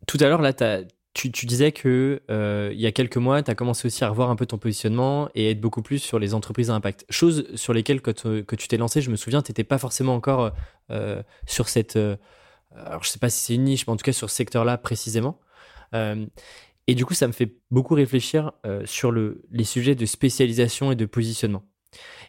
Tout 0.06 0.18
à 0.20 0.28
l'heure, 0.28 0.42
là, 0.42 0.54
tu, 1.14 1.30
disais 1.30 1.72
que 1.72 2.22
euh, 2.30 2.70
il 2.74 2.80
y 2.80 2.86
a 2.86 2.92
quelques 2.92 3.18
mois, 3.18 3.42
tu 3.42 3.50
as 3.50 3.56
commencé 3.56 3.88
aussi 3.88 4.04
à 4.04 4.10
revoir 4.10 4.30
un 4.30 4.36
peu 4.36 4.46
ton 4.46 4.60
positionnement 4.60 5.30
et 5.34 5.50
être 5.50 5.62
beaucoup 5.62 5.82
plus 5.82 5.98
sur 5.98 6.20
les 6.20 6.36
entreprises 6.36 6.70
à 6.70 6.76
impact. 6.76 7.06
Chose 7.10 7.48
sur 7.56 7.74
lesquelles, 7.74 8.02
que, 8.02 8.42
que 8.42 8.56
tu 8.56 8.68
t'es 8.68 8.78
lancé, 8.78 9.02
je 9.02 9.10
me 9.10 9.16
souviens, 9.16 9.42
tu 9.42 9.50
n'étais 9.50 9.64
pas 9.64 9.80
forcément 9.80 10.14
encore 10.14 10.52
euh, 10.92 11.24
sur 11.48 11.70
cette. 11.70 11.96
alors, 11.96 13.04
je 13.04 13.10
sais 13.10 13.20
pas 13.20 13.30
si 13.30 13.40
c'est 13.40 13.56
une 13.56 13.64
niche, 13.64 13.88
mais 13.88 13.94
en 13.94 13.98
tout 13.98 14.04
cas 14.04 14.14
sur 14.14 14.30
ce 14.30 14.36
secteur-là 14.36 14.78
précisément. 14.78 15.40
et 15.94 16.96
du 16.96 17.06
coup, 17.06 17.16
ça 17.16 17.26
me 17.26 17.34
fait 17.34 17.56
beaucoup 17.72 17.96
réfléchir 17.96 18.52
sur 18.86 19.10
le, 19.10 19.42
les 19.50 19.64
sujets 19.64 19.96
de 19.96 20.06
spécialisation 20.06 20.92
et 20.92 20.96
de 20.96 21.06
positionnement. 21.08 21.64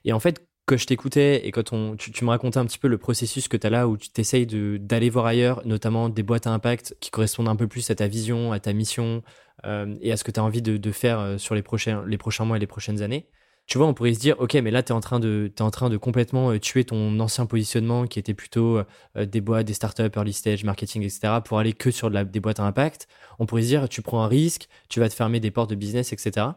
Et 0.05 0.13
en 0.13 0.21
fait, 0.21 0.47
quand 0.67 0.77
je 0.77 0.87
t'écoutais 0.87 1.47
et 1.47 1.51
quand 1.51 1.73
on, 1.73 1.97
tu, 1.97 2.25
me 2.25 2.31
racontais 2.31 2.59
un 2.59 2.65
petit 2.65 2.79
peu 2.79 2.89
le 2.89 2.99
processus 2.99 3.49
que 3.49 3.57
tu 3.57 3.67
as 3.67 3.71
là 3.71 3.87
où 3.87 3.97
tu 3.97 4.09
t'essayes 4.09 4.47
d'aller 4.47 5.11
voir 5.11 5.27
ailleurs, 5.27 5.61
notamment 5.67 6.09
des 6.09 6.23
boîtes 6.23 6.47
à 6.47 6.51
impact 6.51 6.97
qui 7.01 7.11
correspondent 7.11 7.49
un 7.49 7.57
peu 7.57 7.69
plus 7.69 7.91
à 7.91 7.95
ta 7.95 8.09
vision, 8.09 8.53
à 8.53 8.61
ta 8.61 8.73
mission 8.73 9.23
euh, 9.67 9.95
et 10.01 10.13
à 10.13 10.17
ce 10.17 10.25
que 10.25 10.31
tu 10.31 10.41
as 10.41 10.45
envie 10.45 10.63
de, 10.63 10.77
de, 10.77 10.93
faire 10.93 11.21
euh, 11.21 11.39
sur 11.39 11.55
les 11.55 11.63
prochains, 11.63 12.05
les 12.07 12.19
prochains 12.19 12.45
mois 12.45 12.57
et 12.57 12.61
les 12.61 12.67
prochaines 12.67 13.03
années 13.03 13.27
tu 13.67 13.79
vois, 13.79 13.87
on 13.87 13.95
pourrait 13.95 14.13
se 14.13 14.21
dire, 14.21 14.39
ok, 14.41 14.55
mais 14.55 14.71
là, 14.71 14.83
tu 14.83 14.93
es, 14.93 14.95
en 14.95 15.01
train 15.01 15.21
de, 15.21 15.51
es 15.57 15.63
en 15.63 15.71
train 15.71 15.89
de 15.89 15.97
complètement 15.97 16.51
euh, 16.51 16.59
tuer 16.59 16.85
ton 16.85 17.19
ancien 17.19 17.47
positionnement 17.47 18.07
qui 18.07 18.19
était 18.19 18.35
plutôt 18.35 18.79
euh, 19.17 19.25
des 19.27 19.41
boîtes, 19.41 19.67
des 19.67 19.73
startups, 19.73 20.11
early 20.17 20.35
stage, 20.35 20.65
marketing, 20.65 21.03
etc., 21.03 21.41
pour 21.43 21.59
aller 21.59 21.73
que 21.73 21.91
sur 21.91 22.11
des 22.11 22.41
boîtes 22.41 22.61
à 22.61 22.65
impact. 22.65 23.09
On 23.39 23.47
pourrait 23.47 23.63
se 23.63 23.69
dire, 23.69 23.89
tu 23.89 24.03
prends 24.03 24.23
un 24.23 24.29
risque, 24.29 24.69
tu 24.91 25.01
vas 25.01 25.09
te 25.09 25.15
fermer 25.15 25.41
des 25.41 25.51
portes 25.51 25.71
de 25.71 25.77
business, 25.77 26.13
etc. 26.13 26.49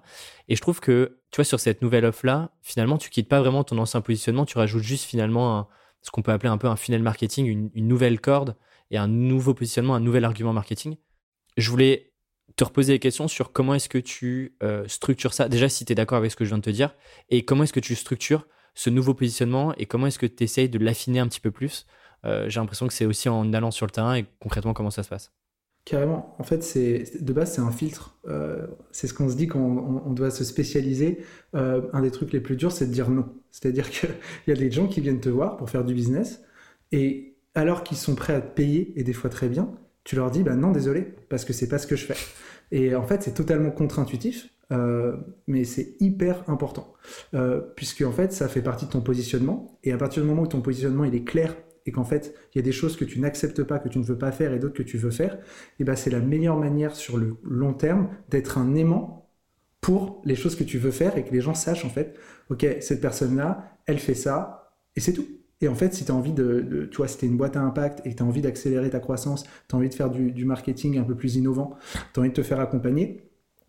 Et 0.50 0.56
je 0.58 0.62
trouve 0.62 0.82
que, 0.82 1.20
tu 1.32 1.38
vois, 1.38 1.46
sur 1.46 1.60
cette 1.62 1.82
nouvelle 1.82 2.06
offre-là, 2.06 2.52
finalement, 2.62 2.98
tu 2.98 3.10
quittes 3.10 3.30
pas 3.30 3.40
vraiment 3.40 3.64
ton 3.64 3.78
ancien 3.78 4.02
positionnement, 4.02 4.46
tu 4.46 4.58
rajoutes 4.58 4.84
juste 4.84 5.06
finalement 5.06 5.70
ce 6.02 6.12
qu'on 6.12 6.22
peut 6.22 6.32
appeler 6.32 6.50
un 6.50 6.58
peu 6.58 6.68
un 6.68 6.76
funnel 6.76 7.04
marketing, 7.04 7.70
une 7.74 7.88
nouvelle 7.88 8.20
corde 8.20 8.56
et 8.92 8.98
un 8.98 9.08
nouveau 9.08 9.54
positionnement, 9.54 9.96
un 9.96 10.00
nouvel 10.00 10.26
argument 10.26 10.54
marketing. 10.54 10.96
Je 11.58 11.70
voulais 11.70 12.12
te 12.58 12.64
reposer 12.64 12.94
des 12.94 13.00
questions 13.00 13.28
sur 13.28 13.54
comment 13.54 13.76
est-ce 13.76 13.88
que 13.88 14.00
tu 14.00 14.56
euh, 14.64 14.86
structures 14.88 15.34
ça. 15.34 15.48
Déjà, 15.48 15.70
si 15.70 15.86
tu 15.86 15.94
es 15.94 15.96
d'accord 15.96 16.18
avec 16.18 16.32
ce 16.32 16.36
que 16.36 16.44
je 16.44 16.50
viens 16.50 16.58
de 16.58 16.64
te 16.64 16.72
dire, 16.72 16.94
et 17.30 17.46
comment 17.46 17.64
est-ce 17.64 17.72
que 17.72 17.80
tu 17.80 17.96
structures 17.96 18.48
ce 18.74 18.90
nouveau 18.90 19.14
positionnement 19.14 19.74
et 19.78 19.86
comment 19.86 20.08
est-ce 20.08 20.20
que 20.20 20.26
tu 20.26 20.44
essayes 20.44 20.68
de 20.68 20.80
l'affiner 20.80 21.20
un 21.20 21.28
petit 21.28 21.40
peu 21.40 21.52
plus. 21.52 21.86
Euh, 22.26 22.50
j'ai 22.50 22.60
l'impression 22.60 22.88
que 22.88 22.94
c'est 22.94 23.06
aussi 23.06 23.30
en 23.30 23.54
allant 23.54 23.72
sur 23.72 23.86
le 23.86 23.92
terrain 23.92 24.16
et 24.16 24.26
concrètement 24.40 24.74
comment 24.74 24.90
ça 24.90 25.04
se 25.04 25.10
passe. 25.10 25.32
Carrément. 25.86 26.36
En 26.40 26.44
fait, 26.44 26.60
de 26.78 27.34
base, 27.34 27.54
c'est 27.54 27.62
un 27.62 27.72
filtre. 27.72 28.18
Euh, 28.28 28.68
c'est 28.92 29.08
ce 29.08 29.14
qu'on 29.14 29.30
se 29.30 29.36
dit 29.36 29.48
quand 29.48 29.60
on, 29.60 30.12
doit 30.12 30.32
se 30.32 30.44
spécialiser. 30.44 31.24
un 31.54 32.02
des 32.02 32.12
trucs 32.12 32.34
les 32.34 32.42
plus 32.42 32.58
durs, 32.58 32.72
c'est 32.72 32.88
de 32.88 32.92
dire 32.92 33.10
non. 33.10 33.30
C'est-à-dire 33.52 33.90
qu'il 33.90 34.10
y 34.48 34.52
a 34.52 34.56
des 34.56 34.72
gens 34.72 34.88
qui 34.88 35.00
viennent 35.00 35.22
te 35.22 35.30
voir 35.30 35.58
pour 35.58 35.70
faire 35.70 35.86
du 35.86 35.94
business 35.94 36.42
et 36.92 37.38
alors 37.56 37.84
qu'ils 37.84 37.98
sont 37.98 38.16
prêts 38.16 38.34
à 38.34 38.42
te 38.42 38.54
payer 38.54 38.94
et 39.00 39.04
des 39.04 39.14
fois 39.14 39.30
très 39.30 39.48
bien, 39.48 39.72
tu 40.08 40.16
leur 40.16 40.32
dis 40.32 40.42
bah 40.42 40.56
non 40.56 40.72
désolé 40.72 41.02
parce 41.28 41.44
que 41.44 41.52
c'est 41.52 41.68
pas 41.68 41.78
ce 41.78 41.86
que 41.86 41.98
je 41.98 42.06
fais. 42.06 42.16
Et 42.72 42.96
en 42.96 43.04
fait 43.04 43.24
c'est 43.24 43.34
totalement 43.34 43.72
contre-intuitif 43.72 44.48
euh, 44.72 45.18
mais 45.48 45.66
c'est 45.66 45.98
hyper 46.00 46.50
important 46.50 46.94
euh, 47.34 47.60
puisque 47.76 48.04
en 48.04 48.14
fait 48.14 48.32
ça 48.32 48.48
fait 48.48 48.62
partie 48.62 48.86
de 48.86 48.92
ton 48.92 49.02
positionnement. 49.02 49.78
Et 49.84 49.92
à 49.92 49.98
partir 49.98 50.24
du 50.24 50.30
moment 50.30 50.44
où 50.44 50.48
ton 50.48 50.62
positionnement 50.62 51.04
est 51.04 51.26
clair 51.26 51.58
et 51.86 51.92
qu'en 51.92 52.06
fait 52.06 52.34
il 52.56 52.58
y 52.58 52.60
a 52.60 52.62
des 52.62 52.72
choses 52.72 52.96
que 52.96 53.04
tu 53.04 53.20
n'acceptes 53.20 53.64
pas 53.64 53.80
que 53.80 53.90
tu 53.90 54.00
ne 54.00 54.06
veux 54.06 54.18
pas 54.18 54.32
faire 54.32 54.54
et 54.54 54.60
d'autres 54.60 54.76
que 54.76 54.84
tu 54.84 54.98
veux 54.98 55.12
faire 55.12 55.40
et 55.78 55.84
ben 55.84 55.98
c'est 55.98 56.10
la 56.10 56.22
meilleure 56.22 56.58
manière 56.58 56.96
sur 56.96 57.18
le 57.18 57.36
long 57.44 57.74
terme 57.74 58.08
d'être 58.30 58.58
un 58.58 58.76
aimant 58.76 59.30
pour 59.82 60.22
les 60.24 60.36
choses 60.36 60.56
que 60.56 60.64
tu 60.64 60.78
veux 60.78 60.92
faire 60.92 61.18
et 61.18 61.26
que 61.26 61.34
les 61.34 61.42
gens 61.42 61.54
sachent 61.54 61.84
en 61.84 61.90
fait 61.90 62.16
ok 62.50 62.66
cette 62.80 63.02
personne 63.02 63.36
là 63.36 63.78
elle 63.86 64.00
fait 64.00 64.16
ça 64.16 64.74
et 64.96 65.02
c'est 65.02 65.12
tout 65.12 65.28
et 65.60 65.68
en 65.68 65.76
fait, 65.76 65.94
si 65.94 66.06
tu 66.06 66.12
as 66.12 66.16
envie 66.16 66.34
de, 66.34 66.88
tu 66.92 66.98
vois, 66.98 67.08
si 67.08 67.26
une 67.26 67.38
boîte 67.38 67.58
à 67.58 67.62
impact 67.62 68.06
et 68.06 68.16
tu 68.16 68.22
as 68.22 68.26
envie 68.26 68.42
d'accélérer 68.42 68.90
ta 68.90 69.00
croissance, 69.00 69.44
tu 69.68 69.76
as 69.76 69.78
envie 69.78 69.90
de 69.90 69.94
faire 69.94 70.10
du, 70.10 70.46
marketing 70.46 71.00
un 71.00 71.04
peu 71.04 71.16
plus 71.16 71.36
innovant, 71.36 71.78
tu 72.14 72.20
as 72.20 72.20
envie 72.20 72.30
de 72.30 72.36
te 72.36 72.44
faire 72.44 72.60
accompagner, 72.60 73.24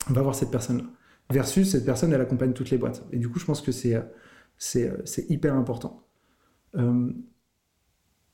va 0.08 0.20
voir 0.20 0.34
cette 0.34 0.50
personne-là. 0.50 0.84
Versus 1.30 1.70
cette 1.70 1.84
personne, 1.84 2.12
elle 2.12 2.20
accompagne 2.20 2.52
toutes 2.52 2.70
les 2.70 2.78
boîtes. 2.78 3.04
Et 3.12 3.18
du 3.18 3.28
coup, 3.28 3.38
je 3.38 3.44
pense 3.46 3.62
que 3.62 3.72
c'est, 3.72 4.02
c'est, 4.58 5.30
hyper 5.30 5.54
important. 5.54 6.06
Euh, 6.76 7.10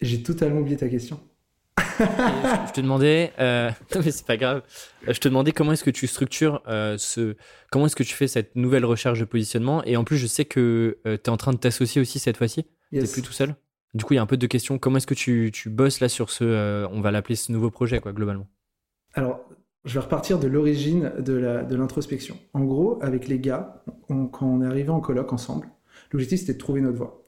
j'ai 0.00 0.22
totalement 0.22 0.60
oublié 0.60 0.76
ta 0.76 0.88
question. 0.88 1.20
je 1.78 2.72
te 2.72 2.80
demandais, 2.80 3.32
euh, 3.38 3.70
mais 4.04 4.10
c'est 4.10 4.26
pas 4.26 4.36
grave. 4.36 4.62
Je 5.06 5.18
te 5.18 5.28
demandais 5.28 5.52
comment 5.52 5.72
est-ce 5.72 5.84
que 5.84 5.90
tu 5.90 6.08
structures 6.08 6.60
euh, 6.66 6.96
ce, 6.98 7.36
comment 7.70 7.86
est-ce 7.86 7.96
que 7.96 8.02
tu 8.02 8.14
fais 8.14 8.26
cette 8.26 8.56
nouvelle 8.56 8.84
recherche 8.84 9.20
de 9.20 9.24
positionnement? 9.24 9.84
Et 9.84 9.96
en 9.96 10.02
plus, 10.02 10.16
je 10.16 10.26
sais 10.26 10.44
que 10.44 10.98
tu 11.04 11.10
es 11.10 11.28
en 11.28 11.36
train 11.36 11.52
de 11.52 11.58
t'associer 11.58 12.00
aussi 12.00 12.18
cette 12.18 12.36
fois-ci. 12.36 12.66
Yes. 12.94 13.12
plus 13.12 13.22
tout 13.22 13.32
seul? 13.32 13.54
Du 13.94 14.04
coup, 14.04 14.14
il 14.14 14.16
y 14.16 14.18
a 14.18 14.22
un 14.22 14.26
peu 14.26 14.36
de 14.36 14.46
questions. 14.46 14.78
Comment 14.78 14.96
est-ce 14.96 15.06
que 15.06 15.14
tu, 15.14 15.50
tu, 15.52 15.68
bosses 15.68 16.00
là 16.00 16.08
sur 16.08 16.30
ce, 16.30 16.44
euh, 16.44 16.88
on 16.90 17.00
va 17.00 17.10
l'appeler 17.10 17.36
ce 17.36 17.52
nouveau 17.52 17.70
projet, 17.70 18.00
quoi, 18.00 18.12
globalement? 18.12 18.46
Alors, 19.14 19.40
je 19.84 19.94
vais 19.94 20.00
repartir 20.00 20.38
de 20.38 20.48
l'origine 20.48 21.12
de 21.18 21.74
l'introspection. 21.74 22.34
De 22.54 22.60
en 22.60 22.64
gros, 22.64 22.98
avec 23.02 23.28
les 23.28 23.38
gars, 23.38 23.84
quand 24.08 24.42
on 24.42 24.62
est 24.62 24.66
arrivé 24.66 24.88
en 24.88 25.00
colloque 25.00 25.32
ensemble, 25.32 25.68
l'objectif 26.10 26.40
c'était 26.40 26.54
de 26.54 26.58
trouver 26.58 26.80
notre 26.80 26.96
voie. 26.96 27.24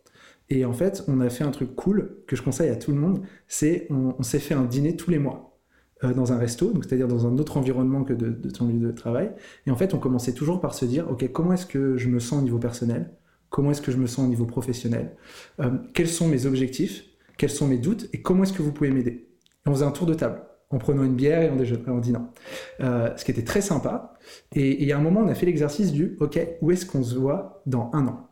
Et 0.48 0.64
en 0.64 0.72
fait, 0.72 1.04
on 1.08 1.20
a 1.20 1.28
fait 1.28 1.44
un 1.44 1.50
truc 1.50 1.74
cool 1.74 2.16
que 2.26 2.36
je 2.36 2.42
conseille 2.42 2.70
à 2.70 2.76
tout 2.76 2.92
le 2.92 2.98
monde, 2.98 3.20
c'est 3.46 3.86
on, 3.90 4.22
s'est 4.22 4.38
fait 4.38 4.54
un 4.54 4.64
dîner 4.64 4.96
tous 4.96 5.10
les 5.10 5.18
mois 5.18 5.58
euh, 6.04 6.14
dans 6.14 6.32
un 6.32 6.38
resto, 6.38 6.72
donc 6.72 6.84
c'est-à-dire 6.84 7.08
dans 7.08 7.26
un 7.26 7.36
autre 7.38 7.56
environnement 7.56 8.04
que 8.04 8.12
de, 8.12 8.30
de, 8.30 8.50
ton 8.50 8.68
lieu 8.68 8.78
de 8.78 8.92
travail. 8.92 9.32
Et 9.66 9.70
en 9.70 9.76
fait, 9.76 9.92
on 9.92 9.98
commençait 9.98 10.34
toujours 10.34 10.60
par 10.60 10.74
se 10.74 10.84
dire, 10.84 11.10
ok, 11.10 11.30
comment 11.32 11.52
est-ce 11.52 11.66
que 11.66 11.96
je 11.96 12.08
me 12.08 12.20
sens 12.20 12.40
au 12.40 12.42
niveau 12.42 12.58
personnel? 12.58 13.10
Comment 13.56 13.70
est-ce 13.70 13.80
que 13.80 13.90
je 13.90 13.96
me 13.96 14.06
sens 14.06 14.26
au 14.26 14.28
niveau 14.28 14.44
professionnel 14.44 15.16
euh, 15.60 15.70
Quels 15.94 16.10
sont 16.10 16.28
mes 16.28 16.44
objectifs 16.44 17.04
Quels 17.38 17.48
sont 17.48 17.66
mes 17.66 17.78
doutes 17.78 18.06
Et 18.12 18.20
comment 18.20 18.42
est-ce 18.42 18.52
que 18.52 18.60
vous 18.60 18.70
pouvez 18.70 18.90
m'aider 18.90 19.30
Et 19.64 19.68
on 19.68 19.72
faisait 19.72 19.86
un 19.86 19.92
tour 19.92 20.06
de 20.06 20.12
table 20.12 20.42
en 20.68 20.76
prenant 20.76 21.04
une 21.04 21.14
bière 21.14 21.40
et 21.40 21.48
en, 21.48 21.56
déjeunant, 21.56 21.94
en 21.94 21.98
dînant. 21.98 22.34
Euh, 22.80 23.16
ce 23.16 23.24
qui 23.24 23.30
était 23.30 23.44
très 23.44 23.62
sympa. 23.62 24.12
Et 24.54 24.82
il 24.82 24.86
y 24.86 24.92
a 24.92 24.98
un 24.98 25.00
moment, 25.00 25.20
on 25.20 25.28
a 25.28 25.34
fait 25.34 25.46
l'exercice 25.46 25.90
du 25.92 26.18
OK, 26.20 26.38
où 26.60 26.70
est-ce 26.70 26.84
qu'on 26.84 27.02
se 27.02 27.14
voit 27.14 27.62
dans 27.64 27.88
un 27.94 28.06
an? 28.08 28.28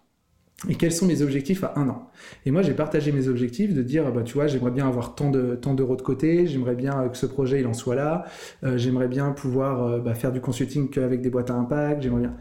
Et 0.68 0.75
quels 0.75 0.93
sont 0.93 1.07
mes 1.07 1.22
objectifs 1.22 1.64
à 1.64 1.72
un 1.77 1.89
an? 1.89 2.11
Et 2.45 2.51
moi, 2.51 2.61
j'ai 2.61 2.75
partagé 2.75 3.11
mes 3.11 3.27
objectifs 3.27 3.72
de 3.72 3.81
dire, 3.81 4.12
bah, 4.12 4.25
tu 4.25 4.35
vois, 4.35 4.47
j'aimerais 4.47 4.72
bien 4.72 4.87
avoir 4.87 5.14
tant 5.14 5.31
de 5.31 5.55
tant 5.55 5.72
d'euros 5.72 5.97
de 5.97 6.03
côté, 6.03 6.47
j'aimerais 6.47 6.75
bien 6.75 7.09
que 7.09 7.16
ce 7.16 7.25
projet 7.25 7.61
il 7.61 7.66
en 7.66 7.72
soit 7.72 7.95
là, 7.95 8.25
euh, 8.62 8.77
j'aimerais 8.77 9.09
bien 9.09 9.31
pouvoir 9.31 10.03
bah, 10.03 10.14
faire 10.14 10.33
du 10.33 10.43
consulting 10.43 10.91
qu'avec 10.91 11.22
des 11.22 11.31
boîtes 11.31 11.49
à 11.49 11.55
impact, 11.55 12.03
j'aimerais 12.03 12.20
bien. 12.20 12.37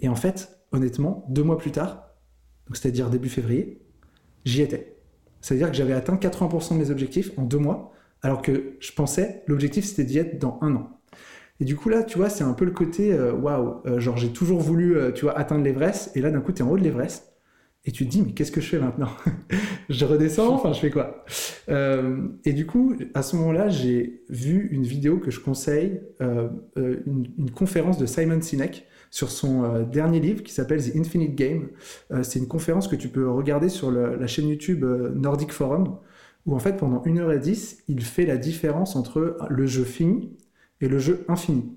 Et 0.00 0.10
en 0.10 0.16
fait, 0.16 0.50
honnêtement, 0.70 1.24
deux 1.30 1.42
mois 1.42 1.56
plus 1.56 1.70
tard, 1.70 2.05
c'est-à-dire 2.72 3.10
début 3.10 3.28
février, 3.28 3.80
j'y 4.44 4.62
étais. 4.62 4.96
C'est-à-dire 5.40 5.70
que 5.70 5.76
j'avais 5.76 5.92
atteint 5.92 6.16
80% 6.16 6.74
de 6.74 6.78
mes 6.78 6.90
objectifs 6.90 7.30
en 7.36 7.42
deux 7.42 7.58
mois 7.58 7.92
Alors 8.22 8.42
que 8.42 8.74
je 8.80 8.92
pensais, 8.92 9.42
l'objectif 9.46 9.84
c'était 9.84 10.04
d'y 10.04 10.18
être 10.18 10.38
dans 10.38 10.58
un 10.62 10.74
an. 10.74 11.00
Et 11.60 11.64
du 11.64 11.76
coup 11.76 11.88
là, 11.88 12.02
tu 12.02 12.18
vois, 12.18 12.28
c'est 12.28 12.44
un 12.44 12.52
peu 12.52 12.64
le 12.64 12.72
côté, 12.72 13.12
euh, 13.12 13.32
waouh, 13.32 13.80
wow, 13.84 14.00
genre 14.00 14.16
j'ai 14.16 14.32
toujours 14.32 14.60
voulu, 14.60 14.96
tu 15.14 15.24
vois, 15.24 15.38
atteindre 15.38 15.64
l'Everest, 15.64 16.16
et 16.16 16.20
là 16.20 16.30
d'un 16.30 16.40
coup 16.40 16.52
tu 16.52 16.60
es 16.60 16.62
en 16.62 16.70
haut 16.70 16.78
de 16.78 16.82
l'Everest, 16.82 17.36
et 17.86 17.92
tu 17.92 18.04
te 18.04 18.10
dis, 18.10 18.20
mais 18.20 18.32
qu'est-ce 18.32 18.50
que 18.50 18.60
je 18.60 18.66
fais 18.68 18.78
maintenant? 18.80 19.10
Je 19.88 20.04
redescends, 20.04 20.52
enfin, 20.52 20.72
je 20.72 20.80
fais 20.80 20.90
quoi? 20.90 21.24
Euh, 21.68 22.26
Et 22.44 22.52
du 22.52 22.66
coup, 22.66 22.96
à 23.14 23.22
ce 23.22 23.36
moment-là, 23.36 23.68
j'ai 23.68 24.24
vu 24.28 24.68
une 24.72 24.82
vidéo 24.82 25.18
que 25.18 25.30
je 25.30 25.38
conseille, 25.38 26.00
euh, 26.20 26.48
euh, 26.76 26.96
une, 27.06 27.50
conférence 27.52 27.96
de 27.96 28.04
Simon 28.04 28.42
Sinek 28.42 28.84
sur 29.16 29.30
son 29.30 29.82
dernier 29.84 30.20
livre 30.20 30.42
qui 30.42 30.52
s'appelle 30.52 30.82
The 30.82 30.94
Infinite 30.94 31.34
Game. 31.34 31.68
c'est 32.22 32.38
une 32.38 32.48
conférence 32.48 32.86
que 32.86 32.96
tu 32.96 33.08
peux 33.08 33.30
regarder 33.30 33.70
sur 33.70 33.90
la 33.90 34.26
chaîne 34.26 34.46
YouTube 34.46 34.84
Nordic 35.14 35.52
Forum, 35.52 35.96
où 36.44 36.54
en 36.54 36.58
fait, 36.58 36.76
pendant 36.76 37.02
1h10, 37.02 37.78
il 37.88 38.02
fait 38.02 38.26
la 38.26 38.36
différence 38.36 38.94
entre 38.94 39.38
le 39.48 39.66
jeu 39.66 39.84
fini 39.84 40.36
et 40.82 40.88
le 40.88 40.98
jeu 40.98 41.24
infini. 41.28 41.76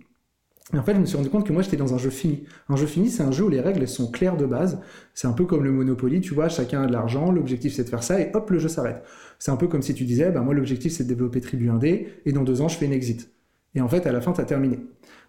Et 0.74 0.78
en 0.78 0.84
fait, 0.84 0.94
je 0.94 1.00
me 1.00 1.06
suis 1.06 1.16
rendu 1.16 1.30
compte 1.30 1.48
que 1.48 1.54
moi, 1.54 1.62
j'étais 1.62 1.78
dans 1.78 1.94
un 1.94 1.98
jeu 1.98 2.10
fini. 2.10 2.44
Un 2.68 2.76
jeu 2.76 2.88
fini, 2.88 3.10
c'est 3.10 3.24
un 3.24 3.32
jeu 3.32 3.46
où 3.46 3.50
les 3.50 3.62
règles 3.62 3.88
sont 3.88 4.12
claires 4.12 4.36
de 4.36 4.46
base. 4.46 4.82
C'est 5.14 5.28
un 5.28 5.32
peu 5.32 5.46
comme 5.46 5.64
le 5.64 5.72
Monopoly, 5.72 6.20
tu 6.20 6.34
vois, 6.34 6.50
chacun 6.50 6.82
a 6.84 6.88
de 6.88 6.92
l'argent, 6.92 7.32
l'objectif 7.32 7.74
c'est 7.74 7.86
de 7.86 7.90
faire 7.90 8.04
ça, 8.04 8.20
et 8.20 8.32
hop, 8.34 8.50
le 8.50 8.60
jeu 8.60 8.68
s'arrête. 8.68 9.02
C'est 9.40 9.52
un 9.52 9.56
peu 9.56 9.70
comme 9.70 9.82
si 9.82 9.94
tu 9.94 10.04
disais, 10.04 10.30
bah, 10.30 10.42
moi, 10.42 10.54
l'objectif 10.54 10.92
c'est 10.92 11.06
de 11.06 11.10
développer 11.10 11.40
Tribu 11.40 11.70
1D, 11.70 12.08
et 12.26 12.32
dans 12.34 12.44
deux 12.44 12.60
ans, 12.60 12.68
je 12.68 12.76
fais 12.76 12.86
une 12.86 12.92
exit. 12.92 13.32
Et 13.76 13.82
en 13.82 13.88
fait, 13.88 14.08
à 14.08 14.12
la 14.12 14.22
fin, 14.22 14.34
tu 14.34 14.42
as 14.42 14.46
terminé. 14.46 14.80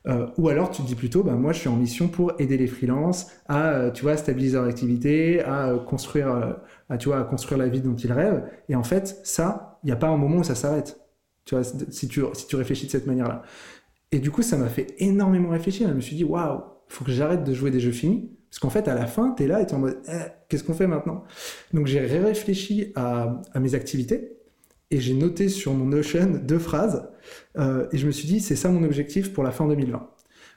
Euh, 0.07 0.26
ou 0.38 0.49
alors, 0.49 0.70
tu 0.70 0.82
te 0.82 0.86
dis 0.86 0.95
plutôt, 0.95 1.22
bah, 1.22 1.34
moi, 1.34 1.53
je 1.53 1.59
suis 1.59 1.68
en 1.68 1.76
mission 1.76 2.09
pour 2.09 2.32
aider 2.38 2.57
les 2.57 2.66
freelances 2.66 3.30
à, 3.49 3.70
euh, 3.70 3.91
tu 3.91 4.03
vois, 4.03 4.16
stabiliser 4.16 4.57
leur 4.57 4.66
activité, 4.66 5.43
à 5.43 5.68
euh, 5.68 5.78
construire, 5.78 6.57
à, 6.88 6.99
tu 6.99 7.09
vois, 7.09 7.20
à 7.20 7.24
construire 7.24 7.59
la 7.59 7.68
vie 7.68 7.80
dont 7.80 7.95
ils 7.95 8.12
rêvent. 8.12 8.45
Et 8.68 8.74
en 8.74 8.82
fait, 8.82 9.20
ça, 9.24 9.78
il 9.82 9.86
n'y 9.86 9.93
a 9.93 9.97
pas 9.97 10.09
un 10.09 10.16
moment 10.16 10.38
où 10.38 10.45
ça 10.45 10.55
s'arrête. 10.55 11.01
Tu 11.45 11.55
vois, 11.55 11.64
si 11.64 12.09
tu, 12.09 12.22
si 12.32 12.47
tu 12.47 12.57
réfléchis 12.57 12.86
de 12.86 12.91
cette 12.91 13.07
manière-là. 13.07 13.43
Et 14.12 14.18
du 14.18 14.30
coup, 14.30 14.43
ça 14.43 14.57
m'a 14.57 14.68
fait 14.68 14.95
énormément 14.99 15.51
réfléchir. 15.51 15.88
Je 15.88 15.95
me 15.95 16.01
suis 16.01 16.16
dit, 16.16 16.24
waouh, 16.24 16.62
faut 16.88 17.05
que 17.05 17.12
j'arrête 17.12 17.45
de 17.45 17.55
jouer 17.55 17.70
des 17.70 17.80
jeux 17.80 17.93
finis. 17.93 18.30
Parce 18.51 18.59
qu'en 18.59 18.70
fait, 18.70 18.88
à 18.88 18.95
la 18.95 19.07
fin, 19.07 19.32
tu 19.36 19.45
es 19.45 19.47
là 19.47 19.62
et 19.62 19.66
tu 19.66 19.72
es 19.72 19.76
en 19.76 19.80
mode, 19.80 19.99
eh, 20.09 20.12
qu'est-ce 20.49 20.64
qu'on 20.64 20.74
fait 20.74 20.88
maintenant? 20.88 21.22
Donc 21.72 21.86
j'ai 21.86 22.01
réfléchi 22.01 22.93
à, 22.97 23.41
mes 23.55 23.76
activités 23.76 24.32
et 24.91 25.01
j'ai 25.01 25.14
noté 25.14 25.49
sur 25.49 25.72
mon 25.72 25.84
Notion 25.84 26.41
deux 26.43 26.59
phrases. 26.59 27.09
Euh, 27.59 27.88
et 27.92 27.98
je 27.98 28.07
me 28.07 28.12
suis 28.12 28.26
dit, 28.26 28.40
c'est 28.40 28.57
ça 28.57 28.70
mon 28.70 28.82
objectif 28.84 29.32
pour 29.32 29.44
la 29.44 29.51
fin 29.51 29.66
2020. 29.66 30.09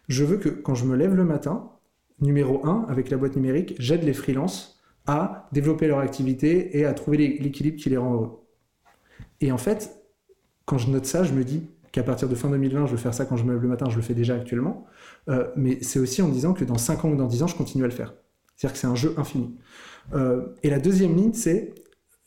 Je 0.10 0.24
veux 0.24 0.38
que 0.38 0.50
quand 0.50 0.76
je 0.76 0.86
me 0.86 0.96
lève 0.96 1.16
le 1.16 1.24
matin, 1.24 1.72
numéro 2.20 2.66
1, 2.66 2.86
avec 2.90 3.10
la 3.10 3.18
boîte 3.18 3.36
numérique, 3.36 3.76
j'aide 3.80 4.04
les 4.04 4.14
freelances 4.14 4.82
à 5.06 5.50
développer 5.52 5.88
leur 5.88 6.00
activité 6.00 6.78
et 6.78 6.86
à 6.86 6.94
trouver 6.94 7.18
l'équilibre 7.18 7.78
qui 7.78 7.90
les 7.90 7.98
rend 7.98 8.14
heureux. 8.14 8.40
Et 9.42 9.52
en 9.52 9.58
fait, 9.58 10.06
quand 10.66 10.78
je 10.78 10.90
note 10.90 11.06
ça, 11.06 11.24
je 11.24 11.34
me 11.34 11.44
dis, 11.44 11.68
qu'à 11.94 12.04
partir 12.04 12.28
de 12.28 12.36
fin 12.36 12.50
2020, 12.50 12.88
je 12.88 12.92
veux 12.92 12.98
faire 12.98 13.14
ça 13.14 13.24
quand 13.26 13.38
je 13.38 13.44
me 13.44 13.54
lève 13.54 13.62
le 13.62 13.68
matin, 13.68 13.88
je 13.90 13.96
le 13.96 14.02
fais 14.02 14.16
déjà 14.16 14.36
actuellement. 14.36 14.88
Euh, 15.30 15.48
mais 15.56 15.78
c'est 15.82 16.00
aussi 16.00 16.22
en 16.22 16.28
disant 16.28 16.54
que 16.54 16.66
dans 16.66 16.78
5 16.78 17.06
ans 17.06 17.10
ou 17.10 17.16
dans 17.16 17.28
10 17.28 17.44
ans, 17.44 17.48
je 17.48 17.56
continue 17.56 17.84
à 17.84 17.88
le 17.88 17.94
faire. 17.94 18.16
C'est-à-dire 18.56 18.74
que 18.74 18.80
c'est 18.80 18.88
un 18.88 18.96
jeu 18.96 19.14
infini. 19.18 19.56
Euh, 20.14 20.48
et 20.64 20.70
la 20.70 20.80
deuxième 20.80 21.16
ligne, 21.16 21.34
c'est 21.34 21.74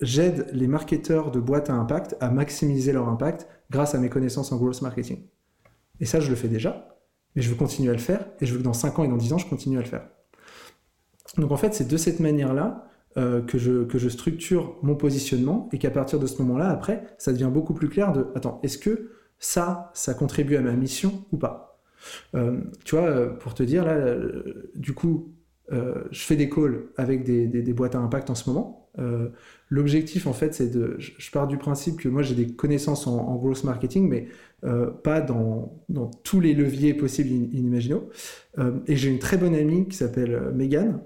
j'aide 0.01 0.49
les 0.53 0.67
marketeurs 0.67 1.31
de 1.31 1.41
boîtes 1.41 1.71
à 1.71 1.75
impact 1.75 2.17
à 2.21 2.31
maximiser 2.31 2.93
leur 2.93 3.09
impact 3.09 3.49
grâce 3.71 3.95
à 3.95 3.99
mes 3.99 4.09
connaissances 4.09 4.53
en 4.53 4.57
growth 4.57 4.83
marketing. 4.83 5.25
Et 6.01 6.05
ça, 6.05 6.21
je 6.21 6.29
le 6.29 6.37
fais 6.37 6.49
déjà, 6.49 6.99
mais 7.35 7.43
je 7.43 7.51
veux 7.51 7.57
continuer 7.57 7.91
à 7.91 7.93
le 7.93 7.99
faire, 7.99 8.27
et 8.41 8.47
je 8.47 8.53
veux 8.53 8.59
que 8.59 8.65
dans 8.65 8.73
5 8.73 8.99
ans 8.99 9.05
et 9.05 9.09
dans 9.09 9.17
10 9.17 9.33
ans, 9.33 9.39
je 9.39 9.49
continue 9.49 9.79
à 9.79 9.81
le 9.81 9.87
faire. 9.87 10.07
Donc 11.39 11.51
en 11.51 11.57
fait, 11.57 11.75
c'est 11.75 11.89
de 11.89 11.97
cette 11.97 12.21
manière-là 12.21 12.89
euh, 13.17 13.43
que, 13.43 13.59
je, 13.59 13.85
que 13.85 13.99
je 13.99 14.09
structure 14.09 14.77
mon 14.83 14.95
positionnement, 14.95 15.69
et 15.73 15.79
qu'à 15.79 15.91
partir 15.91 16.19
de 16.19 16.27
ce 16.27 16.41
moment-là, 16.43 16.69
après, 16.69 17.05
ça 17.19 17.33
devient 17.33 17.51
beaucoup 17.53 17.75
plus 17.75 17.89
clair 17.89 18.13
de, 18.13 18.27
attends, 18.35 18.61
est-ce 18.63 18.79
que 18.79 19.11
ça, 19.39 19.91
ça 19.95 20.15
contribue 20.15 20.57
à 20.57 20.61
ma 20.61 20.73
mission 20.73 21.25
ou 21.33 21.39
pas? 21.39 21.83
Euh, 22.35 22.61
Tu 22.85 22.97
vois, 22.97 23.07
euh, 23.07 23.31
pour 23.31 23.55
te 23.55 23.63
dire, 23.63 23.85
là, 23.85 24.17
du 24.75 24.95
coup, 24.95 25.33
je 25.71 26.21
fais 26.21 26.37
des 26.37 26.49
calls 26.49 26.87
avec 26.97 27.25
des, 27.25 27.73
boîtes 27.73 27.97
à 27.97 27.99
impact 27.99 28.31
en 28.31 28.35
ce 28.35 28.49
moment. 28.49 28.86
L'objectif, 29.69 30.27
en 30.27 30.33
fait, 30.33 30.55
c'est 30.55 30.69
de. 30.71 30.97
Je, 30.99 31.31
pars 31.31 31.47
du 31.47 31.59
principe 31.59 32.01
que 32.01 32.09
moi, 32.09 32.23
j'ai 32.23 32.35
des 32.35 32.49
connaissances 32.49 33.07
en, 33.07 33.35
growth 33.37 33.65
marketing, 33.65 34.09
mais 34.09 34.29
pas 35.03 35.21
dans, 35.21 35.83
tous 36.23 36.41
les 36.41 36.55
leviers 36.55 36.95
possibles 36.95 37.31
inimaginables. 37.31 38.07
et 38.87 38.97
j'ai 38.97 39.11
une 39.11 39.19
très 39.19 39.37
bonne 39.37 39.55
amie 39.55 39.87
qui 39.89 39.97
s'appelle 39.97 40.53
Megan, 40.55 41.01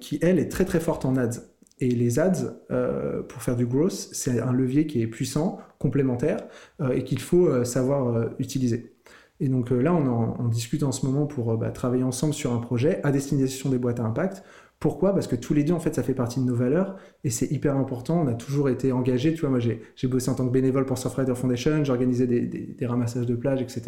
qui, 0.00 0.18
elle, 0.22 0.38
est 0.38 0.48
très 0.48 0.64
très 0.64 0.80
forte 0.80 1.04
en 1.04 1.16
ads. 1.16 1.40
Et 1.80 1.88
les 1.88 2.18
ads, 2.18 2.58
euh, 2.70 3.22
pour 3.22 3.42
faire 3.42 3.56
du 3.56 3.66
growth, 3.66 3.92
c'est 4.12 4.38
un 4.38 4.52
levier 4.52 4.86
qui 4.86 5.00
est 5.00 5.06
puissant, 5.06 5.58
complémentaire, 5.78 6.38
euh, 6.80 6.90
et 6.90 7.04
qu'il 7.04 7.20
faut 7.20 7.46
euh, 7.46 7.64
savoir 7.64 8.30
utiliser. 8.38 8.94
Et 9.42 9.48
donc 9.48 9.70
là, 9.70 9.94
on, 9.94 10.48
discute 10.48 10.82
en 10.82 10.92
ce 10.92 11.06
moment 11.06 11.24
pour 11.24 11.56
bah, 11.56 11.70
travailler 11.70 12.02
ensemble 12.02 12.34
sur 12.34 12.52
un 12.52 12.58
projet 12.58 13.00
à 13.04 13.10
destination 13.10 13.70
des 13.70 13.78
boîtes 13.78 13.98
à 13.98 14.04
impact. 14.04 14.42
Pourquoi? 14.80 15.12
Parce 15.12 15.26
que 15.26 15.36
tous 15.36 15.52
les 15.52 15.62
deux, 15.62 15.74
en 15.74 15.78
fait, 15.78 15.94
ça 15.94 16.02
fait 16.02 16.14
partie 16.14 16.40
de 16.40 16.46
nos 16.46 16.54
valeurs 16.54 16.96
et 17.22 17.28
c'est 17.28 17.52
hyper 17.52 17.76
important. 17.76 18.22
On 18.22 18.26
a 18.26 18.32
toujours 18.34 18.70
été 18.70 18.92
engagés. 18.92 19.34
Tu 19.34 19.42
vois, 19.42 19.50
moi, 19.50 19.58
j'ai 19.60 20.08
bossé 20.08 20.30
en 20.30 20.34
tant 20.34 20.46
que 20.46 20.52
bénévole 20.52 20.86
pour 20.86 20.96
Surfrider 20.96 21.34
Foundation, 21.34 21.84
j'organisais 21.84 22.26
des, 22.26 22.40
des, 22.40 22.86
ramassages 22.86 23.26
de 23.26 23.34
plage, 23.34 23.60
etc. 23.60 23.82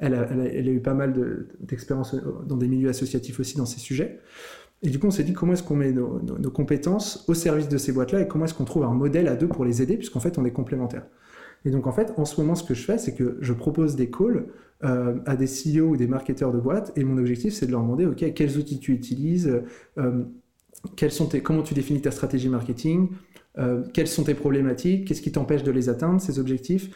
Elle 0.00 0.14
a, 0.14 0.26
elle 0.30 0.68
a 0.68 0.72
eu 0.72 0.80
pas 0.80 0.92
mal 0.92 1.14
d'expérience 1.60 2.16
dans 2.46 2.56
des 2.56 2.66
milieux 2.66 2.88
associatifs 2.88 3.38
aussi 3.38 3.56
dans 3.56 3.66
ces 3.66 3.78
sujets. 3.78 4.18
Et 4.84 4.90
du 4.90 4.98
coup, 4.98 5.06
on 5.06 5.10
s'est 5.10 5.24
dit 5.24 5.32
comment 5.32 5.54
est-ce 5.54 5.62
qu'on 5.62 5.76
met 5.76 5.92
nos, 5.92 6.50
compétences 6.50 7.24
au 7.26 7.34
service 7.34 7.68
de 7.68 7.78
ces 7.78 7.92
boîtes-là 7.92 8.20
et 8.20 8.28
comment 8.28 8.44
est-ce 8.44 8.54
qu'on 8.54 8.66
trouve 8.66 8.84
un 8.84 8.92
modèle 8.92 9.28
à 9.28 9.36
deux 9.36 9.48
pour 9.48 9.64
les 9.64 9.80
aider, 9.80 9.96
puisqu'en 9.96 10.20
fait, 10.20 10.36
on 10.36 10.44
est 10.44 10.50
complémentaires? 10.50 11.06
Et 11.64 11.70
donc, 11.70 11.86
en 11.86 11.92
fait, 11.92 12.12
en 12.16 12.24
ce 12.24 12.40
moment, 12.40 12.54
ce 12.54 12.64
que 12.64 12.74
je 12.74 12.82
fais, 12.82 12.98
c'est 12.98 13.14
que 13.14 13.38
je 13.40 13.52
propose 13.52 13.96
des 13.96 14.10
calls 14.10 14.46
euh, 14.84 15.18
à 15.24 15.36
des 15.36 15.46
CEO 15.46 15.86
ou 15.86 15.96
des 15.96 16.06
marketeurs 16.06 16.52
de 16.52 16.58
boîtes, 16.58 16.92
et 16.96 17.04
mon 17.04 17.16
objectif, 17.16 17.54
c'est 17.54 17.66
de 17.66 17.70
leur 17.70 17.80
demander, 17.80 18.04
OK, 18.06 18.32
quels 18.34 18.58
outils 18.58 18.78
tu 18.78 18.92
utilises, 18.92 19.62
euh, 19.98 20.24
comment 21.42 21.62
tu 21.62 21.72
définis 21.72 22.02
ta 22.02 22.10
stratégie 22.10 22.50
marketing, 22.50 23.08
euh, 23.56 23.82
quelles 23.94 24.08
sont 24.08 24.24
tes 24.24 24.34
problématiques, 24.34 25.06
qu'est-ce 25.06 25.22
qui 25.22 25.32
t'empêche 25.32 25.62
de 25.62 25.70
les 25.70 25.88
atteindre, 25.88 26.20
ces 26.20 26.38
objectifs, 26.38 26.90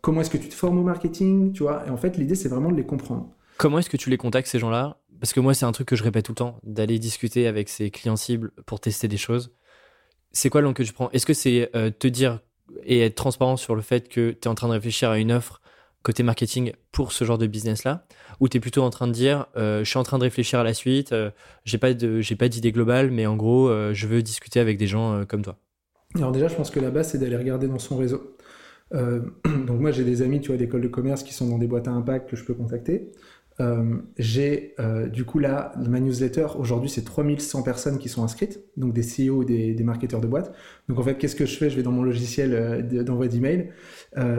comment 0.00 0.22
est-ce 0.22 0.30
que 0.30 0.38
tu 0.38 0.48
te 0.48 0.54
formes 0.54 0.78
au 0.78 0.82
marketing, 0.82 1.52
tu 1.52 1.62
vois. 1.62 1.86
Et 1.86 1.90
en 1.90 1.96
fait, 1.96 2.16
l'idée, 2.16 2.34
c'est 2.34 2.48
vraiment 2.48 2.72
de 2.72 2.76
les 2.76 2.86
comprendre. 2.86 3.30
Comment 3.56 3.78
est-ce 3.78 3.90
que 3.90 3.96
tu 3.96 4.10
les 4.10 4.18
contactes, 4.18 4.48
ces 4.48 4.58
gens-là? 4.58 4.98
Parce 5.20 5.32
que 5.32 5.40
moi, 5.40 5.54
c'est 5.54 5.64
un 5.64 5.72
truc 5.72 5.88
que 5.88 5.96
je 5.96 6.02
répète 6.02 6.24
tout 6.24 6.32
le 6.32 6.36
temps, 6.36 6.58
d'aller 6.64 6.98
discuter 6.98 7.46
avec 7.46 7.68
ses 7.68 7.90
clients 7.90 8.16
cibles 8.16 8.50
pour 8.66 8.80
tester 8.80 9.06
des 9.06 9.16
choses. 9.16 9.54
C'est 10.32 10.50
quoi 10.50 10.60
l'angle 10.60 10.74
que 10.74 10.82
tu 10.82 10.92
prends? 10.92 11.08
Est-ce 11.10 11.24
que 11.24 11.34
c'est 11.34 11.70
te 11.98 12.08
dire 12.08 12.40
et 12.84 13.00
être 13.00 13.14
transparent 13.14 13.56
sur 13.56 13.74
le 13.74 13.82
fait 13.82 14.08
que 14.08 14.30
tu 14.30 14.38
es 14.44 14.48
en 14.48 14.54
train 14.54 14.68
de 14.68 14.72
réfléchir 14.72 15.10
à 15.10 15.18
une 15.18 15.32
offre 15.32 15.60
côté 16.02 16.22
marketing 16.22 16.72
pour 16.92 17.10
ce 17.12 17.24
genre 17.24 17.38
de 17.38 17.46
business-là 17.46 18.06
Ou 18.38 18.48
tu 18.48 18.58
es 18.58 18.60
plutôt 18.60 18.82
en 18.82 18.90
train 18.90 19.08
de 19.08 19.12
dire, 19.12 19.46
euh, 19.56 19.80
je 19.82 19.90
suis 19.90 19.98
en 19.98 20.04
train 20.04 20.18
de 20.18 20.22
réfléchir 20.22 20.60
à 20.60 20.64
la 20.64 20.72
suite, 20.72 21.12
euh, 21.12 21.30
j'ai 21.64 21.78
pas 21.78 21.92
d'idée 21.92 22.72
globale, 22.72 23.10
mais 23.10 23.26
en 23.26 23.36
gros, 23.36 23.70
je 23.92 24.06
veux 24.06 24.22
discuter 24.22 24.60
avec 24.60 24.78
des 24.78 24.86
gens 24.86 25.24
comme 25.26 25.42
toi 25.42 25.56
Alors 26.14 26.32
déjà, 26.32 26.48
je 26.48 26.54
pense 26.54 26.70
que 26.70 26.78
la 26.78 26.90
base, 26.90 27.10
c'est 27.10 27.18
d'aller 27.18 27.36
regarder 27.36 27.66
dans 27.66 27.80
son 27.80 27.96
réseau. 27.96 28.36
donc 28.92 29.80
moi, 29.80 29.90
j'ai 29.90 30.04
des 30.04 30.22
amis, 30.22 30.40
tu 30.40 30.48
vois, 30.48 30.56
d'école 30.56 30.82
de 30.82 30.88
commerce 30.88 31.24
qui 31.24 31.34
sont 31.34 31.48
dans 31.48 31.58
des 31.58 31.66
boîtes 31.66 31.88
à 31.88 31.90
impact 31.90 32.30
que 32.30 32.36
je 32.36 32.44
peux 32.44 32.54
contacter. 32.54 33.10
Euh, 33.60 33.96
j'ai 34.18 34.74
euh, 34.80 35.06
du 35.08 35.24
coup 35.24 35.38
là, 35.38 35.72
ma 35.88 36.00
newsletter, 36.00 36.46
aujourd'hui 36.58 36.90
c'est 36.90 37.04
3100 37.04 37.62
personnes 37.62 37.98
qui 37.98 38.08
sont 38.08 38.22
inscrites, 38.22 38.60
donc 38.76 38.92
des 38.92 39.02
CEO 39.02 39.44
des, 39.44 39.72
des 39.72 39.84
marketeurs 39.84 40.20
de 40.20 40.26
boîtes. 40.26 40.54
Donc 40.88 40.98
en 40.98 41.02
fait, 41.02 41.16
qu'est-ce 41.16 41.36
que 41.36 41.46
je 41.46 41.56
fais? 41.56 41.70
Je 41.70 41.76
vais 41.76 41.82
dans 41.82 41.92
mon 41.92 42.02
logiciel 42.02 42.54
euh, 42.54 42.82
d'envoi 43.02 43.28
d'email 43.28 43.70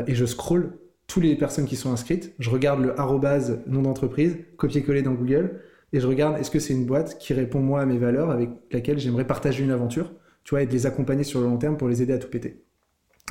et 0.07 0.15
je 0.15 0.25
scroll 0.25 0.77
toutes 1.07 1.23
les 1.23 1.35
personnes 1.35 1.65
qui 1.65 1.75
sont 1.75 1.91
inscrites. 1.91 2.33
Je 2.39 2.49
regarde 2.49 2.81
le 2.81 2.99
arrobase 2.99 3.61
nom 3.67 3.81
d'entreprise, 3.81 4.37
copier-coller 4.57 5.01
dans 5.01 5.13
Google, 5.13 5.61
et 5.93 5.99
je 5.99 6.07
regarde 6.07 6.37
est-ce 6.39 6.51
que 6.51 6.59
c'est 6.59 6.73
une 6.73 6.85
boîte 6.85 7.17
qui 7.17 7.33
répond 7.33 7.59
moi 7.59 7.81
à 7.81 7.85
mes 7.85 7.97
valeurs, 7.97 8.29
avec 8.29 8.49
laquelle 8.71 8.99
j'aimerais 8.99 9.25
partager 9.25 9.63
une 9.63 9.71
aventure, 9.71 10.11
tu 10.43 10.51
vois, 10.51 10.63
et 10.63 10.65
de 10.65 10.71
les 10.71 10.85
accompagner 10.85 11.23
sur 11.23 11.39
le 11.39 11.45
long 11.45 11.57
terme 11.57 11.77
pour 11.77 11.87
les 11.87 12.01
aider 12.01 12.13
à 12.13 12.17
tout 12.17 12.29
péter. 12.29 12.63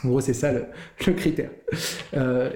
En 0.04 0.08
gros, 0.08 0.20
c'est 0.20 0.34
ça 0.34 0.52
le, 0.52 0.64
le 1.06 1.12
critère. 1.12 1.50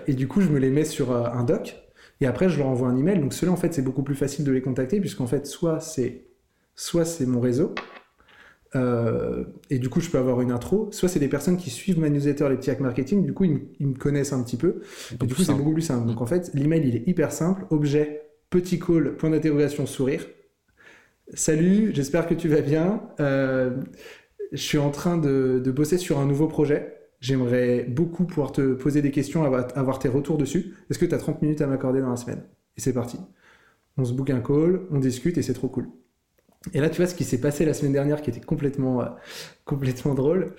et 0.06 0.14
du 0.14 0.26
coup, 0.26 0.40
je 0.40 0.48
me 0.48 0.58
les 0.58 0.70
mets 0.70 0.84
sur 0.84 1.14
un 1.14 1.44
doc 1.44 1.89
et 2.20 2.26
après, 2.26 2.48
je 2.48 2.58
leur 2.58 2.68
envoie 2.68 2.88
un 2.88 2.96
email. 2.96 3.20
Donc 3.20 3.32
ceux-là, 3.32 3.52
en 3.52 3.56
fait, 3.56 3.72
c'est 3.74 3.82
beaucoup 3.82 4.02
plus 4.02 4.14
facile 4.14 4.44
de 4.44 4.52
les 4.52 4.62
contacter, 4.62 5.00
puisqu'en 5.00 5.26
fait, 5.26 5.46
soit 5.46 5.80
c'est 5.80 6.26
soit 6.74 7.04
c'est 7.04 7.26
mon 7.26 7.40
réseau, 7.40 7.74
euh, 8.76 9.44
et 9.68 9.78
du 9.78 9.88
coup, 9.88 10.00
je 10.00 10.10
peux 10.10 10.18
avoir 10.18 10.40
une 10.40 10.52
intro. 10.52 10.88
Soit 10.92 11.08
c'est 11.08 11.18
des 11.18 11.28
personnes 11.28 11.56
qui 11.56 11.70
suivent 11.70 11.98
ma 11.98 12.08
newsletter, 12.08 12.48
les 12.48 12.56
petits 12.56 12.70
hacks 12.70 12.80
marketing. 12.80 13.24
Du 13.24 13.32
coup, 13.32 13.44
ils, 13.44 13.86
me 13.86 13.94
connaissent 13.94 14.32
un 14.32 14.42
petit 14.42 14.56
peu. 14.56 14.82
Et 15.22 15.26
du 15.26 15.34
coup, 15.34 15.42
c'est 15.42 15.54
beaucoup 15.54 15.72
plus 15.72 15.82
simple. 15.82 16.06
Donc, 16.06 16.20
en 16.20 16.26
fait, 16.26 16.50
l'email, 16.54 16.86
il 16.86 16.96
est 16.96 17.08
hyper 17.08 17.32
simple. 17.32 17.64
Objet, 17.70 18.22
petit 18.50 18.78
call, 18.78 19.16
point 19.16 19.30
d'interrogation, 19.30 19.86
sourire. 19.86 20.26
Salut, 21.34 21.92
j'espère 21.94 22.26
que 22.26 22.34
tu 22.34 22.48
vas 22.48 22.60
bien. 22.60 23.02
Euh, 23.20 23.76
je 24.52 24.62
suis 24.62 24.78
en 24.78 24.90
train 24.90 25.16
de, 25.16 25.60
de, 25.64 25.70
bosser 25.70 25.96
sur 25.96 26.18
un 26.18 26.26
nouveau 26.26 26.48
projet. 26.48 26.99
J'aimerais 27.20 27.84
beaucoup 27.84 28.24
pouvoir 28.24 28.50
te 28.52 28.72
poser 28.74 29.02
des 29.02 29.10
questions, 29.10 29.44
avoir 29.44 29.98
tes 29.98 30.08
retours 30.08 30.38
dessus. 30.38 30.74
Est-ce 30.88 30.98
que 30.98 31.04
tu 31.04 31.14
as 31.14 31.18
30 31.18 31.42
minutes 31.42 31.60
à 31.60 31.66
m'accorder 31.66 32.00
dans 32.00 32.10
la 32.10 32.16
semaine? 32.16 32.42
Et 32.76 32.80
c'est 32.80 32.94
parti. 32.94 33.18
On 33.98 34.04
se 34.04 34.14
book 34.14 34.30
un 34.30 34.40
call, 34.40 34.80
on 34.90 34.98
discute 34.98 35.36
et 35.36 35.42
c'est 35.42 35.52
trop 35.52 35.68
cool. 35.68 35.88
Et 36.72 36.80
là, 36.80 36.88
tu 36.90 36.96
vois, 36.96 37.06
ce 37.06 37.14
qui 37.14 37.24
s'est 37.24 37.40
passé 37.40 37.64
la 37.64 37.74
semaine 37.74 37.92
dernière, 37.92 38.22
qui 38.22 38.30
était 38.30 38.40
complètement, 38.40 39.04
complètement 39.64 40.14
drôle, 40.14 40.54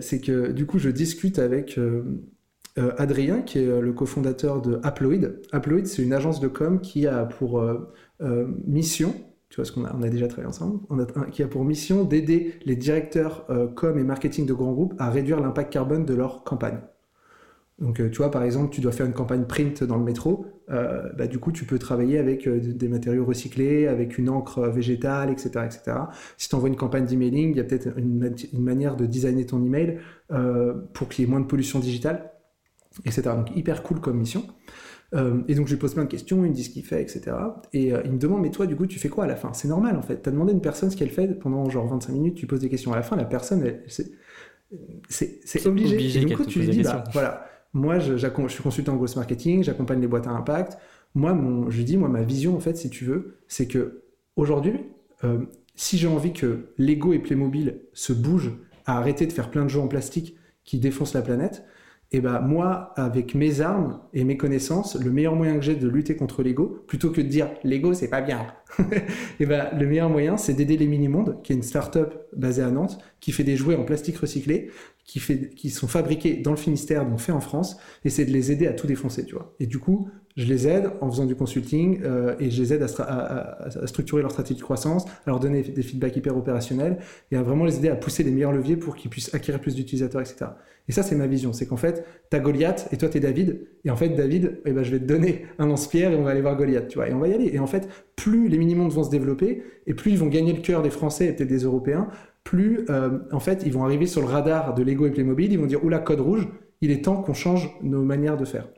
c'est 0.00 0.20
que 0.20 0.50
du 0.50 0.66
coup, 0.66 0.78
je 0.78 0.90
discute 0.90 1.38
avec 1.38 1.78
Adrien, 2.76 3.42
qui 3.42 3.60
est 3.60 3.80
le 3.80 3.92
cofondateur 3.92 4.60
de 4.60 4.80
Aploid. 4.82 5.40
Aploid, 5.52 5.86
c'est 5.86 6.02
une 6.02 6.12
agence 6.12 6.40
de 6.40 6.48
com 6.48 6.80
qui 6.80 7.06
a 7.06 7.24
pour 7.24 7.64
mission 8.66 9.14
tu 9.54 9.60
vois, 9.60 9.66
ce 9.66 9.70
qu'on 9.70 9.84
a, 9.84 9.94
on 9.96 10.02
a 10.02 10.08
déjà 10.08 10.26
travaillé 10.26 10.48
ensemble, 10.48 10.80
qui 11.30 11.44
a 11.44 11.46
pour 11.46 11.64
mission 11.64 12.02
d'aider 12.02 12.54
les 12.64 12.74
directeurs 12.74 13.46
euh, 13.50 13.68
com 13.68 13.96
et 13.96 14.02
marketing 14.02 14.46
de 14.46 14.52
grands 14.52 14.72
groupes 14.72 14.94
à 14.98 15.10
réduire 15.10 15.38
l'impact 15.38 15.72
carbone 15.72 16.04
de 16.04 16.12
leur 16.12 16.42
campagne. 16.42 16.80
Donc, 17.78 18.00
euh, 18.00 18.10
tu 18.10 18.16
vois, 18.16 18.32
par 18.32 18.42
exemple, 18.42 18.74
tu 18.74 18.80
dois 18.80 18.90
faire 18.90 19.06
une 19.06 19.12
campagne 19.12 19.44
print 19.44 19.84
dans 19.84 19.96
le 19.96 20.02
métro, 20.02 20.46
euh, 20.70 21.08
bah, 21.16 21.28
du 21.28 21.38
coup, 21.38 21.52
tu 21.52 21.66
peux 21.66 21.78
travailler 21.78 22.18
avec 22.18 22.48
des 22.48 22.88
matériaux 22.88 23.24
recyclés, 23.24 23.86
avec 23.86 24.18
une 24.18 24.28
encre 24.28 24.62
végétale, 24.70 25.30
etc. 25.30 25.50
etc. 25.66 25.98
Si 26.36 26.48
tu 26.48 26.56
envoies 26.56 26.68
une 26.68 26.74
campagne 26.74 27.06
d'emailing, 27.06 27.50
il 27.50 27.56
y 27.56 27.60
a 27.60 27.64
peut-être 27.64 27.96
une, 27.96 28.34
une, 28.52 28.64
manière 28.64 28.96
de 28.96 29.06
designer 29.06 29.46
ton 29.46 29.64
email 29.64 30.00
pour 30.94 31.08
qu'il 31.08 31.24
y 31.24 31.28
ait 31.28 31.30
moins 31.30 31.38
de 31.38 31.46
pollution 31.46 31.78
digitale, 31.78 32.32
etc. 33.04 33.22
Donc, 33.36 33.56
hyper 33.56 33.84
cool 33.84 34.00
comme 34.00 34.18
mission. 34.18 34.46
Euh, 35.14 35.42
et 35.46 35.54
donc 35.54 35.68
je 35.68 35.72
lui 35.74 35.78
pose 35.78 35.94
plein 35.94 36.04
de 36.04 36.08
questions, 36.08 36.44
il 36.44 36.50
me 36.50 36.54
dit 36.54 36.64
ce 36.64 36.70
qu'il 36.70 36.84
fait, 36.84 37.00
etc. 37.00 37.36
Et 37.72 37.92
euh, 37.92 38.02
il 38.04 38.12
me 38.12 38.18
demande, 38.18 38.42
mais 38.42 38.50
toi, 38.50 38.66
du 38.66 38.74
coup, 38.74 38.86
tu 38.86 38.98
fais 38.98 39.08
quoi 39.08 39.24
à 39.24 39.26
la 39.26 39.36
fin? 39.36 39.52
C'est 39.52 39.68
normal, 39.68 39.96
en 39.96 40.02
fait. 40.02 40.22
Tu 40.22 40.28
as 40.28 40.32
demandé 40.32 40.50
à 40.52 40.54
une 40.54 40.60
personne 40.60 40.90
ce 40.90 40.96
qu'elle 40.96 41.10
fait 41.10 41.28
pendant 41.38 41.68
genre 41.70 41.86
25 41.86 42.12
minutes, 42.12 42.34
tu 42.34 42.46
poses 42.46 42.60
des 42.60 42.68
questions. 42.68 42.92
À 42.92 42.96
la 42.96 43.02
fin, 43.02 43.16
la 43.16 43.24
personne, 43.24 43.64
c'est 45.08 45.66
obligé. 45.66 46.20
et 46.20 46.24
du 46.24 46.36
coup, 46.36 46.44
tu 46.44 46.60
lui 46.60 46.68
dis, 46.68 46.82
bah, 46.82 47.04
voilà, 47.12 47.46
moi, 47.72 47.98
je, 47.98 48.16
je, 48.16 48.28
suis 48.48 48.62
consultant 48.62 48.94
en 48.94 48.96
gross 48.96 49.16
marketing, 49.16 49.62
j'accompagne 49.62 50.00
les 50.00 50.06
boîtes 50.06 50.26
à 50.26 50.30
impact. 50.30 50.78
Moi, 51.14 51.32
mon, 51.32 51.70
je 51.70 51.76
lui 51.76 51.84
dis, 51.84 51.96
moi, 51.96 52.08
ma 52.08 52.22
vision, 52.22 52.56
en 52.56 52.60
fait, 52.60 52.76
si 52.76 52.90
tu 52.90 53.04
veux, 53.04 53.36
c'est 53.46 53.66
que 53.66 54.02
aujourd'hui, 54.36 54.80
euh, 55.22 55.38
si 55.76 55.96
j'ai 55.96 56.08
envie 56.08 56.32
que 56.32 56.72
Lego 56.78 57.12
et 57.12 57.18
Playmobil 57.18 57.80
se 57.92 58.12
bougent 58.12 58.52
à 58.86 58.98
arrêter 58.98 59.26
de 59.26 59.32
faire 59.32 59.50
plein 59.50 59.64
de 59.64 59.70
jeux 59.70 59.80
en 59.80 59.88
plastique 59.88 60.36
qui 60.64 60.78
défoncent 60.78 61.14
la 61.14 61.22
planète, 61.22 61.64
et 62.14 62.20
ben 62.20 62.40
moi, 62.40 62.92
avec 62.94 63.34
mes 63.34 63.60
armes 63.60 63.98
et 64.12 64.22
mes 64.22 64.36
connaissances, 64.36 64.94
le 64.94 65.10
meilleur 65.10 65.34
moyen 65.34 65.56
que 65.56 65.62
j'ai 65.62 65.74
de 65.74 65.88
lutter 65.88 66.14
contre 66.14 66.44
l'ego, 66.44 66.84
plutôt 66.86 67.10
que 67.10 67.20
de 67.20 67.26
dire 67.26 67.50
l'ego 67.64 67.92
c'est 67.92 68.08
pas 68.08 68.20
bien, 68.20 68.46
et 69.40 69.46
ben 69.46 69.66
le 69.76 69.84
meilleur 69.84 70.08
moyen 70.08 70.36
c'est 70.36 70.54
d'aider 70.54 70.76
les 70.76 70.86
Mini-Mondes, 70.86 71.40
qui 71.42 71.52
est 71.52 71.56
une 71.56 71.64
start-up 71.64 72.28
basée 72.36 72.62
à 72.62 72.70
Nantes, 72.70 72.98
qui 73.18 73.32
fait 73.32 73.42
des 73.42 73.56
jouets 73.56 73.74
en 73.74 73.82
plastique 73.82 74.16
recyclé, 74.18 74.70
qui, 75.04 75.20
fait, 75.20 75.50
qui 75.50 75.70
sont 75.70 75.86
fabriqués 75.86 76.36
dans 76.36 76.50
le 76.50 76.56
Finistère, 76.56 77.06
donc 77.06 77.20
fait 77.20 77.32
en 77.32 77.40
France, 77.40 77.76
et 78.04 78.10
c'est 78.10 78.24
de 78.24 78.32
les 78.32 78.50
aider 78.50 78.66
à 78.66 78.72
tout 78.72 78.86
défoncer, 78.86 79.24
tu 79.24 79.34
vois. 79.34 79.54
Et 79.60 79.66
du 79.66 79.78
coup, 79.78 80.08
je 80.36 80.46
les 80.46 80.66
aide 80.66 80.90
en 81.00 81.10
faisant 81.10 81.26
du 81.26 81.36
consulting 81.36 82.00
euh, 82.02 82.34
et 82.40 82.50
je 82.50 82.60
les 82.60 82.72
aide 82.72 82.82
à, 82.82 83.68
structurer 83.86 84.22
leur 84.22 84.32
stratégie 84.32 84.58
de 84.58 84.64
croissance, 84.64 85.04
à 85.06 85.30
leur 85.30 85.38
donner 85.38 85.62
des 85.62 85.82
feedbacks 85.82 86.16
hyper 86.16 86.36
opérationnels 86.36 86.98
et 87.30 87.36
à 87.36 87.42
vraiment 87.42 87.64
les 87.64 87.76
aider 87.76 87.88
à 87.88 87.94
pousser 87.94 88.24
les 88.24 88.32
meilleurs 88.32 88.52
leviers 88.52 88.76
pour 88.76 88.96
qu'ils 88.96 89.10
puissent 89.10 89.32
acquérir 89.32 89.60
plus 89.60 89.76
d'utilisateurs, 89.76 90.22
etc. 90.22 90.46
Et 90.88 90.92
ça, 90.92 91.02
c'est 91.02 91.14
ma 91.14 91.28
vision. 91.28 91.52
C'est 91.52 91.66
qu'en 91.66 91.76
fait, 91.76 92.04
tu 92.30 92.36
as 92.36 92.40
Goliath 92.40 92.88
et 92.90 92.96
toi, 92.96 93.08
tu 93.08 93.18
es 93.18 93.20
David. 93.20 93.60
Et 93.84 93.90
en 93.90 93.96
fait, 93.96 94.10
David, 94.10 94.60
eh 94.64 94.72
ben, 94.72 94.82
je 94.82 94.90
vais 94.90 94.98
te 94.98 95.04
donner 95.04 95.46
un 95.58 95.66
lance-pierre 95.66 96.10
et 96.10 96.16
on 96.16 96.24
va 96.24 96.30
aller 96.30 96.42
voir 96.42 96.56
Goliath, 96.56 96.88
tu 96.88 96.98
vois. 96.98 97.08
Et 97.08 97.14
on 97.14 97.20
va 97.20 97.28
y 97.28 97.32
aller. 97.32 97.50
Et 97.52 97.60
en 97.60 97.66
fait, 97.66 97.88
plus 98.16 98.48
les 98.48 98.58
mini-mondes 98.58 98.92
vont 98.92 99.04
se 99.04 99.10
développer 99.10 99.62
et 99.86 99.94
plus 99.94 100.10
ils 100.10 100.18
vont 100.18 100.26
gagner 100.26 100.52
le 100.52 100.60
cœur 100.60 100.82
des 100.82 100.90
Français 100.90 101.26
et 101.26 101.32
peut-être 101.32 101.48
des 101.48 101.62
Européens, 101.62 102.08
plus, 102.44 102.84
euh, 102.90 103.18
en 103.32 103.40
fait, 103.40 103.62
ils 103.64 103.72
vont 103.72 103.84
arriver 103.84 104.06
sur 104.06 104.20
le 104.20 104.28
radar 104.28 104.74
de 104.74 104.82
Lego 104.82 105.06
et 105.06 105.10
Playmobil. 105.10 105.52
Ils 105.52 105.58
vont 105.58 105.66
dire, 105.66 105.82
oula, 105.82 105.98
code 105.98 106.20
rouge, 106.20 106.46
il 106.82 106.90
est 106.90 107.04
temps 107.04 107.22
qu'on 107.22 107.34
change 107.34 107.74
nos 107.82 108.02
manières 108.02 108.36
de 108.36 108.44
faire. 108.44 108.68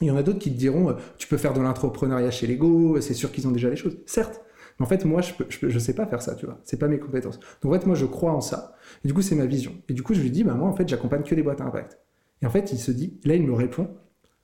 Il 0.00 0.06
y 0.06 0.10
en 0.10 0.16
a 0.16 0.22
d'autres 0.22 0.38
qui 0.38 0.52
te 0.52 0.56
diront, 0.56 0.90
euh, 0.90 0.94
tu 1.18 1.26
peux 1.26 1.36
faire 1.36 1.52
de 1.52 1.60
l'entrepreneuriat 1.60 2.30
chez 2.30 2.46
Lego, 2.46 3.00
c'est 3.00 3.14
sûr 3.14 3.32
qu'ils 3.32 3.46
ont 3.48 3.50
déjà 3.50 3.68
les 3.68 3.76
choses. 3.76 3.98
Certes. 4.06 4.40
Mais 4.78 4.86
en 4.86 4.88
fait, 4.88 5.04
moi, 5.04 5.20
je, 5.20 5.66
ne 5.66 5.78
sais 5.78 5.94
pas 5.94 6.06
faire 6.06 6.22
ça, 6.22 6.36
tu 6.36 6.46
vois. 6.46 6.58
C'est 6.64 6.78
pas 6.78 6.88
mes 6.88 6.98
compétences. 6.98 7.38
Donc, 7.60 7.74
en 7.74 7.78
fait, 7.78 7.86
moi, 7.86 7.96
je 7.96 8.06
crois 8.06 8.32
en 8.32 8.40
ça. 8.40 8.76
Et 9.04 9.08
du 9.08 9.14
coup, 9.14 9.22
c'est 9.22 9.34
ma 9.34 9.44
vision. 9.44 9.74
Et 9.88 9.92
du 9.92 10.02
coup, 10.02 10.14
je 10.14 10.20
lui 10.20 10.30
dis, 10.30 10.44
bah, 10.44 10.54
moi, 10.54 10.68
en 10.68 10.72
fait, 10.72 10.88
j'accompagne 10.88 11.22
que 11.22 11.34
les 11.34 11.42
boîtes 11.42 11.60
à 11.60 11.64
impact. 11.64 11.98
Et 12.40 12.46
en 12.46 12.50
fait, 12.50 12.72
il 12.72 12.78
se 12.78 12.90
dit, 12.90 13.20
là, 13.24 13.34
il 13.34 13.42
me 13.42 13.52
répond, 13.52 13.88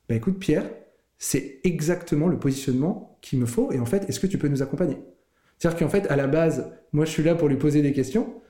bah, 0.09 0.15
écoute, 0.15 0.39
Pierre, 0.39 0.69
c'est 1.19 1.61
exactement 1.65 2.29
le 2.29 2.39
positionnement 2.39 3.19
qu'il 3.23 3.39
me 3.39 3.47
faut. 3.47 3.73
Et 3.73 3.79
en 3.79 3.87
fait, 3.87 4.09
est-ce 4.11 4.21
que 4.21 4.27
tu 4.27 4.37
peux 4.37 4.49
nous 4.49 4.63
accompagner? 4.63 4.99
C'est-à-dire 5.59 5.79
qu'en 5.79 5.89
fait, 5.89 6.07
à 6.11 6.17
la 6.17 6.27
base, 6.27 6.71
moi, 6.93 7.05
je 7.05 7.11
suis 7.11 7.23
là 7.23 7.35
pour 7.35 7.49
lui 7.49 7.57
poser 7.57 7.81
des 7.81 7.93
questions. 7.93 8.43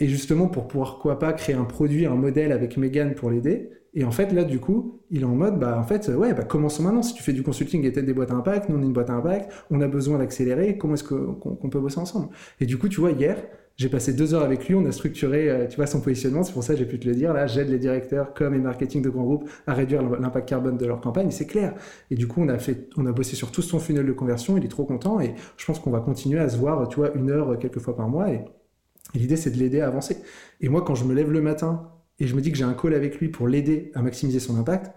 Et 0.00 0.08
justement, 0.08 0.48
pour 0.48 0.68
pouvoir, 0.68 0.98
quoi 0.98 1.18
pas, 1.18 1.32
créer 1.32 1.54
un 1.54 1.64
produit, 1.64 2.06
un 2.06 2.14
modèle 2.14 2.52
avec 2.52 2.76
Megan 2.76 3.14
pour 3.14 3.30
l'aider. 3.30 3.70
Et 3.94 4.04
en 4.04 4.10
fait, 4.10 4.32
là, 4.32 4.44
du 4.44 4.58
coup, 4.58 5.00
il 5.10 5.22
est 5.22 5.24
en 5.24 5.34
mode, 5.34 5.58
bah, 5.58 5.78
en 5.78 5.84
fait, 5.84 6.08
ouais, 6.08 6.34
bah, 6.34 6.44
commençons 6.44 6.82
maintenant. 6.82 7.02
Si 7.02 7.14
tu 7.14 7.22
fais 7.22 7.32
du 7.32 7.42
consulting 7.42 7.84
et 7.84 7.92
t'aides 7.92 8.04
des 8.04 8.12
boîtes 8.12 8.30
à 8.30 8.34
impact, 8.34 8.68
nous, 8.68 8.76
on 8.76 8.82
est 8.82 8.86
une 8.86 8.92
boîte 8.92 9.08
à 9.08 9.14
impact, 9.14 9.50
on 9.70 9.80
a 9.80 9.88
besoin 9.88 10.18
d'accélérer, 10.18 10.76
comment 10.76 10.94
est-ce 10.94 11.04
qu'on 11.04 11.68
peut 11.70 11.80
bosser 11.80 11.98
ensemble? 11.98 12.28
Et 12.60 12.66
du 12.66 12.76
coup, 12.76 12.88
tu 12.88 13.00
vois, 13.00 13.12
hier, 13.12 13.36
j'ai 13.76 13.90
passé 13.90 14.14
deux 14.14 14.32
heures 14.32 14.42
avec 14.42 14.68
lui, 14.68 14.74
on 14.74 14.84
a 14.86 14.92
structuré, 14.92 15.50
euh, 15.50 15.66
tu 15.66 15.76
vois, 15.76 15.86
son 15.86 16.00
positionnement. 16.00 16.42
C'est 16.42 16.52
pour 16.52 16.64
ça 16.64 16.72
que 16.72 16.78
j'ai 16.78 16.86
pu 16.86 16.98
te 16.98 17.06
le 17.06 17.14
dire. 17.14 17.34
Là, 17.34 17.46
j'aide 17.46 17.68
les 17.68 17.78
directeurs 17.78 18.32
comme 18.32 18.54
et 18.54 18.58
marketing 18.58 19.02
de 19.02 19.10
grands 19.10 19.24
groupes 19.24 19.50
à 19.66 19.74
réduire 19.74 20.02
l'impact 20.02 20.48
carbone 20.48 20.78
de 20.78 20.86
leur 20.86 21.00
campagne. 21.00 21.30
C'est 21.30 21.46
clair. 21.46 21.74
Et 22.10 22.14
du 22.14 22.26
coup, 22.26 22.40
on 22.42 22.48
a 22.48 22.58
fait, 22.58 22.88
on 22.96 23.04
a 23.04 23.12
bossé 23.12 23.36
sur 23.36 23.50
tout 23.50 23.60
son 23.60 23.78
funnel 23.78 24.06
de 24.06 24.12
conversion. 24.12 24.56
Il 24.56 24.64
est 24.64 24.68
trop 24.68 24.84
content 24.84 25.20
et 25.20 25.34
je 25.58 25.66
pense 25.66 25.78
qu'on 25.78 25.90
va 25.90 26.00
continuer 26.00 26.38
à 26.38 26.48
se 26.48 26.56
voir, 26.56 26.88
tu 26.88 26.96
vois, 26.96 27.14
une 27.14 27.30
heure 27.30 27.58
quelques 27.58 27.80
fois 27.80 27.94
par 27.94 28.08
mois. 28.08 28.30
Et, 28.30 28.44
l'idée, 29.14 29.36
c'est 29.36 29.50
de 29.50 29.58
l'aider 29.58 29.80
à 29.80 29.88
avancer. 29.88 30.18
Et 30.60 30.68
moi, 30.68 30.82
quand 30.82 30.94
je 30.94 31.04
me 31.04 31.14
lève 31.14 31.30
le 31.30 31.40
matin 31.40 31.90
et 32.18 32.26
je 32.26 32.34
me 32.34 32.40
dis 32.40 32.50
que 32.50 32.58
j'ai 32.58 32.64
un 32.64 32.74
call 32.74 32.94
avec 32.94 33.18
lui 33.18 33.28
pour 33.28 33.48
l'aider 33.48 33.90
à 33.94 34.02
maximiser 34.02 34.40
son 34.40 34.58
impact, 34.58 34.92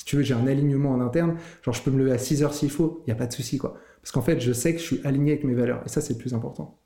si 0.00 0.06
tu 0.06 0.16
veux, 0.16 0.22
j'ai 0.22 0.34
un 0.34 0.46
alignement 0.46 0.92
en 0.92 1.00
interne, 1.00 1.36
genre 1.62 1.74
je 1.74 1.82
peux 1.82 1.90
me 1.90 1.98
lever 1.98 2.12
à 2.12 2.18
6 2.18 2.42
heures 2.42 2.54
s'il 2.54 2.70
faut, 2.70 3.02
il 3.06 3.10
n'y 3.10 3.12
a 3.12 3.16
pas 3.16 3.26
de 3.26 3.32
souci, 3.32 3.58
quoi. 3.58 3.76
Parce 4.00 4.12
qu'en 4.12 4.22
fait, 4.22 4.40
je 4.40 4.52
sais 4.52 4.72
que 4.72 4.80
je 4.80 4.84
suis 4.84 5.00
aligné 5.04 5.32
avec 5.32 5.44
mes 5.44 5.52
valeurs, 5.52 5.82
et 5.84 5.90
ça, 5.90 6.00
c'est 6.00 6.14
le 6.14 6.18
plus 6.18 6.32
important. 6.32 6.78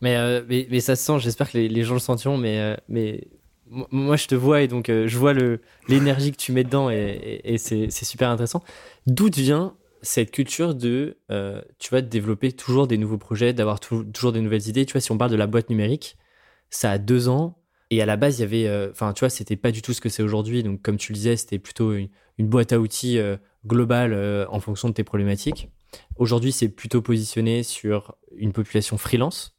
Mais, 0.00 0.16
euh, 0.16 0.42
mais, 0.48 0.80
ça 0.80 0.96
se 0.96 1.04
sent, 1.04 1.20
j'espère 1.20 1.50
que 1.50 1.58
les, 1.58 1.82
gens 1.84 1.94
le 1.94 2.00
sentiront, 2.00 2.36
mais, 2.36 2.58
euh, 2.58 2.74
mais 2.88 3.28
moi, 3.70 4.16
je 4.16 4.26
te 4.26 4.34
vois, 4.34 4.62
et 4.62 4.68
donc 4.68 4.88
euh, 4.88 5.06
je 5.06 5.16
vois 5.16 5.32
l'énergie 5.88 6.32
que 6.32 6.36
tu 6.36 6.50
mets 6.50 6.64
dedans, 6.64 6.90
et, 6.90 7.40
et 7.44 7.56
c'est 7.58 7.88
super 7.90 8.30
intéressant. 8.30 8.64
D'où 9.06 9.28
vient 9.32 9.74
cette 10.02 10.30
culture 10.30 10.74
de, 10.74 11.18
tu 11.78 11.90
vas 11.90 12.02
développer 12.02 12.52
toujours 12.52 12.86
des 12.86 12.98
nouveaux 12.98 13.18
projets, 13.18 13.52
d'avoir 13.52 13.80
toujours 13.80 14.32
des 14.32 14.40
nouvelles 14.40 14.68
idées 14.68 14.86
Tu 14.86 14.92
vois, 14.92 15.00
si 15.00 15.12
on 15.12 15.18
parle 15.18 15.30
de 15.30 15.36
la 15.36 15.46
boîte 15.46 15.70
numérique, 15.70 16.16
ça 16.70 16.90
a 16.90 16.98
deux 16.98 17.28
ans, 17.28 17.58
et 17.90 18.02
à 18.02 18.06
la 18.06 18.16
base, 18.16 18.38
il 18.38 18.42
y 18.42 18.44
avait, 18.44 18.66
euh, 18.66 18.90
enfin, 18.90 19.12
tu 19.12 19.20
vois, 19.20 19.30
c'était 19.30 19.56
pas 19.56 19.70
du 19.70 19.80
tout 19.82 19.92
ce 19.92 20.00
que 20.00 20.08
c'est 20.08 20.22
aujourd'hui. 20.22 20.62
Donc, 20.62 20.82
comme 20.82 20.96
tu 20.96 21.12
le 21.12 21.16
disais, 21.16 21.36
c'était 21.36 21.58
plutôt 21.58 21.92
une, 21.92 22.08
boîte 22.38 22.72
à 22.72 22.80
outils 22.80 23.18
euh, 23.18 23.36
globale 23.66 24.12
euh, 24.12 24.44
en 24.48 24.60
fonction 24.60 24.88
de 24.88 24.94
tes 24.94 25.04
problématiques. 25.04 25.70
Aujourd'hui, 26.16 26.52
c'est 26.52 26.68
plutôt 26.68 27.00
positionné 27.00 27.62
sur 27.62 28.16
une 28.36 28.52
population 28.52 28.98
freelance. 28.98 29.56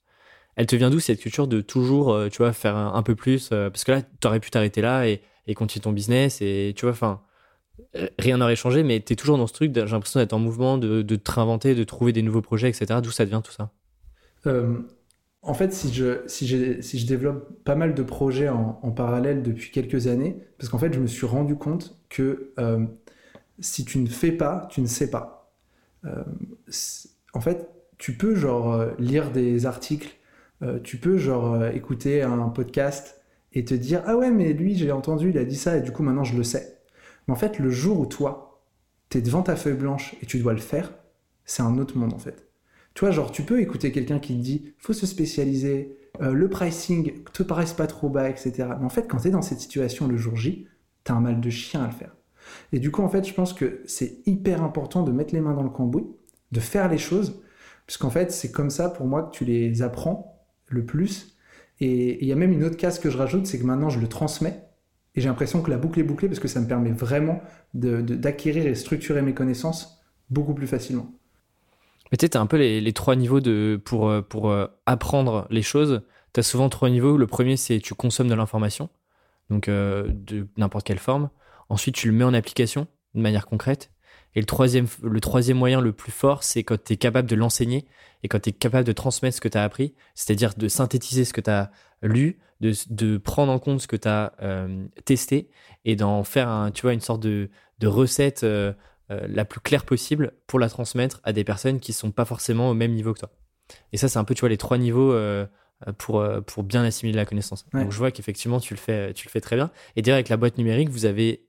Elle 0.56 0.66
te 0.66 0.76
vient 0.76 0.90
d'où 0.90 1.00
cette 1.00 1.22
culture 1.22 1.48
de 1.48 1.62
toujours, 1.62 2.18
tu 2.32 2.38
vois, 2.38 2.52
faire 2.52 2.76
un, 2.76 3.04
peu 3.04 3.16
plus 3.16 3.50
Parce 3.50 3.84
que 3.84 3.92
là, 3.92 4.02
tu 4.02 4.28
aurais 4.28 4.40
pu 4.40 4.50
t'arrêter 4.50 4.82
là 4.82 5.08
et, 5.08 5.22
continuer 5.56 5.84
ton 5.84 5.92
business. 5.92 6.42
Et 6.42 6.74
tu 6.76 6.86
vois, 6.86 6.94
enfin, 6.94 7.22
rien 8.20 8.38
n'aurait 8.38 8.56
changé, 8.56 8.84
mais 8.84 9.02
tu 9.02 9.14
es 9.14 9.16
toujours 9.16 9.38
dans 9.38 9.48
ce 9.48 9.54
truc. 9.54 9.72
J'ai 9.74 9.86
l'impression 9.86 10.20
d'être 10.20 10.34
en 10.34 10.40
mouvement, 10.40 10.78
de, 10.78 11.02
te 11.02 11.32
réinventer, 11.32 11.76
de 11.76 11.84
trouver 11.84 12.14
des 12.14 12.22
nouveaux 12.22 12.42
projets, 12.42 12.70
etc. 12.70 13.00
D'où 13.02 13.12
ça 13.12 13.26
devient 13.26 13.42
tout 13.44 13.52
ça 13.52 13.72
en 15.48 15.54
fait, 15.54 15.74
si 15.74 15.94
je, 15.94 16.24
si, 16.28 16.46
si 16.84 17.00
je 17.00 17.08
développe 17.08 17.64
pas 17.64 17.76
mal 17.76 17.94
de 17.94 18.04
projets 18.04 18.50
en, 18.50 18.92
parallèle 18.92 19.44
depuis 19.44 19.72
quelques 19.72 20.08
années, 20.08 20.38
parce 20.58 20.70
qu'en 20.70 20.78
fait, 20.78 20.94
je 20.94 21.00
me 21.00 21.08
suis 21.08 21.26
rendu 21.26 21.56
compte 21.56 21.98
que 22.10 22.52
euh, 22.60 22.86
si 23.60 23.86
tu 23.86 24.00
ne 24.00 24.08
fais 24.08 24.34
pas, 24.34 24.68
tu 24.70 24.82
ne 24.82 24.88
sais 24.88 25.10
pas. 25.10 25.54
Euh, 26.04 26.24
en 27.34 27.40
fait, 27.40 27.70
tu 27.98 28.18
peux 28.18 28.36
genre 28.36 28.74
euh, 28.74 28.92
lire 29.00 29.32
des 29.32 29.66
articles, 29.66 30.18
tu 30.84 30.98
peux 30.98 31.18
genre 31.18 31.68
écouter 31.68 32.24
un 32.24 32.50
podcast 32.50 33.22
et 33.54 33.64
te 33.64 33.76
dire 33.76 34.02
ah 34.08 34.18
ouais 34.18 34.32
mais 34.32 34.54
lui 34.54 34.74
j'ai 34.76 34.92
entendu 34.92 35.30
il 35.30 35.38
a 35.38 35.46
dit 35.46 35.56
ça 35.56 35.78
et 35.78 35.82
du 35.82 35.92
coup 35.92 36.02
maintenant 36.02 36.24
je 36.24 36.36
le 36.36 36.44
sais. 36.44 36.77
Mais 37.28 37.34
en 37.34 37.38
fait 37.38 37.60
le 37.60 37.70
jour 37.70 38.00
où 38.00 38.06
toi 38.06 38.64
tu 39.10 39.18
es 39.18 39.22
devant 39.22 39.42
ta 39.42 39.56
feuille 39.56 39.78
blanche 39.78 40.16
et 40.22 40.26
tu 40.26 40.40
dois 40.40 40.54
le 40.54 40.60
faire, 40.60 40.92
c'est 41.46 41.64
un 41.64 41.78
autre 41.78 41.98
monde 41.98 42.14
en 42.14 42.20
fait. 42.20 42.48
Tu 42.98 43.02
vois, 43.02 43.12
genre, 43.12 43.32
tu 43.32 43.44
peux 43.44 43.62
écouter 43.62 43.92
quelqu'un 43.92 44.18
qui 44.18 44.36
te 44.36 44.42
dit, 44.42 44.74
faut 44.80 44.92
se 44.92 45.06
spécialiser, 45.06 45.96
euh, 46.20 46.32
le 46.32 46.50
pricing 46.50 47.24
te 47.32 47.44
paraisse 47.44 47.74
pas 47.74 47.86
trop 47.86 48.10
bas, 48.10 48.28
etc. 48.28 48.70
Mais 48.80 48.86
en 48.86 48.90
fait, 48.90 49.08
quand 49.08 49.20
tu 49.20 49.28
es 49.28 49.32
dans 49.32 49.44
cette 49.44 49.60
situation 49.60 50.08
le 50.08 50.18
jour 50.18 50.36
J, 50.36 50.68
tu 51.04 51.12
as 51.12 51.16
un 51.16 51.20
mal 51.20 51.40
de 51.40 51.50
chien 51.52 51.84
à 51.84 51.86
le 51.86 51.94
faire. 51.94 52.16
Et 52.72 52.80
du 52.80 52.90
coup, 52.90 53.04
en 53.04 53.10
fait, 53.10 53.28
je 53.28 53.36
pense 53.36 53.54
que 53.54 53.84
c'est 53.86 54.26
hyper 54.26 54.64
important 54.64 55.04
de 55.04 55.12
mettre 55.12 55.36
les 55.36 55.42
mains 55.42 55.54
dans 55.54 55.62
le 55.62 55.70
cambouis, 55.70 56.08
de 56.52 56.60
faire 56.60 56.90
les 56.90 56.98
choses, 56.98 57.44
puisqu'en 57.86 58.10
fait, 58.10 58.32
c'est 58.32 58.52
comme 58.52 58.72
ça 58.72 58.90
pour 58.90 59.06
moi 59.06 59.22
que 59.22 59.32
tu 59.32 59.46
les 59.46 59.84
apprends 59.84 60.44
le 60.66 60.84
plus. 60.84 61.38
Et 61.80 62.24
il 62.24 62.28
y 62.28 62.32
a 62.32 62.36
même 62.36 62.52
une 62.52 62.64
autre 62.64 62.78
case 62.78 62.98
que 62.98 63.12
je 63.12 63.18
rajoute, 63.20 63.46
c'est 63.46 63.60
que 63.60 63.66
maintenant 63.66 63.90
je 63.90 64.00
le 64.00 64.08
transmets. 64.08 64.67
Et 65.18 65.22
j'ai 65.22 65.28
l'impression 65.28 65.64
que 65.64 65.72
la 65.72 65.78
boucle 65.78 66.00
est 66.00 66.04
bouclée 66.04 66.28
parce 66.28 66.40
que 66.40 66.48
ça 66.48 66.62
me 66.62 66.68
permet 66.68 66.92
vraiment 66.92 67.42
d'acquérir 67.74 68.68
et 68.68 68.76
structurer 68.76 69.24
mes 69.24 69.34
connaissances 69.34 70.00
beaucoup 70.30 70.54
plus 70.54 70.68
facilement. 70.68 71.12
Mais 72.12 72.18
tu 72.18 72.26
sais, 72.26 72.38
as 72.38 72.40
un 72.40 72.46
peu 72.46 72.58
les, 72.58 72.94
trois 72.94 73.16
niveaux 73.16 73.40
de, 73.42 73.82
pour, 73.84 74.10
euh, 74.10 74.22
pour 74.22 74.52
euh, 74.52 74.68
apprendre 74.86 75.48
les 75.50 75.64
choses. 75.64 76.04
Tu 76.34 76.40
as 76.40 76.44
souvent 76.44 76.70
trois 76.70 76.92
niveaux. 76.92 77.18
Le 77.18 77.26
premier, 77.26 77.58
c'est 77.58 77.80
tu 77.80 77.96
consommes 77.96 78.28
de 78.28 78.36
l'information, 78.36 78.90
donc 79.50 79.68
euh, 79.68 80.08
de 80.08 80.48
n'importe 80.56 80.86
quelle 80.86 81.00
forme. 81.00 81.30
Ensuite, 81.68 81.96
tu 81.96 82.08
le 82.08 82.14
mets 82.14 82.24
en 82.24 82.34
application 82.36 82.88
de 83.16 83.22
manière 83.22 83.48
concrète. 83.48 83.92
Et 84.36 84.40
le 84.40 84.46
troisième, 84.46 84.86
le 85.02 85.20
troisième 85.20 85.58
moyen 85.58 85.82
le 85.82 85.94
plus 85.94 86.12
fort, 86.12 86.44
c'est 86.44 86.64
quand 86.64 86.82
tu 86.82 86.94
es 86.94 86.98
capable 86.98 87.28
de 87.28 87.36
l'enseigner 87.36 87.86
et 88.22 88.28
quand 88.28 88.40
tu 88.40 88.50
es 88.50 88.54
capable 88.54 88.86
de 88.86 88.92
transmettre 88.92 89.36
ce 89.36 89.42
que 89.42 89.48
tu 89.48 89.58
as 89.58 89.64
appris, 89.64 89.96
c'est-à-dire 90.14 90.54
de 90.56 90.68
synthétiser 90.68 91.26
ce 91.26 91.34
que 91.34 91.42
tu 91.42 91.50
as 91.50 91.72
lu, 92.04 92.38
de, 92.60 92.74
de, 92.90 93.18
prendre 93.18 93.52
en 93.52 93.60
compte 93.60 93.82
ce 93.82 93.88
que 93.88 93.96
tu 93.96 94.08
as 94.08 94.34
euh, 94.42 94.86
testé 95.06 95.50
et 95.86 95.96
d'en 95.96 96.24
faire 96.24 96.50
un, 96.50 96.72
tu 96.72 96.84
vois, 96.84 96.94
une 96.94 97.02
sorte 97.02 97.22
de, 97.22 97.50
de 97.80 97.88
recette 97.88 98.44
euh, 98.44 98.74
euh, 99.12 99.28
la 99.30 99.46
plus 99.46 99.60
claire 99.60 99.86
possible 99.86 100.34
pour 100.48 100.60
la 100.60 100.70
transmettre 100.70 101.22
à 101.24 101.34
des 101.34 101.44
personnes 101.44 101.80
qui 101.80 101.94
sont 101.94 102.12
pas 102.12 102.26
forcément 102.26 102.70
au 102.70 102.74
même 102.74 102.94
niveau 102.94 103.14
que 103.14 103.20
toi. 103.20 103.30
Et 103.92 103.98
ça, 103.98 104.08
c'est 104.08 104.20
un 104.20 104.24
peu, 104.24 104.34
tu 104.34 104.42
vois, 104.42 104.50
les 104.50 104.58
trois 104.58 104.78
niveaux 104.78 105.14
pour, 105.98 106.26
pour 106.46 106.64
bien 106.64 106.86
assimiler 106.86 107.18
la 107.18 107.26
connaissance. 107.26 107.66
Donc, 107.74 107.92
je 107.92 107.98
vois 107.98 108.12
qu'effectivement, 108.12 108.62
tu, 108.62 108.74
le 108.74 108.80
fais, 108.80 109.14
tu 109.14 109.28
le 109.28 109.32
fais 109.32 109.42
très 109.42 109.58
bien. 109.58 109.72
Et 109.98 110.02
d'ailleurs, 110.02 110.16
avec 110.16 110.30
la 110.30 110.38
boîte 110.38 110.58
numérique, 110.58 110.88
vous 110.88 111.06
avez 111.06 111.46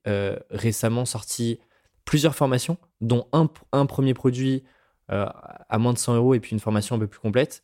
récemment 0.50 1.04
sorti 1.04 1.60
plusieurs 2.04 2.34
formations, 2.34 2.76
dont 3.00 3.28
un, 3.32 3.48
un 3.70 3.86
premier 3.86 4.14
produit 4.14 4.64
à 5.06 5.78
moins 5.78 5.92
de 5.92 5.98
100 5.98 6.16
euros 6.16 6.34
et 6.34 6.40
puis 6.40 6.52
une 6.52 6.60
formation 6.60 6.96
un 6.96 6.98
peu 6.98 7.06
plus 7.06 7.20
complète. 7.20 7.62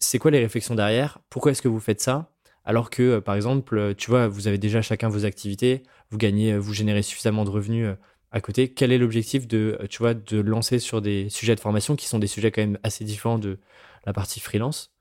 C'est 0.00 0.18
quoi 0.18 0.32
les 0.32 0.40
réflexions 0.40 0.74
derrière? 0.74 1.20
Pourquoi 1.30 1.52
est-ce 1.52 1.62
que 1.62 1.68
vous 1.68 1.80
faites 1.80 2.00
ça? 2.00 2.35
Alors 2.66 2.90
que, 2.90 3.02
euh, 3.02 3.20
par 3.20 3.36
exemple, 3.36 3.78
euh, 3.78 3.94
tu 3.94 4.10
vois, 4.10 4.26
vous 4.26 4.48
avez 4.48 4.58
déjà 4.58 4.82
chacun 4.82 5.08
vos 5.08 5.24
activités, 5.24 5.84
vous 6.10 6.18
gagnez, 6.18 6.52
euh, 6.52 6.58
vous 6.58 6.74
générez 6.74 7.02
suffisamment 7.02 7.44
de 7.44 7.50
revenus 7.50 7.88
à 8.32 8.40
côté. 8.40 8.72
Quel 8.72 8.90
est 8.92 8.98
l'objectif 8.98 9.46
de, 9.46 9.78
tu 9.88 9.98
vois, 9.98 10.12
de 10.14 10.40
lancer 10.40 10.80
sur 10.80 11.00
des 11.00 11.28
sujets 11.30 11.54
de 11.54 11.60
formation 11.60 11.94
qui 11.94 12.08
sont 12.08 12.18
des 12.18 12.26
sujets 12.26 12.50
quand 12.50 12.60
même 12.60 12.78
assez 12.82 13.04
différents 13.04 13.38
de 13.38 13.58
la 14.04 14.12
partie 14.12 14.40
freelance 14.40 14.92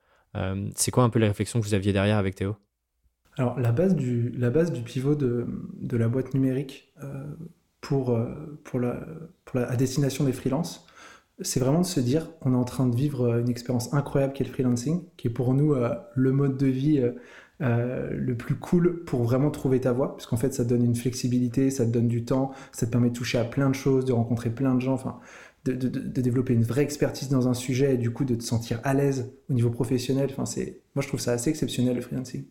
C'est 0.75 0.91
quoi 0.91 1.03
un 1.03 1.09
peu 1.09 1.19
les 1.19 1.27
réflexions 1.27 1.59
que 1.59 1.65
vous 1.65 1.73
aviez 1.73 1.91
derrière 1.91 2.17
avec 2.17 2.35
Théo? 2.35 2.55
Alors, 3.37 3.59
la 3.59 3.71
base 3.71 3.95
du, 3.95 4.29
la 4.37 4.51
base 4.51 4.71
du 4.71 4.81
pivot 4.83 5.15
de, 5.15 5.47
de 5.81 5.97
la 5.97 6.07
boîte 6.07 6.33
numérique 6.33 6.93
pour, 7.81 8.17
pour, 8.63 8.79
la, 8.79 9.05
pour 9.43 9.59
la, 9.59 9.69
à 9.69 9.75
destination 9.75 10.23
des 10.23 10.31
freelances, 10.31 10.85
c'est 11.41 11.59
vraiment 11.59 11.81
de 11.81 11.85
se 11.85 11.99
dire 11.99 12.29
on 12.41 12.53
est 12.53 12.57
en 12.57 12.63
train 12.63 12.87
de 12.87 12.95
vivre 12.95 13.39
une 13.39 13.49
expérience 13.49 13.93
incroyable 13.93 14.33
qui 14.33 14.43
est 14.43 14.45
le 14.45 14.53
freelancing, 14.53 15.03
qui 15.17 15.27
est 15.27 15.31
pour 15.31 15.53
nous 15.53 15.75
le 16.15 16.31
mode 16.31 16.57
de 16.57 16.67
vie 16.67 17.03
euh, 17.61 18.09
le 18.11 18.35
plus 18.35 18.55
cool 18.55 19.03
pour 19.05 19.23
vraiment 19.23 19.49
trouver 19.49 19.79
ta 19.79 19.93
voie, 19.93 20.15
parce 20.15 20.25
qu'en 20.25 20.37
fait, 20.37 20.53
ça 20.53 20.63
te 20.65 20.69
donne 20.69 20.83
une 20.83 20.95
flexibilité, 20.95 21.69
ça 21.71 21.85
te 21.85 21.91
donne 21.91 22.07
du 22.07 22.25
temps, 22.25 22.51
ça 22.71 22.85
te 22.85 22.91
permet 22.91 23.09
de 23.09 23.15
toucher 23.15 23.37
à 23.37 23.45
plein 23.45 23.69
de 23.69 23.75
choses, 23.75 24.05
de 24.05 24.13
rencontrer 24.13 24.49
plein 24.49 24.75
de 24.75 24.81
gens, 24.81 24.93
enfin, 24.93 25.19
de, 25.63 25.73
développer 25.73 26.53
une 26.53 26.63
vraie 26.63 26.83
expertise 26.83 27.29
dans 27.29 27.47
un 27.47 27.53
sujet 27.53 27.95
et 27.95 27.97
du 27.97 28.11
coup 28.11 28.25
de 28.25 28.35
te 28.35 28.43
sentir 28.43 28.79
à 28.83 28.93
l'aise 28.93 29.33
au 29.49 29.53
niveau 29.53 29.69
professionnel. 29.69 30.29
Enfin, 30.31 30.45
c'est, 30.45 30.81
moi, 30.95 31.01
je 31.01 31.07
trouve 31.07 31.19
ça 31.19 31.31
assez 31.31 31.49
exceptionnel 31.49 31.95
le 31.95 32.01
freelancing. 32.01 32.45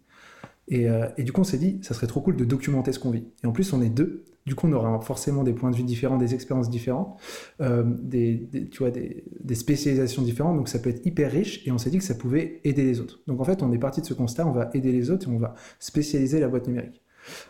Et, 0.69 0.89
euh, 0.89 1.09
et 1.16 1.24
du 1.24 1.32
coup, 1.32 1.41
on 1.41 1.45
s'est 1.45 1.59
dit, 1.59 1.81
ça 1.82 1.95
serait 1.95 2.07
trop 2.07 2.20
cool 2.20 2.36
de 2.36 2.45
documenter 2.45 2.93
ce 2.93 2.99
qu'on 2.99 3.11
vit. 3.11 3.24
Et 3.43 3.47
en 3.47 3.53
plus, 3.53 3.73
on 3.73 3.82
est 3.82 3.91
deux, 3.91 4.24
du 4.47 4.55
coup, 4.55 4.66
on 4.66 4.73
aura 4.73 5.01
forcément 5.01 5.43
des 5.43 5.55
points 5.55 5.70
de 5.70 5.77
vue 5.77 5.85
différents, 5.85 6.19
des 6.19 6.35
expériences 6.35 6.69
différentes, 6.69 7.19
euh, 7.62 7.82
des, 7.86 8.69
tu 8.70 8.85
des, 8.91 9.55
spécialisations 9.55 10.23
différentes. 10.23 10.57
Donc, 10.57 10.69
ça 10.69 10.78
peut 10.78 10.91
être 10.91 11.05
hyper 11.07 11.31
riche. 11.32 11.66
Et 11.66 11.73
on 11.73 11.78
s'est 11.78 11.89
dit 11.89 11.99
que 11.99 12.05
ça 12.05 12.15
pouvait 12.15 12.61
aider 12.65 12.85
les 12.85 13.01
autres. 13.01 13.20
Donc, 13.27 13.41
en 13.41 13.45
fait, 13.45 13.62
on 13.62 13.73
est 13.73 13.78
parti 13.78 14.03
de 14.03 14.07
ce 14.07 14.12
constat. 14.12 14.47
On 14.47 14.53
va 14.53 14.69
aider 14.74 14.93
les 14.93 15.11
autres 15.11 15.28
et 15.28 15.32
on 15.32 15.39
va 15.39 15.55
spécialiser 15.78 16.41
la 16.41 16.49
boîte 16.49 16.66
numérique. 16.66 17.03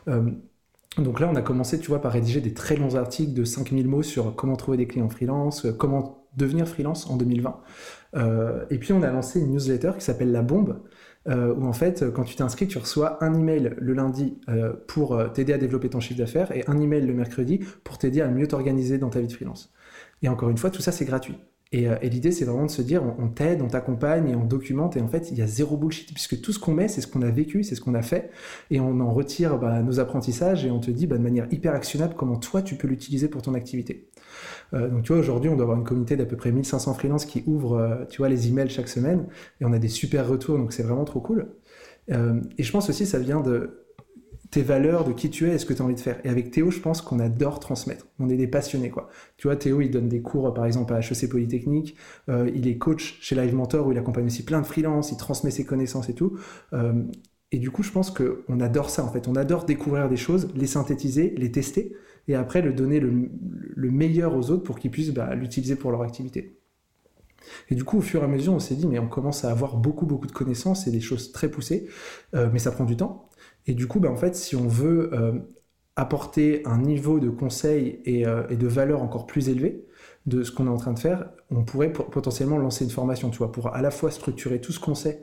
Euh, 0.09 0.31
donc 0.99 1.19
là, 1.19 1.29
on 1.29 1.35
a 1.35 1.43
commencé, 1.43 1.81
tu 1.81 1.89
vois, 1.89 2.01
par 2.01 2.13
rédiger 2.13 2.41
des 2.41 2.55
très 2.55 2.77
longs 2.77 2.95
articles 2.95 3.33
de 3.33 3.45
5000 3.45 3.89
mots 3.89 4.05
sur 4.05 4.37
comment 4.37 4.55
trouver 4.55 4.77
des 4.77 4.87
clients 4.87 5.09
freelance, 5.09 5.67
comment 5.77 6.29
devenir 6.37 6.69
freelance 6.69 7.11
en 7.11 7.17
2020. 7.17 7.61
et 8.71 8.79
puis, 8.79 8.93
on 8.93 9.03
a 9.03 9.11
lancé 9.11 9.41
une 9.41 9.51
newsletter 9.51 9.93
qui 9.99 10.05
s'appelle 10.05 10.31
La 10.31 10.43
Bombe, 10.43 10.81
euh, 11.29 11.55
où 11.55 11.67
en 11.67 11.73
fait, 11.73 12.11
quand 12.13 12.25
tu 12.25 12.37
t'inscris, 12.37 12.67
tu 12.67 12.79
reçois 12.79 13.23
un 13.25 13.35
email 13.35 13.75
le 13.79 13.95
lundi 13.95 14.39
euh, 14.49 14.75
pour 14.87 15.15
euh, 15.15 15.29
t'aider 15.29 15.53
à 15.53 15.59
développer 15.59 15.89
ton 15.89 16.01
chiffre 16.01 16.19
d'affaires 16.19 16.53
et 16.53 16.65
un 16.67 16.79
email 16.81 17.07
le 17.07 17.15
mercredi 17.15 17.61
pour 17.83 17.99
t'aider 17.99 18.21
à 18.21 18.29
mieux 18.29 18.47
t'organiser 18.47 18.99
dans 18.99 19.11
ta 19.11 19.21
vie 19.21 19.27
de 19.27 19.33
freelance. 19.33 19.73
Et 20.23 20.29
encore 20.29 20.51
une 20.51 20.59
fois, 20.59 20.71
tout 20.71 20.83
ça, 20.83 20.93
c'est 20.93 21.05
gratuit. 21.05 21.37
Et, 21.73 21.89
l'idée, 22.09 22.31
c'est 22.31 22.45
vraiment 22.45 22.67
de 22.67 22.71
se 22.71 22.83
dire, 22.83 23.03
on, 23.19 23.27
t'aide, 23.27 23.61
on 23.61 23.67
t'accompagne 23.67 24.31
et 24.31 24.37
on 24.37 24.45
documente. 24.45 24.97
Et 24.97 25.01
en 25.01 25.09
fait, 25.09 25.33
il 25.33 25.39
y 25.39 25.43
a 25.43 25.47
zéro 25.49 25.77
bullshit, 25.77 26.13
puisque 26.15 26.41
tout 26.41 26.53
ce 26.53 26.61
qu'on 26.61 26.73
met, 26.73 26.87
c'est 26.87 27.01
ce 27.01 27.09
qu'on 27.09 27.23
a 27.23 27.31
vécu, 27.31 27.65
c'est 27.65 27.75
ce 27.75 27.81
qu'on 27.81 27.95
a 27.95 28.03
fait. 28.03 28.31
Et 28.71 28.79
on 28.79 29.01
en 29.01 29.13
retire 29.13 29.59
bah, 29.59 29.83
nos 29.83 29.99
apprentissages 29.99 30.65
et 30.65 30.71
on 30.71 30.79
te 30.79 30.93
dit 30.93 31.09
bah, 31.09 31.19
de 31.19 31.23
manière 31.23 31.49
hyper 31.51 31.75
actionnable 31.75 32.15
comment 32.17 32.37
toi, 32.37 32.63
tu 32.63 32.77
peux 32.77 32.87
l'utiliser 32.87 33.27
pour 33.27 33.43
ton 33.43 33.55
activité. 33.55 34.09
Euh, 34.73 34.89
donc 34.89 35.03
tu 35.03 35.13
vois, 35.13 35.21
aujourd'hui, 35.21 35.51
on 35.51 35.57
doit 35.57 35.65
avoir 35.65 35.79
une 35.79 35.85
communauté 35.85 36.17
d'à 36.17 36.27
peu 36.27 36.37
près 36.37 36.53
1500 36.53 36.95
freelances 36.95 37.25
qui 37.25 37.45
ouvrent, 37.47 37.79
euh, 37.79 38.05
tu 38.09 38.19
vois, 38.19 38.29
les 38.29 38.49
emails 38.49 38.71
chaque 38.71 38.89
semaine, 38.89 39.27
et 39.61 39.65
on 39.65 39.73
a 39.73 39.79
des 39.79 39.89
super 39.89 40.29
retours, 40.29 40.59
donc 40.59 40.73
c'est 40.73 40.83
vraiment 40.83 41.05
trop 41.05 41.21
cool. 41.21 41.49
Euh, 42.11 42.41
et 42.59 42.63
je 42.63 42.73
pense 42.73 42.89
aussi, 42.89 43.07
ça 43.07 43.19
vient 43.19 43.41
de 43.41 43.81
tes 44.51 44.63
valeurs, 44.63 45.05
de 45.05 45.13
qui 45.13 45.31
tu 45.31 45.49
es 45.49 45.55
et 45.55 45.59
ce 45.59 45.67
que 45.67 45.75
tu 45.75 45.83
as 45.83 45.85
envie 45.85 45.95
de 45.95 46.01
faire. 46.01 46.21
Et 46.25 46.29
avec 46.29 46.51
Théo, 46.51 46.71
je 46.71 46.79
pense 46.79 47.03
qu'on 47.03 47.19
adore 47.19 47.59
transmettre. 47.59 48.07
On 48.21 48.29
est 48.29 48.37
des 48.37 48.47
passionnés, 48.47 48.91
quoi. 48.91 49.09
Tu 49.37 49.49
vois, 49.49 49.57
Théo, 49.57 49.81
il 49.81 49.91
donne 49.91 50.09
des 50.09 50.23
cours, 50.23 50.53
par 50.55 50.67
exemple, 50.67 50.95
à 50.95 51.01
HEC 51.01 51.29
Polytechnique. 51.29 51.97
il 52.29 52.69
est 52.69 52.79
coach 52.79 53.19
chez 53.21 53.35
Live 53.35 53.55
Mentor, 53.55 53.87
où 53.89 53.93
il 53.93 53.99
accompagne 53.99 54.27
aussi 54.27 54.45
plein 54.45 54.61
de 54.61 54.67
freelances, 54.67 55.11
il 55.11 55.17
transmet 55.17 55.51
ses 55.51 55.65
connaissances 55.65 56.09
et 56.09 56.15
tout. 56.15 56.39
et 57.51 57.59
du 57.59 57.73
coup, 57.73 57.83
je 57.83 57.91
pense 57.91 58.13
qu'on 58.13 58.61
adore 58.61 58.91
ça, 58.91 59.05
en 59.05 59.11
fait. 59.11 59.27
On 59.27 59.35
adore 59.35 59.65
découvrir 59.65 60.09
des 60.09 60.17
choses, 60.17 60.49
les 60.55 60.69
synthétiser, 60.69 61.35
les 61.37 61.51
tester 61.51 61.97
et 62.29 62.35
après 62.35 62.63
le 62.63 62.73
donner 62.73 63.01
le, 63.01 63.91
meilleur 63.91 64.35
aux 64.35 64.51
autres 64.51 64.63
pour 64.63 64.79
qu'ils 64.79 64.91
puissent 64.91 65.13
bah, 65.13 65.35
l'utiliser 65.35 65.77
pour 65.77 65.91
leur 65.91 66.03
activité. 66.03 66.59
Et 67.69 67.75
du 67.75 67.85
coup, 67.85 67.99
au 67.99 68.01
fur 68.01 68.23
et 68.23 68.25
à 68.25 68.29
mesure, 68.29 68.53
on 68.53 68.59
s'est 68.59 68.75
dit, 68.75 68.87
mais 68.87 68.99
on 68.99 69.09
commence 69.09 69.45
à 69.45 69.51
avoir 69.51 69.77
beaucoup, 69.77 70.07
beaucoup 70.07 70.27
de 70.27 70.33
connaissances 70.33 70.87
et 70.87 70.91
des 70.91 71.01
choses 71.01 71.33
très 71.33 71.51
poussées, 71.51 71.87
euh, 72.35 72.49
mais 72.53 72.59
ça 72.59 72.71
prend 72.71 72.85
du 72.85 72.97
temps. 72.97 73.29
Et 73.67 73.75
du 73.75 73.87
coup, 73.87 74.01
bah, 74.01 74.11
en 74.11 74.17
fait, 74.17 74.35
si 74.35 74.57
on 74.57 74.67
veut 74.67 75.11
euh, 75.13 75.33
apporter 75.97 76.63
un 76.65 76.79
niveau 76.79 77.21
de 77.21 77.29
conseil 77.29 78.03
euh, 78.09 78.47
et, 78.49 78.57
de 78.57 78.67
valeur 78.67 79.03
encore 79.03 79.27
plus 79.27 79.49
élevé 79.49 79.85
de 80.27 80.43
ce 80.43 80.51
qu'on 80.51 80.67
est 80.67 80.71
en 80.71 80.79
train 80.79 80.95
de 80.95 80.99
faire, 80.99 81.31
on 81.51 81.65
pourrait 81.65 81.93
potentiellement 81.93 82.57
lancer 82.57 82.85
une 82.85 82.91
formation, 82.91 83.29
tu 83.29 83.39
vois, 83.39 83.53
pour 83.53 83.75
à 83.75 83.83
la 83.83 83.91
fois 83.91 84.11
structurer 84.11 84.59
tout 84.59 84.73
ce 84.73 84.81
qu'on 84.81 84.95
sait 84.95 85.23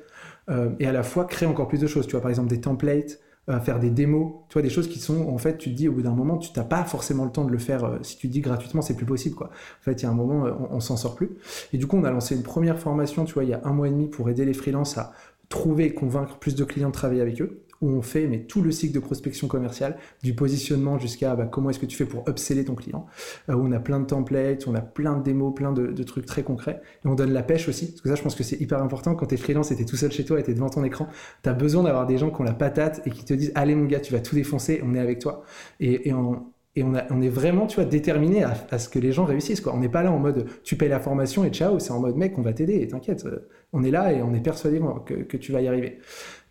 et 0.80 0.86
à 0.86 0.92
la 0.92 1.02
fois 1.02 1.26
créer 1.26 1.50
encore 1.50 1.68
plus 1.68 1.80
de 1.80 1.88
choses. 1.88 2.06
Tu 2.06 2.12
vois, 2.12 2.22
par 2.22 2.30
exemple, 2.30 2.50
des 2.50 2.62
templates, 2.62 3.20
faire 3.60 3.80
des 3.80 3.90
démos, 3.90 4.34
tu 4.50 4.54
vois, 4.54 4.62
des 4.62 4.70
choses 4.70 4.88
qui 4.88 5.00
sont, 5.00 5.28
en 5.28 5.38
fait, 5.38 5.58
tu 5.58 5.72
te 5.72 5.76
dis 5.76 5.90
au 5.90 5.94
bout 5.94 6.04
d'un 6.04 6.14
moment, 6.14 6.38
tu 6.38 6.52
n'as 6.56 6.64
pas 6.64 6.84
forcément 6.84 7.26
le 7.26 7.32
temps 7.32 7.44
de 7.44 7.52
le 7.52 7.58
faire. 7.58 7.84
Euh, 7.84 7.98
si 8.02 8.18
tu 8.18 8.28
te 8.28 8.34
dis 8.34 8.42
gratuitement, 8.42 8.82
c'est 8.82 8.96
plus 8.96 9.06
possible, 9.06 9.36
quoi. 9.36 9.48
En 9.48 9.84
fait, 9.84 10.02
il 10.02 10.04
y 10.04 10.06
a 10.06 10.10
un 10.10 10.14
moment, 10.14 10.46
euh, 10.46 10.52
on, 10.72 10.76
on 10.76 10.80
s'en 10.80 10.96
sort 10.96 11.16
plus. 11.16 11.32
Et 11.74 11.78
du 11.78 11.88
coup, 11.88 11.98
on 11.98 12.04
a 12.04 12.12
lancé 12.12 12.36
une 12.36 12.44
première 12.44 12.80
formation, 12.80 13.26
tu 13.26 13.34
vois, 13.34 13.44
il 13.44 13.50
y 13.50 13.54
a 13.54 13.62
un 13.64 13.74
mois 13.74 13.88
et 13.88 13.92
demi 13.92 14.08
pour 14.08 14.30
aider 14.30 14.46
les 14.46 14.54
freelances 14.54 14.98
à 14.98 15.14
trouver 15.50 15.86
et 15.86 15.94
convaincre 15.94 16.38
plus 16.38 16.56
de 16.56 16.64
clients 16.64 16.90
de 16.90 16.94
travailler 16.94 17.22
avec 17.22 17.42
eux 17.42 17.64
où 17.82 17.90
on 17.90 18.02
fait 18.02 18.28
mais 18.28 18.40
tout 18.40 18.62
le 18.62 18.72
cycle 18.72 18.94
de 18.94 19.00
prospection 19.00 19.48
commerciale, 19.48 19.98
du 20.24 20.34
positionnement 20.34 21.00
jusqu'à 21.00 21.36
bah, 21.36 21.46
comment 21.46 21.70
est-ce 21.70 21.80
que 21.80 21.86
tu 21.86 21.98
fais 21.98 22.06
pour 22.06 22.28
upseller 22.30 22.66
ton 22.66 22.76
client, 22.76 23.06
euh, 23.50 23.56
on 23.56 23.72
a 23.72 23.80
plein 23.80 24.00
de 24.00 24.06
templates, 24.06 24.68
on 24.68 24.76
a 24.76 24.82
plein 24.82 25.18
de 25.18 25.24
démos, 25.24 25.54
plein 25.54 25.72
de, 25.72 26.04
trucs 26.04 26.26
très 26.26 26.44
concrets, 26.44 26.82
et 27.06 27.08
on 27.08 27.16
donne 27.16 27.32
la 27.32 27.44
pêche 27.44 27.68
aussi, 27.68 27.88
parce 27.88 28.02
que 28.02 28.10
ça 28.10 28.16
je 28.16 28.22
pense 28.24 28.36
que 28.36 28.44
c'est 28.44 28.60
hyper 28.60 28.82
important 28.82 29.16
quand 29.16 29.28
tu 29.28 29.36
es 29.36 29.38
freelance 29.38 29.72
et 29.72 29.76
tu 29.76 29.86
tout 29.86 29.96
seul 29.96 30.12
chez 30.12 30.26
toi 30.26 30.40
et 30.40 30.44
tu 30.44 30.54
devant 30.54 30.70
ton 30.70 30.84
écran, 30.84 31.08
tu 31.44 31.50
as 31.50 31.54
besoin 31.54 31.84
d'avoir 31.84 32.08
des 32.08 32.18
gens 32.18 32.30
qui 32.30 32.42
ont 32.42 32.44
la 32.44 32.54
patate 32.54 33.02
et 33.06 33.10
qui 33.10 33.26
te 33.26 33.34
disent 33.34 33.52
allez 33.56 33.76
mon 33.76 33.86
gars 33.86 34.00
tu 34.00 34.14
vas 34.14 34.20
tout 34.20 34.36
défoncer, 34.36 34.82
on 34.84 34.96
est 34.96 35.00
avec 35.00 35.20
toi. 35.20 35.44
Et, 35.80 36.14
on, 36.14 37.22
est 37.22 37.30
vraiment, 37.30 37.68
tu 37.68 37.76
vois, 37.76 37.86
déterminé 37.86 38.46
à, 38.46 38.80
ce 38.80 38.88
que 38.88 38.98
les 38.98 39.12
gens 39.12 39.26
réussissent. 39.26 39.60
Quoi. 39.60 39.74
On 39.76 39.80
n'est 39.80 39.90
pas 39.90 40.04
là 40.04 40.12
en 40.12 40.20
mode 40.20 40.48
tu 40.64 40.78
payes 40.78 40.88
la 40.88 41.02
formation 41.02 41.44
et 41.44 41.50
ciao, 41.50 41.80
c'est 41.80 41.92
en 41.92 42.00
mode 42.00 42.16
mec, 42.16 42.38
on 42.38 42.42
va 42.42 42.54
t'aider 42.54 42.88
t'inquiète. 42.88 43.26
Euh, 43.26 43.50
on 43.74 43.84
est 43.84 43.92
là 43.92 44.12
et 44.14 44.22
on 44.22 44.34
est 44.34 44.42
persuadé 44.42 44.82
que, 45.06 45.38
tu 45.38 45.52
vas 45.52 45.62
y 45.62 45.68
arriver. 45.68 46.00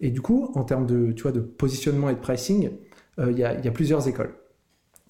Et 0.00 0.10
du 0.10 0.20
coup, 0.20 0.50
en 0.54 0.64
termes 0.64 0.86
de, 0.86 1.12
tu 1.12 1.22
vois, 1.22 1.32
de 1.32 1.40
positionnement 1.40 2.08
et 2.08 2.14
de 2.14 2.20
pricing, 2.20 2.70
euh, 3.18 3.30
il 3.30 3.38
y, 3.38 3.44
a, 3.44 3.70
plusieurs 3.70 4.08
écoles. 4.08 4.34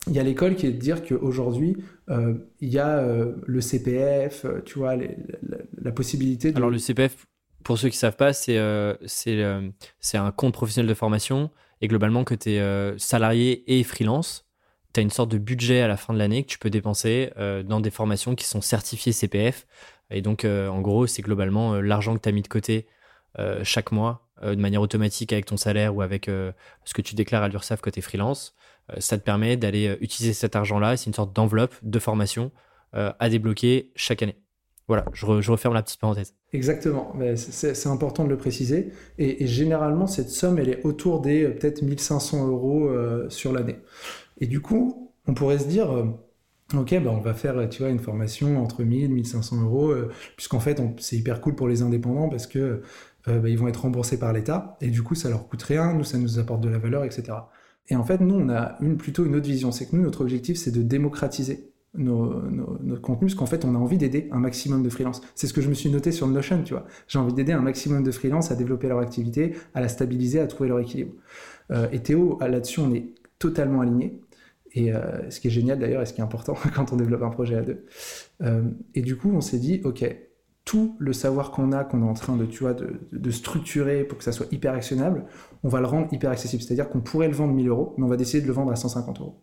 Il 0.09 0.15
y 0.15 0.19
a 0.19 0.23
l'école 0.23 0.57
qui 0.57 0.67
est 0.67 0.73
de 0.73 0.79
dire 0.79 1.05
qu'aujourd'hui, 1.05 1.77
euh, 2.09 2.35
il 2.61 2.71
y 2.71 2.79
a 2.79 2.99
euh, 2.99 3.37
le 3.47 3.61
CPF, 3.61 4.47
tu 4.65 4.79
vois, 4.79 4.97
la, 4.97 5.93
possibilité 5.93 6.51
de... 6.51 6.57
Alors 6.57 6.71
le 6.71 6.79
CPF, 6.79 7.27
pour 7.63 7.79
ceux 7.79 7.89
qui 7.89 7.97
ne 7.97 8.01
savent 8.01 8.17
pas, 8.17 8.33
c'est 8.33 8.59
c'est 9.07 10.19
un 10.19 10.31
compte 10.33 10.55
professionnel 10.55 10.89
de 10.89 10.95
formation 10.95 11.51
et 11.81 11.89
globalement 11.89 12.25
que 12.25 12.35
tu 12.35 12.51
es 12.51 12.99
salarié 12.99 13.79
et 13.79 13.85
freelance 13.85 14.47
tu 14.93 14.99
as 14.99 15.05
une 15.05 15.11
sorte 15.11 15.31
de 15.31 15.39
budget 15.39 15.83
à 15.83 15.87
la 15.87 15.97
fin 15.97 16.13
de 16.13 16.19
l'année 16.19 16.43
que 16.43 16.49
tu 16.49 16.59
peux 16.59 16.69
dépenser 16.69 17.31
dans 17.65 17.79
des 17.79 17.93
formations 17.93 18.35
qui 18.35 18.45
sont 18.45 18.61
certifiées 18.61 19.13
CPF. 19.13 19.69
Et 20.11 20.21
donc, 20.21 20.45
en 20.45 20.81
gros, 20.81 21.07
c'est 21.07 21.23
globalement 21.23 21.81
l'argent 21.81 22.17
que 22.17 22.21
tu 22.23 22.29
as 22.29 22.33
mis 22.33 22.43
de 22.43 22.49
côté 22.49 22.89
chaque 23.63 23.93
mois 23.93 24.30
de 24.43 24.61
manière 24.61 24.81
automatique 24.81 25.33
avec 25.33 25.47
ton 25.47 25.57
salaire 25.57 25.95
ou 25.95 26.03
avec 26.03 26.27
ce 26.27 26.95
que 26.95 27.03
tu 27.03 27.15
déclares 27.15 27.43
à 27.43 27.49
l'URSSAF 27.49 27.81
côté 27.81 28.01
freelance. 28.01 28.55
ça 28.99 29.19
te 29.19 29.23
permet 29.23 29.57
d'aller 29.57 29.97
utiliser 30.01 30.33
cet 30.33 30.57
argent-là. 30.57 30.97
C'est 30.97 31.07
une 31.07 31.15
sorte 31.15 31.35
d'enveloppe 31.35 31.75
de 31.83 31.99
formation 31.99 32.51
à 32.93 33.29
débloquer 33.29 33.91
chaque 33.97 34.23
année. 34.23 34.37
Voilà, 34.89 35.05
je, 35.13 35.25
referme 35.25 35.75
la 35.75 35.83
petite 35.83 36.01
parenthèse. 36.01 36.35
Exactement, 36.53 37.15
c'est 37.37 37.87
important 37.87 38.25
de 38.25 38.31
le 38.31 38.37
préciser. 38.37 38.91
Et, 39.19 39.47
généralement, 39.47 40.07
cette 40.07 40.31
somme, 40.31 40.59
elle 40.59 40.69
est 40.69 40.85
autour 40.85 41.21
des 41.21 41.49
peut-être 41.49 41.83
1500 41.83 42.49
euros 42.49 42.91
sur 43.29 43.53
l'année. 43.53 43.77
Et 44.41 44.47
du 44.47 44.61
coup, 44.61 45.11
on 45.27 45.35
pourrait 45.35 45.59
se 45.59 45.69
dire, 45.69 45.91
euh, 45.93 46.07
ok, 46.75 47.03
bah 47.03 47.13
on 47.15 47.21
va 47.21 47.35
faire, 47.35 47.69
tu 47.69 47.83
vois, 47.83 47.91
une 47.91 47.99
formation 47.99 48.61
entre 48.63 48.83
1000 48.83 49.05
et 49.05 49.09
1500 49.09 49.63
euros, 49.63 49.91
euh, 49.91 50.11
puisqu'en 50.37 50.61
fait, 50.61 50.81
c'est 50.99 51.17
hyper 51.17 51.41
cool 51.41 51.55
pour 51.55 51.69
les 51.69 51.83
indépendants 51.83 52.29
parce 52.29 52.47
que 52.47 52.83
euh, 53.29 53.39
bah, 53.39 53.49
ils 53.49 53.59
vont 53.59 53.69
être 53.69 53.83
remboursés 53.83 54.19
par 54.19 54.33
l'État, 54.33 54.77
et 54.81 54.89
du 54.89 55.03
coup, 55.03 55.15
ça 55.15 55.29
leur 55.29 55.49
coûte 55.49 55.63
rien, 55.63 55.95
nous, 55.95 56.05
ça 56.05 56.19
nous 56.19 56.39
apporte 56.39 56.61
de 56.61 56.69
la 56.69 56.79
valeur, 56.79 57.05
etc. 57.05 57.33
Et 57.89 57.97
en 57.97 58.05
fait, 58.05 58.21
nous, 58.21 58.35
on 58.35 58.49
a 58.49 58.79
plutôt 58.99 59.25
une 59.25 59.35
autre 59.35 59.47
vision, 59.47 59.73
c'est 59.73 59.87
que 59.87 59.97
nous, 59.97 60.03
notre 60.03 60.21
objectif, 60.21 60.57
c'est 60.57 60.71
de 60.71 60.83
démocratiser 60.83 61.73
nos, 61.95 62.41
nos, 62.51 63.01
contenus, 63.01 63.35
parce 63.35 63.35
qu'en 63.35 63.47
fait, 63.47 63.65
on 63.65 63.75
a 63.75 63.79
envie 63.79 63.99
d'aider 63.99 64.29
un 64.31 64.39
maximum 64.39 64.83
de 64.83 64.91
freelance. 64.91 65.23
C'est 65.35 65.49
ce 65.49 65.53
que 65.53 65.61
je 65.61 65.69
me 65.69 65.75
suis 65.75 65.91
noté 65.91 66.13
sur 66.13 66.27
Notion, 66.29 66.63
tu 66.63 66.73
vois. 66.73 66.87
J'ai 67.09 67.19
envie 67.19 67.33
d'aider 67.33 67.53
un 67.53 67.63
maximum 67.63 68.05
de 68.05 68.11
freelance 68.13 68.53
à 68.53 68.55
développer 68.55 68.89
leur 68.89 69.01
activité, 69.01 69.57
à 69.75 69.81
la 69.81 69.89
stabiliser, 69.89 70.39
à 70.39 70.47
trouver 70.47 70.69
leur 70.69 70.79
équilibre. 70.79 71.15
Euh, 71.73 71.89
et 71.91 72.01
Théo, 72.01 72.39
là-dessus, 72.41 72.81
on 72.81 72.95
est 72.95 73.07
totalement 73.39 73.81
aligné. 73.81 74.21
Et 74.73 74.95
euh, 74.95 75.29
ce 75.31 75.41
qui 75.41 75.49
est 75.49 75.51
génial 75.51 75.81
d'ailleurs, 75.81 76.03
et 76.03 76.07
ce 76.07 76.13
qui 76.13 76.21
est 76.21 76.25
important 76.25 76.55
quand 76.77 76.93
on 76.93 76.97
développe 76.97 77.23
un 77.23 77.31
projet 77.31 77.57
à 77.57 77.63
deux. 77.63 77.85
Et 78.95 79.03
du 79.03 79.17
coup, 79.17 79.33
on 79.35 79.41
s'est 79.41 79.59
dit, 79.59 79.81
OK, 79.85 80.05
tout 80.71 80.95
le 81.01 81.13
savoir 81.13 81.51
qu'on 81.51 81.73
a, 81.73 81.83
qu'on 81.83 82.01
est 82.01 82.09
en 82.09 82.15
train 82.15 82.37
de, 82.37 82.47
tu 82.47 82.61
vois, 82.61 82.75
de, 82.75 83.31
structurer 83.33 84.05
pour 84.05 84.19
que 84.19 84.23
ça 84.23 84.31
soit 84.31 84.47
hyper 84.53 84.73
actionnable, 84.73 85.25
on 85.65 85.69
va 85.69 85.81
le 85.81 85.87
rendre 85.87 86.07
hyper 86.13 86.31
accessible. 86.31 86.63
C'est-à-dire 86.63 86.89
qu'on 86.89 87.01
pourrait 87.01 87.27
le 87.27 87.35
vendre 87.35 87.53
1000 87.53 87.67
euros, 87.67 87.93
mais 87.99 88.05
on 88.05 88.07
va 88.07 88.17
décider 88.17 88.41
de 88.41 88.47
le 88.47 88.53
vendre 88.53 88.71
à 88.71 88.77
150 88.77 89.19
euros. 89.19 89.43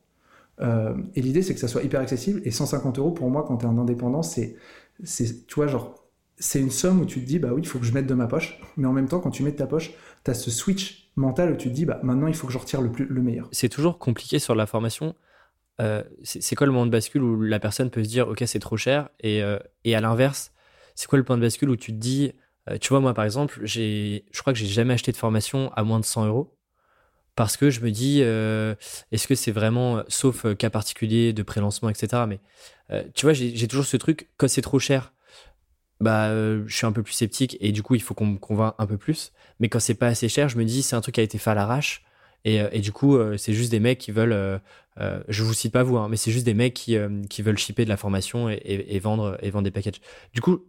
Euh, 0.61 0.95
et 1.15 1.21
l'idée, 1.21 1.41
c'est 1.41 1.53
que 1.53 1.59
ça 1.59 1.67
soit 1.67 1.83
hyper 1.83 1.99
accessible. 1.99 2.39
Et 2.45 2.51
150 2.51 2.97
euros, 2.97 3.11
pour 3.11 3.29
moi, 3.29 3.43
quand 3.45 3.57
tu 3.57 3.65
es 3.65 3.67
un 3.67 3.77
indépendant, 3.77 4.23
c'est, 4.23 4.55
tu 5.03 5.55
vois, 5.55 5.67
genre, 5.67 6.01
c'est 6.37 6.61
une 6.61 6.71
somme 6.71 7.01
où 7.01 7.05
tu 7.05 7.19
te 7.19 7.25
dis, 7.25 7.39
bah 7.39 7.49
oui, 7.51 7.61
il 7.61 7.67
faut 7.67 7.79
que 7.79 7.85
je 7.85 7.91
mette 7.91 8.07
de 8.07 8.13
ma 8.13 8.27
poche. 8.27 8.61
Mais 8.77 8.87
en 8.87 8.93
même 8.93 9.09
temps, 9.09 9.19
quand 9.19 9.31
tu 9.31 9.43
mets 9.43 9.51
de 9.51 9.57
ta 9.57 9.67
poche, 9.67 9.91
tu 10.23 10.31
as 10.31 10.33
ce 10.33 10.49
switch 10.49 11.11
mental 11.17 11.51
où 11.51 11.57
tu 11.57 11.67
te 11.67 11.73
dis, 11.73 11.83
bah 11.83 11.99
maintenant, 12.03 12.27
il 12.27 12.35
faut 12.35 12.47
que 12.47 12.53
je 12.53 12.57
retire 12.57 12.79
le, 12.79 12.89
plus, 12.89 13.05
le 13.05 13.21
meilleur. 13.21 13.49
C'est 13.51 13.67
toujours 13.67 13.99
compliqué 13.99 14.39
sur 14.39 14.55
la 14.55 14.65
formation. 14.65 15.13
Euh, 15.81 16.03
c'est 16.23 16.55
quoi 16.55 16.67
le 16.67 16.71
moment 16.71 16.85
de 16.85 16.91
bascule 16.91 17.21
où 17.21 17.41
la 17.41 17.59
personne 17.59 17.89
peut 17.89 18.01
se 18.05 18.07
dire, 18.07 18.29
ok, 18.29 18.43
c'est 18.45 18.59
trop 18.59 18.77
cher 18.77 19.09
Et, 19.19 19.43
euh, 19.43 19.59
et 19.83 19.93
à 19.93 19.99
l'inverse, 19.99 20.53
c'est 20.97 21.07
quoi 21.07 21.17
le 21.17 21.23
point 21.23 21.37
de 21.37 21.41
bascule 21.41 21.69
où 21.69 21.77
tu 21.77 21.93
te 21.93 21.97
dis, 21.97 22.33
tu 22.81 22.89
vois, 22.89 22.99
moi, 22.99 23.13
par 23.13 23.23
exemple, 23.23 23.61
je 23.63 24.19
crois 24.39 24.51
que 24.51 24.59
j'ai 24.59 24.65
jamais 24.65 24.93
acheté 24.93 25.13
de 25.13 25.17
formation 25.17 25.71
à 25.73 25.85
moins 25.85 26.01
de 26.01 26.05
100 26.05 26.25
euros 26.25 26.57
parce 27.37 27.55
que 27.55 27.69
je 27.69 27.81
me 27.81 27.91
dis, 27.91 28.21
euh, 28.23 28.73
est-ce 29.11 29.27
que 29.27 29.35
c'est 29.35 29.51
vraiment, 29.51 30.01
sauf 30.07 30.45
euh, 30.45 30.55
cas 30.55 30.71
particulier 30.71 31.33
de 31.33 31.43
prélancement, 31.43 31.87
etc. 31.87 32.23
Mais 32.27 32.39
euh, 32.89 33.03
tu 33.13 33.27
vois, 33.27 33.33
j'ai 33.33 33.67
toujours 33.67 33.85
ce 33.85 33.95
truc, 33.95 34.27
quand 34.37 34.49
c'est 34.49 34.63
trop 34.63 34.79
cher, 34.79 35.13
bah, 36.01 36.31
je 36.31 36.75
suis 36.75 36.87
un 36.87 36.91
peu 36.91 37.03
plus 37.03 37.13
sceptique 37.13 37.55
et 37.61 37.71
du 37.71 37.83
coup, 37.83 37.93
il 37.93 38.01
faut 38.01 38.15
qu'on 38.15 38.25
me 38.25 38.37
convainc 38.39 38.73
un 38.79 38.87
peu 38.87 38.97
plus. 38.97 39.33
Mais 39.59 39.69
quand 39.69 39.79
c'est 39.79 39.93
pas 39.93 40.07
assez 40.07 40.29
cher, 40.29 40.49
je 40.49 40.57
me 40.57 40.65
dis, 40.65 40.81
c'est 40.81 40.95
un 40.95 41.01
truc 41.01 41.15
qui 41.15 41.21
a 41.21 41.23
été 41.23 41.37
fait 41.37 41.51
à 41.51 41.53
l'arrache. 41.53 42.03
Et, 42.43 42.55
et, 42.71 42.79
du 42.79 42.91
coup, 42.91 43.17
c'est 43.37 43.53
juste 43.53 43.71
des 43.71 43.79
mecs 43.79 43.99
qui 43.99 44.11
veulent, 44.11 44.59
je 45.27 45.43
vous 45.43 45.53
cite 45.53 45.73
pas 45.73 45.83
vous, 45.83 45.97
hein, 45.97 46.07
mais 46.09 46.17
c'est 46.17 46.31
juste 46.31 46.45
des 46.45 46.53
mecs 46.55 46.73
qui, 46.73 46.97
qui 47.29 47.41
veulent 47.43 47.57
shipper 47.57 47.83
de 47.83 47.89
la 47.89 47.97
formation 47.97 48.49
et, 48.49 48.59
et, 48.63 48.99
vendre, 48.99 49.37
et 49.41 49.51
vendre 49.51 49.65
des 49.65 49.71
packages. 49.71 50.01
Du 50.33 50.41
coup, 50.41 50.65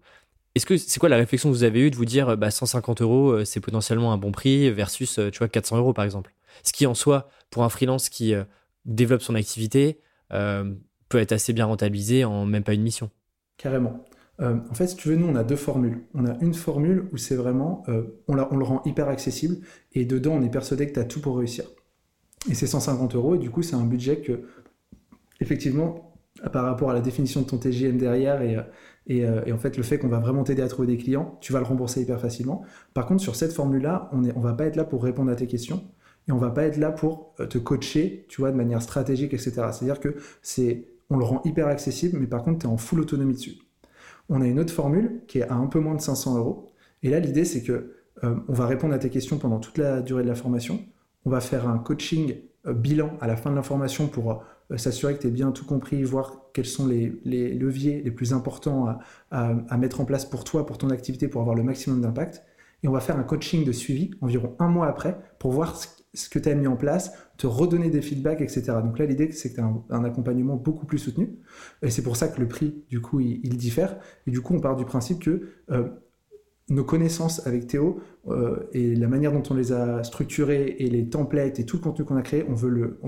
c'est 0.58 0.98
quoi 0.98 1.08
la 1.08 1.16
réflexion 1.16 1.50
que 1.50 1.54
vous 1.54 1.64
avez 1.64 1.80
eue 1.80 1.90
de 1.90 1.96
vous 1.96 2.04
dire, 2.04 2.36
bah, 2.36 2.50
150 2.50 3.02
euros, 3.02 3.44
c'est 3.44 3.60
potentiellement 3.60 4.12
un 4.12 4.18
bon 4.18 4.32
prix 4.32 4.70
versus, 4.70 5.20
tu 5.32 5.38
vois, 5.38 5.48
400 5.48 5.78
euros 5.78 5.92
par 5.92 6.04
exemple? 6.04 6.32
Ce 6.62 6.72
qui 6.72 6.86
en 6.86 6.94
soi, 6.94 7.28
pour 7.50 7.64
un 7.64 7.68
freelance 7.68 8.08
qui 8.08 8.34
euh, 8.34 8.44
développe 8.84 9.22
son 9.22 9.34
activité, 9.34 10.00
euh, 10.32 10.74
peut 11.08 11.18
être 11.18 11.32
assez 11.32 11.52
bien 11.52 11.66
rentabilisé 11.66 12.24
en 12.24 12.44
même 12.44 12.64
pas 12.64 12.74
une 12.74 12.82
mission. 12.82 13.10
Carrément. 13.56 14.04
Euh, 14.40 14.56
en 14.70 14.74
fait, 14.74 14.86
si 14.88 14.96
tu 14.96 15.08
veux, 15.08 15.16
nous, 15.16 15.26
on 15.26 15.34
a 15.34 15.44
deux 15.44 15.56
formules. 15.56 16.04
On 16.14 16.26
a 16.26 16.36
une 16.40 16.54
formule 16.54 17.08
où 17.12 17.16
c'est 17.16 17.34
vraiment, 17.34 17.84
on, 18.28 18.38
on, 18.38 18.56
le 18.56 18.64
rend 18.64 18.82
hyper 18.84 19.08
accessible 19.08 19.56
et 19.92 20.04
dedans, 20.04 20.34
on 20.34 20.42
est 20.42 20.50
persuadé 20.50 20.86
que 20.86 20.92
tu 20.92 21.00
as 21.00 21.04
tout 21.04 21.20
pour 21.20 21.38
réussir. 21.38 21.64
Et 22.48 22.54
c'est 22.54 22.66
150 22.66 23.14
euros 23.16 23.34
et 23.34 23.38
du 23.38 23.50
coup, 23.50 23.62
c'est 23.62 23.74
un 23.74 23.84
budget 23.84 24.20
que, 24.20 24.44
effectivement, 25.40 26.14
par 26.52 26.64
rapport 26.64 26.90
à 26.90 26.94
la 26.94 27.00
définition 27.00 27.40
de 27.40 27.46
ton 27.46 27.58
TGM 27.58 27.98
derrière 27.98 28.42
et, 28.42 28.56
et, 29.08 29.24
et 29.46 29.52
en 29.52 29.58
fait 29.58 29.76
le 29.76 29.82
fait 29.82 29.98
qu'on 29.98 30.08
va 30.08 30.18
vraiment 30.18 30.44
t'aider 30.44 30.62
à 30.62 30.68
trouver 30.68 30.86
des 30.86 30.98
clients, 30.98 31.38
tu 31.40 31.52
vas 31.52 31.60
le 31.60 31.64
rembourser 31.64 32.02
hyper 32.02 32.20
facilement. 32.20 32.62
Par 32.94 33.06
contre, 33.06 33.22
sur 33.22 33.36
cette 33.36 33.52
formule-là, 33.52 34.10
on 34.12 34.18
ne 34.18 34.32
on 34.36 34.40
va 34.40 34.52
pas 34.52 34.66
être 34.66 34.76
là 34.76 34.84
pour 34.84 35.02
répondre 35.02 35.30
à 35.30 35.34
tes 35.34 35.46
questions 35.46 35.82
et 36.28 36.32
on 36.32 36.38
va 36.38 36.50
pas 36.50 36.64
être 36.64 36.76
là 36.76 36.92
pour 36.92 37.34
euh, 37.40 37.46
te 37.46 37.58
coacher, 37.58 38.26
tu 38.28 38.40
vois, 38.40 38.50
de 38.50 38.56
manière 38.56 38.82
stratégique, 38.82 39.32
etc. 39.32 39.52
C'est-à-dire 39.72 40.00
que 40.00 40.16
c'est, 40.42 40.88
on 41.10 41.16
le 41.16 41.24
rend 41.24 41.40
hyper 41.44 41.66
accessible, 41.68 42.18
mais 42.18 42.26
par 42.26 42.42
contre, 42.42 42.60
tu 42.60 42.66
es 42.66 42.68
en 42.68 42.76
full 42.76 43.00
autonomie 43.00 43.34
dessus. 43.34 43.56
On 44.28 44.42
a 44.42 44.46
une 44.46 44.60
autre 44.60 44.72
formule 44.72 45.22
qui 45.26 45.38
est 45.38 45.48
à 45.48 45.54
un 45.54 45.66
peu 45.66 45.80
moins 45.80 45.94
de 45.94 46.00
500 46.00 46.36
euros. 46.36 46.70
Et 47.02 47.08
là, 47.08 47.18
l'idée, 47.18 47.44
c'est 47.44 47.62
que 47.62 47.94
euh, 48.24 48.34
on 48.46 48.52
va 48.52 48.66
répondre 48.66 48.92
à 48.92 48.98
tes 48.98 49.08
questions 49.08 49.38
pendant 49.38 49.58
toute 49.58 49.78
la 49.78 50.02
durée 50.02 50.22
de 50.22 50.28
la 50.28 50.34
formation. 50.34 50.80
On 51.24 51.30
va 51.30 51.40
faire 51.40 51.66
un 51.68 51.78
coaching 51.78 52.34
euh, 52.34 52.57
bilan 52.74 53.10
à 53.20 53.26
la 53.26 53.36
fin 53.36 53.50
de 53.50 53.56
la 53.56 53.62
formation 53.62 54.08
pour 54.08 54.42
s'assurer 54.76 55.14
que 55.14 55.22
tu 55.22 55.28
aies 55.28 55.30
bien 55.30 55.50
tout 55.50 55.64
compris, 55.64 56.02
voir 56.02 56.42
quels 56.52 56.66
sont 56.66 56.86
les, 56.86 57.08
leviers 57.24 58.02
les 58.02 58.10
plus 58.10 58.32
importants 58.32 58.98
à, 59.30 59.76
mettre 59.78 60.00
en 60.00 60.04
place 60.04 60.24
pour 60.24 60.44
toi, 60.44 60.66
pour 60.66 60.78
ton 60.78 60.90
activité, 60.90 61.28
pour 61.28 61.40
avoir 61.40 61.56
le 61.56 61.62
maximum 61.62 62.00
d'impact. 62.00 62.42
Et 62.82 62.88
on 62.88 62.92
va 62.92 63.00
faire 63.00 63.18
un 63.18 63.24
coaching 63.24 63.64
de 63.64 63.72
suivi 63.72 64.10
environ 64.20 64.54
un 64.58 64.68
mois 64.68 64.86
après 64.86 65.18
pour 65.38 65.52
voir 65.52 65.76
ce 65.76 65.88
ce 66.14 66.28
que 66.28 66.38
tu 66.38 66.48
as 66.48 66.54
mis 66.54 66.66
en 66.66 66.76
place, 66.76 67.12
te 67.36 67.46
redonner 67.46 67.90
des 67.90 68.02
feedbacks, 68.02 68.40
etc. 68.40 68.62
Donc 68.82 68.98
là, 68.98 69.06
l'idée, 69.06 69.30
c'est 69.32 69.50
que 69.50 69.56
tu 69.56 69.60
as 69.60 69.70
un, 69.90 70.04
accompagnement 70.04 70.56
beaucoup 70.56 70.86
plus 70.86 70.98
soutenu. 70.98 71.38
Et 71.82 71.90
c'est 71.90 72.02
pour 72.02 72.16
ça 72.16 72.28
que 72.28 72.40
le 72.40 72.48
prix, 72.48 72.84
du 72.88 73.00
coup, 73.00 73.20
il, 73.20 73.56
diffère. 73.56 73.98
Et 74.26 74.30
du 74.30 74.40
coup, 74.40 74.54
on 74.54 74.60
part 74.60 74.76
du 74.76 74.84
principe 74.84 75.20
que 75.20 75.50
euh, 75.70 75.88
nos 76.70 76.84
connaissances 76.84 77.46
avec 77.46 77.66
Théo 77.66 78.00
euh, 78.28 78.68
et 78.72 78.94
la 78.94 79.08
manière 79.08 79.32
dont 79.32 79.42
on 79.50 79.54
les 79.54 79.72
a 79.72 80.02
structurées 80.04 80.76
et 80.78 80.90
les 80.90 81.08
templates 81.08 81.58
et 81.58 81.66
tout 81.66 81.76
le 81.76 81.82
contenu 81.82 82.04
qu'on 82.04 82.16
a 82.16 82.22
créé, 82.22 82.44
on 82.48 82.54
veut, 82.54 82.98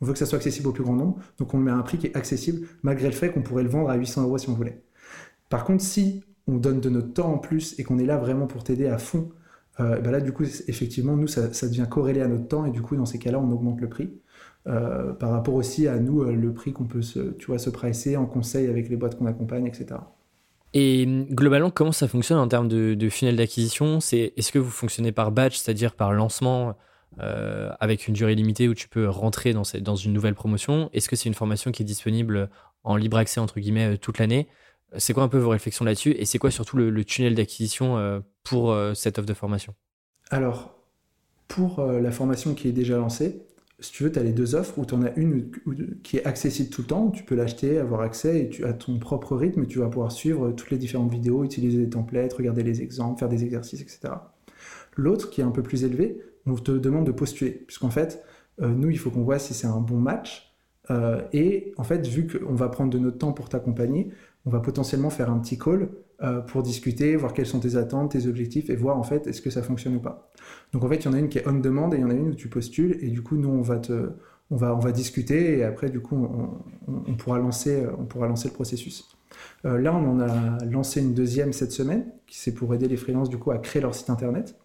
que 0.00 0.14
ça 0.14 0.26
soit 0.26 0.38
accessible 0.38 0.68
au 0.68 0.72
plus 0.72 0.84
grand 0.84 0.94
nombre. 0.94 1.18
Donc 1.38 1.54
on 1.54 1.58
le 1.58 1.64
met 1.64 1.70
à 1.70 1.76
un 1.76 1.82
prix 1.82 1.98
qui 1.98 2.06
est 2.06 2.16
accessible, 2.16 2.66
malgré 2.82 3.06
le 3.06 3.14
fait 3.14 3.30
qu'on 3.32 3.42
pourrait 3.42 3.64
le 3.64 3.68
vendre 3.68 3.90
à 3.90 3.96
800 3.96 4.22
euros 4.22 4.38
si 4.38 4.48
on 4.48 4.54
voulait. 4.54 4.82
Par 5.48 5.64
contre, 5.64 5.82
si 5.82 6.22
on 6.46 6.56
donne 6.56 6.80
de 6.80 6.90
notre 6.90 7.12
temps 7.12 7.32
en 7.32 7.38
plus 7.38 7.78
et 7.78 7.84
qu'on 7.84 7.98
est 7.98 8.06
là 8.06 8.18
vraiment 8.18 8.46
pour 8.46 8.62
t'aider 8.62 8.86
à 8.86 8.98
fond 8.98 9.30
euh, 9.78 10.00
ben 10.00 10.10
là, 10.10 10.20
du 10.20 10.32
coup, 10.32 10.44
effectivement, 10.68 11.16
nous, 11.16 11.26
ça, 11.26 11.48
devient 11.68 11.86
corrélé 11.88 12.22
à 12.22 12.28
notre 12.28 12.48
temps, 12.48 12.64
et 12.64 12.70
du 12.70 12.80
coup, 12.80 12.96
dans 12.96 13.04
ces 13.04 13.18
cas-là, 13.18 13.38
on 13.38 13.50
augmente 13.50 13.80
le 13.80 13.90
prix. 13.90 14.10
Euh, 14.66 15.12
par 15.12 15.30
rapport 15.30 15.54
aussi 15.54 15.86
à 15.86 15.98
nous, 15.98 16.24
le 16.24 16.52
prix 16.54 16.72
qu'on 16.72 16.86
peut 16.86 17.02
se, 17.02 17.20
tu 17.34 17.46
vois, 17.48 17.58
se 17.58 17.68
pricer 17.70 18.16
en 18.16 18.26
conseil 18.26 18.68
avec 18.68 18.88
les 18.88 18.96
boîtes 18.96 19.16
qu'on 19.18 19.26
accompagne, 19.26 19.66
etc. 19.66 19.96
Et 20.78 21.06
globalement, 21.30 21.70
comment 21.70 21.90
ça 21.90 22.06
fonctionne 22.06 22.38
en 22.38 22.48
termes 22.48 22.68
de, 22.68 23.08
funnel 23.08 23.36
d'acquisition? 23.36 23.96
Est-ce 23.98 24.52
que 24.52 24.58
vous 24.58 24.70
fonctionnez 24.70 25.10
par 25.10 25.32
batch, 25.32 25.56
c'est-à-dire 25.56 25.94
par 25.94 26.12
lancement 26.12 26.76
avec 27.18 28.08
une 28.08 28.12
durée 28.12 28.34
limitée 28.34 28.68
où 28.68 28.74
tu 28.74 28.86
peux 28.86 29.08
rentrer 29.08 29.54
dans, 29.54 29.96
une 29.96 30.12
nouvelle 30.12 30.34
promotion? 30.34 30.90
Est-ce 30.92 31.08
que 31.08 31.16
c'est 31.16 31.30
une 31.30 31.34
formation 31.34 31.72
qui 31.72 31.82
est 31.82 31.86
disponible 31.86 32.50
en 32.84 32.96
libre 32.96 33.16
accès, 33.16 33.40
entre 33.40 33.58
guillemets, 33.58 33.96
toute 33.96 34.18
l'année? 34.18 34.48
C'est 34.98 35.12
quoi 35.12 35.22
un 35.22 35.28
peu 35.28 35.38
vos 35.38 35.50
réflexions 35.50 35.84
là-dessus? 35.84 36.12
Et 36.12 36.24
c'est 36.24 36.38
quoi 36.38 36.50
surtout 36.50 36.76
le, 36.76 37.04
tunnel 37.04 37.34
d'acquisition 37.34 37.98
euh, 37.98 38.20
pour 38.44 38.70
euh, 38.70 38.94
cette 38.94 39.18
offre 39.18 39.26
de 39.26 39.34
formation? 39.34 39.74
Alors, 40.30 40.76
pour 41.48 41.80
euh, 41.80 42.00
la 42.00 42.10
formation 42.10 42.54
qui 42.54 42.68
est 42.68 42.72
déjà 42.72 42.96
lancée, 42.96 43.45
si 43.78 43.92
tu 43.92 44.04
veux, 44.04 44.12
tu 44.12 44.18
as 44.18 44.22
les 44.22 44.32
deux 44.32 44.54
offres 44.54 44.78
où 44.78 44.86
tu 44.86 44.94
en 44.94 45.02
as 45.02 45.14
une 45.16 45.50
qui 46.02 46.16
est 46.16 46.24
accessible 46.24 46.70
tout 46.70 46.82
le 46.82 46.86
temps, 46.86 47.10
tu 47.10 47.24
peux 47.24 47.34
l'acheter, 47.34 47.78
avoir 47.78 48.00
accès 48.00 48.40
et 48.40 48.48
tu 48.48 48.64
as 48.64 48.72
ton 48.72 48.98
propre 48.98 49.36
rythme 49.36 49.66
tu 49.66 49.78
vas 49.78 49.88
pouvoir 49.88 50.12
suivre 50.12 50.52
toutes 50.52 50.70
les 50.70 50.78
différentes 50.78 51.10
vidéos, 51.10 51.44
utiliser 51.44 51.78
des 51.78 51.90
templates, 51.90 52.32
regarder 52.32 52.62
les 52.62 52.80
exemples, 52.82 53.18
faire 53.18 53.28
des 53.28 53.44
exercices, 53.44 53.82
etc. 53.82 54.14
L'autre, 54.96 55.28
qui 55.28 55.42
est 55.42 55.44
un 55.44 55.50
peu 55.50 55.62
plus 55.62 55.84
élevé, 55.84 56.22
on 56.46 56.54
te 56.54 56.72
demande 56.72 57.06
de 57.06 57.12
postuler, 57.12 57.50
puisqu'en 57.50 57.90
fait, 57.90 58.24
nous, 58.60 58.88
il 58.88 58.98
faut 58.98 59.10
qu'on 59.10 59.24
voit 59.24 59.38
si 59.38 59.52
c'est 59.52 59.66
un 59.66 59.80
bon 59.80 59.98
match. 59.98 60.54
et 61.34 61.74
en 61.76 61.84
fait, 61.84 62.06
vu 62.06 62.26
qu'on 62.26 62.54
va 62.54 62.68
prendre 62.70 62.90
de 62.90 62.98
notre 62.98 63.18
temps 63.18 63.32
pour 63.32 63.50
t'accompagner, 63.50 64.10
on 64.46 64.50
va 64.50 64.60
potentiellement 64.60 65.10
faire 65.10 65.30
un 65.30 65.38
petit 65.38 65.58
call 65.58 65.88
euh, 66.22 66.40
pour 66.40 66.62
discuter, 66.62 67.16
voir 67.16 67.34
quelles 67.34 67.46
sont 67.46 67.60
tes 67.60 67.76
attentes, 67.76 68.12
tes 68.12 68.26
objectifs 68.26 68.70
et 68.70 68.76
voir 68.76 68.96
en 68.96 69.02
fait 69.02 69.26
est-ce 69.26 69.42
que 69.42 69.50
ça 69.50 69.62
fonctionne 69.62 69.96
ou 69.96 70.00
pas. 70.00 70.30
Donc 70.72 70.84
en 70.84 70.88
fait, 70.88 70.96
il 70.96 71.04
y 71.04 71.08
en 71.08 71.12
a 71.12 71.18
une 71.18 71.28
qui 71.28 71.38
est 71.38 71.46
on 71.46 71.52
demande 71.52 71.92
et 71.92 71.98
il 71.98 72.00
y 72.00 72.04
en 72.04 72.10
a 72.10 72.14
une 72.14 72.30
où 72.30 72.34
tu 72.34 72.48
postules 72.48 72.96
et 73.00 73.08
du 73.08 73.22
coup 73.22 73.36
nous 73.36 73.50
on 73.50 73.60
va 73.60 73.78
te 73.78 74.10
on 74.50 74.56
va, 74.56 74.92
discuter 74.92 75.58
et 75.58 75.64
après 75.64 75.90
du 75.90 76.00
coup 76.00 76.16
on, 76.86 77.14
pourra, 77.16 77.40
lancer, 77.40 77.84
on 77.98 78.04
pourra 78.04 78.28
lancer 78.28 78.48
le 78.48 78.54
processus. 78.54 79.08
Euh, 79.64 79.76
là 79.78 79.92
on 79.92 80.08
en 80.08 80.20
a 80.20 80.64
lancé 80.64 81.02
une 81.02 81.14
deuxième 81.14 81.52
cette 81.52 81.72
semaine 81.72 82.06
qui 82.28 82.38
c'est 82.38 82.54
pour 82.54 82.72
aider 82.72 82.86
les 82.86 82.96
freelances 82.96 83.28
du 83.28 83.38
coup 83.38 83.50
à 83.50 83.58
créer 83.58 83.82
leur 83.82 83.94
site 83.94 84.08
internet. 84.08 84.56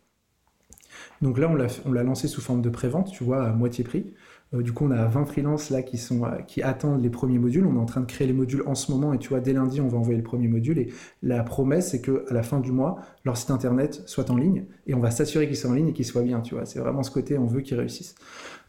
Donc 1.23 1.39
là 1.39 1.49
on 1.49 1.91
l'a 1.91 2.03
lancé 2.03 2.27
sous 2.27 2.41
forme 2.41 2.61
de 2.61 2.69
prévente, 2.69 3.11
tu 3.11 3.23
vois, 3.23 3.43
à 3.43 3.51
moitié 3.53 3.83
prix. 3.83 4.13
Euh, 4.53 4.61
du 4.61 4.73
coup, 4.73 4.85
on 4.85 4.91
a 4.91 5.05
20 5.05 5.25
freelances 5.25 5.69
là 5.69 5.81
qui, 5.81 5.97
sont, 5.97 6.25
euh, 6.25 6.41
qui 6.47 6.61
attendent 6.61 7.01
les 7.01 7.09
premiers 7.09 7.39
modules. 7.39 7.65
On 7.65 7.75
est 7.75 7.79
en 7.79 7.85
train 7.85 8.01
de 8.01 8.05
créer 8.05 8.27
les 8.27 8.33
modules 8.33 8.63
en 8.65 8.75
ce 8.75 8.91
moment 8.91 9.13
et 9.13 9.17
tu 9.17 9.29
vois, 9.29 9.39
dès 9.39 9.53
lundi, 9.53 9.81
on 9.81 9.87
va 9.87 9.97
envoyer 9.97 10.17
le 10.17 10.23
premier 10.23 10.47
module. 10.47 10.79
Et 10.79 10.93
la 11.21 11.43
promesse, 11.43 11.91
c'est 11.91 12.01
qu'à 12.01 12.11
la 12.31 12.43
fin 12.43 12.59
du 12.59 12.71
mois, 12.71 12.99
leur 13.23 13.37
site 13.37 13.51
internet 13.51 14.03
soit 14.05 14.29
en 14.29 14.35
ligne 14.35 14.65
et 14.87 14.93
on 14.93 14.99
va 14.99 15.11
s'assurer 15.11 15.47
qu'ils 15.47 15.57
soient 15.57 15.71
en 15.71 15.75
ligne 15.75 15.89
et 15.89 15.93
qu'ils 15.93 16.05
soient 16.05 16.23
bien. 16.23 16.41
Tu 16.41 16.55
vois, 16.55 16.65
c'est 16.65 16.79
vraiment 16.79 17.03
ce 17.03 17.11
côté, 17.11 17.37
on 17.37 17.45
veut 17.45 17.61
qu'ils 17.61 17.77
réussissent. 17.77 18.15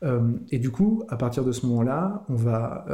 Euh, 0.02 0.32
et 0.50 0.58
du 0.58 0.70
coup, 0.70 1.04
à 1.08 1.16
partir 1.16 1.44
de 1.44 1.52
ce 1.52 1.66
moment-là, 1.66 2.24
on 2.28 2.34
va, 2.34 2.86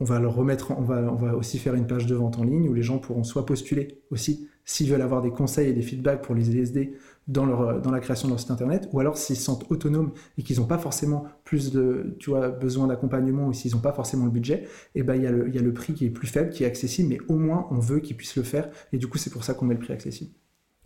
on 0.00 0.04
va 0.04 0.18
leur 0.18 0.34
remettre, 0.34 0.72
on 0.76 0.82
va, 0.82 1.00
on 1.02 1.16
va 1.16 1.36
aussi 1.36 1.58
faire 1.58 1.74
une 1.74 1.86
page 1.86 2.06
de 2.06 2.14
vente 2.14 2.38
en 2.38 2.44
ligne 2.44 2.68
où 2.68 2.74
les 2.74 2.82
gens 2.82 2.98
pourront 2.98 3.24
soit 3.24 3.46
postuler 3.46 4.02
aussi 4.10 4.48
s'ils 4.64 4.90
veulent 4.90 5.02
avoir 5.02 5.22
des 5.22 5.30
conseils 5.30 5.68
et 5.68 5.72
des 5.72 5.82
feedbacks 5.82 6.22
pour 6.22 6.34
les 6.34 6.50
LSD 6.50 6.94
dans, 7.26 7.46
leur, 7.46 7.80
dans 7.80 7.90
la 7.90 8.00
création 8.00 8.28
de 8.28 8.32
leur 8.32 8.40
site 8.40 8.50
internet, 8.50 8.88
ou 8.92 9.00
alors 9.00 9.16
s'ils 9.16 9.36
se 9.36 9.42
sentent 9.42 9.70
autonomes 9.70 10.12
et 10.38 10.42
qu'ils 10.42 10.60
n'ont 10.60 10.66
pas 10.66 10.78
forcément 10.78 11.24
plus 11.44 11.72
de, 11.72 12.16
tu 12.18 12.30
vois, 12.30 12.48
besoin 12.48 12.86
d'accompagnement 12.86 13.46
ou 13.46 13.52
s'ils 13.52 13.72
n'ont 13.72 13.80
pas 13.80 13.92
forcément 13.92 14.24
le 14.26 14.30
budget, 14.30 14.64
et 14.94 15.00
eh 15.00 15.02
ben 15.02 15.14
il 15.14 15.22
y, 15.22 15.26
a 15.26 15.30
le, 15.30 15.54
y 15.54 15.58
a 15.58 15.62
le 15.62 15.72
prix 15.72 15.94
qui 15.94 16.06
est 16.06 16.10
plus 16.10 16.28
faible, 16.28 16.50
qui 16.50 16.64
est 16.64 16.66
accessible, 16.66 17.08
mais 17.08 17.18
au 17.28 17.36
moins 17.36 17.66
on 17.70 17.78
veut 17.78 18.00
qu'ils 18.00 18.16
puissent 18.16 18.36
le 18.36 18.42
faire, 18.42 18.68
et 18.92 18.98
du 18.98 19.06
coup 19.06 19.18
c'est 19.18 19.30
pour 19.30 19.44
ça 19.44 19.54
qu'on 19.54 19.64
met 19.64 19.74
le 19.74 19.80
prix 19.80 19.92
accessible. 19.92 20.32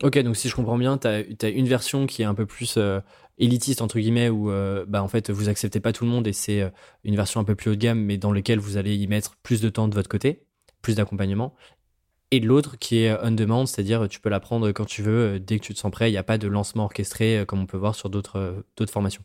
Ok, 0.05 0.17
donc 0.21 0.37
si 0.37 0.49
je 0.49 0.55
comprends 0.55 0.79
bien, 0.79 0.97
tu 0.97 1.09
as, 1.09 1.49
une 1.49 1.67
version 1.67 2.07
qui 2.07 2.23
est 2.23 2.25
un 2.25 2.35
peu 2.35 2.47
plus 2.47 2.77
euh, 2.77 3.01
élitiste 3.39 3.83
entre 3.83 3.99
guillemets 3.99 4.29
où 4.29 4.49
bah 4.87 5.03
en 5.03 5.09
fait 5.09 5.31
vous 5.31 5.49
acceptez 5.49 5.81
pas 5.81 5.93
tout 5.93 6.05
le 6.05 6.11
monde 6.11 6.29
et 6.29 6.33
c'est 6.33 6.71
une 7.03 7.17
version 7.17 7.41
un 7.41 7.45
peu 7.45 7.57
plus 7.57 7.71
haut 7.71 7.75
de 7.75 7.81
gamme 7.81 8.01
mais 8.01 8.17
dans 8.17 8.31
lequel 8.31 8.61
vous 8.61 8.77
allez 8.77 8.95
y 8.95 9.09
mettre 9.09 9.35
plus 9.43 9.61
de 9.61 9.69
temps 9.69 9.89
de 9.89 9.95
votre 9.95 10.09
côté, 10.09 10.45
plus 10.83 10.95
d'accompagnement. 10.95 11.55
Et 12.31 12.41
l'autre 12.41 12.77
qui 12.79 12.99
est 12.99 13.17
on 13.23 13.31
demand, 13.31 13.67
c'est-à-dire 13.67 14.09
tu 14.09 14.21
peux 14.21 14.29
la 14.29 14.41
prendre 14.41 14.71
quand 14.73 14.85
tu 14.85 15.03
veux, 15.03 15.41
dès 15.41 15.59
que 15.59 15.65
tu 15.65 15.75
te 15.75 15.79
sens 15.79 15.91
prêt. 15.91 16.11
Il 16.11 16.13
n'y 16.13 16.19
a 16.19 16.23
pas 16.23 16.39
de 16.39 16.49
lancement 16.49 16.85
orchestré 16.85 17.45
comme 17.47 17.61
on 17.61 17.67
peut 17.67 17.79
voir 17.79 17.95
sur 17.95 18.11
d'autres 18.11 18.65
d'autres 18.77 18.93
formations. 18.93 19.23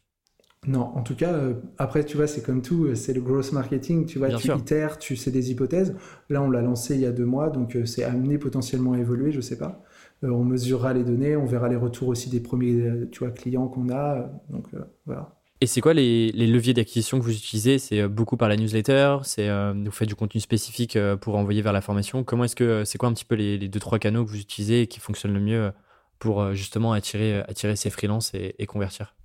Non, 0.66 0.92
en 0.96 1.02
tout 1.04 1.16
cas, 1.16 1.34
euh, 1.34 1.56
après, 1.78 2.06
tu 2.06 2.16
vois, 2.16 2.28
c'est 2.28 2.42
comme 2.42 2.62
tout, 2.62 2.86
euh, 2.86 2.96
c'est 2.96 3.14
le 3.14 3.22
gross 3.22 3.52
marketing, 3.52 4.06
tu 4.06 4.18
vois, 4.18 4.30
tu 4.30 4.50
itères, 4.56 4.98
tu 4.98 5.18
sais 5.18 5.30
des 5.32 5.52
hypothèses. 5.52 5.96
Là, 6.30 6.42
on 6.42 6.50
l'a 6.50 6.62
lancé 6.62 6.96
il 6.96 7.02
y 7.02 7.06
a 7.06 7.12
deux 7.12 7.26
mois, 7.26 7.50
donc 7.50 7.76
euh, 7.76 7.86
c'est 7.86 8.04
amené 8.04 8.38
potentiellement 8.38 8.94
à 8.94 8.98
évoluer, 9.00 9.32
je 9.32 9.42
sais 9.42 9.58
pas. 9.58 9.84
on 10.22 10.44
mesurera 10.46 10.94
les 10.94 11.04
données, 11.04 11.36
on 11.36 11.46
verra 11.46 11.68
les 11.68 11.76
retours 11.76 12.08
aussi 12.08 12.30
des 12.30 12.40
premiers, 12.40 13.10
tu 13.12 13.20
vois, 13.20 13.32
clients 13.32 13.68
qu'on 13.68 13.90
a, 13.90 14.32
donc 14.50 14.68
voilà. 15.06 15.36
Et 15.64 15.66
c'est 15.66 15.80
quoi 15.80 15.94
les, 15.94 16.30
leviers 16.34 16.74
d'acquisition 16.74 17.20
que 17.20 17.24
vous 17.24 17.32
utilisez? 17.32 17.80
C'est 17.80 18.06
beaucoup 18.10 18.36
par 18.36 18.50
la 18.50 18.58
newsletter 18.58 19.20
C'est 19.24 19.50
vous 19.74 19.92
faites 19.92 20.10
du 20.10 20.16
contenu 20.16 20.42
spécifique 20.42 20.98
pour 21.22 21.38
envoyer 21.38 21.62
vers 21.62 21.72
la 21.72 21.80
formation 21.80 22.26
Comment 22.26 22.44
est-ce 22.44 22.58
que 22.58 22.84
c'est 22.84 22.98
quoi 22.98 23.08
un 23.08 23.14
petit 23.14 23.24
peu 23.24 23.36
les, 23.36 23.70
deux 23.70 23.80
trois 23.80 23.98
canaux 23.98 24.26
que 24.26 24.30
vous 24.30 24.42
utilisez 24.42 24.82
et 24.82 24.88
qui 24.88 25.00
fonctionnent 25.00 25.34
le 25.34 25.40
mieux 25.40 25.72
pour 26.20 26.54
justement 26.54 26.92
attirer 26.92 27.40
attirer 27.48 27.78
ces 27.78 27.90
freelances 27.90 28.34
et 28.34 28.66
convertir? 28.66 29.16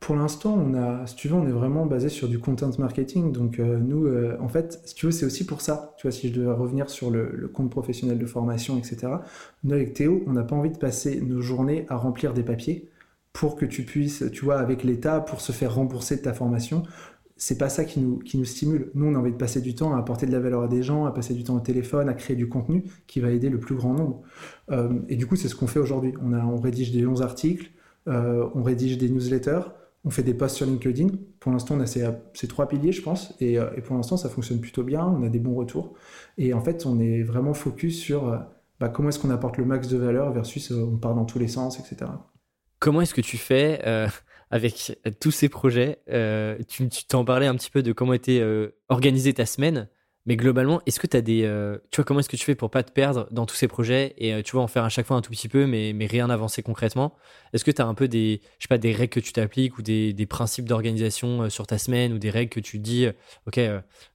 Pour 0.00 0.14
l'instant, 0.14 0.54
on 0.54 0.74
a, 0.74 1.06
si 1.06 1.16
tu 1.16 1.28
veux, 1.28 1.34
on 1.34 1.46
est 1.46 1.52
vraiment 1.52 1.84
basé 1.84 2.08
sur 2.08 2.28
du 2.28 2.38
content 2.38 2.70
marketing. 2.78 3.32
Donc 3.32 3.58
euh, 3.58 3.78
nous, 3.78 4.06
euh, 4.06 4.36
en 4.40 4.48
fait, 4.48 4.80
si 4.84 4.94
tu 4.94 5.06
veux, 5.06 5.12
c'est 5.12 5.26
aussi 5.26 5.44
pour 5.44 5.60
ça. 5.60 5.94
Tu 5.98 6.06
vois, 6.06 6.12
si 6.12 6.28
je 6.28 6.34
devais 6.34 6.52
revenir 6.52 6.88
sur 6.88 7.10
le, 7.10 7.50
compte 7.52 7.70
professionnel 7.70 8.18
de 8.18 8.26
formation, 8.26 8.78
etc. 8.78 9.08
Nous 9.64 9.74
avec 9.74 9.94
Théo, 9.94 10.22
on 10.26 10.32
n'a 10.32 10.44
pas 10.44 10.54
envie 10.54 10.70
de 10.70 10.78
passer 10.78 11.20
nos 11.20 11.40
journées 11.40 11.84
à 11.88 11.96
remplir 11.96 12.32
des 12.32 12.44
papiers 12.44 12.88
pour 13.38 13.54
que 13.54 13.64
tu 13.64 13.84
puisses, 13.84 14.24
tu 14.32 14.44
vois, 14.44 14.58
avec 14.58 14.82
l'État, 14.82 15.20
pour 15.20 15.40
se 15.40 15.52
faire 15.52 15.74
rembourser 15.74 16.16
de 16.16 16.22
ta 16.22 16.34
formation. 16.34 16.82
C'est 17.36 17.56
pas 17.56 17.68
ça 17.68 17.84
qui 17.84 18.00
nous, 18.00 18.18
qui 18.18 18.36
nous 18.36 18.44
stimule. 18.44 18.90
Nous, 18.94 19.06
on 19.06 19.14
a 19.14 19.18
envie 19.18 19.30
de 19.30 19.36
passer 19.36 19.60
du 19.60 19.76
temps 19.76 19.94
à 19.94 19.98
apporter 19.98 20.26
de 20.26 20.32
la 20.32 20.40
valeur 20.40 20.62
à 20.62 20.68
des 20.68 20.82
gens, 20.82 21.06
à 21.06 21.12
passer 21.12 21.34
du 21.34 21.44
temps 21.44 21.54
au 21.54 21.60
téléphone, 21.60 22.08
à 22.08 22.14
créer 22.14 22.36
du 22.36 22.48
contenu 22.48 22.84
qui 23.06 23.20
va 23.20 23.30
aider 23.30 23.48
le 23.48 23.60
plus 23.60 23.76
grand 23.76 23.94
nombre. 23.94 24.22
Euh, 24.72 25.00
et 25.08 25.14
du 25.14 25.26
coup, 25.26 25.36
c'est 25.36 25.46
ce 25.46 25.54
qu'on 25.54 25.68
fait 25.68 25.78
aujourd'hui. 25.78 26.14
On, 26.20 26.32
on 26.32 26.60
rédige 26.60 26.90
des 26.90 27.00
longs 27.00 27.20
articles, 27.20 27.70
on 28.06 28.62
rédige 28.62 28.98
des 28.98 29.10
newsletters, 29.10 29.70
on 30.04 30.10
fait 30.10 30.22
des 30.22 30.34
posts 30.34 30.56
sur 30.56 30.66
LinkedIn. 30.66 31.08
Pour 31.38 31.52
l'instant, 31.52 31.76
on 31.76 31.80
a 31.80 31.86
ces, 31.86 32.48
trois 32.48 32.66
piliers, 32.66 32.92
je 32.92 33.02
pense. 33.02 33.34
Euh, 33.42 33.70
et, 33.76 33.80
pour 33.82 33.96
l'instant, 33.96 34.16
ça 34.16 34.28
fonctionne 34.28 34.60
plutôt 34.60 34.82
bien. 34.82 35.04
On 35.04 35.22
a 35.22 35.28
des 35.28 35.38
bons 35.38 35.54
retours. 35.54 35.94
Et 36.38 36.54
en 36.54 36.60
fait, 36.60 36.86
on 36.86 36.98
est 36.98 37.22
vraiment 37.22 37.54
focus 37.54 38.00
sur 38.00 38.28
euh, 38.28 38.38
bah, 38.80 38.88
comment 38.88 39.10
est-ce 39.10 39.18
qu'on 39.18 39.30
apporte 39.30 39.58
le 39.58 39.64
max 39.64 39.88
de 39.88 39.96
valeur 39.96 40.32
versus 40.32 40.72
euh, 40.72 40.82
on 40.82 40.96
part 40.96 41.14
dans 41.14 41.24
tous 41.24 41.38
les 41.38 41.48
sens, 41.48 41.78
etc. 41.78 42.10
Comment 42.78 43.00
est-ce 43.00 43.14
que 43.14 43.20
tu 43.20 43.36
fais 43.36 43.82
avec 44.50 44.98
tous 45.20 45.30
ces 45.30 45.48
projets 45.48 46.00
Tu 46.68 46.88
t'en 47.08 47.24
parlais 47.24 47.46
un 47.46 47.54
petit 47.54 47.70
peu 47.70 47.82
de 47.82 47.92
comment 47.92 48.12
était 48.12 48.42
organisée 48.88 49.34
ta 49.34 49.46
semaine. 49.46 49.88
Mais 50.28 50.36
globalement, 50.36 50.82
est-ce 50.84 51.00
que 51.00 51.06
tu 51.06 51.16
as 51.16 51.22
des. 51.22 51.44
Euh, 51.44 51.78
tu 51.90 51.96
vois, 51.96 52.04
comment 52.04 52.20
est-ce 52.20 52.28
que 52.28 52.36
tu 52.36 52.44
fais 52.44 52.54
pour 52.54 52.70
pas 52.70 52.82
te 52.82 52.92
perdre 52.92 53.26
dans 53.30 53.46
tous 53.46 53.54
ces 53.54 53.66
projets 53.66 54.12
et 54.18 54.34
euh, 54.34 54.42
tu 54.42 54.52
vois, 54.52 54.62
en 54.62 54.66
faire 54.66 54.84
à 54.84 54.90
chaque 54.90 55.06
fois 55.06 55.16
un 55.16 55.22
tout 55.22 55.30
petit 55.30 55.48
peu, 55.48 55.66
mais, 55.66 55.94
rien 56.04 56.28
avancer 56.28 56.62
concrètement? 56.62 57.16
Est-ce 57.54 57.64
que 57.64 57.70
tu 57.70 57.80
as 57.80 57.86
un 57.86 57.94
peu 57.94 58.08
des, 58.08 58.42
règles 58.70 59.08
que 59.08 59.20
tu 59.20 59.32
t'appliques 59.32 59.78
ou 59.78 59.82
des, 59.82 60.26
principes 60.28 60.66
d'organisation 60.66 61.44
euh, 61.44 61.48
sur 61.48 61.66
ta 61.66 61.78
semaine 61.78 62.12
ou 62.12 62.18
des 62.18 62.28
règles 62.28 62.50
que 62.50 62.60
tu 62.60 62.78
dis, 62.78 63.06
OK, 63.46 63.58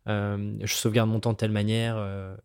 je 0.06 0.58
sauvegarde 0.68 1.10
mon 1.10 1.20
temps 1.20 1.32
de 1.32 1.38
telle 1.38 1.52
manière 1.52 1.98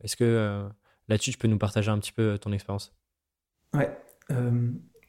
Est-ce 0.03 0.17
que 0.17 0.67
là-dessus, 1.09 1.33
tu 1.33 1.39
peux 1.39 1.49
nous 1.49 1.59
partager 1.59 1.91
un 1.91 1.99
petit 1.99 2.13
peu 2.13 2.39
ton 2.39 2.53
expérience? 2.53 2.97
Ouais. 3.75 3.91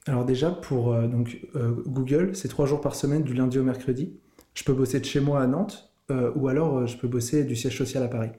Alors, 0.08 0.26
déjà, 0.26 0.50
pour 0.50 0.96
donc, 0.96 1.40
Google, 1.86 2.36
c'est 2.36 2.48
trois 2.48 2.66
jours 2.66 2.82
par 2.82 2.96
semaine, 2.96 3.22
du 3.22 3.34
lundi 3.34 3.60
au 3.60 3.64
mercredi. 3.64 4.18
Je 4.56 4.64
peux 4.64 4.74
bosser 4.74 5.00
de 5.00 5.06
chez 5.06 5.20
moi 5.20 5.42
à 5.42 5.46
Nantes 5.46 5.94
ou 6.10 6.48
alors 6.48 6.88
je 6.88 6.98
peux 6.98 7.08
bosser 7.08 7.44
du 7.44 7.56
siège 7.56 7.78
social 7.78 8.02
à 8.02 8.08
Paris. 8.08 8.32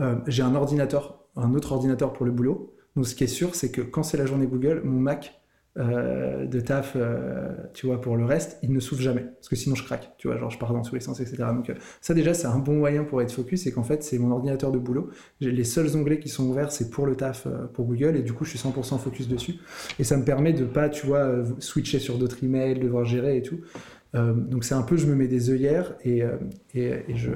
Euh, 0.00 0.16
j'ai 0.26 0.42
un 0.42 0.54
ordinateur, 0.54 1.20
un 1.36 1.54
autre 1.54 1.72
ordinateur 1.72 2.12
pour 2.12 2.26
le 2.26 2.32
boulot. 2.32 2.74
Donc 2.96 3.06
ce 3.06 3.14
qui 3.14 3.24
est 3.24 3.28
sûr, 3.28 3.54
c'est 3.54 3.70
que 3.70 3.80
quand 3.80 4.02
c'est 4.02 4.16
la 4.16 4.26
journée 4.26 4.46
Google, 4.46 4.82
mon 4.84 5.00
Mac 5.00 5.40
euh, 5.78 6.46
de 6.46 6.60
taf, 6.60 6.92
euh, 6.96 7.48
tu 7.72 7.86
vois, 7.86 8.00
pour 8.00 8.16
le 8.16 8.24
reste, 8.24 8.58
il 8.62 8.72
ne 8.72 8.80
s'ouvre 8.80 9.00
jamais. 9.00 9.22
Parce 9.22 9.48
que 9.48 9.56
sinon 9.56 9.74
je 9.74 9.82
craque, 9.82 10.12
tu 10.18 10.28
vois, 10.28 10.36
genre 10.36 10.50
je 10.50 10.58
pars 10.58 10.72
dans 10.72 10.82
tous 10.82 10.94
les 10.94 11.00
sens, 11.00 11.20
etc. 11.20 11.44
Donc 11.54 11.72
ça 12.00 12.14
déjà, 12.14 12.34
c'est 12.34 12.46
un 12.46 12.58
bon 12.58 12.74
moyen 12.74 13.04
pour 13.04 13.20
être 13.22 13.32
focus, 13.32 13.64
c'est 13.64 13.72
qu'en 13.72 13.82
fait, 13.82 14.02
c'est 14.02 14.18
mon 14.18 14.30
ordinateur 14.30 14.72
de 14.72 14.78
boulot. 14.78 15.10
Les 15.40 15.64
seuls 15.64 15.96
onglets 15.96 16.18
qui 16.18 16.28
sont 16.28 16.46
ouverts, 16.48 16.72
c'est 16.72 16.90
pour 16.90 17.06
le 17.06 17.16
taf, 17.16 17.46
pour 17.72 17.86
Google, 17.86 18.16
et 18.16 18.22
du 18.22 18.32
coup, 18.32 18.44
je 18.44 18.56
suis 18.56 18.58
100% 18.58 18.98
focus 18.98 19.28
dessus. 19.28 19.54
Et 19.98 20.04
ça 20.04 20.16
me 20.16 20.24
permet 20.24 20.52
de 20.52 20.64
pas, 20.64 20.88
tu 20.88 21.06
vois, 21.06 21.44
switcher 21.58 21.98
sur 21.98 22.18
d'autres 22.18 22.42
emails, 22.44 22.78
devoir 22.78 23.04
gérer 23.04 23.36
et 23.36 23.42
tout. 23.42 23.60
donc 24.14 24.64
c'est 24.64 24.74
un 24.74 24.82
peu, 24.82 24.96
je 24.96 25.06
me 25.06 25.14
mets 25.14 25.28
des 25.28 25.50
œillères 25.50 25.94
et, 26.04 26.22
et, 26.74 26.92
et 27.08 27.16
je 27.16 27.30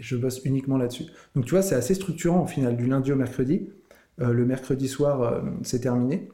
je 0.00 0.16
bosse 0.16 0.40
uniquement 0.44 0.78
là-dessus. 0.78 1.04
Donc 1.36 1.44
tu 1.44 1.50
vois, 1.50 1.62
c'est 1.62 1.74
assez 1.74 1.94
structurant 1.94 2.42
au 2.42 2.46
final, 2.46 2.76
du 2.76 2.86
lundi 2.86 3.12
au 3.12 3.16
mercredi. 3.16 3.68
Euh, 4.20 4.32
le 4.32 4.44
mercredi 4.44 4.88
soir, 4.88 5.22
euh, 5.22 5.40
c'est 5.62 5.80
terminé. 5.80 6.28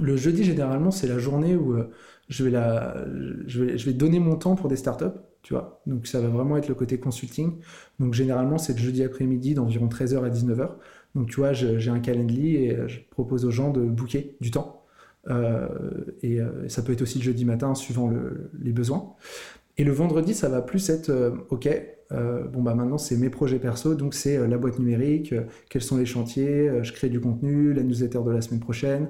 Le 0.00 0.16
jeudi, 0.16 0.44
généralement, 0.44 0.90
c'est 0.90 1.06
la 1.06 1.18
journée 1.18 1.56
où 1.56 1.74
euh, 1.74 1.90
je, 2.28 2.44
vais 2.44 2.50
la, 2.50 3.04
je, 3.46 3.62
vais, 3.62 3.92
donner 3.92 4.18
mon 4.18 4.36
temps 4.36 4.56
pour 4.56 4.68
des 4.68 4.76
startups, 4.76 5.18
tu 5.42 5.54
vois. 5.54 5.80
Donc 5.86 6.06
ça 6.06 6.20
va 6.20 6.28
vraiment 6.28 6.56
être 6.56 6.68
le 6.68 6.74
côté 6.74 6.98
consulting. 6.98 7.58
Donc 8.00 8.14
généralement, 8.14 8.58
c'est 8.58 8.72
le 8.72 8.78
jeudi 8.78 9.04
après-midi 9.04 9.54
d'environ 9.54 9.86
13h 9.86 10.24
à 10.24 10.30
19h. 10.30 10.70
Donc 11.14 11.28
tu 11.28 11.36
vois, 11.36 11.52
j'ai 11.52 11.90
un 11.90 12.00
calendrier 12.00 12.70
et 12.70 12.88
je 12.88 13.00
propose 13.10 13.44
aux 13.44 13.52
gens 13.52 13.70
de 13.70 13.82
booker 13.82 14.36
du 14.40 14.50
temps. 14.50 14.82
et 16.22 16.40
ça 16.66 16.82
peut 16.82 16.92
être 16.92 17.02
aussi 17.02 17.18
le 17.18 17.24
jeudi 17.24 17.44
matin, 17.44 17.76
suivant 17.76 18.12
les 18.60 18.72
besoins. 18.72 19.14
Et 19.76 19.84
le 19.84 19.92
vendredi, 19.92 20.34
ça 20.34 20.48
va 20.48 20.60
plus 20.60 20.90
être, 20.90 21.34
OK, 21.50 21.68
euh, 22.12 22.44
bon 22.44 22.62
bah 22.62 22.74
maintenant 22.74 22.98
c'est 22.98 23.16
mes 23.16 23.30
projets 23.30 23.58
perso, 23.58 23.94
donc 23.94 24.14
c'est 24.14 24.36
euh, 24.36 24.46
la 24.46 24.58
boîte 24.58 24.78
numérique, 24.78 25.32
euh, 25.32 25.42
quels 25.70 25.82
sont 25.82 25.96
les 25.96 26.06
chantiers, 26.06 26.70
je 26.82 26.92
crée 26.92 27.08
du 27.08 27.20
contenu, 27.20 27.72
la 27.72 27.82
newsletter 27.82 28.20
de 28.24 28.30
la 28.30 28.40
semaine 28.40 28.60
prochaine. 28.60 29.08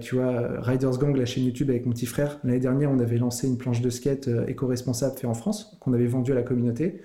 tu 0.00 0.14
vois, 0.14 0.60
Riders 0.60 0.98
Gang, 0.98 1.16
la 1.16 1.26
chaîne 1.26 1.44
YouTube 1.44 1.70
avec 1.70 1.86
mon 1.86 1.92
petit 1.92 2.06
frère. 2.06 2.38
L'année 2.44 2.60
dernière, 2.60 2.90
on 2.90 2.98
avait 2.98 3.18
lancé 3.18 3.46
une 3.46 3.58
planche 3.58 3.80
de 3.80 3.90
skate 3.90 4.28
éco-responsable 4.48 5.16
fait 5.18 5.26
en 5.26 5.34
France, 5.34 5.76
qu'on 5.80 5.92
avait 5.92 6.06
vendue 6.06 6.32
à 6.32 6.34
la 6.34 6.42
communauté. 6.42 7.00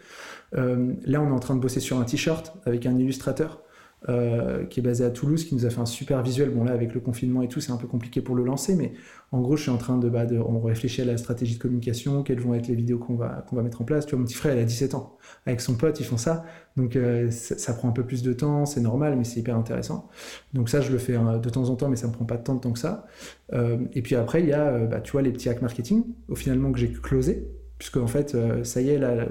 là, 0.54 1.22
on 1.22 1.28
est 1.28 1.32
en 1.32 1.40
train 1.40 1.56
de 1.56 1.60
bosser 1.60 1.80
sur 1.80 2.00
un 2.00 2.04
t-shirt 2.04 2.54
avec 2.66 2.86
un 2.86 2.98
illustrateur. 2.98 3.63
Euh, 4.10 4.66
qui 4.66 4.82
est 4.82 4.84
basé 4.84 5.06
à 5.06 5.12
Toulouse, 5.12 5.46
qui 5.46 5.56
nous 5.56 5.66
a 5.66 5.70
fait 5.70 5.80
un 5.80 5.86
super 5.86 6.22
visuel. 6.22 6.50
Bon 6.50 6.66
là, 6.66 6.74
avec 6.74 6.94
le 6.94 7.00
confinement 7.00 7.42
et 7.42 7.48
tout, 7.48 7.62
c'est 7.62 7.72
un 7.72 7.78
peu 7.78 7.88
compliqué 7.88 8.20
pour 8.20 8.36
le 8.36 8.44
lancer, 8.44 8.76
mais 8.76 8.92
en 9.32 9.40
gros, 9.40 9.56
je 9.56 9.62
suis 9.62 9.72
en 9.72 9.78
train 9.78 9.98
de, 9.98 10.10
bah, 10.10 10.26
on 10.46 10.60
réfléchit 10.60 11.02
à 11.02 11.06
la 11.06 11.16
stratégie 11.16 11.56
de 11.56 11.62
communication, 11.62 12.22
quelles 12.22 12.42
vont 12.42 12.54
être 12.54 12.68
les 12.68 12.76
vidéos 12.76 12.98
qu'on 12.98 13.16
va, 13.16 13.46
qu'on 13.48 13.56
va 13.56 13.62
mettre 13.62 13.82
en 13.82 13.86
place. 13.86 14.06
Tu 14.06 14.12
vois, 14.12 14.20
mon 14.20 14.26
petit 14.26 14.36
frère, 14.36 14.56
il 14.56 14.60
a 14.60 14.66
17 14.66 14.94
ans. 14.94 15.16
Avec 15.46 15.62
son 15.62 15.76
pote, 15.76 16.02
ils 16.02 16.06
font 16.06 16.18
ça. 16.18 16.44
Donc 16.76 16.98
euh, 16.98 17.32
ça, 17.32 17.74
prend 17.74 17.88
un 17.88 17.94
peu 17.94 18.06
plus 18.06 18.24
de 18.24 18.34
temps, 18.34 18.66
c'est 18.66 18.82
normal, 18.82 19.16
mais 19.16 19.24
c'est 19.24 19.40
hyper 19.40 19.56
intéressant. 19.56 20.10
Donc 20.54 20.68
ça, 20.68 20.82
je 20.82 20.92
le 20.92 20.98
fais 20.98 21.16
hein, 21.16 21.38
de 21.38 21.50
temps 21.50 21.70
en 21.70 21.76
temps, 21.78 21.88
mais 21.88 21.96
ça 21.96 22.08
me 22.08 22.12
prend 22.12 22.26
pas 22.26 22.38
tant 22.38 22.56
de 22.56 22.60
temps 22.60 22.74
que 22.74 22.80
ça. 22.80 23.08
Euh, 23.54 23.78
et 23.94 24.02
puis 24.02 24.16
après, 24.16 24.42
il 24.42 24.50
y 24.50 24.54
a, 24.54 24.80
bah, 24.80 25.00
tu 25.00 25.14
vois, 25.14 25.22
les 25.22 25.32
petits 25.32 25.48
hacks 25.48 25.62
marketing, 25.62 26.04
au 26.28 26.36
finalement 26.36 26.74
que 26.74 26.80
j'ai 26.80 26.92
closé, 26.92 27.48
puisque 27.78 27.98
en 27.98 28.08
fait, 28.08 28.36
ça 28.64 28.82
y 28.82 28.90
est, 28.90 28.98
là, 28.98 29.28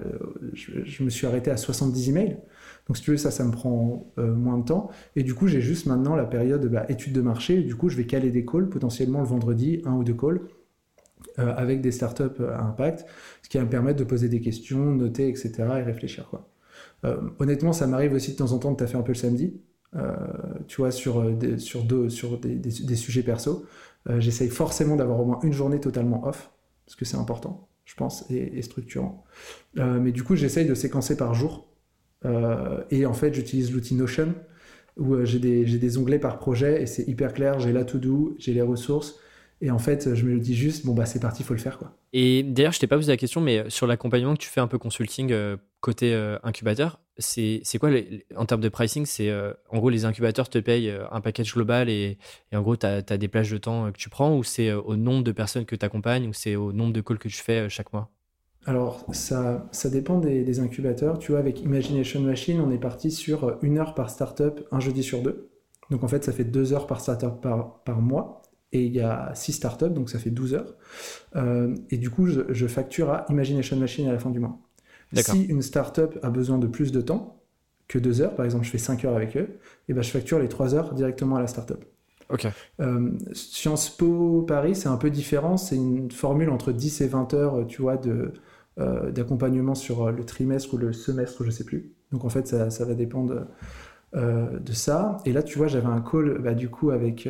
je, 0.55 1.05
me 1.05 1.11
suis 1.11 1.27
arrêté 1.27 1.51
à 1.51 1.59
70 1.59 2.09
emails. 2.09 2.39
Donc 2.87 2.97
si 2.97 3.03
tu 3.03 3.13
veux, 3.13 3.17
ça, 3.17 3.31
ça 3.31 3.45
me 3.45 3.53
prend 3.53 4.13
euh, 4.19 4.35
moins 4.35 4.59
de 4.59 4.65
temps. 4.65 4.91
Et 5.17 5.23
du 5.23 5.35
coup, 5.35 5.47
j'ai 5.47 5.61
juste 5.61 5.87
maintenant 5.87 6.17
la 6.17 6.25
période 6.25 6.67
bah, 6.67 6.85
étude 6.89 7.13
de 7.13 7.21
marché. 7.21 7.63
du 7.63 7.75
coup, 7.75 7.89
je 7.89 7.97
vais 7.97 8.07
caler 8.07 8.31
des 8.31 8.45
calls, 8.45 8.69
potentiellement 8.69 9.21
le 9.21 9.27
vendredi, 9.27 9.83
un 9.85 9.95
ou 9.95 10.05
deux 10.05 10.15
calls. 10.15 10.41
Euh, 11.39 11.55
avec 11.57 11.81
des 11.81 11.93
startups 11.93 12.43
à 12.47 12.63
impact, 12.63 13.07
ce 13.43 13.49
qui 13.49 13.57
va 13.57 13.65
me 13.65 13.71
permettre 13.71 13.99
de 13.99 14.05
poser 14.05 14.29
des 14.29 14.41
questions, 14.41 14.79
noter, 14.79 15.29
etc. 15.29 15.53
et 15.79 15.83
réfléchir. 15.83 16.29
Quoi. 16.29 16.49
Euh, 17.05 17.17
honnêtement, 17.39 17.73
ça 17.73 17.87
m'arrive 17.87 18.13
aussi 18.13 18.33
de 18.33 18.37
temps 18.37 18.53
en 18.53 18.59
temps 18.59 18.73
de 18.73 18.77
taffer 18.77 18.99
un 18.99 19.03
peu 19.03 19.13
le 19.13 19.19
samedi, 19.19 19.61
tu 20.67 20.77
vois, 20.79 20.91
sur, 20.91 21.31
des, 21.31 21.59
sur, 21.59 21.85
deux, 21.85 22.11
sur 22.11 22.39
des, 22.39 22.97
sujets 22.97 23.23
perso. 23.23 23.65
J'essaye 24.19 24.49
forcément 24.49 24.97
d'avoir 24.97 25.21
au 25.21 25.25
moins 25.25 25.39
une 25.43 25.53
journée 25.53 25.81
totalement 25.81 26.27
off, 26.27 26.51
parce 26.87 26.97
que 26.97 27.05
c'est 27.05 27.17
important, 27.17 27.69
je 27.85 27.95
pense, 27.95 28.29
et, 28.31 28.61
structurant. 28.61 29.25
mais 29.77 30.13
du 30.13 30.25
coup, 30.25 30.35
j'essaye 30.35 30.67
de 30.67 30.75
séquencer 30.75 31.17
par 31.17 31.35
jour 31.35 31.72
et 32.91 33.07
en 33.07 33.13
fait, 33.13 33.35
j'utilise 33.35 33.73
l'outil 33.73 33.95
Notion 33.95 34.35
où 34.97 35.15
euh, 35.15 35.25
j'ai 35.25 35.39
des, 35.39 35.99
onglets 35.99 36.19
par 36.19 36.39
projet 36.39 36.83
et 36.83 36.87
c'est 36.87 37.07
hyper 37.09 37.33
clair. 37.33 37.59
J'ai 37.61 37.73
la 37.73 37.85
to-do, 37.85 38.37
j'ai 38.39 38.53
les 38.53 38.63
ressources. 38.63 39.19
Et 39.61 39.71
en 39.71 39.79
fait, 39.79 40.15
je 40.15 40.25
me 40.25 40.41
dis 40.41 40.57
juste, 40.57 40.85
bon, 40.85 40.93
bah, 40.93 41.07
c'est 41.07 41.21
parti, 41.21 41.45
faut 41.45 41.55
le 41.55 41.61
faire. 41.61 41.79
Quoi. 41.79 41.97
Et 42.13 42.43
d'ailleurs, 42.43 42.73
je 42.73 42.81
t'ai 42.81 42.89
pas 42.89 42.97
posé 42.97 43.13
la 43.13 43.17
question, 43.17 43.41
mais 43.41 43.59
euh, 43.59 43.71
sur 43.71 43.87
l'accompagnement 43.87 44.35
que 44.35 44.41
tu 44.41 44.49
fais 44.49 44.61
un 44.61 44.67
peu 44.67 44.79
consulting 44.79 45.33
côté 45.81 46.15
incubateur, 46.45 47.01
c'est 47.19 47.63
quoi 47.81 47.91
en 48.37 48.47
termes 48.47 48.61
de 48.61 48.69
pricing 48.69 49.05
C'est 49.05 49.33
en 49.69 49.79
gros, 49.79 49.91
les 49.91 50.05
incubateurs 50.05 50.49
te 50.49 50.59
payent 50.59 50.93
un 51.11 51.21
package 51.21 51.55
global 51.55 51.89
et, 51.89 52.19
et 52.53 52.57
en 52.57 52.63
gros, 52.63 52.77
tu 52.77 52.87
as, 52.87 53.03
des 53.03 53.29
plages 53.29 53.51
de 53.51 53.59
temps 53.59 53.91
que 53.91 53.99
tu 53.99 54.09
prends 54.09 54.37
ou 54.37 54.45
c'est 54.45 54.73
au 54.73 54.95
nombre 54.95 55.25
de 55.25 55.33
personnes 55.33 55.65
que 55.65 55.75
tu 55.75 55.85
accompagnes 55.85 56.29
ou 56.29 56.33
c'est 56.33 56.55
au 56.55 56.73
nombre 56.73 56.93
de 56.93 57.01
calls 57.01 57.19
que 57.19 57.29
tu 57.29 57.37
fais 57.43 57.69
chaque 57.69 57.93
mois? 57.93 58.11
Alors, 58.65 59.05
ça, 59.13 59.67
ça 59.73 59.91
dépend 59.91 60.19
des, 60.19 60.61
incubateurs. 60.61 61.19
Tu 61.19 61.33
vois, 61.33 61.41
avec 61.41 61.63
Imagination 61.63 62.21
Machine, 62.21 62.61
on 62.61 62.71
est 62.71 62.79
parti 62.79 63.11
sur 63.11 63.45
euh, 63.45 63.55
une 63.63 63.79
heure 63.79 63.95
par 63.95 64.11
startup, 64.11 64.67
un 64.71 64.81
jeudi 64.81 65.03
sur 65.03 65.23
deux. 65.23 65.51
Donc, 65.91 66.05
en 66.05 66.09
fait, 66.09 66.25
ça 66.25 66.33
fait 66.33 66.45
deux 66.45 66.73
heures 66.73 66.87
par 66.87 67.01
startup 67.01 67.41
par, 67.41 67.83
par 67.83 68.01
mois. 68.01 68.43
et 68.73 68.85
il 68.85 68.93
y 68.95 69.01
a 69.01 69.33
6 69.35 69.53
startups, 69.53 69.91
donc 69.91 70.11
ça 70.11 70.19
fait 70.19 70.31
12 70.31 70.55
heures. 70.55 70.75
Euh, 71.37 71.75
et 71.91 71.99
du 71.99 72.09
coup, 72.09 72.27
je, 72.27 72.67
facture 72.67 73.11
à 73.11 73.27
Imagination 73.29 73.77
Machine 73.77 74.09
à 74.09 74.13
la 74.13 74.19
fin 74.19 74.31
du 74.31 74.39
mois. 74.39 74.59
Si 75.15 75.45
une 75.45 75.61
startup 75.61 76.19
a 76.23 76.31
besoin 76.31 76.59
de 76.59 76.67
plus 76.67 76.93
de 76.93 77.03
temps 77.03 77.43
que 77.89 77.99
2 77.99 78.23
heures, 78.23 78.35
par 78.35 78.47
exemple, 78.47 78.65
je 78.65 78.71
fais 78.71 78.79
5 78.79 79.05
heures 79.05 79.17
avec 79.17 79.37
eux, 79.37 79.59
et 79.89 79.93
ben 79.93 80.03
je 80.03 80.11
facture 80.11 80.39
les 80.39 80.49
3 80.49 80.75
heures 80.75 80.95
directement 80.95 81.37
à 81.37 81.41
la 81.41 81.49
startup. 81.49 81.85
Ok. 82.31 82.47
Euh, 82.81 83.11
Sciences 83.35 83.91
Po 83.91 84.43
Paris, 84.43 84.75
c'est 84.75 84.89
un 84.89 84.97
peu 84.97 85.11
différent. 85.11 85.59
C'est 85.59 85.77
une 85.77 86.11
formule 86.11 86.49
entre 86.49 86.73
10 86.73 87.03
et 87.03 87.09
20 87.09 87.35
heures, 87.35 87.67
tu 87.67 87.83
vois, 87.83 87.99
de, 87.99 88.11
euh, 88.11 88.33
d'accompagnement 88.79 89.75
sur 89.75 90.11
le 90.11 90.25
trimestre 90.25 90.75
ou 90.75 90.79
le 90.79 90.93
semestre, 90.93 91.45
je 91.45 91.51
sais 91.51 91.65
plus. 91.65 91.93
Donc 92.11 92.25
en 92.25 92.29
fait, 92.29 92.47
ça, 92.47 92.85
va 92.85 92.95
dépendre 92.95 93.47
de 94.15 94.73
ça. 94.73 95.19
Et 95.27 95.33
là, 95.33 95.43
tu 95.43 95.59
vois, 95.59 95.67
j'avais 95.67 95.87
un 95.87 96.01
call, 96.01 96.39
bah, 96.39 96.55
du 96.55 96.69
coup, 96.69 96.91
avec 96.91 97.29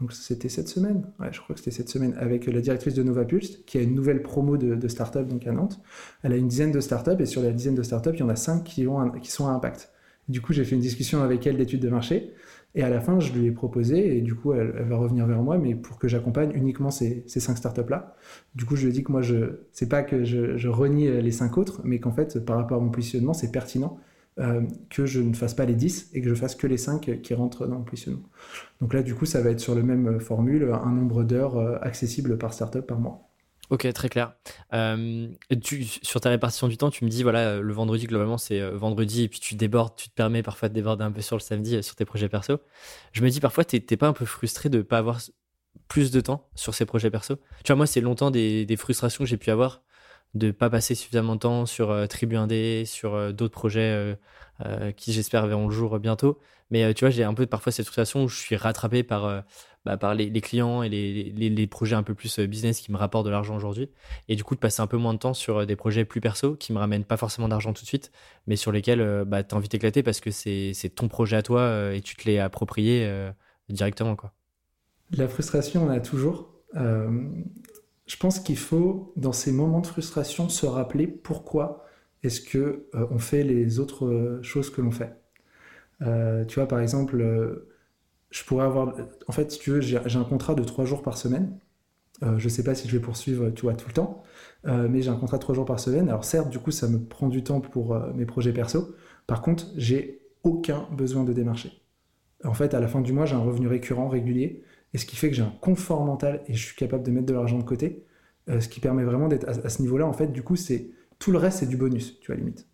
donc 0.00 0.14
c'était 0.14 0.48
cette 0.48 0.68
semaine, 0.68 1.04
ouais, 1.20 1.28
je 1.30 1.40
crois 1.40 1.54
que 1.54 1.60
c'était 1.60 1.70
cette 1.70 1.90
semaine, 1.90 2.14
avec 2.18 2.46
la 2.46 2.60
directrice 2.60 2.94
de 2.94 3.02
Novapulse, 3.02 3.58
qui 3.66 3.76
a 3.76 3.82
une 3.82 3.94
nouvelle 3.94 4.22
promo 4.22 4.56
de, 4.56 4.88
start-up 4.88 5.28
donc 5.28 5.46
à 5.46 5.52
Nantes. 5.52 5.78
Elle 6.22 6.32
a 6.32 6.36
une 6.36 6.48
dizaine 6.48 6.72
de 6.72 6.80
start-up 6.80 7.20
et 7.20 7.26
sur 7.26 7.42
la 7.42 7.52
dizaine 7.52 7.74
de 7.74 7.82
start-up, 7.82 8.14
il 8.16 8.20
y 8.20 8.22
en 8.22 8.30
a 8.30 8.36
cinq 8.36 8.64
qui, 8.64 8.86
qui 9.22 9.30
sont 9.30 9.46
à 9.46 9.50
impact. 9.50 9.90
Du 10.28 10.40
coup, 10.40 10.54
j'ai 10.54 10.64
fait 10.64 10.74
une 10.74 10.80
discussion 10.80 11.22
avec 11.22 11.46
elle 11.46 11.58
d'études 11.58 11.82
de 11.82 11.90
marché 11.90 12.32
et 12.74 12.82
à 12.82 12.88
la 12.88 13.00
fin, 13.00 13.18
je 13.18 13.32
lui 13.32 13.46
ai 13.46 13.50
proposé 13.50 14.16
et 14.16 14.20
du 14.20 14.34
coup, 14.34 14.52
elle, 14.52 14.70
va 14.88 14.96
revenir 14.96 15.26
vers 15.26 15.42
moi, 15.42 15.58
mais 15.58 15.74
pour 15.74 15.98
que 15.98 16.06
j'accompagne 16.06 16.52
uniquement 16.54 16.90
ces, 16.90 17.24
cinq 17.26 17.56
start-up-là. 17.56 18.14
Du 18.54 18.64
coup, 18.64 18.76
je 18.76 18.82
lui 18.82 18.90
ai 18.90 18.92
dit 18.92 19.02
que 19.02 19.10
moi, 19.10 19.22
je 19.22 19.60
c'est 19.72 19.88
pas 19.88 20.02
que 20.02 20.24
je, 20.24 20.68
renie 20.68 21.10
les 21.20 21.32
cinq 21.32 21.58
autres, 21.58 21.80
mais 21.84 21.98
qu'en 21.98 22.12
fait, 22.12 22.44
par 22.44 22.56
rapport 22.56 22.78
à 22.78 22.80
mon 22.80 22.90
positionnement, 22.90 23.32
c'est 23.32 23.50
pertinent 23.50 23.98
euh, 24.38 24.62
que 24.88 25.04
je 25.04 25.20
ne 25.20 25.34
fasse 25.34 25.54
pas 25.54 25.64
les 25.64 25.74
10 25.74 26.10
et 26.14 26.22
que 26.22 26.28
je 26.28 26.34
fasse 26.34 26.54
que 26.54 26.66
les 26.66 26.76
5 26.76 27.20
qui 27.20 27.34
rentrent 27.34 27.66
dans 27.66 27.78
le 27.78 27.84
positionnement. 27.84 28.22
Donc 28.80 28.94
là, 28.94 29.02
du 29.02 29.14
coup, 29.14 29.26
ça 29.26 29.42
va 29.42 29.50
être 29.50 29.60
sur 29.60 29.74
le 29.74 29.82
même 29.82 30.20
formule, 30.20 30.70
un 30.72 30.92
nombre 30.92 31.24
d'heures 31.24 31.58
euh, 31.58 31.76
accessibles 31.82 32.38
par 32.38 32.52
startup 32.54 32.86
par 32.86 33.00
mois. 33.00 33.29
Ok, 33.70 33.90
très 33.92 34.08
clair. 34.08 34.34
Euh, 34.72 35.28
sur 36.02 36.20
ta 36.20 36.28
répartition 36.28 36.68
du 36.68 36.76
temps, 36.76 36.90
tu 36.90 37.04
me 37.04 37.10
dis, 37.10 37.22
voilà, 37.22 37.60
le 37.60 37.72
vendredi, 37.72 38.06
globalement, 38.06 38.36
c'est 38.36 38.60
vendredi, 38.70 39.22
et 39.22 39.28
puis 39.28 39.38
tu 39.40 39.54
débordes, 39.54 39.94
tu 39.96 40.08
te 40.08 40.14
permets 40.14 40.42
parfois 40.42 40.68
de 40.68 40.74
déborder 40.74 41.04
un 41.04 41.12
peu 41.12 41.22
sur 41.22 41.36
le 41.36 41.40
samedi 41.40 41.80
sur 41.82 41.94
tes 41.94 42.04
projets 42.04 42.28
perso. 42.28 42.58
Je 43.12 43.22
me 43.22 43.30
dis, 43.30 43.40
parfois, 43.40 43.64
t'es 43.64 43.80
pas 43.96 44.08
un 44.08 44.12
peu 44.12 44.24
frustré 44.24 44.68
de 44.68 44.82
pas 44.82 44.98
avoir 44.98 45.20
plus 45.86 46.10
de 46.10 46.20
temps 46.20 46.48
sur 46.56 46.74
ces 46.74 46.84
projets 46.84 47.10
perso? 47.10 47.36
Tu 47.64 47.68
vois, 47.68 47.76
moi, 47.76 47.86
c'est 47.86 48.00
longtemps 48.00 48.32
des 48.32 48.76
frustrations 48.76 49.24
que 49.24 49.30
j'ai 49.30 49.36
pu 49.36 49.50
avoir 49.50 49.82
de 50.34 50.50
pas 50.50 50.70
passer 50.70 50.94
suffisamment 50.94 51.34
de 51.34 51.40
temps 51.40 51.66
sur 51.66 51.90
euh, 51.90 52.06
Tribu 52.06 52.36
1D, 52.36 52.84
sur 52.86 53.14
euh, 53.14 53.32
d'autres 53.32 53.54
projets 53.54 54.16
euh, 54.64 54.92
qui 54.92 55.12
j'espère 55.12 55.46
verront 55.46 55.68
le 55.68 55.74
jour 55.74 55.98
bientôt. 55.98 56.38
Mais 56.70 56.94
tu 56.94 57.04
vois, 57.04 57.10
j'ai 57.10 57.24
un 57.24 57.34
peu 57.34 57.46
parfois 57.46 57.72
cette 57.72 57.86
frustration 57.86 58.24
où 58.24 58.28
je 58.28 58.38
suis 58.38 58.54
rattrapé 58.54 59.02
par, 59.02 59.42
bah, 59.84 59.96
par 59.96 60.14
les, 60.14 60.30
clients 60.40 60.84
et 60.84 60.88
les, 60.88 61.32
les, 61.32 61.66
projets 61.66 61.96
un 61.96 62.04
peu 62.04 62.14
plus 62.14 62.38
business 62.38 62.80
qui 62.80 62.92
me 62.92 62.96
rapportent 62.96 63.26
de 63.26 63.30
l'argent 63.30 63.56
aujourd'hui. 63.56 63.90
Et 64.28 64.36
du 64.36 64.44
coup, 64.44 64.54
de 64.54 64.60
passer 64.60 64.80
un 64.80 64.86
peu 64.86 64.96
moins 64.96 65.12
de 65.12 65.18
temps 65.18 65.34
sur 65.34 65.66
des 65.66 65.74
projets 65.74 66.04
plus 66.04 66.20
perso 66.20 66.54
qui 66.54 66.72
me 66.72 66.78
ramènent 66.78 67.04
pas 67.04 67.16
forcément 67.16 67.48
d'argent 67.48 67.72
tout 67.72 67.82
de 67.82 67.88
suite, 67.88 68.12
mais 68.46 68.54
sur 68.54 68.70
lesquels 68.70 69.24
bah, 69.26 69.42
tu 69.42 69.52
as 69.52 69.58
envie 69.58 69.68
d'éclater 69.68 70.04
parce 70.04 70.20
que 70.20 70.30
c'est 70.30 70.92
ton 70.94 71.08
projet 71.08 71.38
à 71.38 71.42
toi 71.42 71.92
et 71.92 72.00
tu 72.00 72.14
te 72.14 72.28
l'es 72.28 72.38
approprié 72.38 73.10
directement. 73.68 74.14
Quoi. 74.14 74.32
La 75.10 75.26
frustration, 75.26 75.86
on 75.86 75.90
a 75.90 75.98
toujours 75.98 76.52
je 78.10 78.16
pense 78.16 78.40
qu'il 78.40 78.58
faut, 78.58 79.12
dans 79.14 79.32
ces 79.32 79.52
moments 79.52 79.78
de 79.78 79.86
frustration, 79.86 80.48
se 80.48 80.66
rappeler 80.66 81.06
pourquoi 81.06 81.86
est-ce 82.24 82.40
que 82.40 82.88
euh, 82.96 83.06
on 83.12 83.20
fait 83.20 83.44
les 83.44 83.78
autres 83.78 84.04
euh, 84.04 84.42
choses 84.42 84.68
que 84.68 84.80
l'on 84.80 84.90
fait. 84.90 85.14
Euh, 86.02 86.44
tu 86.44 86.56
vois, 86.56 86.66
par 86.66 86.80
exemple, 86.80 87.64
je 88.30 88.44
pourrais 88.44 88.64
avoir, 88.64 88.96
en 89.28 89.32
fait, 89.32 89.52
si 89.52 89.60
tu 89.60 89.70
veux, 89.70 89.80
j'ai 89.80 89.96
un 89.96 90.24
contrat 90.24 90.56
de 90.56 90.64
trois 90.64 90.86
jours 90.86 91.02
par 91.02 91.16
semaine. 91.16 91.56
je 92.22 92.44
ne 92.44 92.48
sais 92.48 92.64
pas 92.64 92.74
si 92.74 92.88
je 92.88 92.96
vais 92.96 93.02
poursuivre, 93.02 93.50
tu 93.50 93.62
vois, 93.62 93.74
tout 93.74 93.86
le 93.86 93.94
temps, 93.94 94.24
mais 94.64 95.02
j'ai 95.02 95.10
un 95.10 95.16
contrat 95.16 95.36
de 95.36 95.42
trois 95.42 95.54
jours 95.54 95.64
par 95.64 95.78
semaine. 95.78 96.08
Alors 96.08 96.24
certes, 96.24 96.50
du 96.50 96.58
coup, 96.58 96.72
ça 96.72 96.88
me 96.88 96.98
prend 96.98 97.28
du 97.28 97.44
temps 97.44 97.60
pour 97.60 97.96
mes 98.14 98.26
projets 98.26 98.52
perso. 98.52 98.92
Par 99.28 99.40
contre, 99.40 99.66
j'ai 99.76 100.20
aucun 100.42 100.88
besoin 100.90 101.22
de 101.22 101.32
démarcher. 101.32 101.70
En 102.44 102.54
fait, 102.54 102.74
à 102.74 102.80
la 102.80 102.88
fin 102.88 103.02
du 103.02 103.12
mois, 103.12 103.26
j'ai 103.26 103.36
un 103.36 103.40
revenu 103.42 103.68
récurrent, 103.68 104.08
régulier 104.08 104.64
et 104.92 104.98
ce 104.98 105.06
qui 105.06 105.16
fait 105.16 105.30
que 105.30 105.36
j'ai 105.36 105.42
un 105.42 105.54
confort 105.60 106.04
mental 106.04 106.42
et 106.46 106.54
je 106.54 106.64
suis 106.64 106.76
capable 106.76 107.02
de 107.02 107.10
mettre 107.10 107.26
de 107.26 107.34
l'argent 107.34 107.58
de 107.58 107.64
côté, 107.64 108.04
euh, 108.48 108.60
ce 108.60 108.68
qui 108.68 108.80
permet 108.80 109.04
vraiment 109.04 109.28
d'être 109.28 109.48
à, 109.48 109.68
ce 109.68 109.82
niveau-là. 109.82 110.06
En 110.06 110.12
fait, 110.12 110.28
du 110.28 110.42
coup, 110.42 110.56
c'est 110.56 110.90
tout 111.18 111.30
le 111.30 111.38
reste, 111.38 111.60
c'est 111.60 111.68
du 111.68 111.76
bonus, 111.76 112.18
tu 112.20 112.28
vois, 112.28 112.36
limite. 112.36 112.66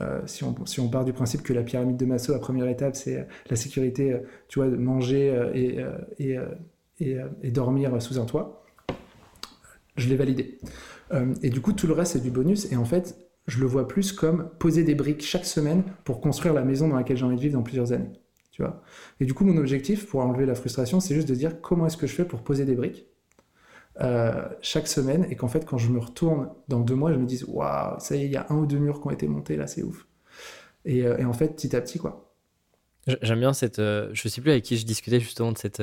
Euh, 0.00 0.20
si, 0.26 0.44
on, 0.44 0.54
si, 0.66 0.78
on, 0.80 0.88
part 0.88 1.04
du 1.04 1.12
principe 1.12 1.42
que 1.42 1.52
la 1.52 1.62
pyramide 1.62 1.96
de 1.96 2.04
Maslow, 2.04 2.34
la 2.34 2.40
première 2.40 2.68
étape, 2.68 2.94
c'est 2.94 3.18
euh, 3.18 3.24
la 3.50 3.56
sécurité, 3.56 4.20
tu 4.48 4.60
vois, 4.60 4.68
manger 4.68 5.50
et, 5.54 5.80
et, 6.18 6.38
et, 7.00 7.18
et, 7.42 7.50
dormir 7.50 8.00
sous 8.00 8.20
un 8.20 8.24
toit, 8.24 8.64
je 9.96 10.08
l'ai 10.08 10.16
validé. 10.16 10.58
et 11.42 11.50
du 11.50 11.60
coup, 11.60 11.72
tout 11.72 11.88
le 11.88 11.94
reste, 11.94 12.12
c'est 12.12 12.22
du 12.22 12.30
bonus. 12.30 12.70
Et 12.70 12.76
en 12.76 12.84
fait, 12.84 13.16
je 13.48 13.58
le 13.58 13.66
vois 13.66 13.88
plus 13.88 14.12
comme 14.12 14.50
poser 14.58 14.84
des 14.84 14.94
briques 14.94 15.22
chaque 15.22 15.46
semaine 15.46 15.82
pour 16.04 16.20
construire 16.20 16.54
la 16.54 16.62
maison 16.62 16.86
dans 16.86 16.96
laquelle 16.96 17.16
j'ai 17.16 17.24
envie 17.24 17.36
de 17.36 17.40
vivre 17.40 17.54
dans 17.54 17.62
plusieurs 17.64 17.92
années. 17.92 18.12
Et 19.20 19.24
du 19.24 19.34
coup, 19.34 19.44
mon 19.44 19.56
objectif 19.56 20.06
pour 20.06 20.20
enlever 20.20 20.46
la 20.46 20.54
frustration, 20.54 21.00
c'est 21.00 21.14
juste 21.14 21.28
de 21.28 21.34
dire 21.34 21.60
comment 21.60 21.86
est-ce 21.86 21.96
que 21.96 22.06
je 22.06 22.14
fais 22.14 22.24
pour 22.24 22.42
poser 22.42 22.64
des 22.64 22.74
briques 22.74 23.06
euh, 24.00 24.48
chaque 24.60 24.86
semaine 24.86 25.26
et 25.28 25.34
qu'en 25.34 25.48
fait, 25.48 25.64
quand 25.64 25.78
je 25.78 25.90
me 25.90 25.98
retourne 25.98 26.50
dans 26.68 26.80
deux 26.80 26.94
mois, 26.94 27.12
je 27.12 27.18
me 27.18 27.26
dise 27.26 27.44
waouh, 27.48 27.98
ça 27.98 28.14
y 28.14 28.22
est, 28.22 28.26
il 28.26 28.32
y 28.32 28.36
a 28.36 28.46
un 28.50 28.56
ou 28.56 28.66
deux 28.66 28.78
murs 28.78 29.00
qui 29.00 29.08
ont 29.08 29.10
été 29.10 29.26
montés 29.26 29.56
là, 29.56 29.66
c'est 29.66 29.82
ouf. 29.82 30.06
Et, 30.84 31.04
euh, 31.04 31.26
en 31.26 31.32
fait, 31.32 31.48
petit 31.56 31.74
à 31.74 31.80
petit, 31.80 31.98
quoi. 31.98 32.32
J'aime 33.22 33.40
bien 33.40 33.52
cette. 33.52 33.78
Euh, 33.78 34.10
je 34.12 34.28
sais 34.28 34.40
plus 34.40 34.50
avec 34.50 34.64
qui 34.64 34.76
je 34.76 34.86
discutais 34.86 35.18
justement 35.18 35.52
de 35.52 35.58
cette 35.58 35.82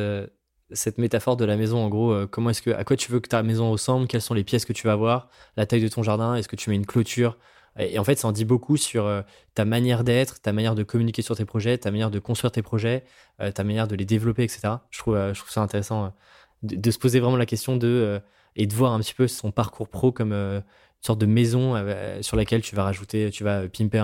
cette 0.72 0.98
métaphore 0.98 1.38
de 1.38 1.46
la 1.46 1.58
maison, 1.58 1.78
en 1.78 1.90
gros, 1.90 2.26
comment 2.26 2.50
est-ce 2.50 2.64
que, 2.64 2.72
à 2.72 2.84
quoi 2.84 2.96
tu 2.96 3.12
veux 3.12 3.20
que 3.20 3.30
ta 3.30 3.44
maison 3.44 3.70
ressemble, 3.70 4.08
quelles 4.08 4.24
sont 4.24 4.34
les 4.34 4.44
pièces 4.44 4.66
que 4.66 4.74
tu 4.74 4.88
vas 4.88 4.94
avoir, 4.94 5.30
la 5.58 5.68
taille 5.68 5.84
de 5.84 5.88
ton 5.88 6.02
jardin, 6.02 6.34
est-ce 6.34 6.48
que 6.48 6.56
tu 6.56 6.72
mets 6.72 6.76
une 6.76 6.88
clôture, 6.88 7.38
et 7.78 8.00
en 8.00 8.04
fait, 8.04 8.18
ça 8.18 8.28
en 8.28 8.32
dit 8.32 8.46
beaucoup 8.46 8.78
sur 8.78 9.06
euh, 9.06 9.22
ta 9.54 9.66
manière 9.66 10.04
d'être, 10.04 10.42
ta 10.42 10.54
manière 10.54 10.76
de 10.76 10.84
communiquer 10.84 11.22
sur 11.22 11.36
tes 11.36 11.46
projets, 11.46 11.78
ta 11.78 11.92
manière 11.92 12.10
de 12.10 12.20
construire 12.20 12.52
tes 12.52 12.62
projets, 12.62 13.04
euh, 13.42 13.52
ta 13.52 13.64
manière 13.64 13.88
de 13.88 13.96
les 13.96 14.06
développer, 14.06 14.44
etc. 14.44 14.62
Je 14.92 15.00
trouve, 15.00 15.16
euh, 15.16 15.34
je 15.34 15.40
trouve 15.40 15.52
ça 15.52 15.62
intéressant 15.62 16.14
de, 16.64 16.92
se 16.92 16.98
poser 16.98 17.20
vraiment 17.20 17.38
la 17.38 17.46
question 17.46 17.76
de 17.78 18.22
et 18.56 18.68
de 18.68 18.74
voir 18.74 18.94
un 18.94 19.00
petit 19.00 19.14
peu 19.14 19.28
son 19.28 19.52
parcours 19.52 19.90
pro 19.90 20.12
comme 20.14 20.32
une 20.32 20.64
sorte 21.02 21.20
de 21.20 21.26
maison 21.26 21.76
sur 22.22 22.38
laquelle 22.38 22.62
tu 22.62 22.76
vas 22.76 22.84
rajouter, 22.84 23.30
tu 23.30 23.44
vas 23.44 23.68
pimper 23.68 24.00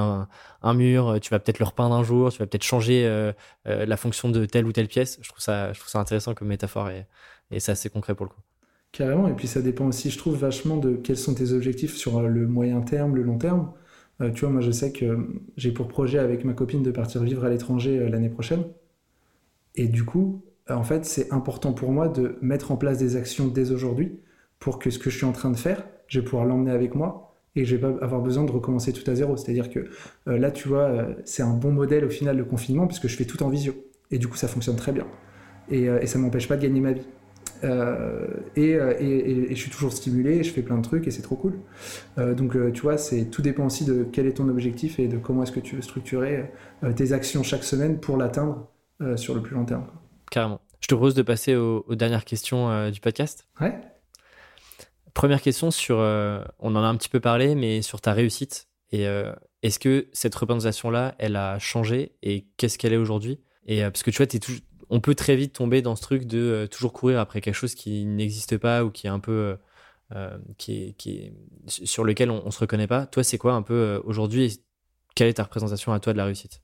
un, 0.61 0.73
mur, 0.73 1.17
tu 1.21 1.29
vas 1.29 1.39
peut-être 1.39 1.59
le 1.59 1.65
repeindre 1.65 1.95
un 1.95 2.03
jour, 2.03 2.31
tu 2.31 2.39
vas 2.39 2.47
peut-être 2.47 2.63
changer 2.63 3.31
la 3.65 3.97
fonction 3.97 4.29
de 4.29 4.45
telle 4.45 4.65
ou 4.65 4.73
telle 4.73 4.89
pièce. 4.89 5.17
Je 5.21 5.29
trouve 5.29 5.41
ça, 5.41 5.71
je 5.73 5.79
trouve 5.79 5.89
ça 5.89 5.99
intéressant 5.99 6.33
comme 6.33 6.49
métaphore 6.49 6.89
et, 6.89 7.07
et 7.49 7.59
c'est 7.61 7.71
assez 7.71 7.89
concret 7.89 8.13
pour 8.13 8.25
le 8.25 8.31
coup. 8.31 8.41
Carrément, 8.91 9.27
et 9.29 9.33
puis 9.33 9.47
ça 9.47 9.61
dépend 9.61 9.87
aussi, 9.87 10.09
je 10.09 10.17
trouve, 10.17 10.35
vachement 10.35 10.75
de 10.75 10.95
quels 10.95 11.17
sont 11.17 11.33
tes 11.33 11.53
objectifs 11.53 11.95
sur 11.95 12.17
euh, 12.17 12.27
le 12.27 12.45
moyen 12.47 12.81
terme, 12.81 13.15
le 13.15 13.23
long 13.23 13.37
terme. 13.37 13.71
Euh, 14.21 14.31
tu 14.31 14.41
vois, 14.41 14.49
moi 14.49 14.61
je 14.61 14.71
sais 14.71 14.91
que 14.91 15.29
j'ai 15.55 15.71
pour 15.71 15.87
projet 15.87 16.19
avec 16.19 16.43
ma 16.43 16.53
copine 16.53 16.83
de 16.83 16.91
partir 16.91 17.23
vivre 17.23 17.45
à 17.45 17.49
l'étranger 17.49 17.99
euh, 17.99 18.09
l'année 18.09 18.29
prochaine. 18.29 18.65
Et 19.75 19.87
du 19.87 20.03
coup, 20.03 20.43
en 20.69 20.83
fait, 20.83 21.05
c'est 21.05 21.31
important 21.31 21.71
pour 21.73 21.91
moi 21.91 22.09
de 22.09 22.35
mettre 22.41 22.71
en 22.71 22.77
place 22.77 22.97
des 22.97 23.15
actions 23.15 23.47
dès 23.47 23.71
aujourd'hui 23.71 24.19
pour 24.59 24.77
que 24.77 24.89
ce 24.89 24.99
que 24.99 25.09
je 25.09 25.17
suis 25.17 25.25
en 25.25 25.31
train 25.31 25.51
de 25.51 25.57
faire, 25.57 25.85
je 26.07 26.19
vais 26.19 26.25
pouvoir 26.25 26.45
l'emmener 26.45 26.71
avec 26.71 26.93
moi 26.93 27.37
et 27.55 27.63
je 27.65 27.75
vais 27.75 27.81
pas 27.81 28.03
avoir 28.03 28.21
besoin 28.21 28.43
de 28.43 28.51
recommencer 28.51 28.91
tout 28.93 29.09
à 29.09 29.15
zéro. 29.15 29.37
C'est-à-dire 29.37 29.69
que 29.69 29.89
là, 30.25 30.51
tu 30.51 30.67
vois, 30.67 31.07
c'est 31.25 31.43
un 31.43 31.53
bon 31.53 31.71
modèle 31.71 32.05
au 32.05 32.09
final 32.09 32.37
le 32.37 32.45
confinement 32.45 32.87
puisque 32.87 33.07
je 33.07 33.15
fais 33.15 33.25
tout 33.25 33.41
en 33.43 33.49
visio. 33.49 33.73
Et 34.11 34.19
du 34.19 34.27
coup, 34.27 34.37
ça 34.37 34.47
fonctionne 34.47 34.75
très 34.75 34.91
bien. 34.91 35.07
Et, 35.69 35.85
et 35.85 36.05
ça 36.07 36.19
m'empêche 36.19 36.47
pas 36.47 36.57
de 36.57 36.61
gagner 36.61 36.81
ma 36.81 36.91
vie. 36.93 37.07
Euh, 37.63 38.27
euh, 38.57 38.95
et, 38.99 39.55
je 39.55 39.59
suis 39.59 39.69
toujours 39.69 39.93
stimulé, 39.93 40.43
je 40.43 40.51
fais 40.51 40.61
plein 40.61 40.77
de 40.77 40.83
trucs 40.83 41.07
et 41.07 41.11
c'est 41.11 41.21
trop 41.21 41.35
cool. 41.35 41.59
Euh, 42.17 42.33
donc 42.33 42.55
tu 42.73 42.81
vois, 42.81 42.97
c'est 42.97 43.25
tout 43.25 43.41
dépend 43.41 43.65
aussi 43.65 43.85
de 43.85 44.05
quel 44.11 44.27
est 44.27 44.33
ton 44.33 44.49
objectif 44.49 44.99
et 44.99 45.07
de 45.07 45.17
comment 45.17 45.43
est-ce 45.43 45.51
que 45.51 45.59
tu 45.59 45.75
veux 45.75 45.81
structurer 45.81 46.51
tes 46.95 47.13
actions 47.13 47.43
chaque 47.43 47.63
semaine 47.63 47.99
pour 47.99 48.17
l'atteindre 48.17 48.67
sur 49.15 49.33
le 49.33 49.41
plus 49.41 49.55
long 49.55 49.65
terme. 49.65 49.85
Carrément. 50.29 50.61
Je 50.79 50.87
te 50.87 50.95
propose 50.95 51.13
de 51.13 51.21
passer 51.21 51.55
aux, 51.55 51.95
dernières 51.95 52.25
questions 52.25 52.89
du 52.89 52.99
podcast. 52.99 53.47
Ouais. 53.59 53.79
Première 55.13 55.41
question 55.41 55.71
sur, 55.71 55.97
on 55.97 56.75
en 56.75 56.83
a 56.83 56.87
un 56.87 56.95
petit 56.95 57.09
peu 57.09 57.19
parlé, 57.19 57.55
mais 57.55 57.81
sur 57.81 58.01
ta 58.01 58.13
réussite. 58.13 58.67
Et 58.91 59.05
est-ce 59.61 59.79
que 59.79 60.07
cette 60.13 60.35
représentation-là, 60.35 61.15
elle 61.19 61.35
a 61.35 61.59
changé 61.59 62.13
et 62.23 62.47
qu'est-ce 62.57 62.77
qu'elle 62.77 62.93
est 62.93 62.97
aujourd'hui? 62.97 63.39
Et 63.65 63.81
parce 63.81 64.03
que 64.03 64.09
tu 64.09 64.17
vois, 64.17 64.25
es 64.25 64.39
toujours 64.39 64.61
on 64.91 64.99
peut 64.99 65.15
très 65.15 65.35
vite 65.37 65.53
tomber 65.53 65.81
dans 65.81 65.95
ce 65.95 66.01
truc 66.01 66.25
de 66.25 66.37
euh, 66.37 66.67
toujours 66.67 66.91
courir 66.91 67.19
après 67.19 67.41
quelque 67.41 67.55
chose 67.55 67.73
qui 67.73 68.05
n'existe 68.05 68.57
pas 68.57 68.83
ou 68.83 68.91
qui 68.91 69.07
est 69.07 69.09
un 69.09 69.19
peu 69.19 69.31
euh, 69.31 69.55
euh, 70.11 70.37
qui, 70.57 70.93
est, 71.07 71.33
sur 71.65 72.03
lequel 72.03 72.29
on, 72.29 72.45
ne 72.45 72.51
se 72.51 72.59
reconnaît 72.59 72.87
pas. 72.87 73.05
Toi, 73.05 73.23
c'est 73.23 73.37
quoi 73.37 73.53
un 73.53 73.61
peu 73.61 74.01
aujourd'hui 74.03 74.61
Quelle 75.15 75.29
est 75.29 75.35
ta 75.35 75.43
représentation 75.43 75.93
à 75.93 75.99
toi 76.01 76.11
de 76.11 76.17
la 76.17 76.25
réussite? 76.25 76.61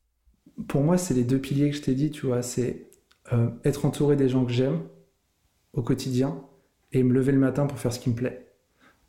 Pour 0.68 0.84
moi, 0.84 0.98
c'est 0.98 1.14
les 1.14 1.24
deux 1.24 1.40
piliers 1.40 1.70
que 1.70 1.78
je 1.78 1.82
t'ai 1.82 1.96
dit. 1.96 2.12
Tu 2.12 2.26
vois, 2.26 2.42
c'est 2.42 2.90
être 3.64 3.86
entouré 3.86 4.16
des 4.16 4.30
gens 4.30 4.46
que 4.46 4.52
j'aime 4.52 4.82
au 5.74 5.82
quotidien 5.82 6.42
et 6.92 7.04
me 7.04 7.14
lever 7.14 7.32
le 7.32 7.40
matin 7.40 7.66
pour 7.66 7.78
faire 7.78 7.94
ce 7.94 8.00
qui 8.00 8.10
me 8.10 8.16
plaît. 8.16 8.48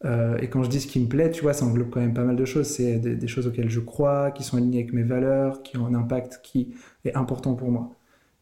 et 0.05 0.49
quand 0.49 0.63
je 0.63 0.69
dis 0.69 0.81
ce 0.81 0.87
qui 0.87 1.01
me 1.01 1.09
plaît, 1.09 1.31
tu 1.33 1.43
vois, 1.43 1.53
ça 1.53 1.65
englobe 1.65 1.91
quand 1.91 2.01
même 2.01 2.15
pas 2.15 2.25
mal 2.25 2.37
de 2.37 2.45
choses. 2.45 2.67
C'est 2.67 2.99
des, 2.99 3.17
des, 3.17 3.29
choses 3.29 3.49
auxquelles 3.49 3.71
je 3.71 3.81
crois, 3.81 4.31
qui 4.31 4.45
sont 4.45 4.57
alignées 4.57 4.81
avec 4.81 4.93
mes 4.93 5.03
valeurs, 5.03 5.65
qui 5.65 5.77
ont 5.77 5.87
un 5.87 5.95
impact 5.95 6.41
qui 6.45 6.75
est 7.05 7.15
important 7.17 7.55
pour 7.55 7.71
moi. 7.73 7.98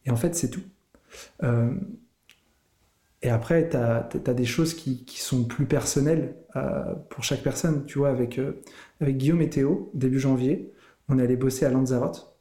Et 0.06 0.10
en 0.10 0.16
fait, 0.16 0.34
c'est 0.34 0.50
tout. 0.50 0.62
Euh, 1.42 1.74
Et 3.22 3.28
après, 3.28 3.68
tu 3.68 3.76
as, 3.76 4.34
des 4.34 4.44
choses 4.44 4.74
qui, 4.74 5.04
sont 5.18 5.44
plus 5.44 5.66
personnelles 5.66 6.36
euh, 6.54 6.94
pour 7.10 7.24
chaque 7.24 7.42
personne. 7.42 7.84
Tu 7.86 7.98
vois, 7.98 8.10
avec, 8.10 8.38
euh, 8.38 8.62
avec 9.00 9.16
Guillaume 9.16 9.42
et 9.42 9.50
Théo, 9.50 9.90
début 9.94 10.20
janvier, 10.20 10.72
on 11.08 11.18
est 11.18 11.22
allé 11.22 11.36
bosser 11.36 11.66
à 11.66 11.70
Lanzarote 11.70 12.32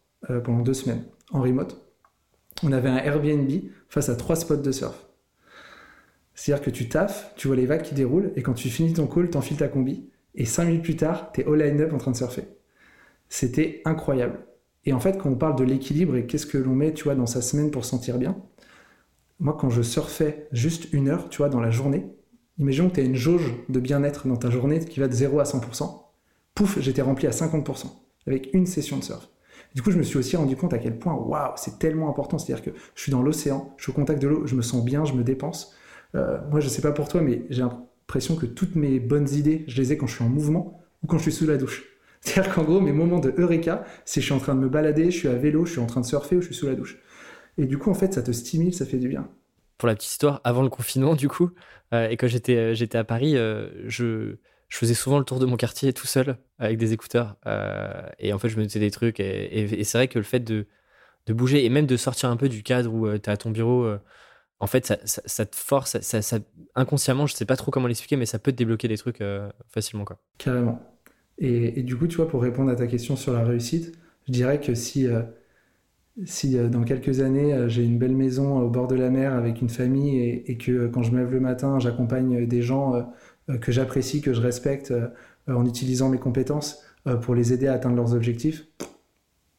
pendant 0.44 0.62
deux 0.62 0.74
semaines, 0.74 1.04
en 1.32 1.42
remote. 1.42 1.86
On 2.64 2.72
avait 2.72 2.90
un 2.90 2.98
Airbnb 2.98 3.52
face 3.90 4.10
à 4.10 4.16
trois 4.16 4.36
spots 4.36 4.58
de 4.58 4.72
surf. 4.72 5.06
C'est-à-dire 6.34 6.66
que 6.66 6.72
tu 6.72 6.90
taffes, 6.90 7.32
tu 7.36 7.48
vois 7.48 7.56
les 7.56 7.68
vagues 7.68 7.84
qui 7.84 7.94
déroulent, 7.94 8.32
et 8.36 8.42
quand 8.42 8.56
tu 8.56 8.70
finis 8.70 8.94
ton 8.94 9.06
call, 9.06 9.30
t'enfiles 9.30 9.58
ta 9.58 9.68
combi, 9.68 10.10
et 10.34 10.46
cinq 10.46 10.66
minutes 10.66 10.84
plus 10.84 10.96
tard, 10.96 11.32
t'es 11.32 11.46
all 11.46 11.60
line-up 11.60 11.94
en 11.94 11.98
train 12.00 12.12
de 12.12 12.18
surfer. 12.18 12.44
C'était 13.30 13.82
incroyable. 13.86 14.40
Et 14.86 14.94
en 14.94 15.00
fait, 15.00 15.18
quand 15.18 15.30
on 15.30 15.36
parle 15.36 15.56
de 15.56 15.64
l'équilibre 15.64 16.16
et 16.16 16.26
qu'est-ce 16.26 16.46
que 16.46 16.58
l'on 16.58 16.76
met, 16.76 16.94
tu 16.94 17.06
vois, 17.06 17.16
dans 17.16 17.26
sa 17.26 17.42
semaine 17.42 17.72
pour 17.72 17.86
se 17.86 17.92
sentir 17.92 18.18
bien, 18.18 18.38
moi, 19.40 19.58
quand 19.60 19.70
je 19.70 19.82
surfais 19.82 20.48
juste 20.52 20.94
une 20.94 21.10
heure, 21.10 21.30
tu 21.30 21.38
vois, 21.38 21.50
dans 21.50 21.60
la 21.60 21.72
journée, 21.72 22.06
imaginons 22.58 22.90
que 22.90 22.96
tu 22.96 23.02
as 23.02 23.04
une 23.04 23.16
jauge 23.16 23.54
de 23.68 23.80
bien-être 23.80 24.28
dans 24.28 24.38
ta 24.38 24.50
journée 24.50 24.80
qui 24.80 25.00
va 25.00 25.08
de 25.08 25.14
0 25.14 25.40
à 25.40 25.44
100%. 25.44 26.04
Pouf, 26.54 26.80
j'étais 26.80 27.02
rempli 27.02 27.28
à 27.28 27.32
50% 27.32 27.88
avec 28.28 28.50
une 28.54 28.66
session 28.66 28.98
de 28.98 29.04
surf. 29.04 29.30
Du 29.74 29.82
coup, 29.82 29.92
je 29.92 29.98
me 29.98 30.04
suis 30.04 30.18
aussi 30.18 30.38
rendu 30.38 30.56
compte 30.56 30.74
à 30.74 30.78
quel 30.78 30.98
point, 30.98 31.14
waouh, 31.14 31.52
c'est 31.58 31.80
tellement 31.80 32.10
important. 32.10 32.38
C'est-à-dire 32.38 32.64
que 32.64 32.72
je 32.96 33.02
suis 33.02 33.12
dans 33.12 33.22
l'océan, 33.22 33.74
je 33.78 33.84
suis 33.84 33.92
au 33.92 33.96
contact 33.96 34.22
de 34.22 34.28
l'eau, 34.28 34.48
je 34.48 34.56
me 34.56 34.62
sens 34.62 34.84
bien, 34.86 35.04
je 35.04 35.14
me 35.14 35.24
dépense. 35.24 35.76
Euh, 36.16 36.40
moi, 36.50 36.62
je 36.62 36.70
sais 36.70 36.82
pas 36.82 36.94
pour 36.94 37.10
toi, 37.10 37.22
mais 37.22 37.46
j'ai 37.50 37.62
l'impression 37.62 38.38
que 38.38 38.46
toutes 38.46 38.76
mes 38.76 39.00
bonnes 39.02 39.30
idées, 39.30 39.66
je 39.68 39.82
les 39.82 39.92
ai 39.92 39.98
quand 39.98 40.08
je 40.08 40.16
suis 40.16 40.24
en 40.24 40.30
mouvement 40.30 40.80
ou 41.04 41.08
quand 41.08 41.18
je 41.18 41.24
suis 41.24 41.34
sous 41.34 41.46
la 41.46 41.58
douche. 41.58 41.84
C'est-à-dire 42.26 42.54
qu'en 42.54 42.64
gros, 42.64 42.82
mes 42.82 42.92
moments 42.92 43.20
de 43.20 43.34
eureka, 43.38 43.86
c'est 44.04 44.20
je 44.20 44.26
suis 44.26 44.34
en 44.34 44.40
train 44.40 44.56
de 44.56 44.60
me 44.60 44.68
balader, 44.68 45.12
je 45.12 45.18
suis 45.18 45.28
à 45.28 45.36
vélo, 45.36 45.66
je 45.66 45.74
suis 45.74 45.80
en 45.80 45.86
train 45.86 46.02
de 46.02 46.06
surfer 46.06 46.36
ou 46.36 46.42
je 46.42 46.48
suis 46.48 46.56
sous 46.56 46.66
la 46.66 46.74
douche. 46.74 46.98
Et 47.58 47.66
du 47.66 47.78
coup, 47.78 47.90
en 47.90 47.94
fait, 47.94 48.14
ça 48.14 48.24
te 48.24 48.32
stimule, 48.32 48.74
ça 48.74 48.86
fait 48.86 48.98
du 48.98 49.08
bien. 49.08 49.30
Pour 49.78 49.88
la 49.88 49.96
petite 49.96 50.12
histoire, 50.12 50.42
avant 50.44 50.64
le 50.64 50.70
confinement, 50.70 51.16
du 51.16 51.30
coup, 51.30 51.52
euh, 51.94 52.10
et 52.10 52.18
quand 52.18 52.28
j'étais, 52.28 52.56
euh, 52.56 52.74
j'étais 52.74 52.98
à 52.98 53.04
Paris, 53.04 53.38
euh, 53.38 53.70
je, 53.88 54.38
je, 54.70 54.78
faisais 54.78 54.94
souvent 54.96 55.20
le 55.20 55.26
tour 55.26 55.40
de 55.40 55.46
mon 55.46 55.56
quartier 55.56 55.94
tout 55.94 56.08
seul 56.08 56.38
avec 56.58 56.78
des 56.78 56.94
écouteurs. 56.94 57.38
et 58.20 58.34
en 58.34 58.40
fait, 58.40 58.50
je 58.50 58.58
me 58.58 58.66
disais 58.66 58.80
des 58.80 58.92
trucs. 58.92 59.20
Et, 59.20 59.84
c'est 59.84 59.98
vrai 59.98 60.08
que 60.08 60.18
le 60.18 60.24
fait 60.24 60.40
de, 60.40 60.66
de, 61.28 61.34
bouger 61.34 61.64
et 61.64 61.70
même 61.70 61.86
de 61.86 61.98
sortir 61.98 62.30
un 62.30 62.38
peu 62.38 62.50
du 62.50 62.64
cadre 62.64 62.92
où 62.92 63.18
tu 63.18 63.30
à 63.30 63.38
ton 63.38 63.52
bureau, 63.52 63.88
en 64.60 64.68
fait, 64.68 64.86
ça, 64.86 64.98
ça, 65.04 65.46
te 65.46 65.56
force, 65.56 66.00
ça, 66.00 66.22
ça, 66.22 66.40
inconsciemment, 66.76 67.28
je 67.28 67.36
sais 67.36 67.46
pas 67.46 67.58
trop 67.58 67.72
comment 67.72 67.88
l'expliquer, 67.88 68.16
mais 68.16 68.26
ça 68.26 68.40
peut 68.40 68.52
te 68.52 68.58
débloquer 68.58 68.88
des 68.88 68.98
trucs 68.98 69.24
facilement. 69.70 70.06
Quoi. 70.06 70.18
Carrément. 70.38 70.95
Et, 71.38 71.80
et, 71.80 71.84
du 71.84 71.98
coup, 71.98 72.08
tu 72.08 72.18
vois, 72.18 72.28
pour 72.28 72.42
répondre 72.42 72.72
à 72.72 72.76
ta 72.76 72.88
question 72.88 73.16
sur 73.16 73.34
la 73.34 73.44
réussite, 73.44 73.98
je 74.28 74.32
dirais 74.32 74.60
que 74.60 74.74
si 74.74 75.08
si 76.24 76.58
euh, 76.58 76.70
dans 76.70 76.84
quelques 76.84 77.20
années 77.20 77.54
euh, 77.54 77.68
j'ai 77.68 77.84
une 77.84 77.98
belle 77.98 78.16
maison 78.16 78.60
au 78.60 78.70
bord 78.70 78.88
de 78.88 78.96
la 78.96 79.10
mer 79.10 79.34
avec 79.34 79.62
une 79.62 79.70
famille 79.70 80.18
et, 80.46 80.58
que 80.58 80.72
euh, 80.72 80.88
quand 80.90 81.04
je 81.04 81.12
me 81.12 81.18
lève 81.20 81.32
le 81.32 81.42
matin 81.42 81.80
j'accompagne 81.80 82.48
des 82.48 82.62
gens 82.62 83.14
que 83.62 83.72
j'apprécie, 83.72 84.22
que 84.22 84.34
je 84.34 84.42
respecte 84.42 84.94
en 85.48 85.66
utilisant 85.66 86.10
mes 86.10 86.18
compétences 86.18 86.84
pour 87.22 87.36
les 87.36 87.54
aider 87.54 87.68
à 87.68 87.74
atteindre 87.74 87.96
leurs 87.96 88.16
objectifs, 88.16 88.66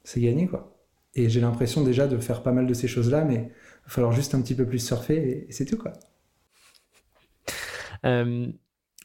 c'est 0.02 0.20
gagné 0.20 0.48
quoi. 0.48 0.76
Et 1.14 1.28
j'ai 1.28 1.40
l'impression 1.40 1.84
déjà 1.84 2.08
de 2.08 2.18
faire 2.18 2.42
pas 2.42 2.52
mal 2.52 2.66
de 2.66 2.74
ces 2.74 2.88
choses-là, 2.88 3.24
mais 3.24 3.34
il 3.34 3.84
va 3.84 3.88
falloir 3.88 4.12
juste 4.12 4.34
un 4.34 4.42
petit 4.42 4.56
peu 4.56 4.66
plus 4.66 4.80
surfer 4.80 5.46
et, 5.48 5.52
c'est 5.52 5.64
tout 5.66 5.78
quoi. 5.78 5.92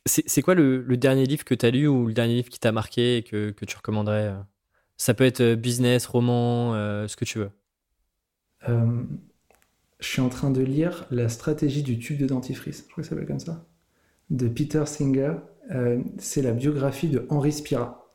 C'est 0.05 0.41
quoi 0.41 0.55
le, 0.55 0.83
dernier 0.97 1.25
livre 1.25 1.43
que 1.45 1.53
tu 1.53 1.65
as 1.65 1.71
lu 1.71 1.87
ou 1.87 2.07
le 2.07 2.13
dernier 2.13 2.35
livre 2.35 2.49
qui 2.49 2.59
t'a 2.59 2.71
marqué 2.71 3.17
et 3.17 3.23
que, 3.23 3.51
que 3.51 3.65
tu 3.65 3.77
recommanderais 3.77 4.33
ça 5.01 5.15
peut 5.15 5.23
être 5.23 5.41
euh, 5.41 5.55
business, 5.55 6.05
roman, 6.05 6.75
euh, 6.75 7.07
ce 7.07 7.15
que 7.15 7.25
tu 7.25 7.39
veux. 7.39 7.49
Euh, 8.69 9.01
je 9.99 10.07
suis 10.07 10.21
en 10.21 10.29
train 10.29 10.51
de 10.51 10.61
lire 10.61 11.07
La 11.09 11.27
stratégie 11.27 11.81
du 11.81 11.97
tube 11.97 12.19
de 12.19 12.27
dentifrice, 12.27 12.83
je 12.85 12.91
crois 12.91 13.01
que 13.01 13.09
ça 13.09 13.15
s'appelle 13.15 13.25
comme 13.25 13.39
ça, 13.39 13.65
de 14.29 14.47
Peter 14.47 14.85
Singer. 14.85 15.33
c'est 16.19 16.43
la 16.43 16.51
biographie 16.51 17.09
de 17.09 17.25
Henri 17.29 17.51
Spira. 17.51 18.13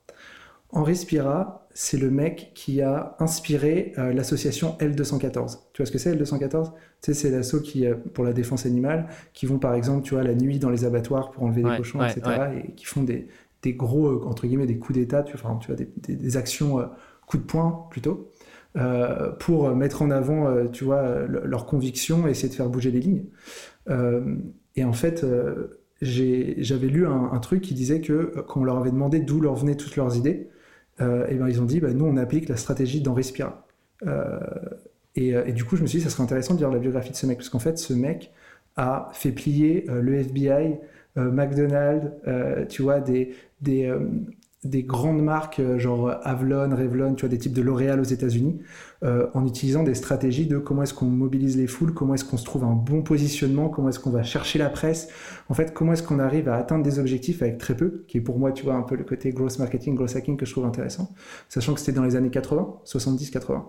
Henri 0.70 0.94
Spira, 0.94 1.65
c'est 1.78 1.98
le 1.98 2.10
mec 2.10 2.52
qui 2.54 2.80
a 2.80 3.16
inspiré 3.18 3.92
l'association 3.96 4.76
L214. 4.80 5.58
Tu 5.74 5.82
vois 5.82 5.86
ce 5.86 5.92
que 5.92 5.98
c'est 5.98 6.14
L214 6.16 6.72
Tu 6.72 6.72
sais, 7.02 7.14
c'est 7.14 7.30
l'assaut 7.30 7.60
qui, 7.60 7.84
pour 8.14 8.24
la 8.24 8.32
défense 8.32 8.64
animale, 8.64 9.08
qui 9.34 9.44
vont 9.44 9.58
par 9.58 9.74
exemple, 9.74 10.02
tu 10.02 10.14
vois, 10.14 10.22
la 10.22 10.34
nuit 10.34 10.58
dans 10.58 10.70
les 10.70 10.86
abattoirs 10.86 11.30
pour 11.30 11.42
enlever 11.42 11.62
des 11.62 11.76
cochons, 11.76 12.02
etc., 12.02 12.22
et 12.56 12.72
qui 12.72 12.86
font 12.86 13.02
des, 13.02 13.28
des 13.66 13.74
gros, 13.74 14.06
euh, 14.06 14.24
entre 14.26 14.46
guillemets, 14.46 14.66
des 14.66 14.78
coups 14.78 14.98
d'État, 14.98 15.22
tu, 15.22 15.34
enfin, 15.34 15.58
tu 15.60 15.72
vois, 15.72 15.76
des, 15.76 16.36
actions 16.36 16.78
euh, 16.78 16.86
coups 17.26 17.42
de 17.42 17.46
poing 17.46 17.86
plutôt, 17.90 18.30
euh, 18.76 19.32
pour 19.32 19.74
mettre 19.74 20.02
en 20.02 20.10
avant, 20.10 20.66
tu 20.68 20.84
vois, 20.84 21.26
leurs 21.26 21.66
convictions 21.66 22.26
et 22.26 22.30
essayer 22.30 22.48
de 22.48 22.54
faire 22.54 22.68
bouger 22.68 22.90
les 22.90 23.00
lignes. 23.00 23.24
et 24.76 24.84
en 24.84 24.92
fait, 24.92 25.26
j'avais 26.00 26.86
lu 26.86 27.06
un, 27.06 27.38
truc 27.38 27.62
qui 27.62 27.74
disait 27.74 28.00
que 28.00 28.32
quand 28.46 28.60
on 28.60 28.64
leur 28.64 28.78
avait 28.78 28.90
demandé 28.90 29.20
d'où 29.20 29.40
leur 29.40 29.56
venaient 29.56 29.76
toutes 29.76 29.96
leurs 29.96 30.16
idées, 30.16 30.48
et 31.00 31.34
ben, 31.34 31.48
ils 31.48 31.60
ont 31.60 31.66
dit, 31.66 31.80
bah, 31.80 31.92
nous, 31.92 32.06
on 32.06 32.16
applique 32.16 32.48
la 32.48 32.56
stratégie 32.56 33.00
d'Henri 33.00 33.24
Spira. 33.24 33.66
Et, 35.14 35.28
et, 35.30 35.52
du 35.52 35.64
coup, 35.64 35.76
je 35.76 35.82
me 35.82 35.86
suis 35.86 35.98
dit, 35.98 36.04
ça 36.04 36.10
serait 36.10 36.22
intéressant 36.22 36.54
de 36.54 36.58
lire 36.58 36.70
la 36.70 36.78
biographie 36.78 37.10
de 37.10 37.16
ce 37.16 37.26
mec, 37.26 37.38
parce 37.38 37.48
qu'en 37.48 37.58
fait, 37.58 37.78
ce 37.78 37.92
mec 37.92 38.32
a 38.76 39.10
fait 39.12 39.32
plier 39.32 39.86
le 39.88 40.14
FBI, 40.14 40.78
McDonald's, 41.16 42.10
tu 42.68 42.82
vois, 42.82 43.00
des, 43.00 43.34
des, 43.60 43.86
euh, 43.86 44.00
des 44.68 44.82
grandes 44.82 45.22
marques 45.22 45.60
euh, 45.60 45.78
genre 45.78 46.10
Avlon, 46.22 46.74
Revlon, 46.74 47.14
tu 47.14 47.22
vois, 47.22 47.28
des 47.28 47.38
types 47.38 47.52
de 47.52 47.62
L'Oréal 47.62 48.00
aux 48.00 48.04
États-Unis, 48.04 48.60
euh, 49.04 49.28
en 49.34 49.46
utilisant 49.46 49.82
des 49.82 49.94
stratégies 49.94 50.46
de 50.46 50.58
comment 50.58 50.82
est-ce 50.82 50.94
qu'on 50.94 51.06
mobilise 51.06 51.56
les 51.56 51.66
foules, 51.66 51.94
comment 51.94 52.14
est-ce 52.14 52.24
qu'on 52.24 52.36
se 52.36 52.44
trouve 52.44 52.64
un 52.64 52.74
bon 52.74 53.02
positionnement, 53.02 53.68
comment 53.68 53.88
est-ce 53.88 54.00
qu'on 54.00 54.10
va 54.10 54.22
chercher 54.22 54.58
la 54.58 54.68
presse, 54.68 55.08
en 55.48 55.54
fait, 55.54 55.72
comment 55.74 55.92
est-ce 55.92 56.02
qu'on 56.02 56.18
arrive 56.18 56.48
à 56.48 56.56
atteindre 56.56 56.82
des 56.82 56.98
objectifs 56.98 57.42
avec 57.42 57.58
très 57.58 57.76
peu, 57.76 58.04
qui 58.08 58.18
est 58.18 58.22
pour 58.22 58.38
moi, 58.38 58.52
tu 58.52 58.64
vois, 58.64 58.74
un 58.74 58.82
peu 58.82 58.96
le 58.96 59.04
côté 59.04 59.30
gross 59.30 59.58
marketing, 59.58 59.94
gross 59.94 60.16
hacking 60.16 60.36
que 60.36 60.46
je 60.46 60.52
trouve 60.52 60.64
intéressant, 60.64 61.14
sachant 61.48 61.74
que 61.74 61.80
c'était 61.80 61.92
dans 61.92 62.04
les 62.04 62.16
années 62.16 62.30
80, 62.30 62.80
70, 62.84 63.30
80. 63.30 63.66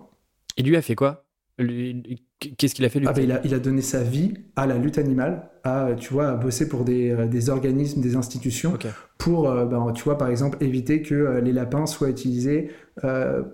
Et 0.58 0.64
lui 0.64 0.76
a 0.76 0.82
fait 0.82 0.96
quoi? 0.96 1.27
Qu'est-ce 1.58 2.76
qu'il 2.76 2.86
a 2.86 2.90
fait 2.90 3.00
lui 3.00 3.08
ah 3.08 3.14
ben, 3.14 3.24
il, 3.24 3.32
a, 3.32 3.42
il, 3.44 3.54
a, 3.56 3.60
donné 3.60 3.82
sa 3.82 4.04
vie 4.04 4.36
à 4.56 4.68
la 4.68 4.78
lutte 4.78 5.00
animale, 5.00 5.50
à 5.64 5.90
tu 5.98 6.14
vois, 6.14 6.28
à 6.28 6.36
bosser 6.36 6.70
pour 6.70 6.84
des, 6.84 7.10
euh, 7.10 7.26
des 7.26 7.50
organismes, 7.50 8.00
des 8.00 8.16
institutions, 8.16 8.78
pour, 9.18 9.50
euh, 9.50 9.66
ben, 9.66 9.92
tu 9.92 10.04
vois, 10.04 10.20
par 10.20 10.30
exemple, 10.30 10.58
éviter 10.62 11.02
que 11.02 11.16
euh, 11.16 11.42
les 11.42 11.52
lapins 11.52 11.88
soient 11.88 12.10
utilisés 12.10 12.70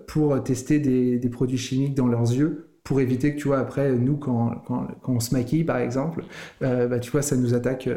pour 0.06 0.42
tester 0.42 0.78
des, 0.78 1.18
des, 1.18 1.28
produits 1.28 1.58
chimiques 1.58 1.94
dans 1.94 2.06
leurs 2.06 2.32
yeux, 2.32 2.68
pour 2.82 3.00
éviter 3.00 3.34
que, 3.34 3.40
tu 3.40 3.48
vois, 3.48 3.58
après, 3.58 3.92
nous, 3.92 4.16
quand, 4.16 4.62
quand, 4.66 4.86
quand 5.02 5.12
on 5.12 5.20
se 5.20 5.34
maquille, 5.34 5.64
par 5.64 5.78
exemple, 5.78 6.24
bah, 6.60 6.98
tu 6.98 7.10
vois, 7.10 7.22
ça 7.22 7.36
nous 7.36 7.54
attaque 7.54 7.88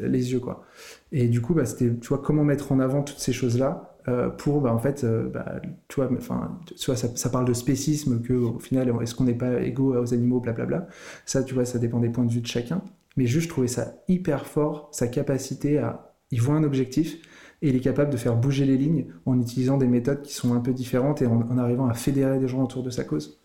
les 0.00 0.32
yeux, 0.32 0.40
quoi. 0.40 0.64
Et 1.12 1.28
du 1.28 1.40
coup, 1.40 1.54
bah, 1.54 1.66
c'était, 1.66 1.92
tu 2.00 2.08
vois, 2.08 2.18
comment 2.18 2.44
mettre 2.44 2.72
en 2.72 2.80
avant 2.80 3.02
toutes 3.02 3.18
ces 3.18 3.32
choses-là 3.32 3.91
euh, 4.08 4.30
pour, 4.30 4.60
bah, 4.60 4.74
en 4.74 4.78
fait, 4.78 5.04
euh, 5.04 5.28
bah, 5.28 5.60
tu 5.88 6.00
vois, 6.00 6.10
enfin, 6.12 6.58
ça, 6.76 6.96
ça, 6.96 7.30
parle 7.30 7.44
de 7.44 7.52
spécisme, 7.52 8.20
que 8.20 8.32
au 8.32 8.58
final, 8.58 8.92
est-ce 9.00 9.14
qu'on 9.14 9.24
n'est 9.24 9.34
pas 9.34 9.60
égaux 9.60 9.96
aux 9.96 10.12
animaux, 10.12 10.40
blablabla. 10.40 10.88
Ça, 11.24 11.42
tu 11.44 11.54
vois, 11.54 11.64
ça 11.64 11.78
dépend 11.78 12.00
des 12.00 12.08
points 12.08 12.24
de 12.24 12.32
vue 12.32 12.40
de 12.40 12.46
chacun. 12.46 12.82
Mais 13.16 13.26
juste, 13.26 13.44
je 13.44 13.50
trouvais 13.50 13.68
ça 13.68 13.94
hyper 14.08 14.46
fort, 14.46 14.88
sa 14.92 15.06
capacité 15.06 15.78
à. 15.78 16.08
Il 16.30 16.40
voit 16.40 16.54
un 16.54 16.64
objectif 16.64 17.18
et 17.60 17.68
il 17.68 17.76
est 17.76 17.80
capable 17.80 18.10
de 18.10 18.16
faire 18.16 18.34
bouger 18.34 18.64
les 18.64 18.78
lignes 18.78 19.04
en 19.26 19.38
utilisant 19.38 19.76
des 19.76 19.86
méthodes 19.86 20.22
qui 20.22 20.32
sont 20.32 20.54
un 20.54 20.60
peu 20.60 20.72
différentes 20.72 21.20
et 21.20 21.26
en, 21.26 21.58
arrivant 21.58 21.86
à 21.86 21.92
fédérer 21.92 22.38
des 22.38 22.48
gens 22.48 22.62
autour 22.62 22.82
de 22.82 22.88
sa 22.88 23.04
cause. 23.04 23.38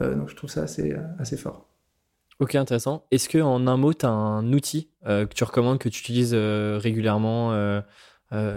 Euh, 0.00 0.14
donc, 0.14 0.30
je 0.30 0.34
trouve 0.34 0.48
ça 0.48 0.62
assez, 0.62 0.96
assez 1.18 1.36
fort. 1.36 1.68
Ok, 2.40 2.54
intéressant. 2.54 3.04
Est-ce 3.10 3.28
que 3.28 3.38
en 3.38 3.66
un 3.66 3.76
mot, 3.76 3.92
tu 3.92 4.06
as 4.06 4.10
un 4.10 4.52
outil 4.54 4.88
que 5.04 5.34
tu 5.34 5.44
recommandes, 5.44 5.78
que 5.78 5.90
tu 5.90 6.00
utilises 6.00 6.34
régulièrement 6.34 7.52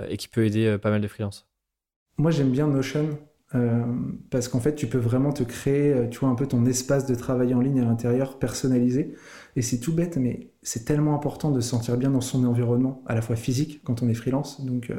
et 0.09 0.17
qui 0.17 0.27
peut 0.27 0.45
aider 0.45 0.65
euh, 0.65 0.77
pas 0.77 0.89
mal 0.89 1.01
de 1.01 1.07
freelances 1.07 1.47
Moi, 2.17 2.31
j'aime 2.31 2.51
bien 2.51 2.67
Notion. 2.67 3.17
Euh, 3.55 3.85
parce 4.29 4.49
qu'en 4.49 4.59
fait, 4.59 4.75
tu 4.75 4.87
peux 4.87 4.97
vraiment 4.97 5.31
te 5.31 5.41
créer, 5.43 6.09
tu 6.11 6.19
vois, 6.19 6.27
un 6.27 6.35
peu 6.35 6.47
ton 6.47 6.65
espace 6.65 7.05
de 7.05 7.15
travail 7.15 7.53
en 7.53 7.61
ligne 7.61 7.79
à 7.79 7.85
l'intérieur, 7.85 8.39
personnalisé. 8.39 9.15
Et 9.55 9.61
c'est 9.61 9.79
tout 9.79 9.93
bête, 9.93 10.17
mais 10.17 10.51
c'est 10.61 10.83
tellement 10.83 11.15
important 11.15 11.51
de 11.51 11.61
se 11.61 11.69
sentir 11.69 11.95
bien 11.95 12.09
dans 12.11 12.19
son 12.19 12.43
environnement, 12.43 13.03
à 13.05 13.15
la 13.15 13.21
fois 13.21 13.37
physique 13.37 13.81
quand 13.85 14.03
on 14.03 14.09
est 14.09 14.13
freelance, 14.13 14.65
donc 14.65 14.91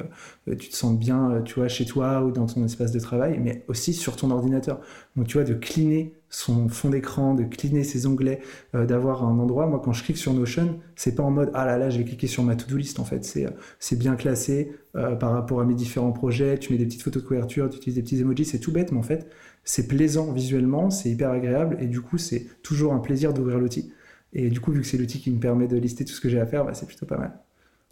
tu 0.59 0.69
te 0.71 0.75
sens 0.75 0.99
bien, 0.99 1.43
tu 1.45 1.57
vois, 1.57 1.69
chez 1.69 1.85
toi 1.85 2.25
ou 2.25 2.33
dans 2.33 2.47
ton 2.47 2.65
espace 2.65 2.91
de 2.91 2.99
travail, 2.99 3.39
mais 3.39 3.67
aussi 3.69 3.93
sur 3.93 4.17
ton 4.17 4.31
ordinateur. 4.31 4.81
Donc 5.15 5.27
tu 5.27 5.37
vois, 5.37 5.45
de 5.45 5.53
cleaner 5.53 6.18
son 6.31 6.69
fond 6.69 6.91
d'écran, 6.91 7.35
de 7.35 7.45
cleaner 7.45 7.85
ses 7.85 8.07
onglets, 8.07 8.41
euh, 8.75 8.87
d'avoir 8.87 9.25
un 9.25 9.39
endroit. 9.39 9.67
Moi, 9.67 9.81
quand 9.83 9.93
je 9.93 10.05
clique 10.05 10.19
sur 10.19 10.35
Notion, 10.35 10.79
c'est 10.95 11.15
pas 11.15 11.23
en 11.23 11.31
mode 11.31 11.51
ah 11.55 11.65
là 11.65 11.79
là, 11.79 11.91
je 11.91 11.99
vais 11.99 12.05
cliquer 12.05 12.27
sur 12.27 12.43
ma 12.43 12.57
to-do 12.57 12.77
list. 12.77 12.99
En 12.99 13.05
fait, 13.05 13.25
c'est 13.25 13.47
euh, 13.47 13.51
c'est 13.79 13.99
bien 13.99 14.17
classé 14.17 14.73
euh, 14.97 15.17
par 15.17 15.33
rapport 15.33 15.61
à 15.61 15.65
mes 15.65 15.75
différents 15.75 16.13
projets. 16.13 16.59
Tu 16.59 16.73
mets 16.73 16.79
des 16.79 16.87
petites 16.87 17.03
photos 17.03 17.23
de 17.23 17.29
couverture, 17.29 17.69
tu 17.71 17.77
utilises 17.79 17.97
des 17.97 18.03
petits 18.03 18.21
emojis. 18.21 18.45
C'est 18.45 18.61
tout 18.61 18.73
bête, 18.73 18.93
mais 18.93 18.99
en 18.99 19.03
fait, 19.03 19.31
c'est 19.65 19.89
plaisant 19.89 20.33
visuellement, 20.33 20.91
c'est 20.91 21.11
hyper 21.11 21.31
agréable 21.31 21.79
et 21.81 21.87
du 21.87 22.01
coup, 22.01 22.19
c'est 22.19 22.47
toujours 22.63 22.93
un 22.93 23.01
plaisir 23.01 23.33
d'ouvrir 23.33 23.59
l'outil. 23.59 23.93
Et 24.35 24.51
du 24.51 24.61
coup, 24.61 24.73
vu 24.73 24.83
que 24.83 24.87
c'est 24.87 24.99
l'outil 24.99 25.21
qui 25.21 25.31
me 25.31 25.41
permet 25.41 25.69
de 25.69 25.77
lister 25.79 26.05
tout 26.05 26.13
ce 26.13 26.21
que 26.21 26.29
j'ai 26.29 26.41
à 26.41 26.47
faire, 26.47 26.65
bah, 26.65 26.75
c'est 26.75 26.87
plutôt 26.87 27.07
pas 27.07 27.17
mal. 27.17 27.39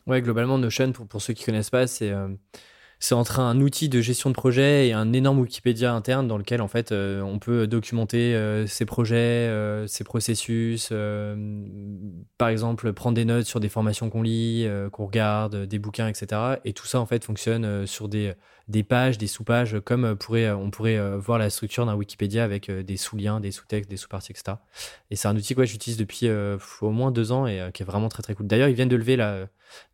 Ouais, 0.07 0.21
globalement, 0.21 0.59
Notion, 0.59 0.93
pour, 0.93 1.07
pour 1.07 1.23
ceux 1.23 1.33
qui 1.33 1.45
connaissent 1.45 1.71
pas, 1.71 1.87
c'est 1.87 2.13
c'est 2.99 3.15
entre 3.15 3.41
un 3.41 3.61
outil 3.61 3.89
de 3.89 4.01
gestion 4.01 4.31
de 4.31 4.35
projet 4.35 4.89
et 4.89 4.93
un 4.93 5.13
énorme 5.13 5.41
Wikipédia 5.41 5.93
interne 5.93 6.27
dans 6.27 6.39
lequel 6.39 6.63
en 6.63 6.69
fait 6.69 6.93
euh, 6.93 7.21
on 7.21 7.39
peut 7.39 7.67
documenter 7.67 8.35
euh, 8.35 8.67
ses 8.67 8.87
projets, 8.87 9.17
euh, 9.17 9.87
ses 9.87 10.03
processus, 10.03 10.93
par 12.39 12.49
exemple 12.49 12.93
prendre 12.93 13.15
des 13.15 13.25
notes 13.25 13.45
sur 13.45 13.61
des 13.61 13.69
formations 13.69 14.09
qu'on 14.09 14.23
lit, 14.23 14.67
qu'on 14.93 15.07
regarde, 15.07 15.67
des 15.67 15.79
bouquins, 15.79 16.09
etc. 16.09 16.59
Et 16.65 16.73
tout 16.73 16.87
ça 16.87 17.01
en 17.01 17.07
fait 17.07 17.25
fonctionne 17.25 17.87
sur 17.87 18.09
des, 18.09 18.35
des 18.69 18.83
pages, 18.83 19.17
des 19.19 19.27
sous-pages, 19.27 19.77
comme 19.85 20.17
pourrait, 20.17 20.51
on 20.51 20.71
pourrait 20.71 21.17
voir 21.19 21.39
la 21.39 21.51
structure 21.51 21.87
d'un 21.87 21.95
Wikipédia 21.95 22.43
avec 22.43 22.71
des 22.71 22.97
sous-liens, 22.97 23.39
des 23.39 23.53
sous-textes, 23.53 23.89
des 23.89 23.97
sous-parties, 23.97 24.33
etc. 24.33 24.57
Et 25.11 25.17
c'est 25.17 25.29
un 25.29 25.37
outil 25.37 25.55
que 25.55 25.65
j'utilise 25.65 25.97
depuis 25.97 26.29
au 26.81 26.91
moins 26.91 27.13
deux 27.13 27.31
ans 27.31 27.47
et 27.47 27.71
qui 27.73 27.85
est 27.85 27.87
vraiment 27.87 28.09
très 28.09 28.23
très 28.25 28.35
cool. 28.35 28.49
D'ailleurs, 28.49 28.69
ils 28.69 28.75
viennent 28.75 28.89
de 28.89 28.97
lever 28.97 29.15
là, 29.15 29.47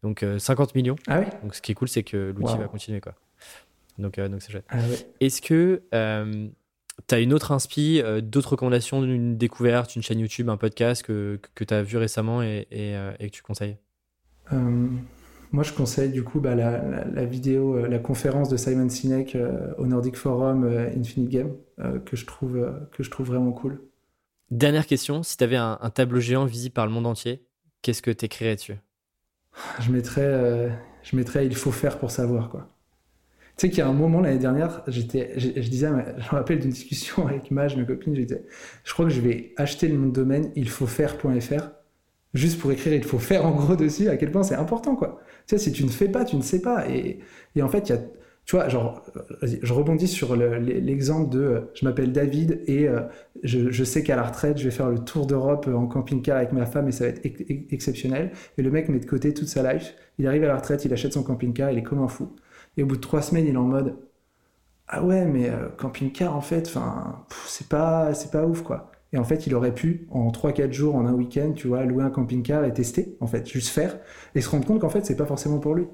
donc 0.03 0.25
50 0.39 0.75
millions. 0.75 0.97
Ah 1.07 1.21
oui. 1.21 1.27
Donc 1.43 1.55
ce 1.55 1.61
qui 1.61 1.73
est 1.73 1.75
cool, 1.75 1.89
c'est 1.89 2.03
que 2.03 2.35
l'outil 2.35 2.57
va 2.57 2.65
continuer 2.69 3.03
quoi. 3.03 3.15
Donc, 3.99 4.19
euh, 4.19 4.29
donc 4.29 4.43
c'est 4.43 4.53
chouette. 4.53 4.67
Ah 4.69 4.79
Est-ce 5.21 5.43
que 5.43 5.83
euh, 5.95 6.49
tu 7.09 7.15
as 7.15 7.21
une 7.21 7.33
autre 7.33 7.53
inspi, 7.53 8.01
euh, 8.03 8.21
d'autres 8.21 8.51
recommandations 8.51 9.03
d'une 9.03 9.37
découverte, 9.37 9.97
une 9.97 10.03
chaîne 10.03 10.19
YouTube, 10.19 10.49
un 10.49 10.57
podcast 10.57 11.03
que, 11.03 11.41
que, 11.55 11.65
tu 11.65 11.75
as 11.75 11.83
vu 11.83 11.97
récemment 11.97 12.43
et, 12.43 12.67
et, 12.71 13.31
que 13.31 13.35
tu 13.35 13.43
conseilles? 13.43 13.77
Moi, 15.53 15.63
je 15.63 15.73
conseille 15.73 16.11
du 16.11 16.25
coup 16.25 16.41
bah, 16.41 16.55
la, 16.55 17.05
la, 17.05 17.25
vidéo, 17.25 17.87
la 17.87 17.99
conférence 17.99 18.49
de 18.49 18.57
Simon 18.57 18.89
Sinek 18.89 19.37
au 19.79 19.87
Nordic 19.87 20.17
Forum 20.17 20.65
Infinite 20.97 21.29
Game 21.29 21.57
que, 22.07 22.17
je 22.17 22.25
trouve, 22.25 22.73
que 22.91 23.03
je 23.03 23.11
trouve 23.11 23.27
vraiment 23.27 23.53
cool. 23.53 23.83
Dernière 24.51 24.87
question, 24.87 25.23
si 25.23 25.37
tu 25.37 25.45
avais 25.45 25.57
un, 25.57 25.79
un, 25.81 25.91
tableau 25.91 26.21
géant 26.21 26.47
visible 26.47 26.73
par 26.73 26.87
le 26.87 26.93
monde 26.93 27.07
entier, 27.07 27.45
qu'est-ce 27.83 28.03
que 28.03 28.11
tu 28.11 28.25
écrirais 28.25 28.55
dessus? 28.55 28.77
Je 29.81 29.93
mettrais, 29.93 30.71
je 31.03 31.17
mettrais 31.17 31.47
il 31.47 31.55
faut 31.55 31.73
faire 31.73 31.99
pour 31.99 32.11
savoir 32.11 32.49
quoi. 32.49 32.69
Tu 33.57 33.67
sais 33.67 33.71
qu'il 33.71 33.79
y 33.79 33.83
a 33.83 33.89
un 33.89 33.93
moment 33.93 34.21
l'année 34.21 34.39
dernière, 34.39 34.83
j'étais, 34.89 35.39
je, 35.39 35.49
disais, 35.69 35.87
je 35.87 36.25
me 36.25 36.31
rappelle 36.31 36.59
d'une 36.59 36.71
discussion 36.71 37.27
avec 37.29 37.51
Maj, 37.51 37.77
ma 37.77 37.85
copine, 37.85 38.17
je 38.17 38.23
disais, 38.23 38.47
je 38.83 38.93
crois 38.93 39.05
que 39.05 39.13
je 39.13 39.21
vais 39.21 39.53
acheter 39.59 39.89
le 39.89 39.99
nom 39.99 40.07
de 40.07 40.13
domaine 40.13 40.51
il 40.57 40.71
faut 40.71 40.87
faire.fr 40.87 41.69
juste 42.35 42.59
pour 42.59 42.73
écrire 42.73 42.95
il 42.95 43.05
faut 43.05 43.19
faire 43.19 43.47
en 43.47 43.53
gros 43.53 43.77
dessus, 43.77 44.09
à 44.09 44.17
quel 44.17 44.31
point 44.31 44.43
c'est 44.43 44.55
important 44.55 44.97
quoi. 44.97 45.21
Tu 45.47 45.57
sais, 45.57 45.65
si 45.65 45.73
tu 45.73 45.85
ne 45.85 45.91
fais 45.91 46.09
pas, 46.09 46.25
tu 46.25 46.37
ne 46.37 46.43
sais 46.43 46.61
pas. 46.61 46.89
Et, 46.89 47.19
en 47.61 47.69
fait, 47.69 47.89
il 47.89 47.93
y 47.93 47.99
a, 47.99 48.01
tu 48.45 48.57
vois, 48.57 48.69
genre, 48.69 49.03
je 49.43 49.73
rebondis 49.73 50.09
sur 50.09 50.37
l'exemple 50.37 51.31
de 51.31 51.41
euh, 51.41 51.61
je 51.75 51.85
m'appelle 51.85 52.13
David 52.13 52.61
et 52.67 52.89
euh, 52.89 53.03
je, 53.43 53.85
sais 53.85 54.03
qu'à 54.03 54.17
la 54.17 54.25
retraite, 54.25 54.59
je 54.59 54.65
vais 54.65 54.71
faire 54.71 54.89
le 54.91 54.99
tour 54.99 55.27
d'Europe 55.27 55.69
en 55.73 55.87
camping-car 55.87 56.37
avec 56.39 56.53
ma 56.53 56.67
femme 56.67 56.89
et 56.89 56.93
ça 56.93 57.05
va 57.05 57.11
être 57.11 57.21
exceptionnel. 57.73 58.33
Et 58.59 58.63
le 58.63 58.71
mec 58.71 58.89
met 58.89 58.99
de 58.99 59.07
côté 59.07 59.35
toute 59.35 59.49
sa 59.49 59.73
life, 59.73 59.95
il 60.19 60.27
arrive 60.27 60.45
à 60.45 60.49
la 60.49 60.57
retraite, 60.57 60.85
il 60.85 60.93
achète 60.93 61.13
son 61.13 61.23
camping-car, 61.23 61.71
il 61.71 61.79
est 61.79 61.83
comme 61.83 62.01
un 62.01 62.09
fou. 62.09 62.35
Et 62.77 62.83
au 62.83 62.87
bout 62.87 62.97
de 62.97 63.01
trois 63.01 63.23
semaines, 63.23 63.47
il 63.47 63.55
est 63.55 63.59
en 63.59 63.63
mode 63.65 63.97
Ah 64.89 65.03
ouais, 65.05 65.25
mais 65.25 65.51
euh, 65.51 65.69
camping-car, 65.77 66.37
en 66.37 66.41
fait, 66.41 66.67
enfin, 66.69 67.25
c'est 67.47 67.69
pas, 67.69 68.13
pas 68.33 68.47
ouf, 68.47 68.63
quoi. 68.63 68.92
Et 69.13 69.19
en 69.19 69.25
fait, 69.25 69.47
il 69.47 69.55
aurait 69.55 69.75
pu, 69.75 70.07
en 70.11 70.31
3-4 70.31 70.73
jours, 70.73 70.95
en 70.95 71.05
un 71.07 71.13
week-end, 71.13 71.53
tu 71.55 71.69
vois, 71.69 71.85
louer 71.85 72.03
un 72.03 72.11
camping-car 72.11 72.65
et 72.65 72.73
tester, 72.73 73.17
en 73.21 73.27
fait, 73.27 73.47
juste 73.49 73.69
faire, 73.69 73.99
et 74.35 74.41
se 74.41 74.49
rendre 74.49 74.67
compte 74.67 74.81
qu'en 74.81 74.89
fait, 74.89 75.05
c'est 75.05 75.17
pas 75.17 75.27
forcément 75.27 75.59
pour 75.59 75.75
lui. 75.75 75.87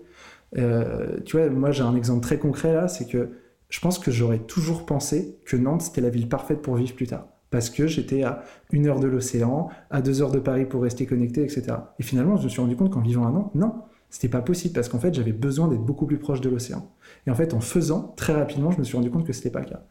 Euh, 0.57 1.19
tu 1.25 1.37
vois, 1.37 1.49
moi, 1.51 1.73
j'ai 1.73 1.83
un 1.83 1.97
exemple 1.97 2.21
très 2.21 2.39
concret 2.39 2.73
là, 2.73 2.89
c'est 2.89 3.07
que 3.07 3.31
je 3.69 3.81
pense 3.81 3.99
que 3.99 4.11
j'aurais 4.11 4.39
toujours 4.39 4.87
pensé 4.87 5.39
que 5.45 5.57
Nantes, 5.57 5.83
c'était 5.83 6.01
la 6.01 6.11
ville 6.11 6.29
parfaite 6.29 6.63
pour 6.63 6.77
vivre 6.77 6.95
plus 6.95 7.07
tard. 7.07 7.27
Parce 7.51 7.71
que 7.71 7.87
j'étais 7.87 8.23
à 8.23 8.45
une 8.73 8.87
heure 8.87 9.01
de 9.01 9.07
l'océan, 9.07 9.69
à 9.91 10.01
deux 10.03 10.23
heures 10.23 10.31
de 10.31 10.39
Paris 10.39 10.67
pour 10.67 10.83
rester 10.83 11.07
connecté, 11.07 11.43
etc. 11.43 11.65
Et 11.99 12.03
finalement, 12.03 12.37
je 12.37 12.45
me 12.45 12.49
suis 12.49 12.61
rendu 12.61 12.77
compte 12.77 12.93
qu'en 12.93 13.01
vivant 13.01 13.27
à 13.27 13.31
Nantes, 13.31 13.55
non, 13.55 13.75
c'était 14.11 14.29
pas 14.29 14.43
possible 14.43 14.75
parce 14.75 14.89
qu'en 14.89 14.99
fait, 14.99 15.15
j'avais 15.15 15.33
besoin 15.33 15.69
d'être 15.69 15.83
beaucoup 15.83 16.07
plus 16.07 16.19
proche 16.19 16.41
de 16.41 16.49
l'océan. 16.49 16.91
Et 17.27 17.31
en 17.31 17.35
fait, 17.35 17.55
en 17.55 17.61
faisant, 17.61 18.15
très 18.17 18.35
rapidement, 18.35 18.71
je 18.71 18.79
me 18.79 18.85
suis 18.85 18.97
rendu 18.97 19.11
compte 19.11 19.27
que 19.27 19.33
c'était 19.33 19.51
pas 19.51 19.61
le 19.61 19.67
cas. 19.67 19.83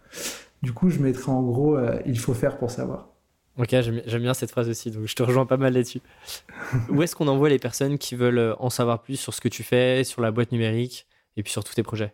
Du 0.64 0.72
coup, 0.72 0.90
je 0.90 1.00
mettrais 1.00 1.32
en 1.32 1.44
gros, 1.44 1.76
euh, 1.76 2.00
il 2.06 2.18
faut 2.18 2.34
faire 2.34 2.58
pour 2.58 2.72
savoir. 2.72 3.10
Ok, 3.58 3.70
j'aime 3.72 4.22
bien 4.22 4.36
cette 4.36 4.52
phrase 4.52 4.70
aussi, 4.70 4.92
donc 4.92 5.08
je 5.08 5.16
te 5.16 5.24
rejoins 5.24 5.48
pas 5.48 5.58
mal 5.58 5.74
là-dessus. 5.74 6.02
Où 6.90 7.02
est-ce 7.02 7.16
qu'on 7.16 7.28
envoie 7.28 7.50
les 7.50 7.58
personnes 7.58 7.98
qui 7.98 8.16
veulent 8.16 8.38
euh, 8.38 8.56
en 8.60 8.70
savoir 8.70 9.02
plus 9.02 9.16
sur 9.16 9.34
ce 9.34 9.42
que 9.42 9.50
tu 9.50 9.64
fais, 9.64 10.04
sur 10.04 10.22
la 10.22 10.32
boîte 10.32 10.52
numérique 10.52 11.08
et 11.38 11.44
puis 11.44 11.52
sur 11.52 11.64
tous 11.64 11.74
tes 11.74 11.82
projets? 11.82 12.14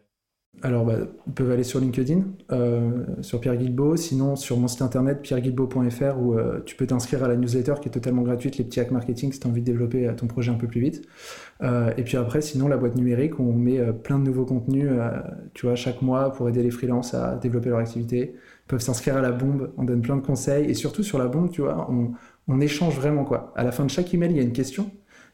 Alors, 0.62 0.86
bah, 0.86 0.94
ils 1.28 1.34
peuvent 1.34 1.52
aller 1.52 1.64
sur 1.64 1.80
LinkedIn, 1.80 2.22
euh, 2.52 3.04
sur 3.22 3.42
Pierre 3.42 3.58
Guilbeault, 3.58 3.98
sinon 3.98 4.36
sur 4.38 4.56
mon 4.56 4.68
site 4.68 4.84
internet 4.84 5.22
pierreguilbeault.fr 5.22 6.18
où 6.22 6.36
euh, 6.36 6.62
tu 6.64 6.76
peux 6.76 6.86
t'inscrire 6.86 7.24
à 7.24 7.28
la 7.28 7.36
newsletter 7.36 7.74
qui 7.82 7.90
est 7.90 7.92
totalement 7.92 8.22
gratuite, 8.22 8.58
les 8.58 8.64
petits 8.64 8.80
hacks 8.80 8.92
marketing 8.92 9.34
si 9.34 9.40
tu 9.40 9.48
as 9.48 9.50
envie 9.50 9.62
de 9.62 9.66
développer 9.66 10.14
ton 10.16 10.28
projet 10.28 10.52
un 10.52 10.56
peu 10.56 10.68
plus 10.68 10.80
vite. 10.80 11.02
et 11.62 12.04
puis 12.04 12.18
après, 12.18 12.42
sinon, 12.42 12.68
la 12.70 12.78
boîte 12.78 12.96
numérique, 12.96 13.40
on 13.40 13.52
met 13.52 13.82
plein 14.04 14.20
de 14.20 14.24
nouveaux 14.24 14.46
contenus, 14.46 14.92
tu 15.56 15.66
vois, 15.66 15.76
chaque 15.76 16.02
mois 16.02 16.32
pour 16.32 16.48
aider 16.48 16.62
les 16.64 16.72
freelances 16.72 17.16
à 17.16 17.36
développer 17.36 17.70
leur 17.70 17.80
activité. 17.80 18.36
Peuvent 18.68 18.82
s'inscrire 18.82 19.18
à 19.18 19.22
la 19.22 19.32
bombe, 19.32 19.74
on 19.78 19.84
donne 19.84 20.02
plein 20.02 20.16
de 20.16 20.22
conseils 20.22 20.70
et 20.70 20.74
surtout 20.74 21.04
sur 21.04 21.18
la 21.18 21.28
bombe, 21.28 21.52
tu 21.52 21.62
vois, 21.62 21.90
on, 21.92 22.12
on 22.48 22.62
échange 22.62 22.96
vraiment 22.96 23.26
quoi. 23.26 23.54
À 23.56 23.64
la 23.64 23.72
fin 23.72 23.86
de 23.86 23.90
chaque 23.90 24.14
email, 24.14 24.32
il 24.32 24.38
y 24.38 24.40
a 24.40 24.44
une 24.44 24.54
question 24.54 24.90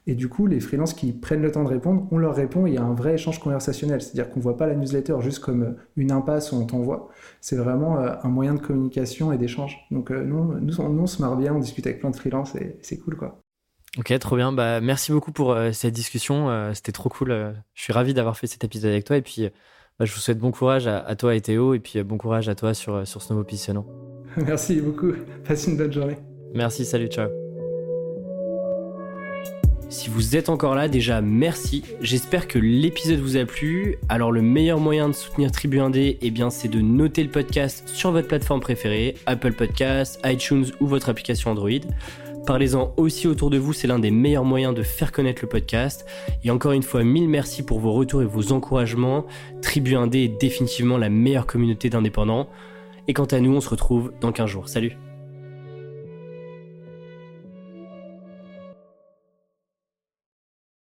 et 0.10 0.16
du 0.16 0.28
coup, 0.28 0.48
les 0.48 0.60
freelances 0.60 0.96
qui 0.96 1.12
prennent 1.12 1.44
le 1.44 1.52
temps 1.52 1.64
de 1.64 1.70
répondre, 1.70 2.08
on 2.10 2.18
leur 2.18 2.34
répond, 2.36 2.66
il 2.66 2.74
y 2.74 2.78
a 2.78 2.82
un 2.82 2.96
vrai 2.96 3.14
échange 3.14 3.40
conversationnel. 3.40 4.02
C'est-à-dire 4.02 4.32
qu'on 4.32 4.40
ne 4.40 4.44
voit 4.44 4.58
pas 4.58 4.66
la 4.66 4.76
newsletter 4.76 5.18
juste 5.22 5.38
comme 5.38 5.62
euh, 5.62 5.72
une 5.98 6.12
impasse 6.12 6.52
où 6.52 6.56
on 6.56 6.66
t'envoie. 6.66 7.10
C'est 7.42 7.58
vraiment 7.58 8.00
euh, 8.00 8.16
un 8.24 8.30
moyen 8.30 8.56
de 8.56 8.60
communication 8.60 9.32
et 9.32 9.38
d'échange. 9.38 9.78
Donc 9.92 10.12
euh, 10.12 10.24
nous, 10.24 10.60
nous, 10.60 10.82
on, 10.82 11.06
se 11.06 11.22
marre 11.22 11.36
bien, 11.36 11.54
on 11.54 11.60
discute 11.60 11.86
avec 11.86 12.00
plein 12.00 12.10
de 12.10 12.16
freelances 12.16 12.56
et 12.56 12.80
c'est 12.82 12.98
cool 12.98 13.18
quoi. 13.18 13.40
Ok, 14.00 14.18
trop 14.18 14.36
bien. 14.36 14.52
Bah, 14.52 14.82
merci 14.82 15.12
beaucoup 15.12 15.32
pour 15.32 15.56
cette 15.74 15.94
discussion. 15.94 16.74
C'était 16.74 16.92
trop 16.92 17.10
cool. 17.10 17.54
je 17.74 17.82
suis 17.82 17.92
ravi 17.92 18.14
d'avoir 18.14 18.38
fait 18.38 18.46
cet 18.46 18.64
épisode 18.64 18.92
avec 18.92 19.04
toi. 19.04 19.18
Et 19.18 19.22
puis, 19.24 19.50
bah, 20.00 20.06
je 20.06 20.14
vous 20.14 20.20
souhaite 20.20 20.40
bon 20.40 20.52
courage 20.52 20.88
à, 20.88 21.16
toi 21.16 21.36
et 21.36 21.42
Théo. 21.42 21.74
Et 21.74 21.80
puis, 21.80 22.02
bon 22.04 22.18
courage 22.18 22.48
à 22.50 22.56
toi 22.56 22.74
sur, 22.74 23.06
sur 23.06 23.22
ce 23.22 23.34
nouveau 23.34 23.44
positionnement. 23.44 23.86
merci 24.38 24.80
beaucoup. 24.82 25.12
Passe 25.46 25.68
une 25.68 25.78
bonne 25.78 25.92
journée. 25.92 26.18
Merci. 26.54 26.86
Salut. 26.86 27.08
Ciao. 27.08 27.30
Si 29.90 30.08
vous 30.12 30.36
êtes 30.36 30.50
encore 30.50 30.76
là, 30.76 30.88
déjà 30.88 31.20
merci. 31.20 31.84
J'espère 32.00 32.48
que 32.48 32.60
l'épisode 32.60 33.20
vous 33.20 33.38
a 33.38 33.46
plu. 33.46 33.98
Alors 34.08 34.32
le 34.32 34.44
meilleur 34.44 34.80
moyen 34.80 35.10
de 35.10 35.14
soutenir 35.14 35.52
Tribu 35.52 35.80
1D, 35.80 36.18
eh 36.22 36.30
bien 36.30 36.52
c'est 36.52 36.68
de 36.68 36.80
noter 36.80 37.24
le 37.24 37.32
podcast 37.32 37.88
sur 37.88 38.12
votre 38.12 38.28
plateforme 38.28 38.60
préférée, 38.60 39.16
Apple 39.26 39.54
Podcasts, 39.54 40.20
iTunes 40.24 40.68
ou 40.80 40.86
votre 40.86 41.10
application 41.10 41.50
Android. 41.50 41.82
Parlez-en 42.50 42.96
aussi 42.98 43.28
autour 43.28 43.52
de 43.52 43.60
vous, 43.60 43.74
c'est 43.74 43.86
l'un 43.86 44.00
des 44.00 44.10
meilleurs 44.10 44.44
moyens 44.44 44.74
de 44.74 44.82
faire 44.82 45.12
connaître 45.12 45.44
le 45.44 45.48
podcast. 45.48 46.08
Et 46.44 46.50
encore 46.50 46.72
une 46.72 46.82
fois, 46.82 47.04
mille 47.04 47.30
merci 47.30 47.62
pour 47.62 47.80
vos 47.80 47.92
retours 47.92 48.24
et 48.24 48.26
vos 48.26 48.54
encouragements. 48.54 49.28
Tribu 49.62 49.94
1D 49.94 50.16
est 50.16 50.42
définitivement 50.42 50.98
la 50.98 51.10
meilleure 51.10 51.46
communauté 51.46 51.92
d'indépendants. 51.92 52.50
Et 53.08 53.14
quant 53.14 53.26
à 53.26 53.40
nous, 53.40 53.56
on 53.56 53.62
se 53.62 53.70
retrouve 53.70 54.14
dans 54.20 54.32
15 54.32 54.50
jours. 54.50 54.68
Salut 54.68 54.98